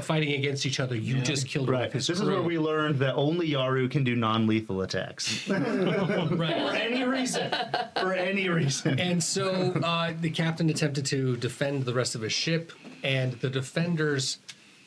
fighting 0.00 0.32
against 0.32 0.64
each 0.66 0.80
other. 0.80 0.96
You 0.96 1.20
just 1.20 1.46
killed 1.46 1.68
one 1.68 1.78
Right. 1.78 1.86
of 1.88 1.92
his 1.92 2.06
This 2.08 2.18
is 2.18 2.24
crew. 2.24 2.34
where 2.34 2.42
we 2.42 2.58
learned 2.58 2.98
that 3.00 3.14
only 3.14 3.50
Yaru 3.50 3.90
can 3.90 4.02
do 4.04 4.16
non-lethal 4.16 4.82
attacks 4.82 5.28
for 5.42 5.54
right. 5.54 6.80
any 6.80 7.04
reason. 7.04 7.52
For 8.00 8.12
any 8.14 8.48
reason. 8.48 8.98
And 8.98 9.22
so 9.22 9.72
uh, 9.84 10.12
the 10.20 10.30
captain 10.30 10.70
attempted 10.70 11.06
to 11.06 11.36
defend 11.36 11.84
the 11.84 11.94
rest 11.94 12.14
of 12.14 12.22
his 12.22 12.32
ship, 12.32 12.72
and 13.02 13.34
the 13.34 13.50
defenders 13.50 14.38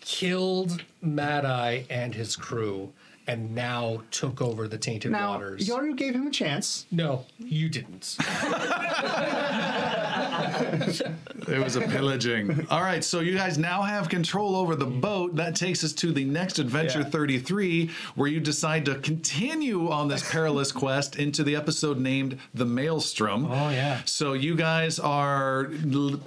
killed 0.01 0.83
Mad 1.01 1.45
Eye 1.45 1.85
and 1.89 2.15
his 2.15 2.35
crew, 2.35 2.93
and 3.27 3.53
now 3.55 4.01
took 4.11 4.41
over 4.41 4.67
the 4.67 4.77
tainted 4.77 5.11
Now, 5.11 5.31
waters. 5.31 5.67
Yaru 5.67 5.95
gave 5.95 6.13
him 6.13 6.27
a 6.27 6.31
chance. 6.31 6.85
no, 6.91 7.25
you 7.39 7.69
didn't. 7.69 8.15
It 11.47 11.59
was 11.63 11.75
a 11.75 11.81
pillaging. 11.81 12.67
All 12.69 12.81
right, 12.81 13.03
so 13.03 13.19
you 13.19 13.35
guys 13.35 13.57
now 13.57 13.81
have 13.83 14.09
control 14.09 14.55
over 14.55 14.75
the 14.75 14.85
boat. 14.85 15.35
That 15.35 15.55
takes 15.55 15.83
us 15.83 15.93
to 15.93 16.11
the 16.11 16.23
next 16.25 16.59
adventure 16.59 16.99
Yeah. 16.99 17.05
33, 17.09 17.91
where 18.15 18.27
you 18.27 18.39
decide 18.39 18.85
to 18.85 18.95
continue 18.95 19.89
on 19.91 20.07
this 20.07 20.29
perilous 20.31 20.71
quest 20.71 21.17
into 21.17 21.43
the 21.43 21.55
episode 21.55 21.99
named 21.99 22.37
The 22.53 22.65
Maelstrom. 22.65 23.45
Oh, 23.51 23.69
yeah. 23.69 24.01
So 24.05 24.33
you 24.33 24.55
guys 24.55 24.97
are 24.99 25.71
l- 25.93 26.19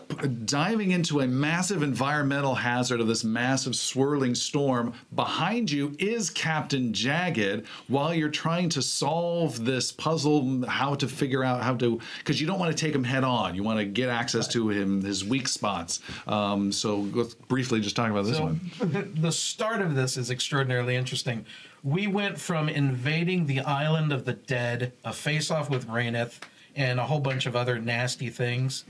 diving 0.45 0.93
into 0.93 1.21
a 1.21 1.27
massive 1.27 1.83
environmental 1.83 2.55
hazard 2.55 3.01
of 3.01 3.07
this 3.09 3.25
massive 3.25 3.75
swirling 3.77 4.35
storm. 4.35 4.93
Behind 5.15 5.71
you 5.71 5.95
is 5.99 6.31
Captain 6.31 6.88
Jagged 6.93 7.67
while 7.89 8.15
you're 8.15 8.29
trying 8.29 8.69
to 8.71 8.83
solve 8.83 9.65
this 9.65 9.93
puzzle, 9.93 10.67
how 10.67 10.95
to 10.97 11.09
figure 11.09 11.45
out 11.45 11.63
how 11.63 11.75
to, 11.77 12.01
because 12.19 12.41
you 12.41 12.47
don't 12.47 12.59
want 12.59 12.77
to 12.77 12.85
take 12.85 12.95
him 12.95 13.05
head 13.05 13.25
on. 13.25 13.55
You 13.55 13.63
want 13.63 13.79
to 13.79 13.85
get 13.85 14.09
access 14.09 14.49
to 14.49 14.69
him, 14.71 15.03
his 15.03 15.25
weak 15.25 15.49
spots. 15.49 16.01
Um, 16.27 16.73
so 16.73 17.01
let's 17.13 17.35
briefly 17.35 17.81
just 17.81 17.97
talk 17.97 18.11
about 18.11 18.25
this 18.25 18.37
So 18.37 18.45
one. 18.45 19.13
the 19.17 19.33
start 19.33 19.81
of 19.81 19.95
this 19.95 20.17
is 20.17 20.31
extraordinarily 20.31 20.97
interesting. 20.97 21.45
We 21.83 22.07
went 22.07 22.39
from 22.39 22.69
invading 22.69 23.47
the 23.47 23.61
island 23.61 24.13
of 24.13 24.25
the 24.25 24.33
dead, 24.33 24.93
a 25.05 25.13
face 25.13 25.51
off 25.51 25.71
with 25.71 25.87
Raineth, 25.87 26.41
and 26.75 26.99
a 27.01 27.05
whole 27.05 27.21
bunch 27.21 27.47
of 27.47 27.57
other 27.57 27.79
nasty 27.79 28.31
things, 28.31 28.85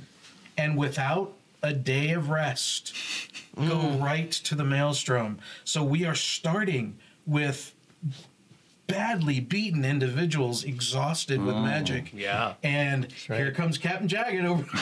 and 0.57 0.77
without 0.77 1.35
a 1.63 1.73
day 1.73 2.11
of 2.11 2.31
rest, 2.31 2.95
go 3.57 3.91
right 4.01 4.31
to 4.31 4.55
the 4.55 4.65
maelstrom. 4.65 5.39
So 5.65 5.83
we 5.83 6.05
are 6.05 6.15
starting 6.15 6.99
with 7.27 7.75
badly 8.87 9.39
beaten 9.39 9.85
individuals 9.85 10.65
exhausted 10.65 11.41
with 11.41 11.55
magic. 11.57 12.11
Yeah. 12.15 12.55
And 12.63 13.11
here 13.13 13.53
comes 13.53 13.79
Captain 13.79 14.09
Jagged 14.09 14.45
over. 14.45 14.65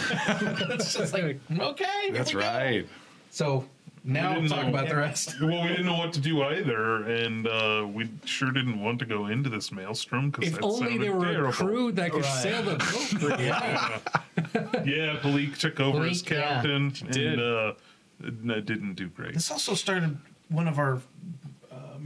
it's 0.70 0.94
just 0.94 1.12
like, 1.12 1.40
okay. 1.58 2.10
That's 2.12 2.32
right. 2.34 2.86
So 3.30 3.66
now 4.04 4.34
didn't 4.34 4.50
talk 4.50 4.62
know. 4.62 4.68
about 4.68 4.88
the 4.88 4.96
rest. 4.96 5.34
Well, 5.42 5.62
we 5.62 5.68
didn't 5.68 5.86
know 5.86 5.98
what 5.98 6.12
to 6.12 6.20
do 6.20 6.42
either, 6.42 7.02
and 7.02 7.46
uh, 7.48 7.86
we 7.92 8.08
sure 8.24 8.52
didn't 8.52 8.80
want 8.80 9.00
to 9.00 9.04
go 9.06 9.26
into 9.26 9.50
this 9.50 9.72
maelstrom 9.72 10.30
because 10.30 10.48
If 10.48 10.54
that 10.54 10.62
only 10.64 10.96
there 10.98 11.12
were 11.12 11.24
terrible. 11.24 11.48
a 11.48 11.52
crew 11.52 11.92
that 11.92 12.12
could 12.12 12.24
sail 12.24 12.62
the 12.62 12.76
boat 12.76 12.80
for 12.80 13.28
you. 13.30 13.36
Yeah, 13.46 13.98
yeah. 14.84 15.16
Palik 15.18 15.58
took 15.58 15.80
over 15.80 16.04
as 16.04 16.22
Palik, 16.22 16.30
yeah. 16.30 16.54
captain, 16.54 16.88
did. 17.10 17.40
and 17.40 17.42
uh, 17.42 17.72
it 18.54 18.66
didn't 18.66 18.94
do 18.94 19.08
great. 19.08 19.34
This 19.34 19.50
also 19.50 19.74
started 19.74 20.16
one 20.48 20.68
of 20.68 20.78
our 20.78 21.00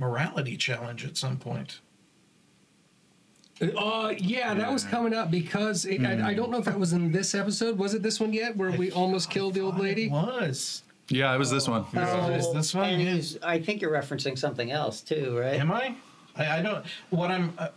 morality 0.00 0.56
challenge 0.56 1.04
at 1.04 1.16
some 1.16 1.36
point. 1.36 1.80
Uh, 3.60 4.14
yeah, 4.16 4.54
that 4.54 4.72
was 4.72 4.84
coming 4.84 5.12
up 5.12 5.30
because 5.30 5.84
it, 5.84 6.02
I, 6.02 6.30
I 6.30 6.34
don't 6.34 6.50
know 6.50 6.56
if 6.56 6.64
that 6.64 6.80
was 6.80 6.94
in 6.94 7.12
this 7.12 7.34
episode. 7.34 7.76
Was 7.76 7.92
it 7.92 8.02
this 8.02 8.18
one 8.18 8.32
yet, 8.32 8.56
where 8.56 8.70
we 8.70 8.90
almost 8.90 9.28
killed 9.28 9.52
the 9.52 9.60
old 9.60 9.78
lady? 9.78 10.06
It 10.06 10.12
was. 10.12 10.82
Yeah, 11.10 11.34
it 11.34 11.38
was 11.38 11.50
this 11.50 11.68
one. 11.68 11.84
Oh, 11.94 12.30
is 12.30 12.50
this 12.54 12.74
one? 12.74 12.88
And 12.88 13.02
Yeah. 13.02 13.38
I 13.42 13.60
think 13.60 13.82
you're 13.82 13.92
referencing 13.92 14.38
something 14.38 14.70
else 14.70 15.02
too, 15.02 15.36
right? 15.38 15.60
Am 15.60 15.70
I? 15.70 15.94
I, 16.36 16.58
I 16.58 16.62
don't. 16.62 16.86
What 17.10 17.30
I'm. 17.30 17.52
Uh, 17.58 17.68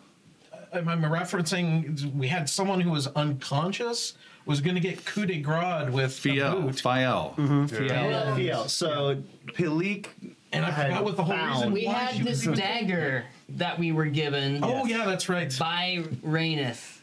I'm, 0.71 0.87
I'm 0.87 1.01
referencing. 1.03 2.15
We 2.15 2.27
had 2.29 2.49
someone 2.49 2.79
who 2.79 2.91
was 2.91 3.07
unconscious 3.07 4.13
was 4.45 4.61
going 4.61 4.75
to 4.75 4.81
get 4.81 5.05
coup 5.05 5.25
de 5.25 5.39
grace 5.39 5.89
with 5.91 6.05
a 6.05 6.09
Fiel. 6.09 6.61
boot, 6.61 6.79
Fiel. 6.79 7.35
Yeah. 7.37 8.37
yeah. 8.37 8.65
So 8.67 9.21
Palik 9.47 10.07
and 10.53 10.65
I 10.65 10.71
had 10.71 10.87
forgot 10.87 11.03
what 11.03 11.15
the 11.17 11.23
whole 11.23 11.35
found- 11.35 11.55
reason. 11.55 11.71
We 11.73 11.85
why 11.87 11.93
had 11.93 12.15
she 12.15 12.23
this 12.23 12.45
was- 12.45 12.57
dagger 12.57 13.25
that 13.49 13.77
we 13.79 13.91
were 13.91 14.05
given 14.05 14.59
Oh 14.63 14.85
yeah, 14.85 15.05
that's 15.05 15.27
right. 15.29 15.53
by 15.59 16.03
Raineth. 16.25 16.99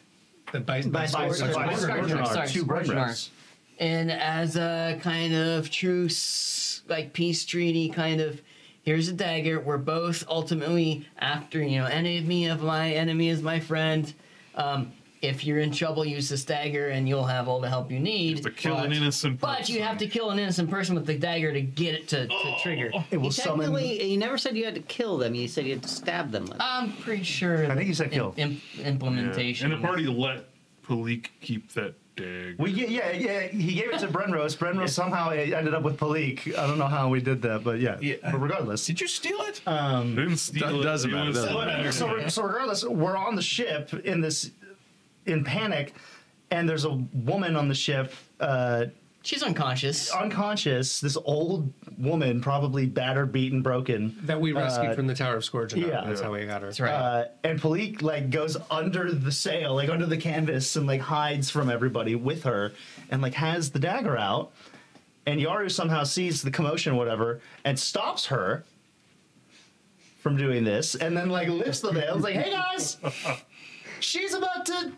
The 0.52 0.60
by, 0.60 0.82
By 0.82 0.88
by, 0.88 1.06
sword- 1.06 1.54
by 1.54 1.66
by 1.66 1.74
sword- 1.74 2.08
sword- 2.10 2.26
Sorry, 2.28 2.48
two 2.48 2.64
Scorchnark. 2.64 2.86
Scorchnarks. 2.86 3.28
And 3.78 4.10
as 4.10 4.56
a 4.56 4.98
kind 5.02 5.34
of 5.34 5.70
truce, 5.70 6.82
like 6.88 7.12
peace 7.12 7.44
treaty, 7.44 7.88
kind 7.88 8.20
of, 8.20 8.40
here's 8.82 9.08
a 9.08 9.12
dagger. 9.12 9.60
We're 9.60 9.78
both 9.78 10.24
ultimately 10.28 11.06
after, 11.18 11.62
you 11.62 11.78
know, 11.78 11.86
enemy 11.86 12.46
of 12.46 12.62
my 12.62 12.90
enemy 12.92 13.28
is 13.28 13.42
my 13.42 13.60
friend. 13.60 14.12
Um, 14.54 14.92
if 15.22 15.44
you're 15.44 15.58
in 15.60 15.70
trouble, 15.70 16.04
use 16.04 16.30
the 16.30 16.36
dagger 16.38 16.88
and 16.88 17.08
you'll 17.08 17.26
have 17.26 17.46
all 17.46 17.60
the 17.60 17.68
help 17.68 17.90
you 17.92 18.00
need. 18.00 18.42
To 18.42 18.50
kill 18.50 18.76
an 18.76 18.88
But- 18.88 18.96
innocent 18.96 19.40
But 19.40 19.68
you 19.68 19.82
have 19.82 19.98
to 19.98 20.06
kill 20.06 20.30
an 20.30 20.38
innocent 20.38 20.70
person 20.70 20.94
with 20.94 21.06
the 21.06 21.18
dagger 21.18 21.52
to 21.52 21.60
get 21.60 21.94
it 21.94 22.08
to, 22.08 22.26
to 22.26 22.32
oh. 22.32 22.56
trigger. 22.62 22.90
It 23.10 23.18
will 23.18 23.26
You 23.26 23.30
summon. 23.32 23.66
technically, 23.72 24.10
you 24.10 24.16
never 24.18 24.38
said 24.38 24.56
you 24.56 24.64
had 24.64 24.74
to 24.76 24.80
kill 24.82 25.18
them. 25.18 25.34
You 25.34 25.46
said 25.46 25.66
you 25.66 25.74
had 25.74 25.82
to 25.82 25.88
stab 25.88 26.30
them. 26.30 26.44
With. 26.46 26.56
I'm 26.60 26.92
pretty 26.94 27.24
sure. 27.24 27.70
I 27.70 27.74
think 27.74 27.88
you 27.88 27.94
said 27.94 28.06
im- 28.06 28.12
kill. 28.12 28.34
im- 28.38 28.60
Yeah. 28.74 28.86
implementation. 28.86 29.70
And 29.72 29.82
the 29.82 29.86
party 29.86 30.06
let 30.06 30.46
Palik 30.86 31.26
keep 31.42 31.70
that 31.74 31.94
dagger. 32.16 32.54
We, 32.58 32.70
yeah, 32.70 32.86
yeah, 32.88 33.10
yeah. 33.12 33.40
He 33.48 33.74
gave 33.74 33.90
it 33.92 33.98
to 34.00 34.08
Brenros. 34.08 34.56
Brenros 34.56 34.90
somehow 34.90 35.30
ended 35.30 35.74
up 35.74 35.82
with 35.82 35.98
Palik. 35.98 36.56
I 36.58 36.66
don't 36.66 36.78
know 36.78 36.86
how 36.86 37.10
we 37.10 37.20
did 37.20 37.42
that, 37.42 37.62
but 37.62 37.78
yeah. 37.78 37.98
Yeah. 38.00 38.16
But 38.22 38.40
regardless. 38.40 38.86
Did 38.86 39.00
you 39.02 39.06
steal 39.06 39.38
it? 39.42 39.60
Um, 39.66 40.16
didn't 40.16 40.38
steal 40.38 40.66
That 40.68 40.80
it. 40.80 40.82
doesn't 40.82 41.10
matter, 41.10 41.32
doesn't 41.32 41.54
Whatever. 41.54 41.92
So, 41.92 42.26
so 42.28 42.42
regardless, 42.42 42.84
we're 42.84 43.16
on 43.18 43.36
the 43.36 43.42
ship 43.42 43.92
in 43.92 44.22
this 44.22 44.50
in 45.26 45.44
panic, 45.44 45.94
and 46.50 46.68
there's 46.68 46.84
a 46.84 46.90
woman 47.14 47.56
on 47.56 47.68
the 47.68 47.74
ship, 47.74 48.12
uh, 48.40 48.86
She's 49.22 49.42
unconscious. 49.42 50.10
unconscious. 50.12 50.98
This 50.98 51.16
old 51.26 51.70
woman, 51.98 52.40
probably 52.40 52.86
battered, 52.86 53.32
beaten, 53.32 53.60
broken. 53.60 54.16
that 54.22 54.40
we 54.40 54.52
rescued 54.52 54.92
Uh, 54.92 54.94
from 54.94 55.06
the 55.06 55.14
Tower 55.14 55.36
of 55.36 55.44
Scourgeon. 55.44 55.80
yeah. 55.80 56.04
that's 56.06 56.22
how 56.22 56.32
we 56.32 56.46
got 56.46 56.62
her. 56.62 56.68
That's 56.68 56.80
right. 56.80 56.90
Uh, 56.90 57.24
and 57.44 57.60
Palik 57.60 58.00
like 58.00 58.30
goes 58.30 58.56
under 58.70 59.12
the 59.12 59.30
sail, 59.30 59.74
like 59.74 59.90
under 59.90 60.06
the 60.06 60.16
canvas, 60.16 60.74
and 60.76 60.86
like 60.86 61.02
hides 61.02 61.50
from 61.50 61.68
everybody 61.68 62.14
with 62.14 62.44
her, 62.44 62.72
and 63.10 63.20
like 63.20 63.34
has 63.34 63.70
the 63.70 63.78
dagger 63.78 64.16
out. 64.16 64.52
And 65.26 65.38
Yaru 65.38 65.70
somehow 65.70 66.04
sees 66.04 66.40
the 66.40 66.50
commotion, 66.50 66.96
whatever, 66.96 67.42
and 67.66 67.78
stops 67.78 68.24
her 68.26 68.64
from 70.20 70.38
doing 70.38 70.64
this, 70.64 70.94
and 70.94 71.14
then 71.14 71.28
like 71.28 71.48
lifts 71.48 71.80
the 71.80 71.92
veil. 71.92 72.14
It's 72.14 72.24
like, 72.24 72.36
"Hey 72.36 72.50
guys, 72.52 72.96
she's 74.00 74.32
about 74.32 74.64
to 74.66 74.92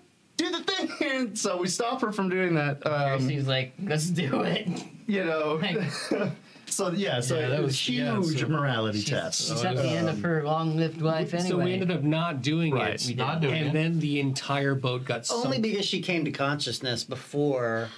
do 0.44 0.50
the 0.50 0.62
thing," 0.64 0.90
and 1.10 1.38
so 1.38 1.56
we 1.58 1.68
stop 1.68 2.00
her 2.02 2.12
from 2.12 2.28
doing 2.28 2.54
that. 2.54 2.86
Um, 2.86 3.28
She's 3.28 3.46
like, 3.46 3.72
let's 3.82 4.06
do 4.10 4.42
it. 4.42 4.68
you 5.06 5.24
know. 5.24 5.60
so 6.66 6.90
yeah, 6.92 7.20
so 7.20 7.38
Yeah, 7.38 7.48
that 7.48 7.58
it 7.58 7.62
was 7.62 7.66
was- 7.72 7.88
yeah, 7.88 8.20
huge 8.20 8.40
so- 8.40 8.48
morality 8.48 9.02
test. 9.02 9.48
She's 9.48 9.64
at 9.64 9.76
the 9.76 9.88
end 9.88 10.08
of 10.08 10.20
her 10.22 10.42
long-lived 10.44 11.02
life 11.02 11.34
anyway. 11.34 11.48
So 11.48 11.58
we 11.58 11.72
ended 11.74 11.90
up 11.90 12.02
not 12.02 12.40
doing 12.42 12.72
Right. 12.74 12.94
it. 12.94 13.04
We 13.06 13.14
not 13.14 13.40
didn't. 13.40 13.56
and 13.56 13.72
then 13.76 14.00
the 14.00 14.20
entire 14.20 14.74
boat 14.74 15.04
got 15.04 15.30
Only 15.30 15.56
sunk. 15.56 15.62
because 15.62 15.84
she 15.86 16.00
came 16.00 16.24
to 16.24 16.30
consciousness 16.30 17.04
before 17.04 17.88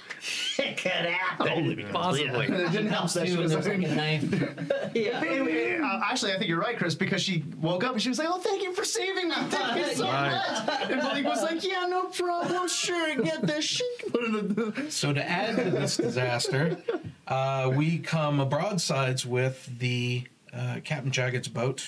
it 0.59 0.77
could 0.77 0.91
happen. 0.91 1.85
Possibly. 1.91 2.45
it 2.47 2.71
didn't 2.71 2.87
help 2.87 3.11
that 3.13 3.27
she 3.27 3.35
was 3.37 3.51
there's 3.51 3.67
like. 3.67 4.93
Yeah. 4.95 5.21
Anyway, 5.25 5.77
uh, 5.79 6.01
actually, 6.03 6.33
I 6.33 6.37
think 6.37 6.49
you're 6.49 6.59
right, 6.59 6.77
Chris, 6.77 6.95
because 6.95 7.21
she 7.21 7.43
woke 7.59 7.83
up 7.83 7.93
and 7.93 8.01
she 8.01 8.09
was 8.09 8.17
like, 8.19 8.27
"Oh, 8.31 8.39
thank 8.39 8.63
you 8.63 8.73
for 8.73 8.83
saving 8.85 9.29
me. 9.29 9.35
Thank 9.49 9.85
you 9.87 9.93
so 9.95 10.05
Right. 10.05 10.31
much." 10.65 10.89
And 10.91 11.01
Blake 11.01 11.25
was 11.25 11.41
like, 11.41 11.63
"Yeah, 11.63 11.85
no 11.89 12.05
problem. 12.05 12.67
Sure, 12.67 13.15
get 13.21 13.41
this 13.45 13.65
shit." 13.65 13.85
So 14.91 15.13
to 15.13 15.23
add 15.29 15.55
to 15.57 15.69
this 15.71 15.97
disaster, 15.97 16.77
uh, 17.27 17.71
we 17.75 17.97
come 17.99 18.47
broadsides 18.49 19.25
with 19.25 19.69
the 19.79 20.23
uh, 20.53 20.77
Captain 20.83 21.11
Jagged's 21.11 21.47
boat, 21.47 21.85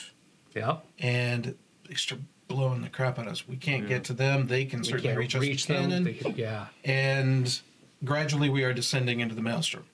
Yeah. 0.55 0.77
and 0.99 1.55
they 1.87 1.95
start 1.95 2.21
blowing 2.47 2.81
the 2.81 2.89
crap 2.89 3.19
out 3.19 3.25
of 3.27 3.31
us. 3.33 3.47
We 3.47 3.55
can't 3.57 3.87
get 3.87 4.05
to 4.05 4.13
them. 4.13 4.47
They 4.47 4.65
can 4.65 4.79
We 4.79 4.85
certainly 4.85 5.03
can't 5.09 5.19
reach 5.19 5.35
us 5.35 5.41
reach 5.41 5.67
with 5.67 5.77
them. 5.77 5.89
cannon. 5.89 6.03
They- 6.03 6.33
yeah. 6.35 6.67
and 6.85 7.59
gradually 8.03 8.49
we 8.49 8.63
are 8.63 8.73
descending 8.73 9.19
into 9.19 9.35
the 9.35 9.41
maelstrom. 9.41 9.85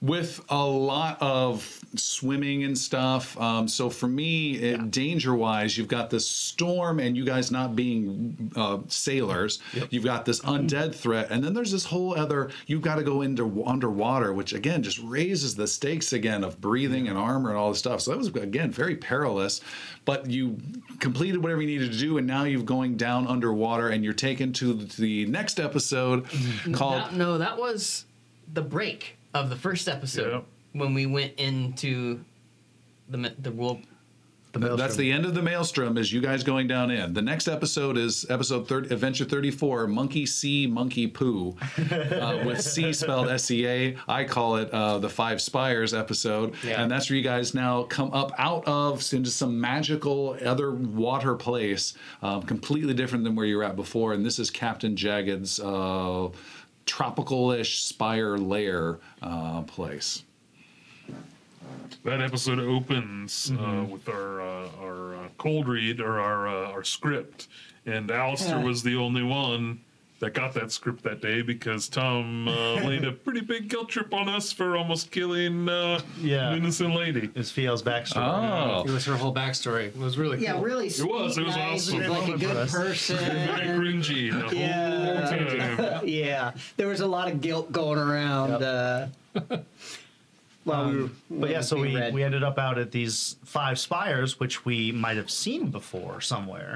With 0.00 0.40
a 0.48 0.64
lot 0.64 1.18
of 1.20 1.80
swimming 1.96 2.62
and 2.62 2.78
stuff. 2.78 3.38
Um, 3.40 3.66
so 3.66 3.90
for 3.90 4.06
me, 4.06 4.52
it, 4.52 4.92
danger-wise, 4.92 5.76
you've 5.76 5.88
got 5.88 6.08
this 6.08 6.28
storm, 6.28 7.00
and 7.00 7.16
you 7.16 7.24
guys 7.24 7.50
not 7.50 7.74
being 7.74 8.52
uh, 8.54 8.78
sailors. 8.86 9.58
You've 9.90 10.04
got 10.04 10.24
this 10.24 10.40
undead 10.42 10.94
threat, 10.94 11.30
and 11.30 11.42
then 11.42 11.52
there's 11.52 11.72
this 11.72 11.84
whole 11.84 12.16
other. 12.16 12.50
You've 12.66 12.82
got 12.82 12.96
to 12.96 13.02
go 13.02 13.22
into 13.22 13.64
underwater, 13.64 14.32
which 14.32 14.52
again 14.52 14.84
just 14.84 15.00
raises 15.02 15.56
the 15.56 15.66
stakes 15.66 16.12
again 16.12 16.44
of 16.44 16.60
breathing 16.60 17.08
and 17.08 17.18
armor 17.18 17.50
and 17.50 17.58
all 17.58 17.70
this 17.70 17.80
stuff. 17.80 18.00
So 18.00 18.12
that 18.12 18.18
was 18.18 18.28
again 18.28 18.70
very 18.70 18.94
perilous. 18.94 19.60
But 20.04 20.30
you 20.30 20.58
completed 21.00 21.42
whatever 21.42 21.60
you 21.60 21.66
needed 21.66 21.92
to 21.92 21.98
do, 21.98 22.18
and 22.18 22.26
now 22.26 22.44
you're 22.44 22.62
going 22.62 22.96
down 22.96 23.26
underwater, 23.26 23.88
and 23.88 24.04
you're 24.04 24.12
taken 24.12 24.52
to 24.54 24.74
the 24.74 25.26
next 25.26 25.58
episode 25.58 26.26
called. 26.72 27.02
That- 27.02 27.14
no, 27.14 27.38
that 27.38 27.58
was 27.58 28.04
the 28.52 28.62
break 28.62 29.17
of 29.34 29.50
the 29.50 29.56
first 29.56 29.88
episode 29.88 30.32
Yep. 30.32 30.44
when 30.72 30.94
we 30.94 31.06
went 31.06 31.34
into 31.38 32.20
the 33.08 33.18
ma- 33.18 33.28
the 33.38 33.50
world. 33.52 33.80
That's 34.54 34.96
the 34.96 35.12
end 35.12 35.24
of 35.24 35.34
the 35.34 35.42
maelstrom. 35.42 35.96
Is 35.98 36.12
you 36.12 36.20
guys 36.20 36.42
going 36.42 36.66
down 36.66 36.90
in? 36.90 37.12
The 37.12 37.22
next 37.22 37.46
episode 37.46 37.96
is 37.96 38.28
episode 38.28 38.66
30, 38.66 38.92
Adventure 38.92 39.24
Thirty 39.24 39.50
Four, 39.52 39.86
Monkey 39.86 40.26
See, 40.26 40.66
Monkey 40.66 41.06
Poo, 41.06 41.54
uh, 41.92 42.42
with 42.44 42.60
C 42.62 42.92
spelled 42.92 43.28
S 43.28 43.50
E 43.52 43.66
A. 43.68 43.96
I 44.08 44.24
call 44.24 44.56
it 44.56 44.70
uh, 44.72 44.98
the 44.98 45.08
Five 45.10 45.40
Spires 45.42 45.94
episode, 45.94 46.54
Yeah. 46.64 46.82
and 46.82 46.90
that's 46.90 47.08
where 47.08 47.16
you 47.18 47.22
guys 47.22 47.54
now 47.54 47.84
come 47.84 48.10
up 48.12 48.32
out 48.38 48.66
of 48.66 49.12
into 49.12 49.30
some 49.30 49.60
magical 49.60 50.36
other 50.44 50.72
water 50.72 51.34
place, 51.36 51.94
um, 52.22 52.42
completely 52.42 52.94
different 52.94 53.22
than 53.24 53.36
where 53.36 53.46
you 53.46 53.58
were 53.58 53.64
at 53.64 53.76
before. 53.76 54.12
And 54.14 54.26
this 54.26 54.38
is 54.40 54.50
Captain 54.50 54.96
Jagged's 54.96 55.60
uh, 55.60 56.30
tropical-ish 56.88 57.82
spire 57.82 58.36
lair 58.38 58.98
uh, 59.22 59.62
place. 59.62 60.24
That 62.04 62.20
episode 62.20 62.58
opens 62.58 63.52
uh, 63.52 63.84
with 63.88 64.08
our 64.08 64.40
uh, 64.40 64.68
our 64.80 65.14
uh, 65.16 65.28
cold 65.36 65.68
read 65.68 66.00
or 66.00 66.18
our 66.18 66.48
uh, 66.48 66.70
our 66.70 66.84
script, 66.84 67.48
and 67.84 68.10
Alistair 68.10 68.60
was 68.60 68.82
the 68.82 68.96
only 68.96 69.22
one 69.22 69.80
that 70.20 70.34
got 70.34 70.52
that 70.54 70.72
script 70.72 71.04
that 71.04 71.20
day 71.20 71.42
because 71.42 71.88
Tom 71.88 72.48
uh, 72.48 72.74
laid 72.84 73.04
a 73.04 73.12
pretty 73.12 73.40
big 73.40 73.68
guilt 73.68 73.88
trip 73.88 74.12
on 74.12 74.28
us 74.28 74.50
for 74.52 74.76
almost 74.76 75.10
killing 75.12 75.68
uh, 75.68 76.00
Yeah. 76.20 76.50
an 76.50 76.58
innocent 76.58 76.94
lady. 76.94 77.30
Is 77.36 77.50
Fio's 77.52 77.82
backstory. 77.82 78.16
Oh. 78.26 78.82
It 78.84 78.90
was 78.90 79.04
her 79.04 79.16
whole 79.16 79.32
backstory. 79.34 79.86
It 79.86 79.96
was 79.96 80.18
really 80.18 80.36
cool. 80.38 80.44
Yeah, 80.44 80.60
really. 80.60 80.88
It 80.88 81.04
was, 81.04 81.38
it 81.38 81.44
was 81.44 81.54
nice, 81.54 81.88
awesome. 81.88 82.08
Like 82.08 82.28
a 82.28 82.38
good 82.38 82.56
us. 82.56 82.72
Very 82.72 82.88
person. 82.88 83.18
cringy 83.18 84.48
the 84.50 84.56
Yeah. 84.56 85.26
whole 85.28 85.78
time. 85.98 86.00
yeah, 86.08 86.52
there 86.76 86.88
was 86.88 87.00
a 87.00 87.06
lot 87.06 87.28
of 87.30 87.40
guilt 87.40 87.70
going 87.70 87.98
around. 87.98 88.62
Uh, 88.62 89.06
while 90.64 90.90
we 90.92 91.10
But 91.30 91.50
yeah, 91.50 91.60
so 91.60 91.78
we, 91.80 91.94
read. 91.94 92.12
we 92.12 92.22
ended 92.24 92.42
up 92.42 92.58
out 92.58 92.76
at 92.78 92.90
these 92.90 93.36
five 93.44 93.78
spires, 93.78 94.38
which 94.40 94.64
we 94.64 94.92
might 94.92 95.16
have 95.16 95.30
seen 95.30 95.70
before 95.70 96.20
somewhere. 96.20 96.74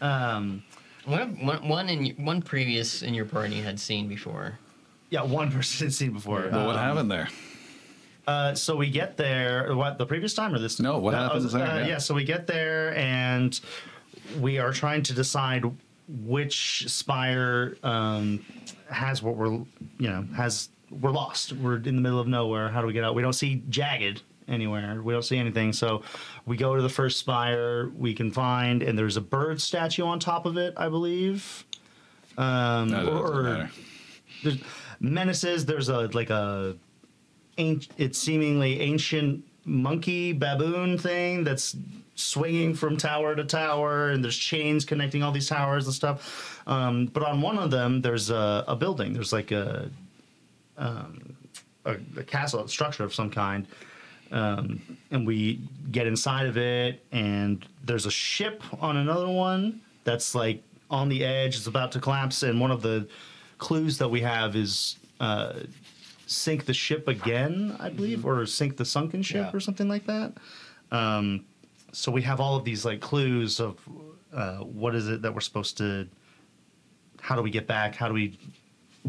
Um, 0.00 0.62
One, 1.04 1.44
one, 1.46 1.68
one 1.68 1.88
in 1.88 2.06
one 2.24 2.42
previous 2.42 3.02
in 3.02 3.14
your 3.14 3.24
party 3.24 3.60
had 3.60 3.78
seen 3.80 4.08
before. 4.08 4.58
yeah, 5.10 5.22
one 5.22 5.50
person 5.50 5.86
had 5.86 5.94
seen 5.94 6.12
before. 6.12 6.42
But 6.50 6.66
what 6.66 6.76
Um, 6.76 6.82
happened 6.82 7.10
there? 7.10 7.28
Uh, 8.26 8.54
so 8.54 8.76
we 8.76 8.90
get 8.90 9.16
there. 9.16 9.74
What 9.74 9.98
the 9.98 10.06
previous 10.06 10.34
time 10.34 10.54
or 10.54 10.58
this? 10.58 10.78
No, 10.78 10.98
what 10.98 11.14
Uh, 11.14 11.22
happens 11.24 11.52
uh, 11.54 11.58
there? 11.58 11.66
yeah. 11.80 11.86
Yeah. 11.86 11.98
so 11.98 12.14
we 12.14 12.24
get 12.24 12.46
there 12.46 12.94
and 12.96 13.58
we 14.38 14.58
are 14.58 14.72
trying 14.72 15.02
to 15.04 15.12
decide 15.14 15.64
which 16.24 16.84
spire 16.88 17.76
um, 17.82 18.44
has 18.90 19.22
what 19.22 19.36
we're 19.36 19.52
you 19.52 19.66
know 20.10 20.24
has 20.36 20.68
we're 20.90 21.10
lost. 21.12 21.52
We're 21.54 21.76
in 21.76 21.82
the 21.96 22.02
middle 22.02 22.20
of 22.20 22.26
nowhere. 22.28 22.68
How 22.68 22.80
do 22.80 22.86
we 22.86 22.92
get 22.92 23.04
out? 23.04 23.14
We 23.14 23.22
don't 23.22 23.32
see 23.32 23.62
jagged 23.68 24.22
anywhere. 24.50 25.00
We 25.02 25.12
don't 25.12 25.22
see 25.22 25.38
anything. 25.38 25.72
So 25.72 26.02
we 26.46 26.56
go 26.56 26.76
to 26.76 26.82
the 26.82 26.88
first 26.88 27.18
spire 27.18 27.88
we 27.96 28.12
can 28.14 28.30
find, 28.30 28.82
and 28.82 28.98
there's 28.98 29.16
a 29.16 29.20
bird 29.20 29.60
statue 29.60 30.04
on 30.04 30.18
top 30.18 30.44
of 30.46 30.56
it, 30.56 30.74
I 30.76 30.88
believe. 30.88 31.64
Um, 32.36 32.90
No, 32.90 33.18
or, 33.22 33.42
matter. 33.42 33.70
there's 34.42 34.58
menaces. 35.00 35.64
There's 35.66 35.88
a 35.88 36.08
like 36.08 36.30
a 36.30 36.76
ancient, 37.58 37.94
it's 37.98 38.18
seemingly 38.18 38.80
ancient 38.80 39.44
monkey 39.64 40.32
baboon 40.32 40.96
thing 40.98 41.44
that's 41.44 41.76
swinging 42.14 42.74
from 42.74 42.96
tower 42.96 43.34
to 43.34 43.44
tower, 43.44 44.10
and 44.10 44.22
there's 44.24 44.36
chains 44.36 44.84
connecting 44.84 45.22
all 45.22 45.32
these 45.32 45.48
towers 45.48 45.86
and 45.86 45.94
stuff. 45.94 46.62
Um, 46.66 47.06
but 47.06 47.22
on 47.22 47.40
one 47.40 47.58
of 47.58 47.70
them, 47.70 48.00
there's 48.00 48.30
a, 48.30 48.64
a 48.68 48.76
building. 48.76 49.12
There's 49.12 49.32
like 49.32 49.50
a, 49.52 49.90
um, 50.78 51.36
a 51.84 51.96
a 52.16 52.22
castle, 52.22 52.64
a 52.64 52.68
structure 52.68 53.04
of 53.04 53.14
some 53.14 53.30
kind. 53.30 53.66
Um, 54.32 54.80
and 55.10 55.26
we 55.26 55.60
get 55.90 56.06
inside 56.06 56.46
of 56.46 56.56
it, 56.56 57.04
and 57.12 57.64
there's 57.84 58.06
a 58.06 58.10
ship 58.10 58.62
on 58.80 58.96
another 58.96 59.28
one 59.28 59.80
that's 60.04 60.34
like 60.34 60.62
on 60.90 61.08
the 61.08 61.24
edge. 61.24 61.56
It's 61.56 61.66
about 61.66 61.90
to 61.92 62.00
collapse, 62.00 62.42
and 62.42 62.60
one 62.60 62.70
of 62.70 62.82
the 62.82 63.08
clues 63.58 63.98
that 63.98 64.08
we 64.08 64.20
have 64.20 64.54
is 64.56 64.96
uh, 65.18 65.54
sink 66.26 66.64
the 66.64 66.74
ship 66.74 67.08
again, 67.08 67.76
I 67.80 67.88
believe, 67.90 68.24
or 68.24 68.46
sink 68.46 68.76
the 68.76 68.84
sunken 68.84 69.22
ship, 69.22 69.48
Yeah. 69.50 69.56
or 69.56 69.60
something 69.60 69.88
like 69.88 70.06
that. 70.06 70.32
Um, 70.92 71.44
so 71.92 72.12
we 72.12 72.22
have 72.22 72.38
all 72.40 72.56
of 72.56 72.64
these 72.64 72.84
like 72.84 73.00
clues 73.00 73.58
of 73.60 73.78
uh, 74.32 74.58
what 74.58 74.94
is 74.94 75.08
it 75.08 75.22
that 75.22 75.34
we're 75.34 75.40
supposed 75.40 75.76
to. 75.78 76.06
How 77.20 77.34
do 77.36 77.42
we 77.42 77.50
get 77.50 77.66
back? 77.66 77.96
How 77.96 78.08
do 78.08 78.14
we, 78.14 78.38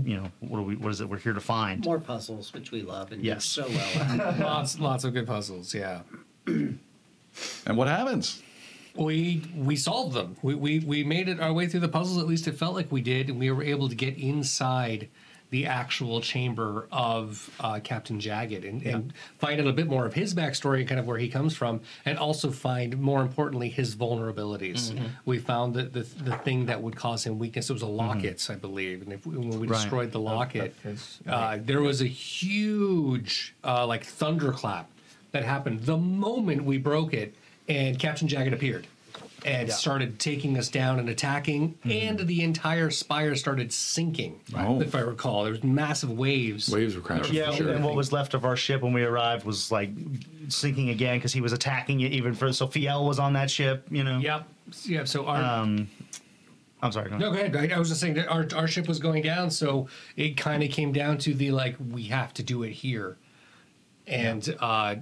you 0.04 0.18
know, 0.18 0.32
what 0.40 0.58
do 0.60 0.64
we? 0.64 0.76
What 0.76 0.90
is 0.92 1.02
it 1.02 1.10
we're 1.10 1.18
here 1.18 1.34
to 1.34 1.42
find? 1.42 1.84
more 1.86 2.00
puzzles, 2.00 2.54
which 2.54 2.72
we 2.72 2.82
love 2.82 3.12
and 3.12 3.24
Yes. 3.24 3.46
so 3.46 3.68
well. 3.68 4.36
lots, 4.40 4.80
lots 4.80 5.04
of 5.04 5.14
good 5.14 5.28
puzzles. 5.28 5.74
Yeah. 5.74 6.02
And 7.66 7.78
what 7.78 7.88
happens? 7.88 8.42
We 8.94 9.42
we 9.56 9.78
solved 9.78 10.14
them. 10.14 10.36
We, 10.42 10.54
we 10.54 10.80
we 10.80 11.04
made 11.06 11.30
it 11.30 11.40
our 11.40 11.54
way 11.54 11.66
through 11.68 11.80
the 11.80 11.88
puzzles. 11.88 12.18
At 12.18 12.28
least 12.28 12.46
it 12.46 12.58
felt 12.58 12.76
like 12.76 12.92
we 12.92 13.00
did, 13.02 13.30
and 13.30 13.40
we 13.40 13.50
were 13.52 13.64
able 13.64 13.88
to 13.88 13.96
get 13.96 14.18
inside 14.18 15.08
the 15.52 15.66
actual 15.68 16.22
chamber 16.22 16.88
of 16.94 17.50
uh, 17.60 17.80
Captain 17.84 18.20
Jagged 18.22 18.64
and, 18.64 18.82
and 18.84 19.14
find 19.38 19.60
out 19.60 19.68
a 19.68 19.74
bit 19.74 19.86
more 19.88 20.06
of 20.06 20.14
his 20.14 20.34
backstory 20.34 20.80
and 20.80 20.88
kind 20.88 21.00
of 21.00 21.06
where 21.06 21.18
he 21.18 21.28
comes 21.28 21.56
from, 21.56 21.82
and 22.06 22.18
also 22.18 22.50
find 22.52 22.98
more 23.00 23.22
importantly 23.22 23.68
his 23.70 23.94
vulnerabilities. 23.96 24.98
We 25.26 25.40
found 25.40 25.74
that 25.76 25.92
the 25.94 26.02
the 26.24 26.38
thing 26.38 26.66
that 26.68 26.82
would 26.82 26.96
cause 26.96 27.26
him 27.26 27.38
weakness. 27.38 27.70
It 27.70 27.74
was 27.74 27.82
a 27.82 27.86
lockets, 27.88 28.50
I 28.50 28.56
believe, 28.56 29.02
and 29.02 29.12
if, 29.14 29.28
when 29.28 29.50
we 29.60 29.68
Right. 29.68 29.78
destroyed 29.78 30.12
the 30.14 30.20
locket, 30.22 30.74
is 30.86 31.20
uh, 31.28 31.58
there 31.62 31.82
was 31.82 32.02
a 32.02 32.08
huge 32.08 33.54
uh, 33.64 33.86
like 33.86 34.06
thunderclap 34.06 34.90
that 35.32 35.44
happened 35.44 35.82
the 35.82 35.98
moment 35.98 36.64
we 36.64 36.78
broke 36.78 37.14
it, 37.14 37.36
and 37.68 38.00
Captain 38.00 38.28
Jagged 38.28 38.54
appeared 38.54 38.88
and 39.46 39.72
started 39.72 40.20
taking 40.20 40.58
us 40.58 40.70
down 40.70 41.00
and 41.00 41.10
attacking, 41.10 41.78
and 41.84 42.20
the 42.20 42.44
entire 42.44 42.90
spire 42.90 43.36
started 43.36 43.74
sinking. 43.74 44.40
Oh. 44.56 44.82
If 44.82 44.96
I 44.96 45.00
recall, 45.00 45.44
there 45.44 45.52
was 45.52 45.64
massive 45.64 46.12
waves. 46.12 46.70
Waves 46.70 46.96
were 46.96 47.02
crashing. 47.02 47.34
Yeah, 47.36 47.52
sure. 47.52 47.72
and 47.72 47.84
what 47.84 47.96
was 47.96 48.12
left 48.12 48.34
of 48.34 48.46
our 48.46 48.56
ship 48.56 48.82
when 48.82 48.94
we 48.94 49.04
arrived 49.04 49.46
was 49.46 49.72
like 49.72 49.90
sinking 50.48 50.90
again 50.90 51.18
because 51.18 51.34
he 51.34 51.42
was 51.42 51.54
attacking 51.54 52.02
it 52.02 52.12
even 52.12 52.34
further. 52.34 52.54
So 52.54 52.68
Fiel 52.68 53.06
was 53.06 53.20
on 53.20 53.34
that 53.34 53.50
ship, 53.50 53.88
you 53.90 54.04
know. 54.04 54.20
Yep. 54.20 54.48
Yeah. 54.84 55.04
So 55.06 55.26
our 55.26 55.42
Um, 55.42 55.90
I'm 56.82 56.92
sorry. 56.92 57.10
Go. 57.10 57.18
No, 57.18 57.32
go 57.32 57.38
ahead. 57.38 57.56
I, 57.56 57.76
I 57.76 57.80
was 57.80 57.90
just 57.90 58.02
saying 58.02 58.16
that 58.16 58.28
our, 58.28 58.48
our 58.56 58.68
ship 58.68 58.88
was 58.88 59.00
going 59.00 59.24
down, 59.24 59.52
so 59.52 59.88
it 60.16 60.38
kind 60.38 60.64
of 60.64 60.70
came 60.72 60.92
down 60.92 61.18
to 61.20 61.34
the 61.34 61.52
like 61.52 61.76
we 61.92 62.04
have 62.04 62.34
to 62.36 62.44
do 62.44 62.64
it 62.64 62.72
here, 62.72 63.18
and 64.08 64.56
uh, 64.60 64.96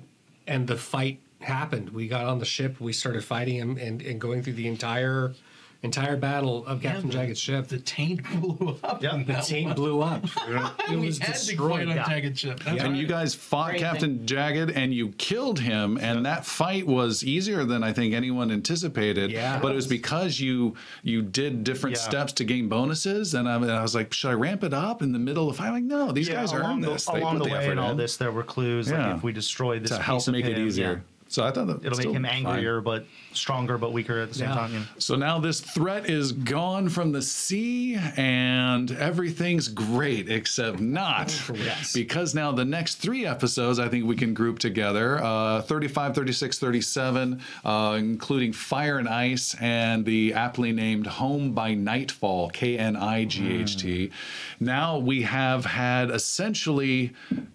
and 0.48 0.68
the 0.68 0.76
fight 0.76 1.20
happened. 1.40 1.90
We 1.90 2.08
got 2.08 2.26
on 2.26 2.40
the 2.40 2.46
ship, 2.46 2.80
we 2.80 2.94
started 2.94 3.24
fighting 3.24 3.56
him, 3.56 3.78
and, 3.78 4.02
and 4.02 4.20
going 4.20 4.44
through 4.44 4.54
the 4.54 4.68
entire 4.68 5.34
entire 5.82 6.18
battle 6.18 6.66
of 6.66 6.82
Captain 6.82 7.10
Jagged's 7.10 7.40
ship. 7.40 7.70
The 7.70 7.80
taint 7.80 8.22
blew 8.42 8.78
up. 8.84 9.02
Yeah. 9.02 9.16
The 9.16 9.24
that 9.32 9.46
taint 9.46 9.68
one. 9.68 9.76
blew 9.78 10.02
up. 10.02 10.26
It 10.92 11.00
we 11.00 11.06
was 11.06 11.20
had 11.20 11.28
to 11.28 11.32
destroyed. 11.46 11.72
fight 11.72 11.88
on 11.88 11.96
Yeah. 11.96 12.10
Jagged 12.10 12.38
ship. 12.38 12.60
That's 12.66 12.82
and 12.84 12.94
right. 12.94 13.00
you 13.02 13.08
guys 13.08 13.34
fought 13.34 13.70
Great 13.70 13.80
Captain 13.80 14.28
Jagged 14.28 14.72
and 14.72 14.94
you 14.94 15.10
killed 15.14 15.58
him, 15.62 15.98
and 16.02 16.26
that 16.26 16.46
fight 16.46 16.86
was 16.86 17.24
easier 17.24 17.64
than 17.64 17.82
I 17.82 17.94
think 17.94 18.14
anyone 18.14 18.52
anticipated. 18.52 19.32
Yeah. 19.32 19.60
But 19.62 19.72
it 19.72 19.76
was 19.76 19.88
because 19.88 20.38
you 20.42 20.76
you 21.02 21.22
did 21.22 21.64
different 21.64 21.96
Yeah. 21.96 22.02
steps 22.02 22.34
to 22.34 22.44
gain 22.44 22.68
bonuses, 22.68 23.34
and 23.34 23.48
I, 23.48 23.56
and 23.56 23.72
I 23.72 23.82
was 23.82 23.96
like, 23.96 24.12
should 24.12 24.32
I 24.32 24.34
ramp 24.34 24.66
it 24.66 24.74
up 24.74 25.02
in 25.02 25.14
the 25.14 25.20
middle 25.20 25.50
of 25.50 25.56
fight? 25.56 25.70
Like, 25.70 25.84
no, 25.84 26.12
these 26.12 26.28
Yeah, 26.28 26.36
guys 26.36 26.52
along 26.52 26.74
earned 26.74 26.84
the, 26.84 26.90
this. 26.92 27.06
They 27.06 27.22
along 27.22 27.38
put 27.38 27.44
the, 27.46 27.50
the, 27.52 27.56
way 27.56 27.64
effort 27.64 27.72
in 27.72 27.80
all 27.80 27.96
this, 27.96 28.18
there 28.18 28.34
were 28.34 28.44
clues 28.44 28.90
Yeah. 28.90 29.08
like 29.08 29.18
if 29.18 29.24
we 29.24 29.32
destroy 29.32 29.80
this 29.80 29.92
to 29.92 29.96
piece 29.98 30.06
help 30.06 30.28
of 30.28 30.34
make 30.34 30.44
it 30.44 30.58
him, 30.58 30.68
easier. 30.68 31.04
So 31.30 31.44
I 31.46 31.52
thought 31.52 31.68
that 31.68 31.86
It'll 31.86 31.98
make 31.98 32.10
him 32.10 32.24
fine. 32.24 32.46
angrier, 32.46 32.82
but 32.82 33.06
stronger, 33.34 33.78
but 33.78 33.94
weaker 33.94 34.20
at 34.20 34.30
the 34.30 34.36
same 34.36 34.50
Yeah. 34.50 34.56
time. 34.56 34.74
you 34.74 34.80
know. 34.80 34.86
So 34.98 35.16
now 35.16 35.40
this 35.40 35.60
threat 35.62 36.10
is 36.10 36.32
gone 36.32 36.90
from 36.90 37.12
the 37.12 37.22
sea 37.22 37.96
and 38.18 38.92
everything's 38.92 39.68
great 39.68 40.30
except 40.30 40.80
not. 40.80 41.34
Yes. 41.54 41.94
Because 41.94 42.34
now 42.36 42.52
the 42.52 42.66
next 42.66 42.96
three 42.96 43.26
episodes 43.26 43.80
I 43.80 43.88
think 43.88 44.06
we 44.06 44.16
can 44.16 44.34
group 44.34 44.60
together 44.60 45.22
uh, 45.24 45.62
35, 45.64 46.16
36, 46.16 46.60
37, 46.60 47.42
uh, 47.64 47.96
including 48.00 48.54
Fire 48.54 48.98
and 48.98 49.08
Ice 49.08 49.56
and 49.60 50.06
the 50.06 50.34
aptly 50.34 50.72
named 50.72 51.08
Home 51.08 51.52
by 51.54 51.74
Nightfall, 51.74 52.50
K 52.50 52.78
N 52.78 52.96
I 52.96 53.26
G 53.26 53.52
H 53.62 53.78
T. 53.78 54.12
Now 54.60 54.98
we 54.98 55.22
have 55.24 55.66
had 55.66 56.10
essentially 56.12 57.14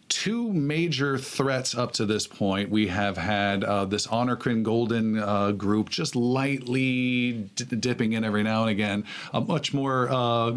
two 0.08 0.52
major 0.52 1.18
threats 1.18 1.74
up 1.76 1.90
to 1.92 2.06
this 2.06 2.26
point. 2.26 2.70
We 2.70 2.86
have 2.88 3.16
had 3.16 3.64
uh, 3.64 3.84
this 3.86 4.06
Honorcrin 4.06 4.62
Golden 4.62 5.18
uh, 5.18 5.50
group 5.64 5.88
just 5.88 6.14
lightly 6.14 7.48
d- 7.56 7.64
dipping 7.64 8.12
in 8.12 8.22
every 8.22 8.42
now 8.42 8.62
and 8.62 8.70
again. 8.70 9.04
A 9.32 9.40
much 9.40 9.72
more. 9.72 10.08
Uh, 10.10 10.56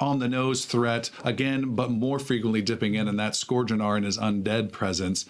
on 0.00 0.20
the 0.20 0.28
nose 0.28 0.64
threat 0.64 1.10
again, 1.22 1.74
but 1.74 1.90
more 1.90 2.18
frequently 2.18 2.62
dipping 2.62 2.94
in, 2.94 3.08
and 3.08 3.18
that 3.18 3.34
Scourgeonar 3.34 3.94
and 3.94 4.06
his 4.06 4.16
undead 4.16 4.72
presence. 4.72 5.26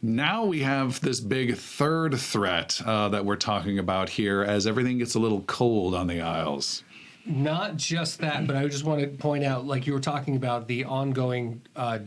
Now 0.00 0.44
we 0.44 0.60
have 0.60 1.00
this 1.00 1.18
big 1.18 1.56
third 1.56 2.16
threat 2.16 2.80
uh, 2.86 3.08
that 3.08 3.24
we're 3.24 3.34
talking 3.34 3.80
about 3.80 4.10
here 4.10 4.44
as 4.44 4.64
everything 4.64 4.98
gets 4.98 5.16
a 5.16 5.18
little 5.18 5.40
cold 5.42 5.92
on 5.92 6.06
the 6.06 6.20
Isles. 6.20 6.84
Not 7.24 7.76
just 7.76 8.20
that, 8.20 8.46
but 8.46 8.54
I 8.54 8.68
just 8.68 8.84
want 8.84 9.00
to 9.00 9.08
point 9.08 9.42
out, 9.42 9.66
like 9.66 9.88
you 9.88 9.92
were 9.92 10.00
talking 10.00 10.36
about 10.36 10.68
the 10.68 10.84
ongoing 10.84 11.60
uh, 11.74 11.98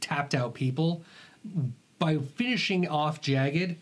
tapped 0.00 0.34
out 0.34 0.52
people. 0.52 1.02
By 1.98 2.18
finishing 2.18 2.86
off 2.86 3.22
Jagged, 3.22 3.76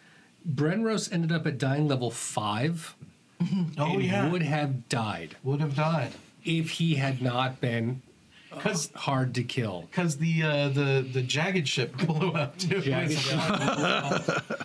Brenros 0.48 1.12
ended 1.12 1.32
up 1.32 1.47
at 1.47 1.59
dying 1.59 1.89
level 1.89 2.10
five. 2.10 2.94
Oh 3.78 3.94
and 3.94 4.02
yeah, 4.02 4.31
would 4.31 4.43
have 4.43 4.89
died 4.89 5.36
would 5.44 5.60
have 5.60 5.77
died 5.77 6.12
if 6.44 6.70
he 6.70 6.94
had 6.94 7.20
not 7.20 7.60
been 7.60 8.01
because 8.51 8.90
hard 8.94 9.35
to 9.35 9.43
kill. 9.43 9.86
because 9.90 10.16
the 10.16 10.43
uh, 10.43 10.68
the 10.70 11.06
the 11.12 11.20
jagged 11.20 11.68
ship 11.68 11.94
blew 12.06 12.31
up 12.32 12.56
too. 12.56 12.81
Jagged 12.81 13.18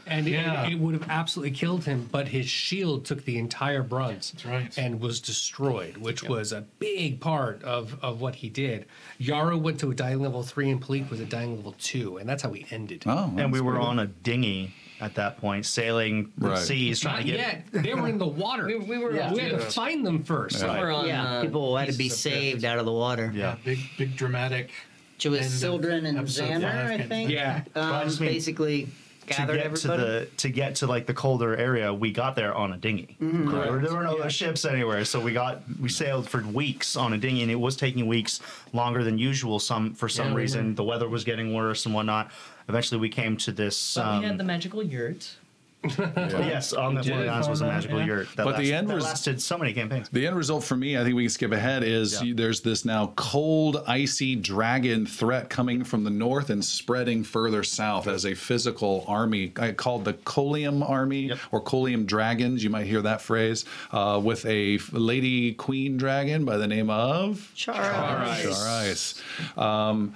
and 0.08 0.28
it- 0.28 0.32
Yeah. 0.32 0.70
it, 0.70 0.80
would 0.80 0.94
have 0.94 1.10
absolutely 1.10 1.52
killed 1.52 1.84
him, 1.84 2.08
but 2.12 2.30
his 2.30 2.48
shield 2.48 3.04
took 3.06 3.26
the 3.26 3.38
entire 3.38 3.84
brunt 3.84 4.32
That's 4.34 4.46
right. 4.46 4.78
and 4.78 5.00
was 5.02 5.20
destroyed, 5.20 5.98
which 5.98 6.24
was 6.24 6.52
a 6.54 6.62
big 6.80 7.20
part 7.20 7.62
of, 7.64 7.98
of 8.02 8.22
what 8.22 8.36
he 8.36 8.50
did. 8.50 8.86
Yaru 9.20 9.60
went 9.60 9.80
to 9.82 9.92
a 9.92 9.96
dying 9.96 10.22
level 10.22 10.44
three, 10.44 10.70
and 10.70 10.82
Palik 10.82 11.10
was 11.10 11.20
a 11.20 11.26
dying 11.26 11.58
level 11.58 11.76
two, 11.78 12.18
and 12.18 12.28
that's 12.30 12.44
how 12.44 12.50
we 12.50 12.66
ended. 12.72 13.04
Oh, 13.06 13.34
And 13.38 13.52
we 13.52 13.60
were 13.62 13.74
pretty 13.74 13.88
on 13.88 14.00
a 14.00 14.08
dinghy 14.08 14.74
at 15.02 15.16
that 15.16 15.38
point, 15.38 15.66
sailing 15.66 16.32
the 16.38 16.50
Right. 16.50 16.58
seas, 16.58 17.00
trying 17.00 17.16
Not 17.16 17.22
to 17.22 17.28
get. 17.32 17.38
yet. 17.74 17.84
They 17.84 17.94
were 17.94 18.08
in 18.08 18.18
the 18.18 18.28
water. 18.28 18.68
We, 18.68 18.78
we 18.78 18.98
were 19.00 19.12
we 19.12 19.18
had 19.18 19.52
to 19.52 19.60
find 19.60 20.06
them 20.06 20.24
first. 20.24 20.60
somewhere 20.60 20.92
on 20.92 21.08
yeah, 21.08 21.24
uh, 21.24 21.42
people 21.42 21.76
had 21.76 21.90
to 21.90 21.98
be 21.98 22.06
pieces 22.06 22.26
of 22.26 22.32
drift. 22.32 22.44
saved 22.44 22.66
out 22.66 22.78
of 22.80 22.86
the 22.86 22.92
water. 22.94 23.32
Yeah. 23.34 23.58
big 23.66 23.80
big 23.98 24.16
dramatic. 24.16 24.70
Which 25.16 25.26
was 25.26 25.40
End 25.42 25.46
of 25.48 25.52
Sildren 25.54 26.06
and 26.08 26.18
episode 26.18 26.50
Xander, 26.50 26.62
five, 26.72 27.02
I 27.02 27.04
think. 27.04 27.30
Yeah. 27.30 27.64
I 27.76 27.80
Um, 28.02 28.08
just 28.08 28.20
mean, 28.22 28.32
basically 28.32 28.86
To 28.86 29.28
gathered 29.28 29.54
get 29.58 29.60
to 29.62 29.66
everybody. 29.92 30.02
the 30.04 30.26
to 30.38 30.50
get 30.50 30.76
to 30.78 30.88
like 30.88 31.06
the 31.06 31.14
colder 31.14 31.56
area, 31.56 31.94
we 31.94 32.12
got 32.12 32.36
there 32.36 32.56
on 32.56 32.74
a 32.74 32.78
dinghy. 32.78 33.18
Mm-hmm. 33.22 33.52
There, 33.52 33.72
were- 33.72 33.80
there 33.80 33.94
were 33.96 34.04
no 34.04 34.18
other 34.18 34.32
ships 34.32 34.66
anywhere, 34.66 35.06
so 35.06 35.20
we 35.20 35.32
got 35.34 35.62
we 35.80 35.90
sailed 35.90 36.28
for 36.28 36.42
weeks 36.48 36.96
on 36.96 37.14
a 37.14 37.18
dinghy, 37.20 37.44
and 37.44 37.52
it 37.52 37.56
was 37.60 37.76
taking 37.76 38.08
weeks 38.08 38.40
longer 38.74 39.04
than 39.04 39.18
usual. 39.20 39.60
Some 39.60 39.94
for 39.94 40.10
some 40.10 40.30
Yeah, 40.30 40.34
we 40.36 40.42
reason, 40.42 40.74
the 40.76 40.84
weather 40.84 41.08
was 41.08 41.24
getting 41.24 41.54
worse 41.54 41.86
and 41.86 41.94
whatnot. 41.94 42.32
Eventually, 42.72 43.00
we 43.02 43.10
came 43.10 43.36
to 43.38 43.52
this. 43.52 43.96
But 43.96 44.06
Um, 44.06 44.20
we 44.22 44.26
had 44.28 44.38
the 44.38 44.44
magical 44.46 44.82
yurt. 44.82 45.36
yes, 45.98 46.74
on 46.74 46.94
the 46.94 47.02
did 47.02 47.28
Islands 47.28 47.50
was 47.50 47.62
a 47.62 47.66
magical 47.66 47.98
yeah. 48.00 48.06
yurt. 48.06 48.28
That 48.36 48.44
But 48.46 48.52
the 48.58 48.72
lasted, 48.72 48.74
end 48.76 48.90
that 48.92 48.96
res- 48.98 49.04
lasted 49.04 49.42
so 49.42 49.58
many 49.58 49.74
campaigns. 49.74 50.10
The 50.10 50.28
end 50.28 50.36
result 50.36 50.64
for 50.64 50.76
me, 50.78 50.96
I 50.96 51.04
think 51.04 51.16
we 51.16 51.24
can 51.24 51.32
skip 51.32 51.52
ahead, 51.52 51.82
is 51.84 52.22
Yeah. 52.22 52.34
there's 52.36 52.62
this 52.62 52.86
now 52.86 53.14
cold, 53.16 53.84
icy 53.88 54.36
dragon 54.36 55.08
threat 55.08 55.50
coming 55.50 55.84
from 55.84 56.04
the 56.04 56.12
north 56.12 56.52
and 56.52 56.64
spreading 56.64 57.24
further 57.24 57.64
south 57.64 58.08
as 58.08 58.28
a 58.28 58.36
physical 58.36 59.04
army 59.08 59.54
I 59.58 59.72
called 59.72 60.06
the 60.06 60.14
Colium 60.14 60.88
Army 60.88 61.30
Yep. 61.30 61.40
or 61.52 61.64
Colium 61.64 62.06
Dragons. 62.06 62.64
You 62.64 62.70
might 62.70 62.86
hear 62.86 63.02
that 63.02 63.20
phrase 63.20 63.66
uh, 63.92 64.22
with 64.24 64.46
a 64.46 64.78
lady 64.92 65.54
queen 65.54 65.98
dragon 65.98 66.46
by 66.46 66.58
the 66.58 66.68
name 66.68 66.92
of 66.92 67.52
Charais. 67.58 68.44
Charais. 68.46 69.58
Um, 69.58 70.14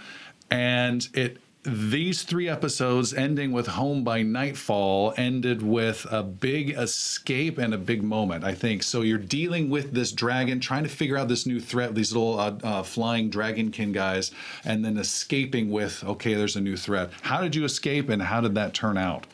and 0.52 1.08
it 1.16 1.38
these 1.66 2.24
three 2.24 2.48
episodes 2.48 3.14
ending 3.14 3.52
with 3.52 3.68
home 3.68 4.04
by 4.04 4.22
nightfall 4.22 5.14
ended 5.18 5.62
with 5.62 6.06
a 6.12 6.22
big 6.22 6.70
escape 6.72 7.58
and 7.58 7.74
a 7.74 7.78
big 7.78 8.04
moment 8.04 8.44
i 8.44 8.54
think. 8.54 8.84
So 8.84 9.02
you're 9.02 9.18
dealing 9.18 9.70
with 9.70 9.94
this 9.94 10.12
dragon 10.12 10.60
trying 10.60 10.84
to 10.84 10.90
figure 10.90 11.18
out 11.18 11.28
this 11.28 11.46
new 11.46 11.60
threat 11.60 11.96
these 11.96 12.14
little 12.14 12.40
uh, 12.40 12.56
uh, 12.64 12.84
flying 12.84 13.30
dragonkin 13.32 13.94
guys 13.94 14.32
and 14.64 14.86
then 14.86 14.98
escaping 14.98 15.72
with 15.72 16.04
okay 16.04 16.34
there's 16.34 16.56
a 16.56 16.62
new 16.62 16.78
threat. 16.78 17.10
How 17.22 17.42
did 17.42 17.56
you 17.56 17.66
escape 17.66 18.10
and 18.10 18.22
how 18.22 18.42
did 18.42 18.56
that 18.56 18.74
turn 18.74 18.98
out? 18.98 19.26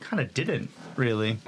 Kind 0.00 0.20
of 0.20 0.34
didn't 0.34 0.70
really. 0.96 1.38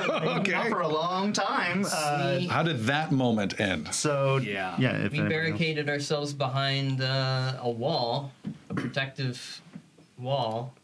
Okay. 0.00 0.52
Not 0.52 0.68
for 0.68 0.80
a 0.80 0.88
long 0.88 1.32
time. 1.32 1.84
Uh, 1.92 2.40
how 2.48 2.62
did 2.62 2.80
that 2.84 3.12
moment 3.12 3.60
end 3.60 3.92
so 3.94 4.36
Yeah. 4.38 4.74
yeah. 4.78 4.96
If 4.96 5.12
we 5.12 5.18
anybody 5.18 5.20
else- 5.22 5.28
barricaded 5.30 5.88
ourselves 5.88 6.32
behind 6.32 7.00
uh, 7.02 7.58
a 7.60 7.70
wall, 7.70 8.32
a 8.68 8.74
protective 8.74 9.60
wall. 10.18 10.74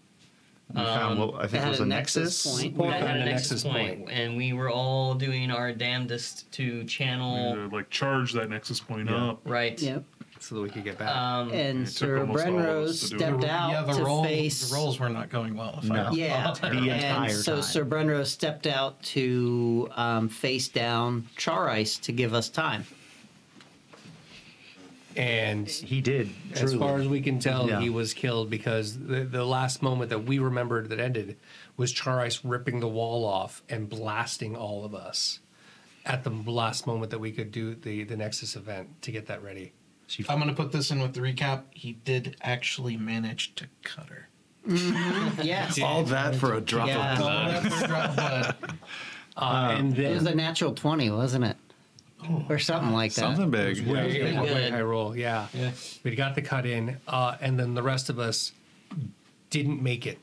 we 0.74 0.82
found 0.82 1.20
Um, 1.20 1.28
what 1.28 1.44
I 1.44 1.47
think 1.47 1.62
had 1.62 1.70
was 1.70 1.81
a 1.81 1.85
a 1.85 1.86
nexus 1.86 2.44
nexus. 2.44 2.62
point. 2.62 2.77
We 2.77 2.85
Yeah. 2.86 2.93
had 2.93 3.02
And 3.10 3.18
a 3.18 3.23
a 3.23 3.24
nexus 3.24 3.51
nexus 3.51 3.62
point, 3.64 3.98
point. 4.06 4.10
and 4.18 4.36
we 4.36 4.52
were 4.52 4.70
all 4.70 5.14
doing 5.14 5.51
our 5.51 5.73
damnedest 5.73 6.51
to 6.52 6.85
channel. 6.85 7.55
to, 7.55 7.68
like 7.74 7.89
charge 7.90 8.32
that 8.32 8.51
nexus 8.51 8.81
point 8.81 9.09
Yeah. 9.10 9.27
up. 9.31 9.40
Right. 9.44 9.81
Uh, 9.82 9.86
Yep. 9.86 10.05
So 10.48 10.55
that 10.55 10.60
we 10.60 10.70
could 10.70 10.85
get 10.85 10.97
back. 10.97 11.09
Um, 11.16 11.51
And 11.51 11.89
Sir 11.89 12.20
almost 12.20 12.47
all 12.47 12.52
Brenros 12.52 13.02
to 13.02 13.09
do 13.10 13.16
stepped 13.18 13.44
out 13.44 13.70
yeah, 13.73 13.82
the 13.82 13.94
to 13.94 14.05
roll, 14.05 14.23
face. 14.23 14.68
the 14.68 14.77
rolls 14.77 15.01
were 15.01 15.09
not 15.09 15.28
going 15.28 15.56
well. 15.56 15.81
If 15.82 15.89
No. 15.89 15.97
recall. 15.97 16.16
Yeah, 16.16 16.55
The 16.60 16.66
and 16.68 16.89
entire 16.89 17.31
so 17.31 17.55
time. 17.55 17.62
Sir 17.62 17.85
Brenros 17.85 18.27
stepped 18.27 18.68
out 18.68 19.02
to 19.14 19.89
um, 19.97 20.28
face 20.28 20.68
down 20.68 21.27
Charice 21.36 22.01
to 22.02 22.12
give 22.12 22.32
us 22.32 22.48
time. 22.48 22.85
and 25.16 25.68
He 25.68 26.01
did. 26.01 26.31
as 26.52 26.60
truly. 26.60 26.78
far 26.78 26.98
as 26.98 27.09
we 27.09 27.20
can 27.23 27.40
tell, 27.40 27.68
Yeah. 27.68 27.81
he 27.81 27.90
was 27.90 28.14
killed 28.14 28.48
because 28.48 28.97
the, 28.98 29.24
the 29.24 29.44
last 29.44 29.82
moment 29.82 30.10
that 30.10 30.24
we 30.27 30.39
remembered 30.39 30.90
that 30.90 31.01
ended 31.01 31.36
was 31.77 31.93
Charais 31.93 32.39
ripping 32.44 32.78
the 32.78 32.89
wall 32.89 33.24
off 33.24 33.62
and 33.68 33.89
blasting 33.89 34.55
all 34.55 34.85
of 34.85 34.94
us 34.94 35.40
at 36.05 36.23
the 36.23 36.31
last 36.31 36.86
moment 36.86 37.10
that 37.10 37.18
we 37.18 37.32
could 37.32 37.51
do 37.51 37.74
the, 37.74 38.05
the 38.05 38.16
Nexus 38.16 38.55
event 38.55 39.02
to 39.02 39.10
get 39.10 39.27
that 39.27 39.43
ready. 39.43 39.73
I'm 40.28 40.38
going 40.38 40.48
to 40.48 40.54
put 40.54 40.72
this 40.72 40.90
in 40.90 41.00
with 41.00 41.14
the 41.14 41.20
recap. 41.20 41.62
He 41.70 41.92
did 42.04 42.36
actually 42.42 42.96
manage 42.96 43.54
to 43.56 43.66
cut 43.82 44.06
her. 44.08 44.28
Yes. 45.42 45.80
all 45.80 46.02
that 46.04 46.34
for 46.36 46.54
a 46.54 46.60
drop 46.60 46.88
Yeah. 46.88 47.12
of 47.12 47.18
blood 47.18 48.16
but 48.16 48.70
Uh, 49.36 49.74
and 49.76 49.98
It 49.98 50.14
was 50.14 50.24
a 50.26 50.34
natural 50.34 50.72
20, 50.72 51.10
wasn't 51.10 51.44
it? 51.44 51.56
Or 52.48 52.58
something 52.58 52.92
like 52.92 53.12
that. 53.12 53.20
something 53.20 53.50
big 53.50 53.86
way, 53.86 54.18
pretty 54.20 54.36
way 54.38 54.44
good. 54.46 54.72
high 54.72 54.80
roll, 54.80 55.14
yeah. 55.14 55.46
Yeah. 55.52 55.72
We 56.02 56.14
got 56.16 56.34
the 56.34 56.42
cut 56.42 56.64
in, 56.66 56.96
uh, 57.06 57.36
and 57.40 57.58
then 57.60 57.74
the 57.74 57.82
rest 57.82 58.08
of 58.08 58.18
us 58.18 58.52
didn't 59.50 59.82
make 59.82 60.06
it. 60.06 60.18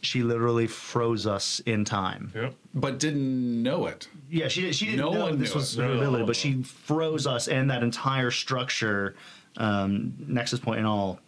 She 0.00 0.22
literally 0.22 0.66
froze 0.68 1.26
us 1.26 1.60
in 1.66 1.84
time. 1.84 2.32
Yep. 2.34 2.54
but 2.74 2.98
didn't 3.00 3.62
know 3.62 3.86
it 3.86 4.08
Yeah, 4.30 4.46
she, 4.48 4.60
did- 4.62 4.74
she 4.76 4.84
didn't 4.86 5.00
No 5.00 5.12
know 5.12 5.24
one 5.24 5.38
this 5.38 5.54
was 5.54 5.76
it. 5.76 5.82
her 5.82 5.88
No. 5.88 5.94
ability, 5.96 6.24
but 6.24 6.36
she 6.36 6.62
froze 6.62 7.26
us 7.26 7.48
and 7.48 7.70
that 7.70 7.82
entire 7.82 8.30
structure, 8.30 9.16
um, 9.56 10.14
Nexus 10.20 10.60
Point 10.60 10.78
and 10.78 10.86
all, 10.86 11.18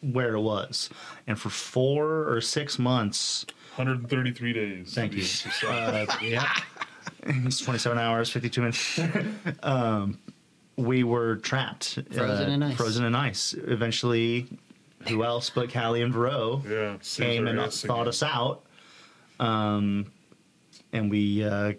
where 0.00 0.34
it 0.34 0.40
was. 0.40 0.90
And 1.26 1.38
for 1.40 1.48
four 1.48 2.28
or 2.30 2.40
six 2.42 2.78
months, 2.78 3.46
133 3.76 4.52
days. 4.52 4.92
thank 4.94 5.14
you. 5.14 5.24
Uh, 5.66 6.04
yeah, 6.22 6.52
it's 7.22 7.60
27 7.60 7.96
hours, 7.98 8.28
52 8.28 8.60
minutes. 8.60 9.00
um, 9.62 10.18
we 10.76 11.02
were 11.04 11.36
trapped, 11.36 11.98
uh, 12.18 12.22
in 12.24 12.62
ice. 12.62 12.76
Frozen 12.76 13.04
in 13.06 13.14
ice. 13.14 13.54
Eventually, 13.66 14.46
who 15.08 15.24
else 15.24 15.50
but 15.50 15.72
Callie 15.72 16.02
and 16.02 16.12
Vero 16.12 16.62
yeah. 16.68 16.96
came 17.02 17.46
and 17.46 17.60
Caesar 17.72 17.86
thought 17.88 18.08
us 18.08 18.22
out. 18.22 18.64
Um, 19.40 20.12
and 20.92 21.10
we, 21.10 21.44
uh, 21.44 21.72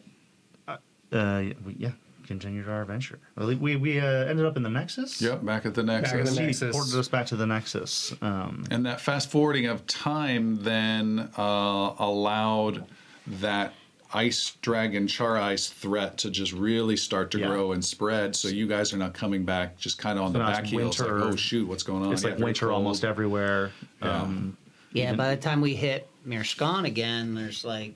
uh, 0.67 1.43
we, 1.65 1.75
yeah, 1.77 1.91
continued 2.25 2.67
our 2.67 2.81
adventure. 2.81 3.19
We 3.37 3.55
we, 3.55 3.75
we 3.75 3.99
uh, 3.99 4.05
ended 4.05 4.45
up 4.45 4.57
in 4.57 4.63
the 4.63 4.69
Nexus. 4.69 5.21
yep 5.21 5.45
back 5.45 5.65
at 5.65 5.73
the 5.75 5.83
Back 5.83 6.03
nexus 6.03 6.29
at 6.29 6.35
the 6.35 6.41
He 6.41 6.47
Nexus. 6.47 6.75
ported 6.75 6.95
us 6.95 7.07
back 7.07 7.25
to 7.27 7.35
the 7.35 7.45
Nexus. 7.45 8.13
Um, 8.21 8.65
And 8.71 8.85
that 8.85 8.99
fast 9.01 9.29
forwarding 9.29 9.67
of 9.67 9.85
time 9.87 10.63
then 10.63 11.29
uh, 11.37 11.93
allowed 11.99 12.85
that 13.27 13.73
ice 14.13 14.57
dragon 14.61 15.07
char 15.07 15.37
ice 15.37 15.67
threat 15.69 16.17
to 16.19 16.29
just 16.29 16.51
really 16.53 16.95
start 16.95 17.31
to 17.31 17.39
Yeah. 17.39 17.47
grow 17.47 17.71
and 17.71 17.83
spread. 17.83 18.35
So 18.35 18.47
you 18.47 18.67
guys 18.67 18.93
are 18.93 18.97
not 18.97 19.13
coming 19.13 19.43
back 19.43 19.77
just 19.77 19.97
kind 19.97 20.19
of 20.19 20.25
on 20.25 20.31
So 20.33 20.37
the 20.39 20.43
back 20.45 20.65
heels. 20.65 20.99
Like, 20.99 21.09
oh 21.09 21.35
shoot, 21.35 21.67
what's 21.67 21.83
going 21.83 22.03
on? 22.05 22.13
it's 22.13 22.21
Yeah, 22.23 22.29
like 22.29 22.37
very 22.37 22.45
winter 22.49 22.67
cold. 22.67 22.75
almost 22.77 23.03
everywhere. 23.03 23.71
Yeah. 24.01 24.21
Um, 24.21 24.57
Yeah, 24.91 25.13
by 25.13 25.33
the 25.35 25.41
time 25.41 25.59
we 25.61 25.73
hit 25.75 26.07
Mirskan 26.27 26.85
again, 26.85 27.33
there's 27.33 27.65
like 27.65 27.95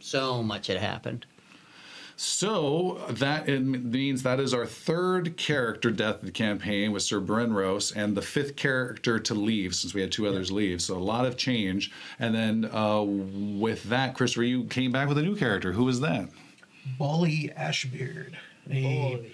so 0.00 0.42
much 0.42 0.66
had 0.66 0.76
happened. 0.76 1.24
So 2.18 3.04
that 3.10 3.46
means 3.46 4.22
that 4.22 4.40
is 4.40 4.54
our 4.54 4.64
third 4.64 5.36
character 5.36 5.90
death 5.90 6.16
of 6.16 6.22
the 6.22 6.30
campaign 6.30 6.90
with 6.90 7.02
Sir 7.02 7.20
Brenros, 7.20 7.94
and 7.94 8.16
the 8.16 8.22
fifth 8.22 8.56
character 8.56 9.18
to 9.18 9.34
leave 9.34 9.74
since 9.74 9.92
we 9.92 10.00
had 10.00 10.10
two 10.10 10.26
others 10.26 10.50
leave. 10.50 10.80
So 10.80 10.96
a 10.96 10.98
lot 10.98 11.26
of 11.26 11.36
change. 11.36 11.92
And 12.18 12.34
then 12.34 12.70
uh, 12.72 13.02
with 13.02 13.84
that, 13.84 14.14
Christopher, 14.14 14.44
you 14.44 14.64
came 14.64 14.92
back 14.92 15.08
with 15.08 15.18
a 15.18 15.22
new 15.22 15.36
character. 15.36 15.72
Who 15.72 15.84
was 15.84 16.00
that? 16.00 16.30
Bolly 16.98 17.52
Ashbeard, 17.58 18.32
a 18.70 19.30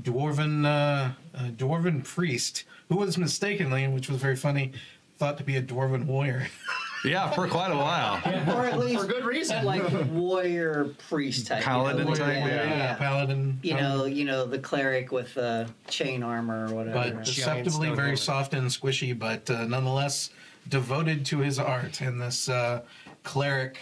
dwarven 0.00 0.64
uh, 0.64 1.12
a 1.34 1.48
dwarven 1.50 2.04
priest 2.04 2.64
who 2.88 2.96
was 2.96 3.18
mistakenly, 3.18 3.88
which 3.88 4.08
was 4.08 4.20
very 4.20 4.36
funny, 4.36 4.72
thought 5.18 5.36
to 5.38 5.44
be 5.44 5.56
a 5.56 5.62
dwarven 5.62 6.06
warrior. 6.06 6.46
Yeah, 7.04 7.30
for 7.30 7.48
quite 7.48 7.70
a 7.70 7.76
while. 7.76 8.20
Or 8.54 8.64
at 8.66 8.78
least 8.78 9.02
For 9.02 9.06
good 9.06 9.24
reason. 9.24 9.64
like 9.64 9.82
warrior 10.10 10.94
priest 11.08 11.46
type. 11.46 11.62
Paladin 11.62 12.00
you 12.00 12.04
know, 12.04 12.14
type, 12.14 12.36
yeah, 12.36 12.46
yeah. 12.46 12.64
yeah. 12.76 12.94
paladin. 12.96 13.58
You 13.62 13.74
um, 13.74 13.80
know, 13.80 14.04
you 14.04 14.24
know 14.24 14.46
the 14.46 14.58
cleric 14.58 15.12
with 15.12 15.34
the 15.34 15.68
chain 15.88 16.22
armor 16.22 16.66
or 16.68 16.74
whatever. 16.74 17.12
but 17.12 17.24
deceptively 17.24 17.88
very 17.88 18.00
helmet. 18.00 18.18
soft 18.18 18.54
and 18.54 18.68
squishy, 18.68 19.18
but 19.18 19.48
uh, 19.50 19.64
nonetheless 19.66 20.30
devoted 20.68 21.24
to 21.26 21.38
his 21.38 21.58
art. 21.58 22.00
And 22.00 22.20
this 22.20 22.48
uh, 22.48 22.82
cleric 23.22 23.78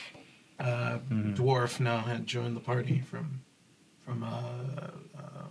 uh, 0.60 0.98
dwarf 1.10 1.80
now 1.80 1.98
had 1.98 2.26
joined 2.26 2.56
the 2.56 2.60
party 2.60 3.00
from 3.00 3.40
from 4.04 4.22
uh, 4.22 4.28
uh, 5.18 5.46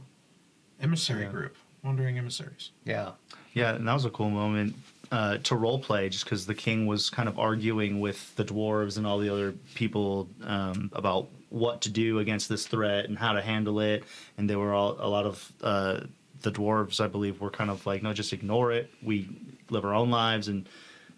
emissary 0.81 1.23
Yeah. 1.23 1.31
group, 1.31 1.55
wandering 1.83 2.17
emissaries. 2.17 2.71
yeah. 2.85 3.11
Yeah, 3.53 3.73
and 3.73 3.87
that 3.87 3.93
was 3.93 4.05
a 4.05 4.11
cool 4.11 4.29
moment 4.29 4.75
uh, 5.11 5.37
to 5.37 5.55
role 5.55 5.79
play, 5.79 6.09
just 6.09 6.25
because 6.25 6.45
the 6.45 6.55
king 6.55 6.87
was 6.87 7.09
kind 7.09 7.29
of 7.29 7.39
arguing 7.39 7.99
with 7.99 8.35
the 8.35 8.43
dwarves 8.43 8.97
and 8.97 9.07
all 9.07 9.19
the 9.19 9.29
other 9.29 9.53
people 9.75 10.27
um, 10.43 10.89
about 10.93 11.27
what 11.49 11.81
to 11.81 11.89
do 11.89 12.19
against 12.19 12.49
this 12.49 12.67
threat 12.67 13.05
and 13.05 13.17
how 13.17 13.33
to 13.33 13.41
handle 13.41 13.79
it. 13.79 14.03
And 14.37 14.49
they 14.49 14.55
were 14.55 14.73
all 14.73 14.97
a 14.99 15.07
lot 15.07 15.25
of 15.25 15.51
uh, 15.63 16.01
the 16.41 16.51
dwarves, 16.51 16.99
I 16.99 17.07
believe, 17.07 17.39
were 17.39 17.49
kind 17.49 17.69
of 17.69 17.85
like, 17.85 18.03
no, 18.03 18.13
just 18.13 18.33
ignore 18.33 18.71
it. 18.71 18.91
We 19.01 19.29
live 19.69 19.85
our 19.85 19.93
own 19.93 20.09
lives. 20.09 20.49
And 20.49 20.67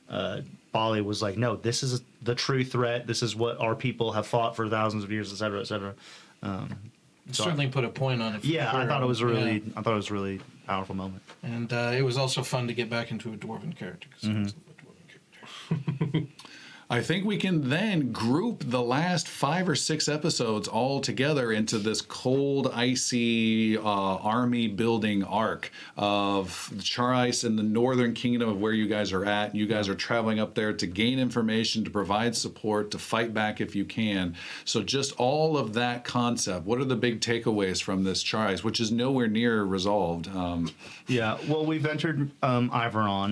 uh, 0.09 0.41
Bali 0.71 1.01
was 1.01 1.21
like, 1.21 1.37
no, 1.37 1.55
this 1.55 1.83
is 1.83 2.01
the 2.21 2.35
true 2.35 2.63
threat. 2.63 3.07
This 3.07 3.23
is 3.23 3.35
what 3.35 3.59
our 3.59 3.75
people 3.75 4.11
have 4.11 4.27
fought 4.27 4.55
for 4.55 4.69
thousands 4.69 5.03
of 5.03 5.11
years, 5.11 5.31
et 5.33 5.37
cetera, 5.37 5.59
et 5.59 5.67
cetera. 5.67 5.95
Um, 6.43 6.91
So- 7.31 7.43
Certainly 7.43 7.67
put 7.69 7.83
a 7.85 7.89
point 7.89 8.21
on 8.21 8.35
it. 8.35 8.41
for 8.41 8.47
yeah, 8.47 8.75
I 8.75 8.85
thought 8.87 9.03
it 9.03 9.05
was 9.05 9.21
a 9.21 9.25
really, 9.25 9.59
Yeah. 9.59 9.73
I 9.77 9.81
thought 9.81 9.93
it 9.93 9.97
was 9.97 10.09
a 10.09 10.13
really 10.13 10.41
powerful 10.65 10.95
moment. 10.95 11.21
And 11.43 11.71
uh, 11.71 11.93
it 11.95 12.01
was 12.03 12.17
also 12.17 12.41
fun 12.43 12.67
to 12.67 12.73
get 12.73 12.89
back 12.89 13.11
into 13.11 13.31
a 13.33 13.37
dwarven 13.37 13.75
character. 13.77 14.07
'cause 14.11 14.29
I 14.29 14.39
was 14.39 14.53
a 14.53 15.71
dwarven 15.71 16.09
character. 16.09 16.27
I 16.91 17.01
think 17.01 17.23
we 17.23 17.37
can 17.37 17.69
then 17.69 18.11
group 18.11 18.63
the 18.65 18.81
last 18.81 19.27
five 19.27 19.69
or 19.69 19.75
six 19.75 20.09
episodes 20.09 20.67
all 20.67 21.01
together 21.01 21.51
into 21.51 21.77
this 21.77 22.01
cold, 22.01 22.71
icy 22.73 23.77
uh, 23.77 23.81
army 23.83 24.67
building 24.67 25.23
arc 25.23 25.71
of 25.97 26.73
Char 26.81 27.13
Ice 27.13 27.43
in 27.43 27.57
the 27.57 27.63
northern 27.63 28.15
kingdom 28.15 28.49
of 28.49 28.59
where 28.59 28.73
you 28.73 28.87
guys 28.87 29.13
are 29.13 29.23
at. 29.23 29.53
You 29.53 29.67
guys 29.67 29.87
are 29.87 29.93
traveling 29.93 30.39
up 30.39 30.55
there 30.55 30.73
to 30.73 30.87
gain 30.87 31.19
information, 31.19 31.83
to 31.83 31.91
provide 31.91 32.35
support, 32.35 32.89
to 32.89 32.97
fight 32.97 33.35
back 33.35 33.61
if 33.61 33.75
you 33.75 33.85
can. 33.85 34.35
So, 34.65 34.81
just 34.81 35.13
all 35.19 35.59
of 35.59 35.73
that 35.73 36.03
concept. 36.03 36.65
What 36.65 36.79
are 36.79 36.85
the 36.85 36.95
big 36.95 37.21
takeaways 37.21 37.83
from 37.83 38.03
this 38.03 38.23
Char 38.23 38.47
Ice, 38.47 38.63
which 38.63 38.79
is 38.79 38.91
nowhere 38.91 39.27
near 39.27 39.63
resolved? 39.63 40.27
Um, 40.35 40.71
Yeah, 41.07 41.37
well, 41.47 41.67
we've 41.67 41.85
entered 41.85 42.31
um, 42.41 42.71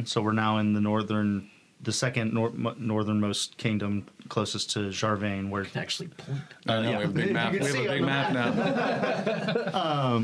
so 0.05 0.21
we're 0.21 0.31
now 0.31 0.59
in 0.59 0.73
the 0.73 0.81
northern, 0.81 1.49
the 1.81 1.91
second 1.91 2.33
nor- 2.33 2.51
northernmost 2.77 3.57
kingdom 3.57 4.05
closest 4.29 4.71
to 4.71 4.79
Jarvain, 4.89 5.49
where 5.49 5.65
Actually, 5.75 6.09
point. 6.09 6.41
I 6.67 6.81
know 6.81 6.89
we 6.89 6.93
have 6.93 7.09
a 7.09 7.13
big 7.13 7.33
map. 7.33 7.53
We 7.53 7.59
have 7.59 7.69
a 7.69 7.73
big 7.73 8.01
the 8.01 8.05
map 8.05 8.33
now. 8.33 10.23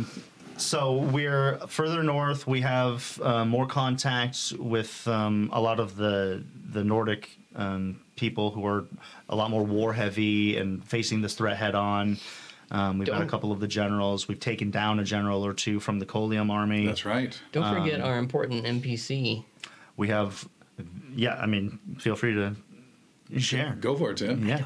so 0.57 0.97
we're 0.97 1.57
further 1.67 2.03
north. 2.03 2.47
We 2.47 2.61
have 2.61 3.19
uh, 3.21 3.45
more 3.45 3.67
contacts 3.67 4.51
with 4.53 5.07
um, 5.07 5.49
a 5.53 5.61
lot 5.61 5.80
of 5.80 5.95
the 5.95 6.43
the 6.71 6.84
Nordic 6.84 7.30
um, 7.55 8.01
people 8.15 8.51
who 8.51 8.65
are 8.65 8.85
a 9.30 9.35
lot 9.35 9.49
more 9.51 9.63
war 9.63 9.93
heavy 9.93 10.57
and 10.57 10.84
facing 10.85 11.21
this 11.21 11.35
threat 11.35 11.57
head 11.57 11.75
on. 11.75 12.17
Um, 12.71 12.97
we've 12.97 13.07
got 13.07 13.21
a 13.21 13.27
couple 13.27 13.51
of 13.51 13.59
the 13.59 13.67
generals. 13.67 14.27
We've 14.27 14.39
taken 14.39 14.71
down 14.71 14.99
a 14.99 15.03
general 15.03 15.45
or 15.45 15.53
two 15.53 15.80
from 15.80 15.99
the 15.99 16.05
Colium 16.07 16.49
army. 16.49 16.88
That's 16.88 17.05
right. 17.05 17.39
Don't 17.51 17.71
forget 17.71 18.01
our 18.01 18.17
important 18.17 18.65
NPC. 18.65 19.43
We 19.95 20.07
have, 20.07 20.47
yeah. 21.15 21.35
I 21.35 21.45
mean, 21.45 21.79
feel 21.99 22.15
free 22.15 22.33
to 22.33 22.55
share. 23.39 23.77
Go 23.79 23.95
for 23.95 24.11
it, 24.11 24.17
Tim. 24.17 24.47
Yeah. 24.47 24.65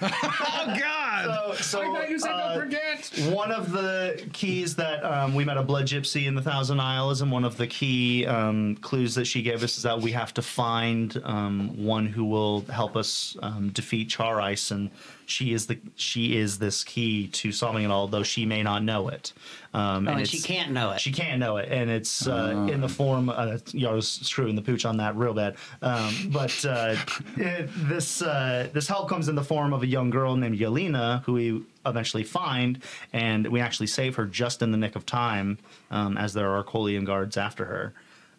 Oh 0.02 0.74
God! 0.78 1.56
So, 1.58 1.62
so, 1.62 1.80
I 1.80 1.84
thought 1.86 2.10
you 2.10 2.18
said 2.18 2.32
uh, 2.32 2.54
don't 2.54 2.64
forget. 2.64 3.12
one 3.32 3.52
of 3.52 3.70
the 3.70 4.28
keys 4.32 4.74
that 4.76 5.04
um, 5.04 5.34
we 5.34 5.44
met 5.44 5.56
a 5.56 5.62
blood 5.62 5.86
gypsy 5.86 6.26
in 6.26 6.34
the 6.34 6.42
Thousand 6.42 6.80
Isles, 6.80 7.20
and 7.20 7.30
one 7.30 7.44
of 7.44 7.56
the 7.56 7.66
key 7.66 8.26
um, 8.26 8.76
clues 8.76 9.14
that 9.14 9.26
she 9.26 9.42
gave 9.42 9.62
us 9.62 9.76
is 9.76 9.84
that 9.84 10.00
we 10.00 10.10
have 10.12 10.34
to 10.34 10.42
find 10.42 11.20
um, 11.24 11.82
one 11.82 12.06
who 12.06 12.24
will 12.24 12.62
help 12.62 12.96
us 12.96 13.36
um, 13.42 13.70
defeat 13.70 14.08
Char 14.08 14.40
Ice, 14.40 14.70
and 14.70 14.90
she 15.26 15.52
is 15.52 15.66
the 15.66 15.78
she 15.94 16.36
is 16.36 16.58
this 16.58 16.82
key 16.82 17.28
to 17.28 17.52
solving 17.52 17.84
it 17.84 17.90
all, 17.90 18.08
though 18.08 18.24
she 18.24 18.44
may 18.44 18.62
not 18.62 18.82
know 18.82 19.08
it. 19.08 19.32
Um, 19.76 20.08
Oh, 20.08 20.12
and 20.12 20.20
it's- 20.22 20.28
she 20.30 20.40
can't 20.40 20.72
know 20.72 20.90
it. 20.92 21.00
She 21.02 21.12
can't 21.12 21.38
know 21.38 21.58
it, 21.58 21.70
and 21.70 21.90
it's 21.90 22.26
uh, 22.26 22.66
in 22.72 22.80
the 22.80 22.88
form. 22.88 23.28
Uh, 23.28 23.58
you 23.72 23.82
know, 23.82 23.90
I 23.90 23.94
was 23.94 24.08
screwing 24.10 24.56
the 24.56 24.62
pooch 24.62 24.86
on 24.86 24.96
that 24.96 25.14
real 25.16 25.34
bad. 25.34 25.56
Um, 25.82 26.14
but 26.32 26.64
uh, 26.64 26.96
it, 27.36 27.68
this 27.88 28.22
uh, 28.22 28.68
this 28.72 28.88
help 28.88 29.08
comes 29.10 29.28
in 29.28 29.34
the 29.34 29.44
form 29.44 29.74
of 29.74 29.82
a 29.82 29.86
young 29.86 30.08
girl 30.08 30.34
named 30.34 30.58
Yelena, 30.58 31.22
who 31.24 31.34
we 31.34 31.62
eventually 31.84 32.24
find, 32.24 32.82
and 33.12 33.46
we 33.48 33.60
actually 33.60 33.86
save 33.88 34.16
her 34.16 34.24
just 34.24 34.62
in 34.62 34.70
the 34.72 34.78
nick 34.78 34.96
of 34.96 35.04
time, 35.04 35.58
um, 35.90 36.16
as 36.16 36.32
there 36.32 36.50
are 36.56 36.62
Colian 36.64 37.04
guards 37.04 37.36
after 37.36 37.64
her, 37.66 37.94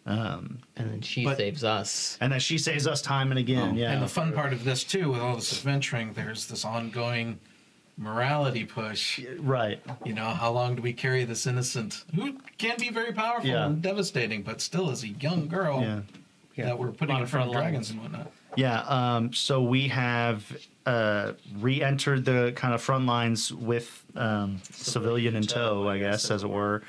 um, 0.06 0.58
And 0.76 0.90
then 0.90 1.00
she 1.02 1.24
But- 1.24 1.36
saves 1.38 1.62
us. 1.64 2.18
and 2.20 2.32
then 2.32 2.40
she 2.40 2.58
saves 2.58 2.86
us 2.88 3.00
time 3.00 3.30
and 3.30 3.38
again. 3.38 3.76
yeah, 3.76 3.92
And 3.92 4.02
the 4.02 4.08
fun 4.08 4.32
part 4.32 4.52
of 4.52 4.64
this 4.64 4.82
too, 4.84 5.10
with 5.12 5.20
all 5.20 5.36
this 5.36 5.52
adventuring, 5.56 6.12
there's 6.14 6.46
this 6.46 6.64
ongoing 6.64 7.38
morality 7.98 8.64
push. 8.64 9.20
right. 9.40 9.80
You 10.04 10.14
know, 10.14 10.26
how 10.26 10.50
long 10.52 10.76
do 10.76 10.82
we 10.82 10.92
carry 10.92 11.24
this 11.24 11.46
innocent 11.46 12.04
who 12.14 12.38
can 12.56 12.76
be 12.78 12.88
very 12.90 13.12
powerful 13.12 13.50
Yeah. 13.50 13.66
and 13.66 13.82
devastating, 13.82 14.42
but 14.42 14.60
still 14.60 14.88
is 14.90 15.02
a 15.02 15.08
young 15.08 15.48
girl 15.48 15.82
Yeah. 16.56 16.64
that 16.66 16.78
we're 16.78 16.92
putting 16.92 17.14
Lot 17.14 17.22
in 17.22 17.26
front 17.28 17.48
of 17.48 17.52
front 17.52 17.64
dragons 17.64 17.90
and 17.90 18.00
whatnot. 18.00 18.32
Yeah, 18.56 18.80
um, 18.82 19.32
so 19.32 19.62
we 19.62 19.88
have 19.88 20.56
uh, 20.86 21.32
re-entered 21.58 22.24
the 22.24 22.52
kind 22.56 22.72
of 22.72 22.80
front 22.80 23.04
lines 23.04 23.52
with 23.52 24.02
um, 24.16 24.60
civilian 24.72 25.36
in 25.36 25.42
tow, 25.42 25.86
I 25.88 25.98
guess, 25.98 26.30
as 26.30 26.42
it 26.44 26.48
were. 26.48 26.82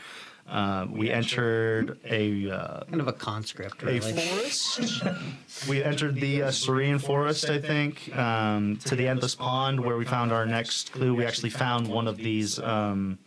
Uh, 0.50 0.88
we 0.90 1.12
entered 1.12 2.00
a 2.10 2.50
uh, 2.50 2.84
kind 2.86 3.02
of 3.02 3.08
a 3.08 3.14
conscript, 3.14 3.84
a 3.84 4.00
forest. 4.00 5.04
we 5.70 5.84
entered 5.84 6.16
the 6.16 6.44
uh, 6.44 6.52
Serene 6.52 6.98
Forest, 6.98 7.50
I 7.52 7.60
think, 7.60 8.16
um, 8.18 8.78
to 8.86 8.96
the 8.96 9.08
Endless 9.08 9.36
Pond, 9.36 9.80
where 9.80 9.96
we 9.96 10.06
found 10.06 10.32
our 10.32 10.48
next 10.48 10.92
clue. 10.92 11.14
We 11.14 11.26
actually 11.26 11.52
found 11.52 11.88
one 11.88 12.08
of 12.08 12.18
these. 12.18 12.58
Um, 12.60 13.20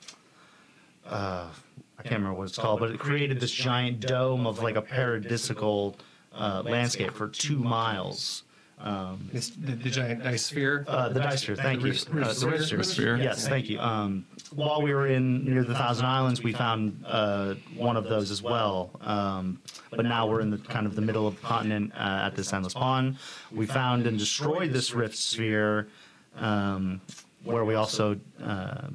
uh, 1.06 1.46
I 1.98 2.02
can't 2.02 2.16
remember 2.16 2.38
what 2.38 2.48
it's 2.48 2.58
called, 2.58 2.80
but 2.80 2.90
it 2.90 2.98
created 2.98 3.38
this 3.38 3.52
giant 3.52 4.00
dome 4.00 4.44
of 4.44 4.60
like 4.60 4.74
a 4.74 4.82
paradisical 4.82 5.94
uh, 6.34 6.62
landscape 6.64 7.12
for 7.12 7.28
two 7.28 7.58
miles. 7.58 8.42
This, 9.32 9.50
the, 9.50 9.72
the 9.72 9.90
giant 9.90 10.26
ice 10.26 10.46
sphere. 10.46 10.84
Uh, 10.88 11.08
the 11.08 11.20
dice 11.20 11.42
sphere, 11.42 11.56
thank 11.56 11.82
you. 11.82 11.92
Uh, 11.92 12.32
the 12.34 12.48
Rift 12.50 12.72
Rift 12.72 12.90
sphere. 12.90 13.16
Yes, 13.16 13.46
thank 13.46 13.68
you. 13.68 13.78
Um, 13.78 14.26
while 14.54 14.82
we 14.82 14.92
were 14.92 15.06
in 15.06 15.44
near 15.44 15.64
the 15.64 15.74
Thousand 15.74 16.06
Islands, 16.06 16.42
we 16.42 16.52
found 16.52 17.04
uh, 17.06 17.54
one 17.76 17.96
of 17.96 18.04
those 18.04 18.30
as 18.30 18.42
well. 18.42 18.90
Um, 19.00 19.60
but 19.90 20.04
now 20.04 20.26
we're 20.26 20.40
in 20.40 20.50
the 20.50 20.58
kind 20.58 20.86
of 20.86 20.94
the 20.94 21.02
middle 21.02 21.26
of 21.26 21.40
the 21.40 21.46
continent 21.46 21.92
uh, 21.94 22.26
at 22.26 22.34
this 22.34 22.52
endless 22.52 22.74
pond. 22.74 23.16
We 23.50 23.66
found 23.66 24.06
and 24.06 24.18
destroyed 24.18 24.72
this 24.72 24.92
Rift 24.94 25.16
sphere, 25.16 25.88
um, 26.36 27.00
where 27.44 27.64
we 27.64 27.74
also 27.74 28.18
uh, 28.42 28.88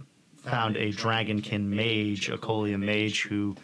found 0.44 0.78
a 0.78 0.92
dragonkin 0.92 1.64
mage, 1.64 2.30
a 2.30 2.38
Colium 2.38 2.84
mage, 2.84 3.24
who 3.24 3.56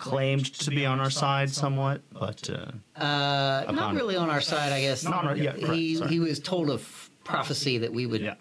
claimed 0.00 0.46
to 0.64 0.70
be 0.70 0.84
on 0.86 0.98
our 0.98 1.10
side 1.10 1.50
somewhat, 1.50 2.00
but 2.12 2.48
uh, 2.50 2.72
Uh, 3.00 3.70
not 3.72 3.94
really 3.94 4.16
on 4.16 4.30
our 4.30 4.40
side, 4.40 4.72
I 4.72 4.80
guess. 4.80 5.04
Not 5.04 5.36
yeah, 5.36 5.52
correct, 5.52 5.72
he 5.74 5.96
sorry. 5.96 6.10
he 6.10 6.18
was 6.20 6.40
told 6.40 6.70
of 6.70 7.10
prophecy 7.24 7.78
that 7.78 7.92
we 7.92 8.06
would 8.06 8.22
yeah. 8.22 8.34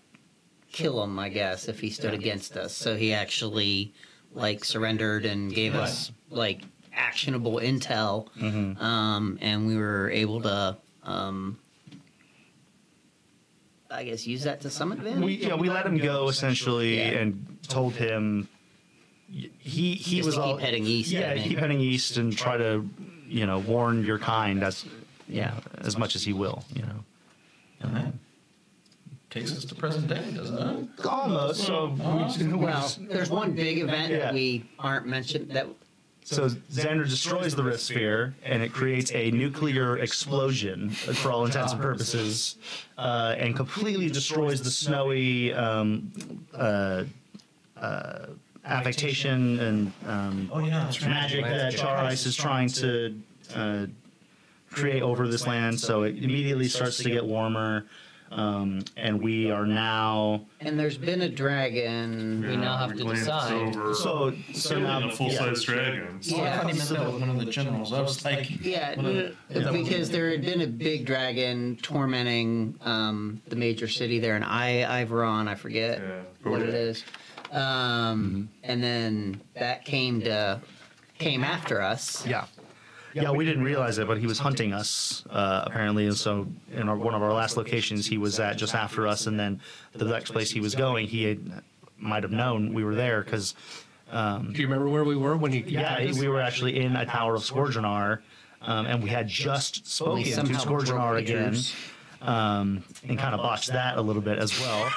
kill 0.72 1.04
him, 1.04 1.20
I 1.20 1.30
guess, 1.30 1.68
if 1.68 1.80
he 1.80 1.90
stood 1.90 2.14
against 2.14 2.56
us. 2.58 2.74
So 2.74 2.96
he 2.96 3.14
actually 3.14 3.94
like 4.34 4.64
surrendered 4.64 5.26
and 5.26 5.54
gave 5.54 5.76
us 5.76 6.12
like 6.30 6.62
actionable 6.94 7.56
intel, 7.60 8.28
Mm-hmm. 8.38 8.82
um, 8.84 9.38
and 9.42 9.68
we 9.68 9.76
were 9.78 10.10
able 10.12 10.42
to, 10.44 10.78
um, 11.04 11.58
I 13.92 14.04
guess, 14.04 14.26
use 14.28 14.44
that 14.44 14.62
to 14.62 14.70
some 14.70 14.92
advantage. 14.92 15.24
we 15.24 15.34
yeah 15.36 15.56
we 15.56 15.70
let 15.70 15.86
him 15.86 15.98
go 15.98 16.30
essentially 16.30 16.98
Yeah. 16.98 17.20
and 17.20 17.58
told 17.68 17.94
him 17.96 18.48
he 19.32 19.94
he 19.96 20.18
Just 20.18 20.26
was 20.26 20.36
to 20.36 20.42
all 20.42 20.58
heading 20.58 20.86
east, 20.86 21.14
I 21.14 21.20
yeah 21.20 21.34
think. 21.34 21.46
keep 21.48 21.58
heading 21.60 21.80
east 21.80 22.18
and 22.18 22.36
try 22.36 22.58
to 22.58 22.88
you 23.28 23.46
know 23.46 23.60
warn 23.60 24.06
your 24.06 24.20
kind 24.20 24.64
as 24.64 24.86
yeah, 25.28 25.54
as 25.82 25.98
much 25.98 26.16
as 26.16 26.24
he 26.24 26.34
will, 26.34 26.64
you 26.74 26.82
know. 26.82 27.04
All 27.84 27.92
right. 27.92 28.14
Takes 29.30 29.52
us 29.56 29.64
to 29.66 29.76
present 29.76 30.08
day, 30.08 30.32
doesn't 30.36 30.58
it? 30.58 31.06
Almost. 31.06 31.62
So, 31.62 31.96
Well, 32.00 32.92
there's 33.08 33.30
one 33.30 33.52
big 33.52 33.78
event 33.78 34.12
Yeah. 34.12 34.18
that 34.20 34.34
we 34.34 34.66
aren't 34.80 35.06
mentioned 35.06 35.52
that 35.52 35.68
so 36.24 36.48
Xander 36.48 37.08
destroys 37.10 37.56
the 37.56 37.64
Rift 37.64 37.80
Sphere, 37.82 38.36
and 38.44 38.62
it 38.62 38.72
creates 38.72 39.12
a 39.14 39.32
nuclear 39.32 39.98
explosion 39.98 40.90
for 40.92 41.32
all 41.32 41.46
intents 41.46 41.74
and 41.74 41.82
purposes, 41.82 42.58
uh, 43.00 43.34
and 43.38 43.56
completely 43.56 44.10
destroys 44.10 44.62
the 44.62 44.70
snowy 44.70 45.54
um, 45.54 46.12
uh, 46.54 47.04
uh, 47.78 48.26
affectation 48.80 49.60
and 49.60 49.94
um, 50.08 50.50
Oh 50.54 50.60
yeah, 50.60 50.84
that's 50.86 51.02
right. 51.02 51.10
magic 51.10 51.44
that 51.46 51.74
Char 51.76 51.98
Ice 51.98 52.26
is 52.26 52.36
trying 52.36 52.70
to 52.70 53.16
uh, 53.56 53.86
create 54.72 55.02
over 55.02 55.28
this 55.28 55.48
land. 55.48 55.80
So 55.80 56.04
it 56.04 56.18
immediately 56.24 56.68
starts 56.68 56.98
to 56.98 57.10
get 57.10 57.26
warmer, 57.26 57.86
um, 58.32 58.84
and 58.96 59.22
we 59.22 59.50
are 59.50 59.66
now. 59.66 60.42
and 60.62 60.78
there's 60.80 60.98
been 61.00 61.22
a 61.24 61.30
dragon. 61.30 62.42
We 62.48 62.56
now 62.58 62.78
have 62.78 62.96
to 62.96 63.04
decide. 63.04 63.76
over. 63.76 63.94
So 63.96 64.34
so 64.54 64.80
now 64.80 65.08
a 65.10 65.12
full-size 65.12 65.64
dragon. 65.64 66.20
Oh, 66.34 66.42
I 66.42 66.52
thought 66.58 66.70
he 66.72 66.78
meant 66.78 66.90
that 66.90 67.06
was 67.12 67.20
one 67.22 67.30
of 67.30 67.40
the 67.40 67.46
generals. 67.52 67.92
I 67.92 68.02
was 68.02 68.24
like, 68.24 68.64
Yeah, 68.64 68.96
What 68.96 69.06
a- 69.06 69.36
n- 69.50 69.74
because 69.74 70.12
there 70.12 70.30
had 70.30 70.42
been 70.46 70.62
a 70.62 70.68
big 70.68 71.06
dragon 71.06 71.78
tormenting 71.82 72.76
um, 72.86 73.42
the 73.48 73.56
major 73.56 73.88
city 73.88 74.20
there 74.20 74.36
in 74.36 74.44
I 74.44 75.04
Iveron. 75.04 75.48
I 75.48 75.56
forget 75.56 76.00
Yeah. 76.00 76.52
what 76.52 76.62
it 76.62 76.70
is. 76.70 77.04
Um, 77.52 78.50
And 78.64 78.82
then 78.84 79.42
that 79.56 79.86
came 79.86 80.22
to 80.22 80.62
came 81.18 81.44
after 81.44 81.82
us. 81.82 82.26
Yeah. 82.26 82.46
Yeah, 83.14 83.32
we 83.32 83.44
didn't 83.44 83.64
realize 83.64 83.98
it, 83.98 84.08
but 84.08 84.20
he 84.20 84.28
was 84.28 84.38
hunting 84.40 84.72
us 84.72 85.24
uh, 85.32 85.64
apparently, 85.66 86.06
and 86.06 86.16
so 86.16 86.48
in 86.72 86.88
our, 86.88 86.96
one 86.96 87.16
of 87.16 87.24
our 87.24 87.34
last 87.34 87.58
locations, 87.58 88.06
he 88.06 88.18
was 88.20 88.40
at 88.40 88.56
just 88.56 88.76
after 88.76 89.08
us, 89.08 89.26
and 89.26 89.38
then 89.38 89.60
the 89.94 90.06
next 90.06 90.30
place 90.32 90.52
he 90.52 90.60
was 90.62 90.76
going, 90.76 91.08
he 91.08 91.24
had, 91.24 91.64
might 91.98 92.22
have 92.24 92.32
known 92.32 92.72
we 92.72 92.84
were 92.84 92.96
there 92.96 93.24
because 93.24 93.56
Um, 94.12 94.54
Do 94.54 94.62
you 94.62 94.68
remember 94.68 94.88
where 94.90 95.04
we 95.04 95.16
were 95.18 95.36
when 95.36 95.52
he? 95.52 95.60
yeah, 95.68 96.00
we 96.20 96.28
were 96.28 96.40
actually 96.40 96.80
in 96.80 96.96
a 96.96 97.06
tower 97.06 97.36
of 97.36 97.42
Scourgeonar, 97.44 98.20
um, 98.62 98.86
and 98.86 99.04
we 99.04 99.10
had 99.10 99.28
just 99.28 99.86
spoken 99.88 100.24
to 100.24 100.32
somehow 100.32 100.60
Scourgeonar 100.60 101.10
broke 101.14 101.24
again, 101.24 101.46
pictures. 101.56 101.76
Um, 102.22 102.84
and 103.08 103.18
kind 103.18 103.34
of 103.34 103.42
botched 103.42 103.72
that 103.72 103.98
a 103.98 104.02
little 104.02 104.22
bit 104.22 104.40
as 104.40 104.60
well. 104.60 104.90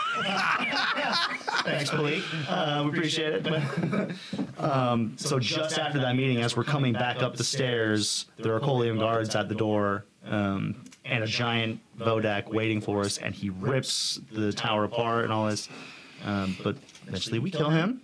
Thanks, 1.65 1.93
Malik. 1.93 2.23
Uh, 2.49 2.83
we 2.85 2.91
appreciate 2.91 3.47
it. 3.47 4.13
um, 4.59 5.15
so 5.17 5.39
just 5.39 5.79
after 5.79 6.01
that 6.01 6.17
meeting, 6.17 6.43
as 6.43 6.57
we're 6.57 6.65
coming 6.65 6.93
back 6.93 7.23
up 7.23 7.37
the 7.37 7.45
stairs, 7.45 8.27
there 8.39 8.55
are 8.55 8.61
Colium 8.61 8.99
guards 8.99 9.35
at 9.37 9.49
the 9.49 9.55
door. 9.55 10.05
Um, 10.27 10.85
and 11.05 11.25
a 11.25 11.27
giant 11.27 11.81
Vodak 11.99 12.49
waiting 12.49 12.81
for 12.81 13.01
us, 13.01 13.19
and 13.19 13.35
he 13.35 13.51
rips 13.51 14.21
the 14.31 14.53
tower 14.53 14.85
apart 14.85 15.25
and 15.25 15.33
all 15.33 15.47
this. 15.47 15.69
Um, 16.25 16.57
but 16.63 16.77
eventually, 17.09 17.41
we 17.41 17.51
kill 17.51 17.71
him, 17.71 18.01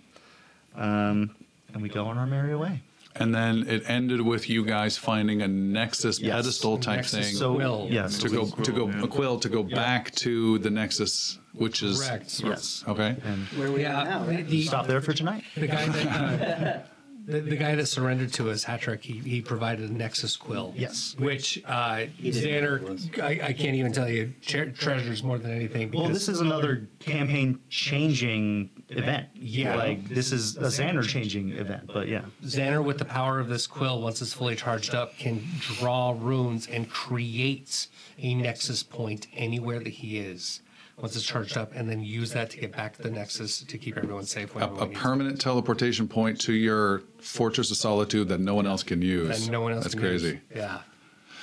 um, 0.75 1.33
and 1.73 1.81
we 1.81 1.87
go 1.87 2.05
on 2.05 2.17
our 2.17 2.27
merry 2.27 2.55
way. 2.55 2.81
And 3.19 3.35
then 3.35 3.67
it 3.67 3.83
ended 3.89 4.21
with 4.21 4.49
you 4.49 4.63
guys 4.65 4.97
finding 4.97 5.41
a 5.41 5.47
Nexus 5.47 6.19
Yes. 6.19 6.35
pedestal 6.35 6.77
type 6.77 6.97
Nexus 6.97 7.25
thing. 7.27 7.35
So 7.35 7.55
Quill. 7.55 7.87
yes, 7.91 8.17
to 8.19 8.29
go 8.29 8.45
to 8.49 8.71
go 8.71 8.89
a 9.03 9.07
quill 9.07 9.39
to 9.39 9.49
go 9.49 9.61
back 9.63 10.11
to 10.15 10.57
the 10.59 10.69
Nexus, 10.69 11.37
which 11.53 11.83
is 11.83 12.01
Correct. 12.01 12.41
yes. 12.43 12.83
okay. 12.87 13.15
And 13.25 13.45
Where 13.59 13.71
we 13.71 13.79
are 13.85 13.89
Yeah, 13.91 14.03
now, 14.05 14.25
right? 14.25 14.47
the, 14.47 14.63
stop 14.63 14.87
there 14.87 15.01
for 15.01 15.13
tonight. 15.13 15.43
the 15.55 15.67
guy 15.67 15.85
that 15.87 16.07
uh, 16.07 16.79
the, 17.25 17.41
the 17.41 17.55
guy 17.57 17.75
that 17.75 17.85
surrendered 17.87 18.33
to 18.33 18.49
us, 18.49 18.63
Hatrick, 18.63 19.03
he, 19.03 19.19
he 19.19 19.41
provided 19.41 19.89
a 19.89 19.93
Nexus 19.93 20.35
quill. 20.35 20.73
Yes. 20.75 21.15
Which 21.19 21.61
uh, 21.65 22.05
Xander, 22.23 23.19
I, 23.21 23.47
I 23.49 23.53
can't 23.53 23.75
even 23.75 23.91
tell 23.91 24.09
you, 24.09 24.33
tre- 24.41 24.71
treasures 24.71 25.23
more 25.23 25.37
than 25.37 25.51
anything. 25.51 25.91
Well, 25.91 26.07
this 26.09 26.27
is 26.29 26.39
another 26.41 26.87
campaign 26.99 27.59
changing 27.69 28.69
event. 28.89 29.27
Yeah. 29.35 29.75
like 29.75 30.07
this 30.09 30.31
is 30.31 30.57
a 30.57 30.61
Xander 30.61 31.07
changing 31.07 31.51
event. 31.51 31.89
But 31.93 32.07
yeah, 32.07 32.23
Xander, 32.43 32.83
with 32.83 32.97
the 32.97 33.05
power 33.05 33.39
of 33.39 33.47
this 33.47 33.67
quill, 33.67 34.01
once 34.01 34.21
it's 34.21 34.33
fully 34.33 34.55
charged 34.55 34.93
up, 34.95 35.17
can 35.17 35.43
draw 35.59 36.15
runes 36.17 36.67
and 36.67 36.89
creates 36.89 37.89
a 38.17 38.33
nexus 38.35 38.83
point 38.83 39.27
anywhere 39.33 39.79
that 39.79 39.89
he 39.89 40.19
is. 40.19 40.61
Once 40.97 41.15
it's 41.15 41.23
charged 41.25 41.57
up, 41.57 41.71
and 41.73 41.89
then 41.89 42.03
use 42.03 42.33
that 42.33 42.49
to 42.49 42.57
get 42.57 42.73
back 42.73 42.93
to 42.97 43.01
the 43.01 43.09
nexus 43.09 43.61
to 43.63 43.77
keep 43.77 43.95
everyone 43.95 44.25
safe. 44.25 44.53
A, 44.53 44.59
a 44.59 44.63
everyone 44.63 44.89
needs 44.89 44.99
permanent 45.01 45.39
teleportation 45.39 46.09
point 46.09 46.41
to 46.41 46.51
your 46.51 47.03
Fortress 47.21 47.71
of 47.71 47.77
Solitude 47.77 48.27
that 48.27 48.41
no 48.41 48.53
one 48.53 48.67
else 48.67 48.83
can 48.83 49.01
use. 49.01 49.45
that 49.45 49.49
no 49.49 49.61
one 49.61 49.71
else. 49.71 49.85
That's 49.85 49.93
can 49.95 50.03
crazy. 50.03 50.27
use. 50.27 50.39
Yeah, 50.53 50.81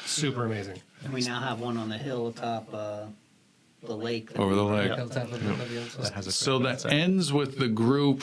super 0.04 0.44
amazing. 0.44 0.82
And 1.04 1.12
we 1.14 1.22
now 1.22 1.40
have 1.40 1.60
one 1.60 1.78
on 1.78 1.88
the 1.88 1.96
hill 1.96 2.28
atop 2.28 2.68
uh, 2.74 3.04
the 3.86 3.96
lake. 3.96 4.32
that 4.32 4.40
Over 4.40 4.54
the 4.54 4.64
we- 4.64 4.72
lake. 4.72 4.96
that 4.96 6.12
has 6.14 6.26
a 6.26 6.32
So 6.32 6.58
that 6.60 6.84
ends 6.90 7.32
with 7.32 7.58
the 7.58 7.68
group 7.68 8.22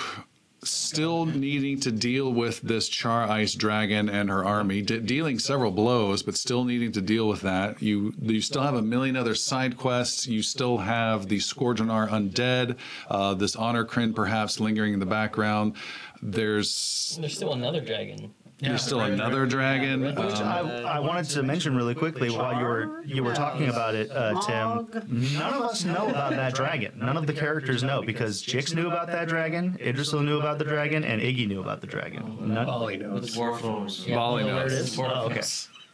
still 0.63 1.25
needing 1.25 1.77
to 1.77 1.91
deal 1.91 2.31
with 2.31 2.61
this 2.61 2.87
Char 2.87 3.23
Ice 3.29 3.53
Dragon 3.53 4.07
and 4.07 4.29
her 4.29 4.45
army, 4.45 4.81
de- 4.81 5.01
dealing 5.01 5.37
several 5.37 5.71
blows, 5.71 6.23
but 6.23 6.37
still 6.37 6.63
needing 6.63 6.93
to 6.93 7.01
deal 7.01 7.27
with 7.27 7.41
that. 7.41 7.81
You 7.81 8.13
you 8.21 8.39
still 8.39 8.61
have 8.61 8.75
a 8.75 8.81
million 8.81 9.17
other 9.17 9.35
side 9.35 9.75
quests. 9.75 10.25
You 10.25 10.41
still 10.41 10.77
have 10.77 11.27
the 11.27 11.39
Scourgeonar 11.39 12.07
undead, 12.09 12.77
uh, 13.09 13.33
this 13.33 13.57
Honorcrin 13.57 14.15
perhaps 14.15 14.61
lingering 14.61 14.93
in 14.93 14.99
the 15.01 15.05
background. 15.05 15.73
There's 16.21 17.17
There's 17.19 17.35
still 17.35 17.51
another 17.53 17.81
dragon. 17.81 18.33
There's 18.63 18.81
still 18.83 19.01
another 19.01 19.45
dragon. 19.45 20.01
Which 20.01 20.17
Um, 20.17 20.47
I, 20.47 20.95
I 20.95 20.99
wanted 20.99 21.29
to 21.31 21.43
mention 21.43 21.75
really 21.75 21.95
quickly 21.95 22.29
while 22.29 22.57
you 22.59 22.65
were 22.65 23.01
you 23.05 23.23
were 23.23 23.33
talking 23.33 23.69
about 23.69 23.95
it, 23.95 24.09
uh, 24.11 24.39
Tim. 24.41 25.03
None 25.37 25.53
of 25.53 25.61
us 25.63 25.83
know 25.85 26.07
about 26.09 26.31
that 26.31 26.53
dragon. 26.55 26.93
None 26.97 27.17
of 27.17 27.27
the 27.27 27.33
characters 27.33 27.83
know 27.83 28.01
because 28.01 28.43
Jix 28.43 28.73
knew 28.75 28.87
about 28.87 29.07
that 29.07 29.27
dragon, 29.27 29.77
Idrisil 29.81 30.23
knew 30.23 30.39
about 30.39 30.57
the 30.59 30.65
dragon, 30.65 31.03
and 31.03 31.21
Iggy 31.21 31.47
knew 31.47 31.61
about 31.61 31.81
the 31.81 31.87
dragon. 31.87 32.37
None, 32.53 32.67
Ollie 32.67 32.97
knows. 32.97 33.35
dwarf. 33.35 33.61
Bali 33.61 34.43
well, 34.43 34.55
there 34.55 34.67
it 34.67 34.71
knows. 34.71 34.99
Oh, 34.99 35.29
okay. 35.29 35.41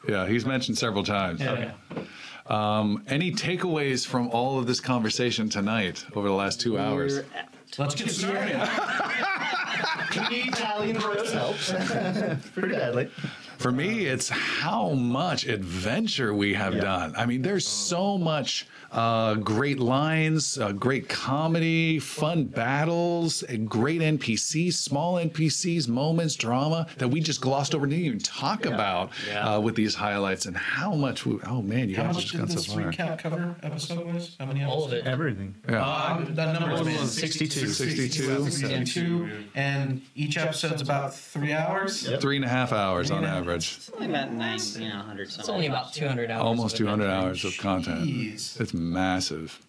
yeah, 0.08 0.28
he's 0.28 0.46
mentioned 0.46 0.78
several 0.78 1.04
times. 1.04 1.42
Okay. 1.42 1.72
Um, 2.48 3.04
any 3.08 3.32
takeaways 3.32 4.06
from 4.08 4.30
all 4.30 4.58
of 4.58 4.66
this 4.66 4.80
conversation 4.80 5.50
tonight 5.50 6.04
over 6.16 6.28
the 6.28 6.34
last 6.34 6.60
two 6.60 6.80
hours? 6.80 7.22
Let's 7.78 7.96
get 7.96 8.10
started. 8.10 8.56
Italian 10.16 10.98
roast 11.00 11.34
helps. 11.34 11.72
Pretty 12.54 12.76
badly. 12.76 13.10
For 13.58 13.72
me, 13.72 14.06
it's 14.06 14.30
how 14.30 14.92
much 14.92 15.46
adventure 15.48 16.34
we 16.34 16.54
have 16.54 16.76
Yeah. 16.76 16.82
done. 16.82 17.14
I 17.18 17.26
mean, 17.26 17.42
there's 17.42 17.68
so 17.68 18.18
much 18.18 18.68
uh, 18.92 19.36
great 19.36 19.80
lines, 19.80 20.58
uh, 20.58 20.72
great 20.72 21.08
comedy, 21.10 22.00
fun 22.00 22.46
battles, 22.46 23.44
and 23.44 23.70
great 23.70 24.02
NPCs, 24.02 24.74
small 24.74 25.16
NPCs, 25.16 25.88
moments, 25.88 26.36
drama 26.36 26.88
that 26.98 27.08
we 27.08 27.20
just 27.22 27.42
glossed 27.42 27.76
over, 27.76 27.86
didn't 27.86 28.06
even 28.06 28.20
talk 28.20 28.66
about 28.66 29.12
uh, 29.34 29.60
with 29.64 29.76
these 29.76 29.96
highlights, 29.96 30.46
and 30.46 30.56
how 30.58 30.94
much. 30.96 31.26
We, 31.26 31.40
oh 31.46 31.62
man, 31.62 31.90
you 31.90 31.96
How 31.98 32.04
guys 32.04 32.16
much 32.16 32.24
just 32.24 32.32
did 32.34 32.38
gone 32.40 32.48
so 32.50 32.56
this 32.56 32.66
far. 32.74 32.84
recap 32.84 33.20
cover 33.20 33.56
episode 33.64 34.06
wise? 34.06 34.36
How 34.40 34.46
many 34.46 34.64
All 34.64 34.86
of 34.86 34.92
episodes? 34.94 35.08
it. 35.08 35.12
Everything. 35.12 35.56
Yeah. 35.70 35.86
Uh, 35.86 36.26
that 36.30 36.60
number 36.60 36.84
was 36.84 37.12
62. 37.12 37.68
62. 37.68 38.50
62, 38.50 39.30
and 39.56 40.02
each 40.16 40.38
episode's 40.38 40.82
about 40.82 41.14
three 41.14 41.54
hours. 41.54 42.08
Three 42.20 42.36
and 42.38 42.46
a 42.46 42.50
half 42.50 42.72
hours 42.74 43.12
on 43.12 43.24
average. 43.26 43.76
It's 43.78 43.90
only 43.92 44.08
about 44.10 44.32
nine, 44.32 44.60
you 44.78 44.90
know, 44.90 44.96
hundred 44.96 45.30
something. 45.30 45.40
It's 45.42 45.50
only 45.50 45.68
about 45.68 45.94
200 45.94 46.32
hours. 46.32 46.44
Almost 46.44 46.74
of 46.76 46.80
200 46.80 47.10
hours 47.10 47.46
of 47.46 47.58
content. 47.58 48.02
Jeez. 48.08 48.60
It's 48.60 48.74
massive. 48.80 49.60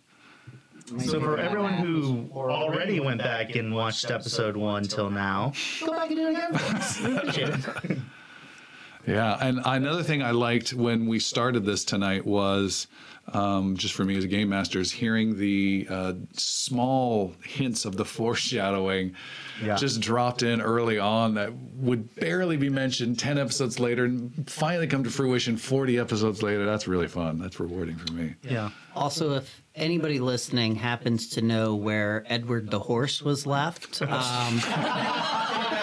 So 0.98 1.20
for 1.20 1.38
everyone 1.38 1.74
who 1.74 2.28
already 2.34 2.98
went 2.98 3.18
back 3.22 3.54
and 3.54 3.74
watched 3.74 4.10
episode 4.10 4.56
one 4.56 4.82
till 4.84 5.10
now, 5.10 5.52
go 5.80 5.92
back 5.92 6.08
and 6.10 6.16
do 6.16 6.26
it 6.28 6.30
again. 6.30 6.54
folks. 6.54 7.00
We 7.00 7.16
appreciate 7.16 7.48
it. 7.50 7.98
Yeah, 9.06 9.38
and 9.40 9.60
another 9.64 10.02
thing 10.02 10.22
I 10.22 10.32
liked 10.32 10.74
when 10.74 11.06
we 11.06 11.18
started 11.20 11.64
this 11.64 11.84
tonight 11.84 12.26
was 12.26 12.86
um, 13.32 13.76
just 13.76 13.94
for 13.94 14.04
me 14.04 14.16
as 14.16 14.24
a 14.24 14.28
game 14.28 14.48
master 14.48 14.80
is 14.80 14.90
hearing 14.92 15.38
the 15.38 15.86
uh, 15.90 16.12
small 16.32 17.32
hints 17.44 17.84
of 17.84 17.96
the 17.96 18.04
foreshadowing 18.16 19.14
Yeah. 19.62 19.76
just 19.76 20.00
dropped 20.00 20.42
in 20.42 20.60
early 20.60 20.98
on 20.98 21.34
that 21.34 21.52
would 21.74 22.14
barely 22.16 22.56
be 22.56 22.68
mentioned 22.70 23.18
10 23.18 23.38
episodes 23.38 23.78
later 23.78 24.04
and 24.04 24.50
finally 24.50 24.86
come 24.86 25.04
to 25.04 25.10
fruition 25.10 25.56
40 25.56 25.98
episodes 25.98 26.42
later. 26.42 26.64
That's 26.64 26.88
really 26.88 27.08
fun. 27.08 27.38
That's 27.38 27.60
rewarding 27.60 27.96
for 27.96 28.12
me. 28.12 28.34
Yeah. 28.42 28.70
Also, 28.94 29.34
if 29.34 29.62
anybody 29.74 30.18
listening 30.18 30.74
happens 30.76 31.28
to 31.30 31.42
know 31.42 31.74
where 31.76 32.24
Edward 32.26 32.70
the 32.70 32.80
horse 32.80 33.22
was 33.22 33.46
left, 33.46 34.00
um, 34.02 34.08
we 34.08 34.70
were 34.70 34.88
having 34.88 35.78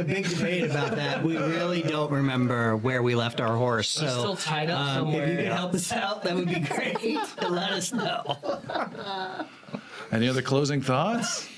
a 0.00 0.04
big 0.04 0.28
debate 0.28 0.64
about 0.70 0.96
that. 0.96 1.22
We 1.22 1.36
really 1.36 1.82
don't 1.82 2.10
remember 2.10 2.76
where 2.76 3.02
we 3.02 3.14
left 3.14 3.40
our 3.40 3.56
horse. 3.56 3.88
So, 3.88 4.04
It's 4.04 4.12
still 4.14 4.36
tied 4.36 4.70
up 4.70 4.80
um, 4.80 4.88
if 4.88 4.94
you 5.14 5.18
somewhere. 5.20 5.36
could 5.36 5.52
help 5.52 5.74
us 5.74 5.92
out, 5.92 6.22
that 6.24 6.34
would 6.34 6.48
be 6.48 6.60
great. 6.60 7.02
Let 7.48 7.72
us 7.72 7.92
know. 7.92 8.36
Any 10.12 10.28
other 10.28 10.42
closing 10.42 10.80
thoughts? 10.82 11.48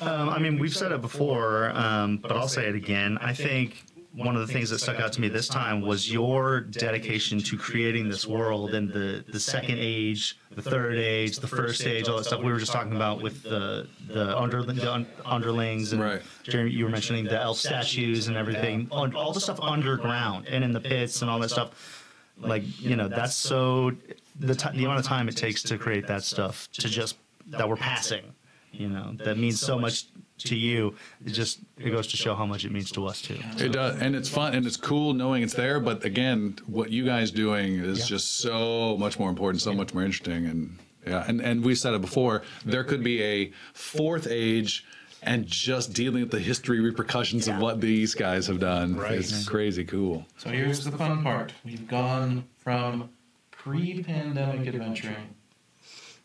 Um, 0.00 0.28
I 0.28 0.38
mean, 0.38 0.58
we've 0.58 0.74
said 0.76 0.92
it 0.92 1.00
before, 1.00 1.70
um, 1.74 2.18
but 2.18 2.32
I'll 2.32 2.48
say 2.48 2.66
it 2.68 2.74
again. 2.74 3.16
I 3.20 3.32
think 3.32 3.82
one 4.16 4.34
of 4.34 4.46
the 4.46 4.52
things 4.52 4.70
that 4.70 4.78
stuck 4.78 4.98
out 4.98 5.12
to 5.12 5.20
me 5.20 5.28
this 5.28 5.46
time 5.46 5.82
was 5.82 6.10
your 6.10 6.60
dedication 6.60 7.38
to 7.38 7.56
creating 7.58 8.08
this 8.08 8.26
world 8.26 8.74
and 8.74 8.90
the 8.90 9.22
the 9.28 9.38
second 9.38 9.78
age, 9.78 10.38
the 10.52 10.62
third 10.62 10.96
age, 10.96 11.38
the 11.38 11.46
first 11.46 11.84
age, 11.86 12.08
all 12.08 12.16
that 12.16 12.24
stuff 12.24 12.40
we 12.40 12.50
were 12.50 12.58
just 12.58 12.72
talking 12.72 12.96
about 12.96 13.20
with 13.20 13.42
the 13.42 13.86
the 14.08 14.36
under 14.38 14.62
the 14.62 14.90
un, 14.92 15.06
underlings 15.26 15.92
and 15.92 16.02
Right. 16.02 16.22
Jeremy, 16.44 16.70
you 16.70 16.84
were 16.84 16.90
mentioning 16.90 17.24
the 17.24 17.38
elf 17.38 17.58
statues 17.58 18.28
and 18.28 18.36
everything, 18.36 18.88
all 18.90 19.32
the 19.32 19.40
stuff 19.40 19.60
underground 19.60 20.48
and 20.48 20.64
in 20.64 20.72
the 20.72 20.80
pits 20.80 21.20
and 21.20 21.30
all 21.30 21.38
that 21.40 21.50
stuff. 21.50 22.04
Like 22.38 22.62
you 22.80 22.96
know, 22.96 23.08
that's 23.08 23.34
so 23.34 23.92
the 24.40 24.54
ti 24.54 24.70
the 24.72 24.84
amount 24.84 25.00
of 25.00 25.04
time 25.04 25.28
it 25.28 25.36
takes 25.36 25.62
to 25.64 25.76
create 25.76 26.06
that 26.06 26.24
stuff 26.24 26.68
to 26.72 26.88
just 26.88 27.16
that 27.48 27.68
we're 27.68 27.76
passing. 27.76 28.24
You 28.72 28.88
know, 28.88 29.12
that 29.24 29.36
means 29.38 29.60
so 29.60 29.78
much 29.78 30.06
to 30.38 30.56
you. 30.56 30.94
It 31.24 31.30
just 31.30 31.60
it 31.78 31.90
goes 31.90 32.06
to 32.08 32.16
show 32.16 32.34
how 32.34 32.46
much 32.46 32.64
it 32.64 32.72
means 32.72 32.90
to 32.92 33.06
us 33.06 33.22
too. 33.22 33.38
It 33.58 33.72
does, 33.72 34.00
and 34.00 34.14
it's 34.14 34.28
fun 34.28 34.54
and 34.54 34.66
it's 34.66 34.76
cool 34.76 35.14
knowing 35.14 35.42
it's 35.42 35.54
there. 35.54 35.80
But 35.80 36.04
again, 36.04 36.56
what 36.66 36.90
you 36.90 37.04
guys 37.04 37.30
doing 37.30 37.78
is 37.78 38.06
just 38.06 38.38
so 38.38 38.96
much 38.98 39.18
more 39.18 39.30
important, 39.30 39.62
so 39.62 39.72
much 39.72 39.94
more 39.94 40.04
interesting, 40.04 40.46
and 40.46 40.78
yeah, 41.06 41.24
and 41.26 41.40
and 41.40 41.64
we 41.64 41.74
said 41.74 41.94
it 41.94 42.00
before. 42.00 42.42
There 42.64 42.84
could 42.84 43.02
be 43.02 43.22
a 43.22 43.52
fourth 43.72 44.26
age, 44.28 44.84
and 45.22 45.46
just 45.46 45.92
dealing 45.92 46.22
with 46.22 46.30
the 46.30 46.40
history 46.40 46.80
repercussions 46.80 47.48
of 47.48 47.58
what 47.58 47.80
these 47.80 48.14
guys 48.14 48.46
have 48.46 48.60
done 48.60 48.98
is 49.06 49.48
crazy 49.48 49.84
cool. 49.84 50.26
So 50.36 50.50
here's 50.50 50.84
the 50.84 50.92
fun 50.92 51.22
part. 51.22 51.52
We've 51.64 51.86
gone 51.88 52.44
from 52.56 53.10
pre-pandemic 53.50 54.68
adventuring, 54.68 55.34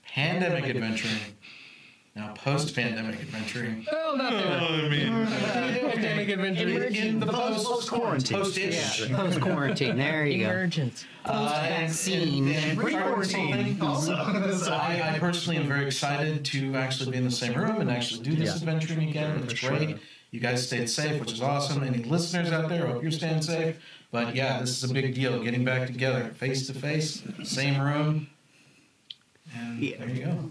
pandemic 0.06 0.66
adventuring, 0.66 1.20
now 2.16 2.34
post-pandemic 2.34 3.22
adventuring. 3.22 3.86
Well, 3.90 4.12
oh, 4.12 4.16
not 4.16 4.32
there. 4.32 4.60
I 4.60 4.90
mean, 4.90 5.26
Pandemic 5.28 6.30
uh, 6.30 6.34
adventuring. 6.34 6.96
in, 6.96 7.08
in 7.08 7.20
the 7.20 7.28
post 7.28 7.66
Post 7.66 7.90
quarantine. 7.90 8.38
post-ish. 8.38 9.10
Post 9.12 9.40
quarantine. 9.40 9.98
There 9.98 10.26
you 10.26 10.44
go. 10.44 10.52
Emergence. 10.52 11.06
Post 11.24 11.56
vaccine. 11.56 12.48
Uh, 12.50 12.52
and, 12.52 12.66
and 12.66 12.80
pre-quarantine 12.80 13.82
also. 13.82 14.14
so 14.58 14.74
I, 14.74 15.14
I 15.14 15.20
personally 15.20 15.58
am 15.58 15.68
very 15.68 15.86
excited 15.86 16.44
to 16.46 16.76
actually 16.76 17.12
be 17.12 17.18
in 17.18 17.24
the 17.24 17.32
same 17.32 17.54
room 17.54 17.80
and 17.80 17.90
actually 17.90 18.24
do 18.24 18.36
this 18.36 18.56
adventuring 18.56 19.10
again. 19.10 19.44
It's 19.44 19.60
great. 19.62 19.98
You 20.32 20.40
guys 20.40 20.66
stayed 20.66 20.90
safe, 20.90 21.20
which 21.20 21.34
is 21.34 21.42
awesome. 21.42 21.84
Any 21.84 22.04
listeners 22.04 22.52
out 22.52 22.70
there, 22.70 22.88
I 22.88 22.92
hope 22.92 23.04
you're 23.04 23.12
staying 23.12 23.42
safe. 23.42 23.78
But 24.12 24.36
yeah, 24.36 24.60
this 24.60 24.84
is 24.84 24.90
a 24.90 24.94
big 24.94 25.16
deal. 25.16 25.42
Getting 25.44 25.64
back 25.64 25.88
together, 25.88 26.26
face 26.36 26.68
to 26.68 26.74
face, 26.74 27.24
same 27.44 27.82
room. 27.82 28.28
And 29.56 29.82
there 29.82 30.10
you 30.10 30.26
go. 30.26 30.50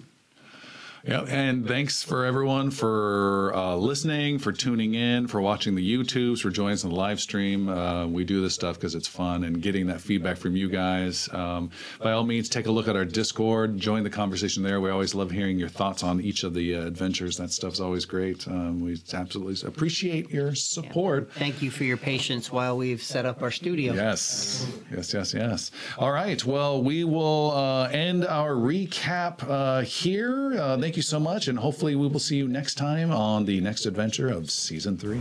Yeah, 1.07 1.23
and 1.23 1.67
thanks 1.67 2.03
for 2.03 2.27
everyone 2.27 2.71
for 2.71 3.55
uh, 3.55 3.75
listening, 3.75 4.39
for 4.39 4.53
tuning 4.53 4.95
in, 4.95 5.29
for 5.29 5.41
watching 5.41 5.75
the 5.75 5.97
YouTubes, 5.97 6.41
for 6.41 6.51
joining 6.51 6.75
us 6.75 6.85
on 6.85 6.91
the 6.91 6.97
live 6.97 7.21
stream. 7.21 7.71
Uh, 7.71 8.07
we 8.07 8.23
do 8.25 8.43
this 8.43 8.55
stuff 8.55 8.77
because 8.77 8.95
it's 8.95 9.09
fun 9.09 9.45
and 9.45 9.63
getting 9.63 9.87
that 9.87 10.03
feedback 10.03 10.37
from 10.37 10.57
you 10.57 10.69
guys. 10.69 11.27
Um, 11.33 11.71
by 12.03 12.13
all 12.13 12.25
means, 12.25 12.51
take 12.51 12.67
a 12.67 12.71
look 12.71 12.87
at 12.87 12.97
our 12.97 13.07
Discord, 13.07 13.79
join 13.79 14.03
the 14.03 14.11
conversation 14.11 14.63
there. 14.63 14.79
We 14.79 14.91
always 14.91 15.15
love 15.15 15.31
hearing 15.31 15.59
your 15.59 15.71
thoughts 15.71 16.03
on 16.03 16.21
each 16.21 16.45
of 16.45 16.53
the 16.53 16.77
uh, 16.77 16.87
adventures. 16.87 17.39
That 17.39 17.51
stuff's 17.51 17.81
always 17.81 18.05
great. 18.05 18.47
Um, 18.47 18.81
we 18.83 19.01
absolutely 19.15 19.67
appreciate 19.67 20.31
your 20.31 20.55
support. 20.55 21.33
Thank 21.33 21.63
you 21.63 21.71
for 21.71 21.85
your 21.85 21.97
patience 21.97 22.53
while 22.53 22.77
we've 22.77 23.03
set 23.03 23.25
up 23.25 23.43
our 23.43 23.51
studio. 23.51 23.95
Yes, 23.95 24.71
yes, 24.93 25.15
yes, 25.15 25.33
yes. 25.33 25.71
All 25.97 26.13
right. 26.13 26.45
Well, 26.45 26.83
we 26.83 27.05
will 27.05 27.53
uh, 27.53 27.89
end 27.89 28.27
our 28.27 28.53
recap 28.53 29.49
uh, 29.49 29.81
here 29.81 30.59
thank 30.91 30.97
you 30.97 31.03
so 31.05 31.21
much, 31.21 31.47
and 31.47 31.57
hopefully 31.57 31.95
we 31.95 32.09
will 32.09 32.19
see 32.19 32.35
you 32.35 32.49
next 32.49 32.75
time 32.75 33.13
on 33.13 33.45
the 33.45 33.61
next 33.61 33.87
adventure 33.87 34.27
of 34.27 34.51
season 34.51 34.99
three. 34.99 35.21